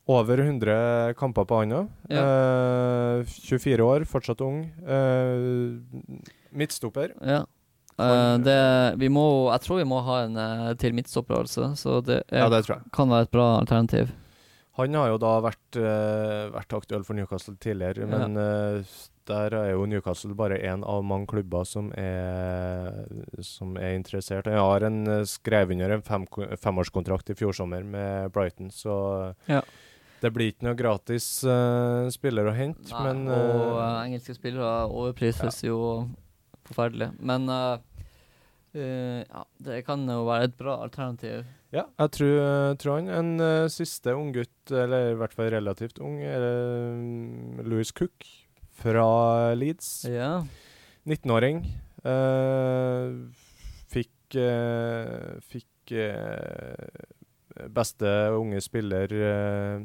Over 0.07 0.39
100 0.43 1.15
kamper 1.15 1.45
på 1.47 1.59
han 1.61 1.73
òg. 1.73 1.91
Ja. 2.11 3.23
24 3.23 3.85
år, 3.87 4.05
fortsatt 4.05 4.41
ung. 4.43 4.65
Eh, 4.83 5.79
midtstopper. 6.53 7.15
Ja. 7.23 7.45
Uh, 8.01 8.39
det, 8.43 8.57
vi 8.99 9.09
må, 9.13 9.51
jeg 9.53 9.63
tror 9.67 9.79
vi 9.79 9.87
må 9.87 10.01
ha 10.03 10.23
en 10.25 10.37
uh, 10.37 10.73
til 10.81 10.95
midtstopper, 10.97 11.45
altså. 11.45 11.71
Så 11.79 12.01
det, 12.05 12.23
er, 12.33 12.45
Ja, 12.45 12.49
det 12.51 12.65
kan 12.93 13.13
være 13.13 13.29
et 13.29 13.31
bra 13.35 13.47
alternativ. 13.61 14.11
Han 14.83 14.95
har 14.99 15.09
jo 15.13 15.19
da 15.23 15.33
vært, 15.45 15.79
uh, 15.79 16.51
vært 16.55 16.75
aktuell 16.77 17.05
for 17.07 17.15
Newcastle 17.19 17.55
tidligere, 17.63 18.05
Ja. 18.05 18.11
men 18.11 18.37
uh, 18.37 18.95
der 19.31 19.55
er 19.55 19.69
jo 19.73 19.85
Newcastle 19.87 20.35
bare 20.35 20.59
én 20.59 20.83
av 20.83 21.05
mange 21.07 21.29
klubber 21.31 21.63
som 21.69 21.93
er, 21.95 23.05
som 23.47 23.77
er 23.79 23.95
interessert. 23.95 24.49
Han 24.51 24.59
har 24.59 24.83
en, 24.89 24.97
eh, 25.07 25.23
skrev 25.31 25.71
under 25.71 25.93
en 25.95 26.03
fem, 26.03 26.27
femårskontrakt 26.59 27.31
i 27.31 27.37
fjor 27.39 27.55
sommer 27.55 27.85
med 27.87 28.33
Brighton, 28.35 28.71
så 28.75 29.35
Ja. 29.47 29.61
det 30.21 30.33
blir 30.35 30.51
ikke 30.53 30.67
noe 30.67 30.75
gratis 30.75 31.45
uh, 31.45 32.11
spiller 32.11 32.51
å 32.51 32.55
hente, 32.57 32.91
Nei, 32.91 33.05
men 33.05 33.29
og 33.29 33.79
engelske 34.03 34.35
spillere 34.35 34.91
overprises 34.91 35.63
jo 35.63 35.79
forferdelig. 36.67 37.13
Men 37.21 37.47
ja, 38.75 39.45
det 39.63 39.85
kan 39.87 40.03
jo 40.09 40.25
være 40.27 40.45
et 40.51 40.59
bra 40.59 40.81
alternativ. 40.83 41.45
Ja, 41.73 41.87
jeg 41.99 42.13
tror, 42.19 42.35
tror 42.81 42.99
han. 42.99 43.11
En 43.13 43.31
uh, 43.41 43.69
siste 43.73 44.15
unggutt, 44.15 44.73
eller 44.73 45.13
i 45.13 45.19
hvert 45.21 45.37
fall 45.37 45.53
relativt 45.55 46.01
ung, 46.05 46.19
er 46.21 46.45
uh, 46.45 47.63
Louis 47.65 47.93
Cook 47.97 48.29
fra 48.83 49.55
Leeds. 49.57 50.05
Ja. 50.11 50.43
19-åring. 51.09 51.65
Uh, 52.03 53.31
fikk 53.93 54.37
uh, 54.39 55.39
fikk 55.45 55.69
eh, 55.93 57.69
beste 57.73 58.09
unge 58.37 58.61
spiller 58.65 59.13
eh, 59.13 59.83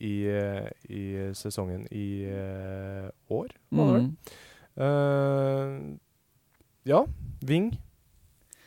i, 0.00 0.14
eh, 0.28 0.68
i 0.88 1.04
sesongen 1.36 1.86
i 1.92 2.24
eh, 2.24 3.08
år, 3.28 3.52
var 3.70 3.86
det 3.86 3.94
vel. 3.94 4.06
Mm. 4.06 4.16
Eh, 4.86 5.98
ja, 6.90 7.04
Ving. 7.44 7.70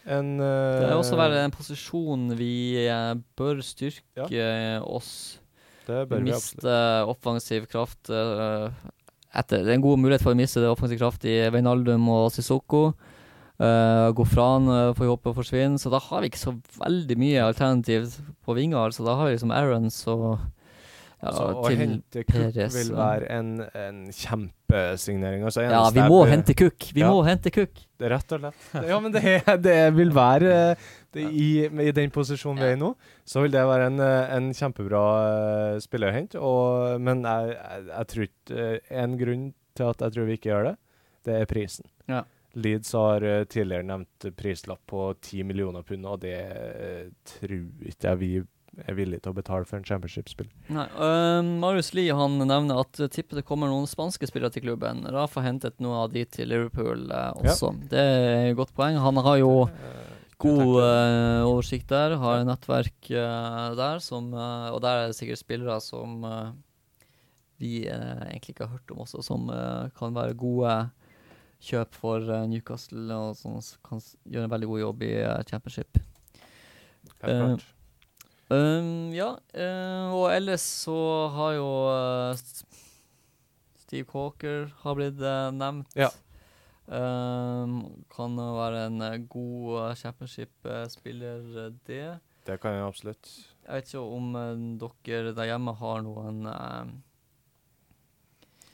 En 0.03 0.35
Det 0.37 0.89
er 0.89 0.97
også 0.97 1.15
være 1.15 1.45
en 1.45 1.53
posisjon 1.53 2.33
vi 2.35 2.87
uh, 2.91 3.13
bør 3.39 3.61
styrke 3.63 4.27
ja. 4.27 4.81
oss. 4.83 5.39
Det 5.87 6.03
bør 6.09 6.19
Vi 6.23 6.31
vi 6.31 6.35
absolutt. 6.35 6.67
offensiv 7.11 7.65
kraft 7.71 8.09
eh, 8.09 8.67
etter. 9.35 9.63
Det 9.63 9.71
er 9.71 9.75
en 9.75 9.83
god 9.83 9.99
mulighet 9.99 10.23
for 10.23 10.31
å 10.31 10.39
miste 10.39 10.63
det 10.63 10.69
offensiv 10.71 11.01
kraft 11.01 11.25
i 11.27 11.41
Veinaldum 11.51 12.07
og 12.13 12.29
Sissoko. 12.31 12.93
Uh, 13.61 14.09
Gofran 14.17 14.67
uh, 14.67 14.93
får 14.97 15.11
håpe 15.11 15.33
forsvinner. 15.35 15.77
forsvinne, 15.77 15.79
så 15.79 15.91
da 15.93 15.99
har 16.01 16.23
vi 16.23 16.31
ikke 16.31 16.41
så 16.41 16.55
veldig 16.79 17.17
mye 17.19 17.43
alternativ 17.45 18.15
på 18.43 18.55
vinger. 18.57 18.95
Så 18.95 19.05
da 19.05 19.17
har 19.19 19.29
vi 19.29 19.35
liksom 19.35 19.53
Aarons 19.53 19.99
og 20.07 20.27
ja, 21.23 21.29
Altså, 21.29 21.43
å 21.55 21.69
hente 21.71 22.23
Perez, 22.27 22.73
vil 22.75 22.95
være 22.97 23.29
en, 23.31 23.51
en 23.79 23.99
kjempesignering. 24.73 25.43
Altså, 25.45 25.61
Ja, 25.63 25.89
vi 25.93 26.01
må 26.09 26.23
be- 26.23 26.29
hente 26.31 26.53
Cook! 26.57 26.89
Vi 26.93 27.01
Ja. 27.01 27.09
må 27.11 27.23
hente 27.25 27.51
Cook! 27.51 27.69
Rett 27.99 28.31
og 28.31 28.39
slett. 28.39 28.55
Ja, 28.89 28.99
men 28.99 29.11
det, 29.11 29.43
det 29.63 29.93
vil 29.95 30.09
være 30.11 30.51
eh, 30.71 30.75
det, 31.13 31.23
i, 31.31 31.65
I 31.67 31.91
den 31.91 32.11
posisjonen 32.11 32.59
vi 32.59 32.65
er 32.71 32.75
i 32.75 32.79
nå, 32.79 32.93
så 33.25 33.41
vil 33.43 33.51
det 33.51 33.63
være 33.65 33.87
en, 33.91 33.99
eh, 33.99 34.35
en 34.35 34.51
kjempebra 34.53 35.03
eh, 35.75 35.79
spiller 35.79 36.09
å 36.11 36.13
hente. 36.17 36.39
og- 36.39 36.99
Men 37.01 37.23
jeg, 37.23 37.55
jeg, 37.57 37.85
jeg 37.87 38.07
tror 38.07 38.23
ikke 38.27 38.59
eh, 38.59 38.79
En 39.03 39.17
grunn 39.17 39.53
til 39.75 39.85
at 39.89 39.97
jeg 40.05 40.11
tror 40.13 40.25
vi 40.29 40.33
ikke 40.37 40.49
gjør 40.51 40.63
det, 40.71 40.77
det 41.25 41.33
er 41.41 41.45
prisen. 41.49 41.85
Ja. 42.07 42.23
Leeds 42.55 42.91
har 42.93 43.23
eh, 43.25 43.43
tidligere 43.49 43.83
nevnt 43.87 44.27
prislapp 44.37 44.81
på 44.85 45.13
10 45.19 45.41
millioner 45.49 45.81
pund, 45.81 46.05
og 46.05 46.19
det 46.21 46.35
eh, 46.37 47.07
tror 47.25 47.55
ikke 47.89 48.09
jeg 48.11 48.19
vi 48.19 48.33
er 48.81 48.95
villig 48.97 49.19
til 49.21 49.33
å 49.33 49.37
betale 49.37 49.67
for 49.69 49.77
en 49.77 49.85
championship-spill. 49.85 50.49
Nei, 50.73 50.85
øh, 50.97 51.41
Marius 51.61 51.93
Lie 51.93 52.15
han 52.15 52.39
nevner 52.41 52.81
at 52.81 53.01
uh, 53.01 53.09
tipper 53.11 53.39
det 53.39 53.45
kommer 53.47 53.69
noen 53.69 53.85
spanske 53.89 54.27
spillere 54.29 54.53
til 54.55 54.65
klubben. 54.65 55.03
Rafa 55.13 55.43
hentet 55.45 55.77
noe 55.83 56.03
av 56.05 56.13
de 56.13 56.25
til 56.25 56.49
Liverpool 56.49 57.05
uh, 57.11 57.31
også. 57.37 57.73
Det 57.91 58.01
er 58.01 58.49
et 58.49 58.57
godt 58.57 58.73
poeng. 58.77 58.97
Han 59.01 59.21
har 59.25 59.39
jo 59.43 59.53
Eh, 60.43 60.49
god 60.49 60.79
eh, 60.83 61.41
oversikt 61.47 61.87
der, 61.87 62.17
har 62.19 62.41
et 62.41 62.47
nettverk 62.49 63.05
der, 63.07 64.01
som, 64.03 64.33
og 64.33 64.79
der 64.83 64.97
er 64.97 65.05
det 65.07 65.15
sikkert 65.15 65.39
spillere 65.39 65.77
som 65.79 66.25
vi 67.61 67.85
egentlig 67.85 68.51
ikke 68.51 68.65
har 68.65 68.73
hørt 68.73 68.91
om 68.91 69.05
også, 69.05 69.21
som 69.23 69.47
kan 69.95 70.17
være 70.17 70.35
gode 70.35 70.73
kjøp 71.63 71.95
for 71.95 72.27
Newcastle, 72.51 73.05
og 73.15 73.37
som 73.39 73.55
kan 73.87 74.03
gjøre 74.27 74.49
en 74.49 74.53
veldig 74.57 74.69
god 74.73 74.81
jobb 74.81 75.07
i 75.07 75.13
championship. 75.47 76.01
Helt 76.01 77.15
klart. 77.23 77.65
Um, 78.53 79.13
ja, 79.15 79.31
uh, 79.57 80.13
og 80.13 80.27
ellers 80.33 80.65
så 80.83 80.97
har 81.33 81.55
jo 81.57 81.69
uh, 81.89 82.43
Steve 83.81 84.05
Cawker 84.09 84.67
har 84.83 84.99
blitt 84.99 85.23
uh, 85.23 85.49
nevnt. 85.55 85.89
Ja. 85.97 86.11
Um, 86.83 88.03
kan 88.11 88.35
være 88.37 88.85
en 88.89 89.27
god 89.31 89.95
championship-spiller, 89.97 91.71
det. 91.87 92.19
Det 92.43 92.59
kan 92.59 92.75
jeg 92.75 92.85
absolutt. 92.85 93.31
Jeg 93.63 93.79
vet 93.79 93.93
ikke 93.93 94.03
om 94.03 94.33
dere 95.07 95.31
der 95.31 95.47
hjemme 95.47 95.73
har 95.79 96.03
noen 96.03 96.43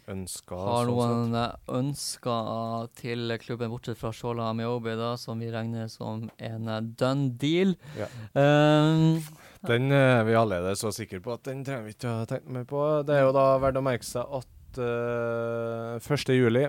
ønsker 0.09 0.57
Har 0.57 0.87
sånn 0.87 0.95
noen 0.95 1.37
eh, 1.37 1.55
ønsker 1.79 2.89
til 2.97 3.35
klubben, 3.41 3.71
bortsett 3.71 3.99
fra 3.99 4.11
Shola 4.15 4.49
Amiobi, 4.53 4.95
da, 4.99 5.13
som 5.21 5.41
vi 5.41 5.51
regner 5.53 5.89
som 5.91 6.27
en 6.37 6.71
done 6.99 7.29
deal. 7.41 7.75
Ja. 7.99 8.09
Um, 8.33 9.19
Den 9.67 9.91
er 9.91 10.23
vi 10.23 10.37
allerede 10.39 10.75
så 10.79 10.91
sikre 10.95 11.19
på 11.23 11.33
at 11.35 11.43
den 11.49 11.65
trenger 11.67 11.87
vi 11.87 11.95
ikke 11.95 12.11
å 12.21 12.27
tenke 12.29 12.53
mer 12.55 12.67
på. 12.69 12.83
Det 13.07 13.17
er 13.17 13.25
jo 13.25 13.33
da 13.35 13.47
verdt 13.59 13.79
å 13.81 13.83
merke 13.83 14.07
seg 14.07 14.37
at 14.39 14.79
uh, 14.79 15.97
1. 15.99 16.31
juli, 16.37 16.67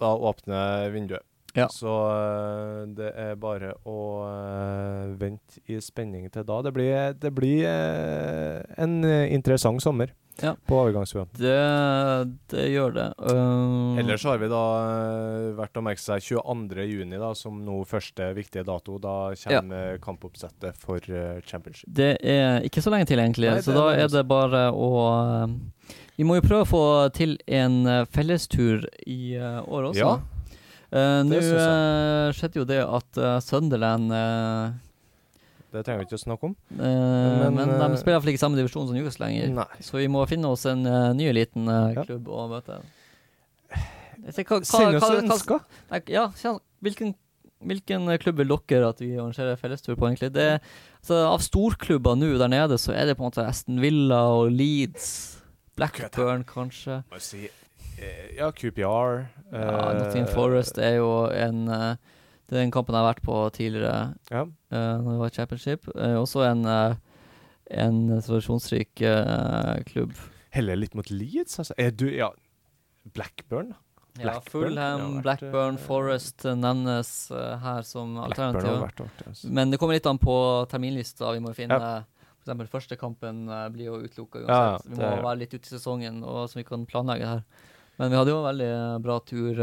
da 0.00 0.14
åpner 0.16 0.90
vinduet. 0.94 1.26
Ja. 1.54 1.66
Så 1.68 1.92
uh, 2.08 2.88
det 2.96 3.10
er 3.18 3.36
bare 3.40 3.74
å 3.88 3.98
uh, 4.24 5.12
vente 5.20 5.60
i 5.68 5.76
spenning 5.84 6.30
til 6.32 6.46
da. 6.48 6.60
Det 6.64 6.72
blir, 6.74 7.12
det 7.20 7.32
blir 7.36 7.66
uh, 7.68 8.62
en 8.80 9.02
eh, 9.04 9.28
interessant 9.36 9.82
sommer 9.84 10.14
Ja. 10.42 10.54
på 10.66 10.78
overgangsfronten. 10.80 11.38
det, 11.38 12.34
det 12.50 12.66
gjør 12.72 12.96
det. 12.96 13.06
Uh, 13.22 14.00
Ellers 14.02 14.24
har 14.26 14.40
vi 14.42 14.48
da 14.50 14.62
vært 15.58 15.78
å 15.78 15.84
merke 15.84 16.02
seg 16.02 16.24
22. 16.24 16.86
juni 16.90 17.20
da, 17.20 17.32
som 17.38 17.60
nå 17.64 17.82
første 17.88 18.32
viktige 18.36 18.66
dato. 18.66 18.98
Da 19.02 19.16
kommer 19.44 19.96
kampoppsettet 20.02 20.78
for 20.82 20.98
eh, 21.08 21.38
championship. 21.46 21.86
Det 21.86 22.16
er 22.18 22.66
ikke 22.66 22.82
så 22.84 22.92
lenge 22.92 23.08
til, 23.10 23.22
egentlig. 23.22 23.52
Nei, 23.52 23.62
så 23.64 23.76
da 23.76 23.88
er 23.94 24.10
det 24.12 24.24
bare 24.28 24.68
å 24.74 24.90
Vi 26.16 26.26
må 26.26 26.36
jo 26.38 26.44
prøve 26.44 26.66
å 26.66 26.68
få 26.68 26.84
til 27.16 27.38
en 27.46 28.06
fellestur 28.12 28.86
i 29.06 29.38
uh, 29.38 29.62
år 29.64 29.92
også. 29.92 30.04
Ja, 30.04 30.14
Uh, 30.92 31.22
Nå 31.24 31.38
uh, 31.40 32.28
skjedde 32.36 32.58
jo 32.60 32.66
det 32.68 32.82
at 32.84 33.16
uh, 33.16 33.38
Sunderland 33.40 34.12
uh, 34.12 34.74
det 35.72 35.82
trenger 35.86 36.02
vi 36.02 36.08
ikke 36.10 36.18
å 36.20 36.22
snakke 36.22 36.48
om. 36.50 36.56
uh, 36.76 36.82
Men, 36.84 37.54
Men, 37.56 37.70
uh, 37.76 37.86
de 37.88 38.00
spiller 38.00 38.18
iallfall 38.18 38.32
ikke 38.34 38.42
samme 38.44 38.58
divisjon 38.60 38.88
som 38.88 38.96
Newcastle 38.96 39.26
lenger. 39.26 39.54
Nei. 39.56 39.68
Så 39.84 39.98
vi 39.98 40.08
må 40.12 40.24
finne 40.30 40.50
oss 40.52 40.66
en 40.70 40.84
uh, 40.86 41.12
ny 41.16 41.30
liten 41.32 41.68
uh, 41.70 41.92
Ja. 41.96 42.04
klubb 42.06 42.28
å 42.28 42.46
møte. 42.52 42.82
Send 44.30 44.98
oss 45.00 45.10
ønsker. 45.10 45.64
Ja, 46.12 46.28
hvilken, 46.84 47.14
hvilken 47.66 48.08
eh, 48.12 48.18
klubb 48.22 48.38
vil 48.38 48.52
dere 48.68 48.90
at 48.92 49.00
vi 49.02 49.16
arrangerer 49.16 49.58
fellestur 49.58 49.96
på, 49.96 50.06
egentlig? 50.06 50.30
Det, 50.36 50.60
altså, 51.00 51.18
av 51.26 51.42
storklubber 51.42 52.18
nå 52.18 52.30
der 52.38 52.52
nede, 52.52 52.78
så 52.78 52.94
er 52.94 53.10
det 53.10 53.16
på 53.18 53.24
en 53.24 53.32
måte 53.32 53.46
Aston 53.48 53.80
Villa 53.82 54.22
og 54.36 54.52
Leeds. 54.54 55.08
Blackburn, 55.78 56.44
kanskje. 56.46 57.00
Eh, 57.98 58.36
ja, 58.38 58.50
QPR. 58.54 59.26
Ja, 59.52 59.92
Nothing 59.96 59.98
Nottingham 59.98 60.34
Forest 60.34 60.78
er 60.78 60.98
jo 61.00 61.10
en 61.32 61.64
eh, 61.72 61.94
Det 62.48 62.58
er 62.58 62.64
den 62.64 62.72
kampen 62.74 62.94
jeg 62.94 63.00
har 63.04 63.14
vært 63.14 63.22
på 63.24 63.36
tidligere, 63.56 64.14
Ja. 64.30 64.42
uh, 64.44 64.96
når 65.02 65.10
det 65.12 65.20
var 65.22 65.30
championship. 65.36 65.88
Uh, 65.94 66.18
også 66.20 66.42
en, 66.50 66.64
uh, 66.66 66.94
en 67.70 68.00
tradisjonsrik 68.20 69.00
uh, 69.06 69.78
klubb. 69.88 70.12
Heller 70.52 70.76
litt 70.76 70.94
mot 70.94 71.08
Leeds, 71.10 71.58
altså. 71.62 71.74
Er 71.78 71.90
du 71.90 72.10
Ja, 72.10 72.28
Blackburn? 73.14 73.72
Blackburn. 74.18 74.26
Ja, 74.26 74.40
Fullham, 74.44 74.74
Fulham, 74.76 75.14
vært, 75.14 75.22
Blackburn, 75.40 75.78
Forest 75.80 76.44
nevnes 76.44 77.12
her 77.32 77.82
som 77.88 78.18
alternativ. 78.20 79.06
Altså. 79.26 79.48
Men 79.48 79.70
det 79.72 79.78
kommer 79.80 79.96
litt 79.96 80.06
an 80.06 80.18
på 80.20 80.34
terminlista. 80.68 81.32
Vi 81.32 81.40
må 81.40 81.54
finne 81.56 81.78
Ja. 81.80 82.02
Eksempel 82.42 82.66
første 82.66 82.96
kampen 82.98 83.46
blir 83.72 83.86
jo 83.86 84.00
utelukka 84.02 84.40
Ja, 84.42 84.76
vi 84.84 84.96
må 84.96 84.98
det 84.98 85.10
ja. 85.16 85.22
være 85.22 85.38
litt 85.38 85.54
ute 85.54 85.62
i 85.62 85.78
sesongen, 85.78 86.24
og 86.26 86.50
så 86.50 86.58
vi 86.58 86.64
kan 86.64 86.84
planlegge 86.84 87.24
her. 87.24 87.44
Men 87.98 88.10
vi 88.10 88.16
hadde 88.18 88.32
jo 88.34 88.40
en 88.42 88.48
veldig 88.50 89.02
bra 89.04 89.18
tur 89.20 89.60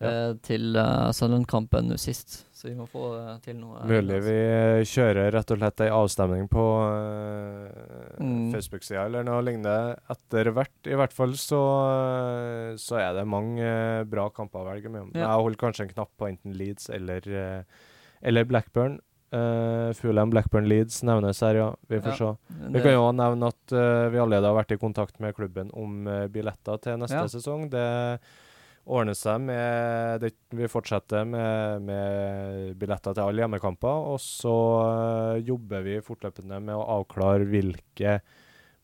eh, 0.00 0.08
eh, 0.30 0.34
til 0.46 0.76
uh, 0.76 1.10
Sunderland-kampen 1.12 1.88
nå 1.90 1.96
sist, 2.00 2.46
så 2.56 2.68
vi 2.68 2.74
må 2.78 2.86
få 2.88 3.02
uh, 3.18 3.34
til 3.44 3.56
noe. 3.60 3.82
Mulig 3.88 4.20
vi 4.24 4.36
eh, 4.36 4.80
kjører 4.88 5.30
rett 5.36 5.50
og 5.54 5.60
slett 5.60 5.80
ei 5.86 5.90
avstemning 5.92 6.48
på 6.52 6.64
uh, 6.64 8.16
Mm. 8.20 8.50
Facebook-sida 8.52 9.06
eller 9.06 9.24
noe 9.24 9.40
lignende 9.46 9.96
etter 10.12 10.50
hvert. 10.52 10.74
I 10.92 10.96
hvert 10.98 11.14
fall 11.16 11.32
så, 11.40 11.60
eh, 11.94 12.72
så 12.76 12.98
er 13.00 13.14
det 13.16 13.22
mange 13.28 13.64
eh, 13.64 14.02
bra 14.04 14.26
kamper 14.34 14.60
å 14.60 14.66
velge 14.68 14.90
mellom. 14.92 15.08
Ja. 15.14 15.22
Jeg 15.30 15.44
holder 15.46 15.60
kanskje 15.62 15.86
en 15.86 15.92
knapp 15.94 16.10
på 16.20 16.28
enten 16.28 16.52
Leeds 16.58 16.90
eller, 16.92 17.24
eh, 17.24 17.62
eller 18.20 18.44
Blackburn. 18.44 18.98
Uh, 19.32 19.92
Fulham, 19.94 20.26
Blackburn, 20.32 20.66
Leeds 20.66 21.04
nevnes 21.06 21.38
her, 21.46 21.54
ja. 21.54 21.68
Vi 21.88 22.00
får 22.02 22.16
Ja. 22.18 22.34
se. 22.34 22.70
Vi 22.74 22.80
kan 22.82 22.92
jo 22.96 23.04
nevne 23.14 23.46
at 23.52 23.72
uh, 23.78 24.08
vi 24.10 24.18
allerede 24.18 24.48
har 24.50 24.56
vært 24.58 24.72
i 24.74 24.78
kontakt 24.82 25.20
med 25.22 25.36
klubben 25.36 25.70
om 25.72 26.00
uh, 26.10 26.26
billetter 26.26 26.80
til 26.82 26.98
neste 26.98 27.14
Ja. 27.14 27.28
sesong. 27.30 27.68
Det 27.70 28.18
ordner 28.86 29.14
seg 29.14 29.40
med 29.44 30.20
det, 30.24 30.30
Vi 30.56 30.66
fortsetter 30.70 31.24
med, 31.28 31.82
med 31.86 32.74
billetter 32.80 33.14
til 33.14 33.22
alle 33.26 33.44
hjemmekamper. 33.44 34.06
Og 34.14 34.18
så 34.24 34.54
eh, 35.36 35.42
jobber 35.46 35.84
vi 35.86 35.98
fortløpende 36.04 36.60
med 36.64 36.74
å 36.74 36.86
avklare 37.00 37.44
hvilke 37.50 38.20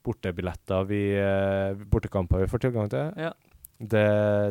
bortebilletter 0.06 0.84
vi, 0.86 1.02
eh, 1.18 1.74
bortekamper 1.90 2.44
vi 2.44 2.50
får 2.52 2.62
tilgang 2.68 2.88
til. 2.92 3.10
Ja. 3.18 3.32
Det, 3.76 4.06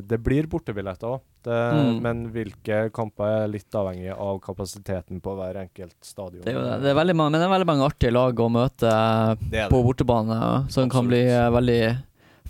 det 0.06 0.20
blir 0.22 0.46
bortebilletter 0.52 1.16
òg, 1.16 1.24
Mm. 1.46 2.00
men 2.02 2.22
hvilke 2.34 2.90
kamper 2.94 3.44
er 3.44 3.48
litt 3.54 3.74
avhengig 3.78 4.10
av 4.18 4.40
kapasiteten 4.42 5.20
på 5.22 5.36
hver 5.38 5.60
enkelt 5.62 5.94
stadion. 6.02 6.42
Det 6.42 6.54
er 6.56 6.58
det. 6.62 6.80
Det 6.82 6.90
er 6.90 6.98
veldig 6.98 7.16
mange, 7.16 7.32
men 7.36 7.42
det 7.42 7.46
er 7.46 7.52
veldig 7.54 7.68
mange 7.70 7.86
artige 7.86 8.14
lag 8.16 8.40
å 8.42 8.48
møte 8.50 8.94
på 9.38 9.52
det. 9.54 9.68
bortebane, 9.70 10.40
som 10.74 10.90
kan 10.90 11.06
bli 11.06 11.20
eh, 11.30 11.50
veldig 11.54 11.80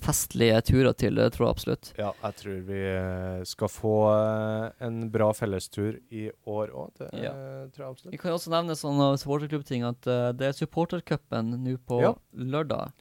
festlige 0.02 0.60
turer 0.68 0.94
til, 0.98 1.16
det 1.16 1.30
tror 1.34 1.48
jeg 1.48 1.56
absolutt. 1.56 1.92
Ja, 1.98 2.12
jeg 2.24 2.36
tror 2.42 2.58
vi 2.68 2.82
eh, 2.90 3.44
skal 3.48 3.72
få 3.72 3.94
eh, 4.12 4.66
en 4.88 5.00
bra 5.14 5.32
fellestur 5.34 5.98
i 6.12 6.28
år 6.46 6.74
òg. 6.76 6.92
Det 7.00 7.10
Ja. 7.24 7.32
eh, 7.32 7.64
tror 7.74 7.86
jeg 7.86 7.90
absolutt. 7.96 8.12
Vi 8.12 8.18
kan 8.22 8.32
også 8.36 8.54
nevne 8.54 8.76
sånne 8.80 9.10
supporterklubbting 9.22 9.88
at 9.88 10.02
det 10.38 10.50
er 10.52 10.58
supportercupen 10.58 11.56
nå 11.64 11.78
på 11.88 12.02
Ja. 12.02 12.14
lørdag. 12.36 12.92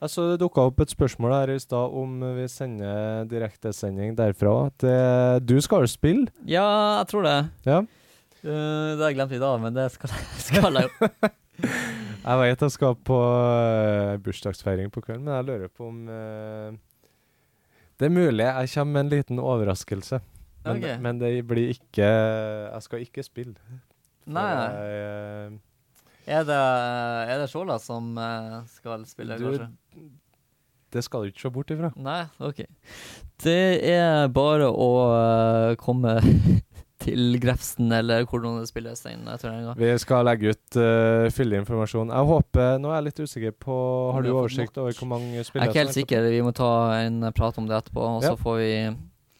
Altså, 0.00 0.30
det 0.32 0.40
dukka 0.40 0.62
opp 0.64 0.80
et 0.80 0.88
spørsmål 0.88 1.32
her 1.34 1.50
i 1.52 1.58
stad 1.60 1.92
om 1.92 2.20
vi 2.38 2.46
sender 2.48 3.26
direktesending 3.28 4.14
derfra. 4.16 4.70
Det, 4.80 5.44
du 5.44 5.60
skal 5.60 5.84
jo 5.84 5.90
spille? 5.92 6.28
Ja, 6.48 7.02
jeg 7.02 7.08
tror 7.12 7.22
det. 7.28 7.50
Ja. 7.68 7.80
Uh, 8.40 8.96
det 8.96 9.02
har 9.04 9.10
jeg 9.10 9.18
glemt 9.18 9.32
i 9.36 9.42
dag, 9.42 9.60
men 9.60 9.74
det 9.76 9.90
skal, 9.92 10.08
skal 10.48 10.72
jeg 10.80 10.88
jo. 10.88 11.10
Jeg 12.20 12.40
vet 12.40 12.62
jeg 12.66 12.74
skal 12.74 12.96
på 13.08 13.16
eh, 13.16 14.18
bursdagsfeiring 14.20 14.90
på 14.92 15.02
kvelden, 15.04 15.24
men 15.24 15.38
jeg 15.38 15.46
lurer 15.48 15.72
på 15.72 15.88
om 15.88 16.02
uh, 16.08 16.76
Det 17.96 18.08
er 18.08 18.12
mulig 18.12 18.44
jeg 18.44 18.72
kommer 18.74 18.92
med 18.92 19.00
en 19.00 19.12
liten 19.14 19.40
overraskelse. 19.40 20.20
Men, 20.64 20.76
okay. 20.76 20.98
men 21.00 21.20
det 21.20 21.30
blir 21.48 21.72
ikke 21.72 22.04
Jeg 22.04 22.82
skal 22.84 23.04
ikke 23.06 23.24
spille. 23.24 23.54
Nei, 24.30 24.48
jeg, 24.52 25.52
uh, 25.52 26.26
er 26.30 26.44
det, 26.46 26.58
er 27.32 27.40
det 27.40 27.48
Sjåla 27.50 27.78
som 27.80 28.12
skal 28.68 29.06
spille, 29.08 29.38
Du- 29.40 29.48
kanskje? 29.48 29.70
det 30.92 31.04
skal 31.06 31.22
du 31.22 31.30
ikke 31.30 31.40
se 31.40 31.50
bort 31.54 31.70
ifra. 31.70 31.92
Nei, 31.96 32.24
OK. 32.38 32.60
Det 33.42 33.80
er 33.88 34.28
bare 34.34 34.68
å 34.68 34.90
komme 35.80 36.18
til 37.00 37.36
Grefsen, 37.42 37.90
eller 37.92 38.24
hvordan 38.28 38.60
det 38.60 38.70
spilles 38.70 39.04
den 39.06 39.26
turneringa. 39.26 39.74
Vi 39.78 39.90
skal 40.02 40.26
legge 40.28 40.54
ut 40.54 40.78
uh, 40.78 41.26
fyldig 41.34 41.62
informasjon. 41.64 42.12
Jeg 42.14 42.30
håper 42.30 42.80
Nå 42.80 42.90
er 42.92 42.98
jeg 43.00 43.08
litt 43.10 43.22
usikker 43.24 43.54
på 43.66 43.76
Har 44.14 44.24
du 44.24 44.32
oversikt 44.34 44.78
over 44.80 44.96
hvor 44.96 45.10
mange 45.10 45.32
Jeg 45.34 45.46
er 45.46 45.68
ikke 45.68 45.82
helt 45.82 45.94
er 45.94 45.98
sikker. 46.00 46.30
Vi 46.32 46.42
må 46.46 46.52
ta 46.56 46.70
en 47.00 47.24
prat 47.36 47.60
om 47.60 47.68
det 47.70 47.78
etterpå, 47.80 48.06
og 48.16 48.24
så 48.24 48.36
får 48.40 48.58
vi 48.60 48.72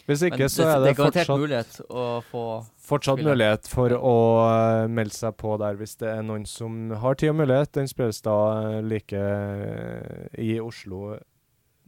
Hvis 0.08 0.24
Men 0.24 0.32
ikke, 0.32 0.50
så 0.50 0.66
er 0.66 0.76
det 0.76 0.90
det 0.90 0.92
er 0.92 1.00
fortsatt, 1.04 1.40
mulighet 1.44 1.80
å 1.88 2.04
få 2.30 2.44
fortsatt 2.90 3.18
spille. 3.18 3.34
mulighet 3.34 3.68
for 3.70 3.94
å 3.94 4.14
eh, 4.50 4.86
melde 4.90 5.14
seg 5.14 5.36
på 5.40 5.54
der 5.60 5.78
hvis 5.78 5.96
det 6.00 6.08
er 6.10 6.24
noen 6.26 6.46
som 6.48 6.90
har 7.02 7.18
tid 7.20 7.32
og 7.34 7.40
mulighet. 7.42 7.72
Den 7.76 7.90
spilles 7.90 8.18
da 8.26 8.38
eh, 8.64 8.80
like 8.86 9.20
eh, 9.20 10.24
i 10.42 10.56
Oslo 10.62 11.14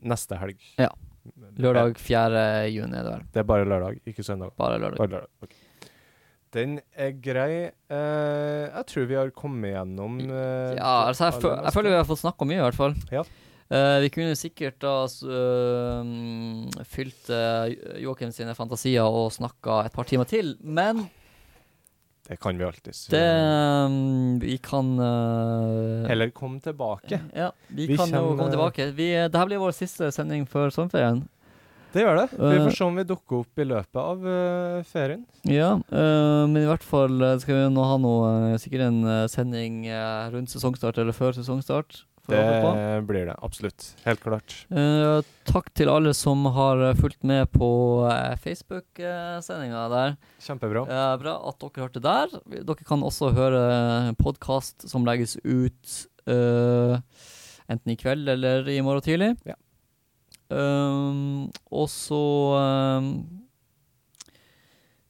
neste 0.02 0.38
helg. 0.38 0.62
Ja. 0.80 0.90
lørdag 1.62 1.98
4. 2.02 2.46
juni. 2.74 2.96
Er 2.98 3.06
det 3.06 3.12
vel. 3.16 3.26
Det 3.34 3.42
er 3.42 3.50
bare 3.50 3.68
lørdag, 3.68 4.00
ikke 4.06 4.26
søndag. 4.26 4.54
Bare 4.58 4.78
lørdag. 4.82 4.98
Bare 5.02 5.14
lørdag. 5.16 5.30
ok. 5.42 5.61
Den 6.52 6.80
er 6.92 7.14
grei. 7.16 7.70
Uh, 7.88 8.68
jeg 8.68 8.84
tror 8.90 9.06
vi 9.08 9.16
har 9.16 9.30
kommet 9.36 9.72
gjennom 9.72 10.18
uh, 10.28 10.74
Ja, 10.76 11.08
altså 11.08 11.30
jeg, 11.30 11.40
føl 11.40 11.54
jeg 11.56 11.74
føler 11.76 11.94
vi 11.94 11.96
har 11.96 12.10
fått 12.10 12.20
snakka 12.20 12.48
mye, 12.48 12.58
i 12.58 12.66
hvert 12.66 12.78
fall. 12.78 12.96
Ja. 13.12 13.24
Uh, 13.72 13.96
vi 14.04 14.10
kunne 14.12 14.36
sikkert 14.36 14.76
da 14.84 15.06
fylt 16.92 17.32
Joakim 18.02 18.34
sine 18.36 18.52
fantasier 18.58 19.08
og 19.08 19.32
snakka 19.32 19.86
et 19.86 19.96
par 19.96 20.08
timer 20.08 20.28
til, 20.28 20.52
men 20.60 21.06
Det 22.28 22.36
kan 22.40 22.60
vi 22.60 22.66
alltids. 22.68 23.06
det 23.10 23.24
um, 23.88 24.36
Vi 24.44 24.58
kan 24.62 24.92
Heller 26.06 26.30
komme 26.36 26.60
tilbake. 26.60 27.22
Ja, 27.32 27.50
vi, 27.68 27.88
Vi 27.88 27.96
kan 27.96 28.12
jo 28.12 28.36
komme 28.36 28.52
tilbake. 28.52 28.90
Vi, 28.92 29.08
det 29.32 29.46
blir 29.48 29.64
vår 29.64 29.72
siste 29.72 30.12
sending 30.12 30.44
før 30.44 30.68
sommerferien. 30.68 31.24
Det 31.92 32.04
gjør 32.04 32.20
det. 32.22 32.28
Vi 32.38 32.52
Eh, 32.56 32.62
får 32.64 32.76
se 32.76 32.84
om 32.84 32.96
vi 32.96 33.04
dukker 33.08 33.40
opp 33.42 33.58
i 33.62 33.66
løpet 33.68 34.00
av 34.00 34.22
uh, 34.24 34.82
ferien. 34.88 35.26
Ja, 35.48 35.74
uh, 35.92 36.44
men 36.48 36.62
i 36.62 36.68
hvert 36.68 36.86
fall 36.86 37.18
skal 37.42 37.58
vi 37.58 37.66
nå 37.74 37.84
ha 37.84 37.98
noe, 38.00 38.56
sikkert 38.62 38.86
en 38.88 39.02
sending 39.28 39.84
rundt 40.32 40.52
sesongstart 40.52 40.98
eller 41.02 41.12
før 41.16 41.36
sesongstart. 41.36 42.04
Det 42.30 43.02
blir 43.08 43.26
det. 43.26 43.34
Absolutt. 43.42 43.96
Helt 44.04 44.20
klart. 44.22 44.54
Eh, 44.70 45.24
takk 45.48 45.72
til 45.74 45.90
alle 45.90 46.12
som 46.14 46.44
har 46.54 46.78
eh, 46.86 46.94
fulgt 46.94 47.24
med 47.26 47.50
på 47.50 47.68
Facebook-sendinga 48.44 49.82
der. 49.90 50.14
Kjempebra. 50.42 50.84
Eh, 50.86 51.16
bra 51.18 51.34
at 51.50 51.58
dere 51.62 51.82
hørte 51.82 52.02
der. 52.04 52.36
Dere 52.62 52.86
kan 52.86 53.02
også 53.02 53.32
høre 53.34 54.14
podkast 54.22 54.86
som 54.88 55.06
legges 55.08 55.34
ut 55.42 55.96
eh, 56.30 56.94
enten 57.72 57.94
i 57.94 57.98
kveld 57.98 58.30
eller 58.36 58.70
i 58.70 58.78
morgen 58.86 59.02
tidlig. 59.04 59.32
Ja. 59.48 59.58
Um, 60.50 61.50
og 61.72 61.86
så 61.88 62.18
um, 62.58 63.12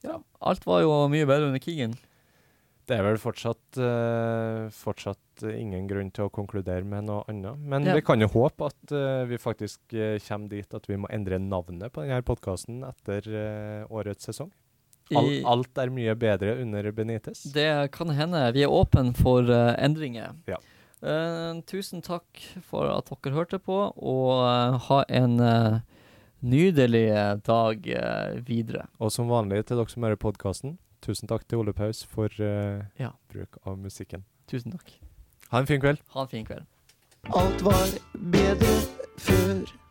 Ja, 0.03 0.17
alt 0.43 0.65
var 0.67 0.81
jo 0.83 0.91
mye 1.11 1.25
bedre 1.27 1.47
under 1.49 1.61
krigen. 1.63 1.93
Det 2.83 2.97
er 2.97 3.05
vel 3.05 3.15
fortsatt, 3.21 3.77
uh, 3.79 4.67
fortsatt 4.75 5.45
ingen 5.47 5.85
grunn 5.87 6.09
til 6.11 6.25
å 6.27 6.31
konkludere 6.35 6.83
med 6.83 7.05
noe 7.07 7.23
annet. 7.31 7.57
Men 7.59 7.85
Ja. 7.87 7.93
vi 7.95 8.01
kan 8.03 8.19
jo 8.19 8.27
håpe 8.27 8.67
at 8.67 8.91
uh, 8.91 9.23
vi 9.29 9.37
faktisk 9.39 9.79
uh, 9.95 10.17
kommer 10.27 10.49
dit 10.51 10.73
at 10.75 10.89
vi 10.91 10.97
må 10.99 11.07
endre 11.09 11.39
navnet 11.39 11.93
på 11.95 12.03
denne 12.03 12.19
podkasten 12.27 12.83
etter 12.83 13.87
årets 13.89 14.27
sesong. 14.27 14.51
Al 15.15 15.25
I- 15.31 15.41
alt 15.47 15.77
er 15.79 15.89
mye 15.91 16.15
bedre 16.15 16.57
under 16.61 16.91
Benitez. 16.91 17.43
Det 17.53 17.91
kan 17.91 18.09
hende. 18.15 18.43
Vi 18.55 18.63
er 18.63 18.71
åpne 18.71 19.13
for 19.15 19.43
endringer. 19.51 20.35
Ja. 20.47 20.57
Eh, 21.03 21.61
tusen 21.67 22.03
takk 22.03 22.39
for 22.63 22.87
at 22.87 23.09
dere 23.11 23.35
hørte 23.35 23.59
på, 23.59 23.75
og 23.91 24.29
uh, 24.39 24.77
ha 24.87 25.01
en 25.11 25.35
uh, 25.43 25.81
nydelig 26.39 27.09
dag 27.43 27.89
videre. 28.47 28.87
Og 29.03 29.11
som 29.11 29.27
vanlig 29.31 29.65
til 29.67 29.81
dere 29.81 29.91
som 29.91 30.07
hører 30.07 30.19
podkasten, 30.19 30.77
tusen 31.03 31.27
takk 31.27 31.43
til 31.47 31.59
Ole 31.59 31.75
Paus 31.75 32.05
for 32.07 32.31
Ja. 32.39 33.11
bruk 33.31 33.59
av 33.65 33.77
musikken. 33.77 34.23
Tusen 34.47 34.71
takk. 34.71 34.95
Ha 35.51 35.59
en 35.59 35.67
fin 35.67 35.83
kveld. 35.83 35.99
Ha 36.15 36.23
en 36.23 36.31
fin 36.31 36.47
kveld. 36.47 36.67
Alt 37.35 37.63
var 37.63 37.87
bedre 38.31 38.75
før. 39.17 39.82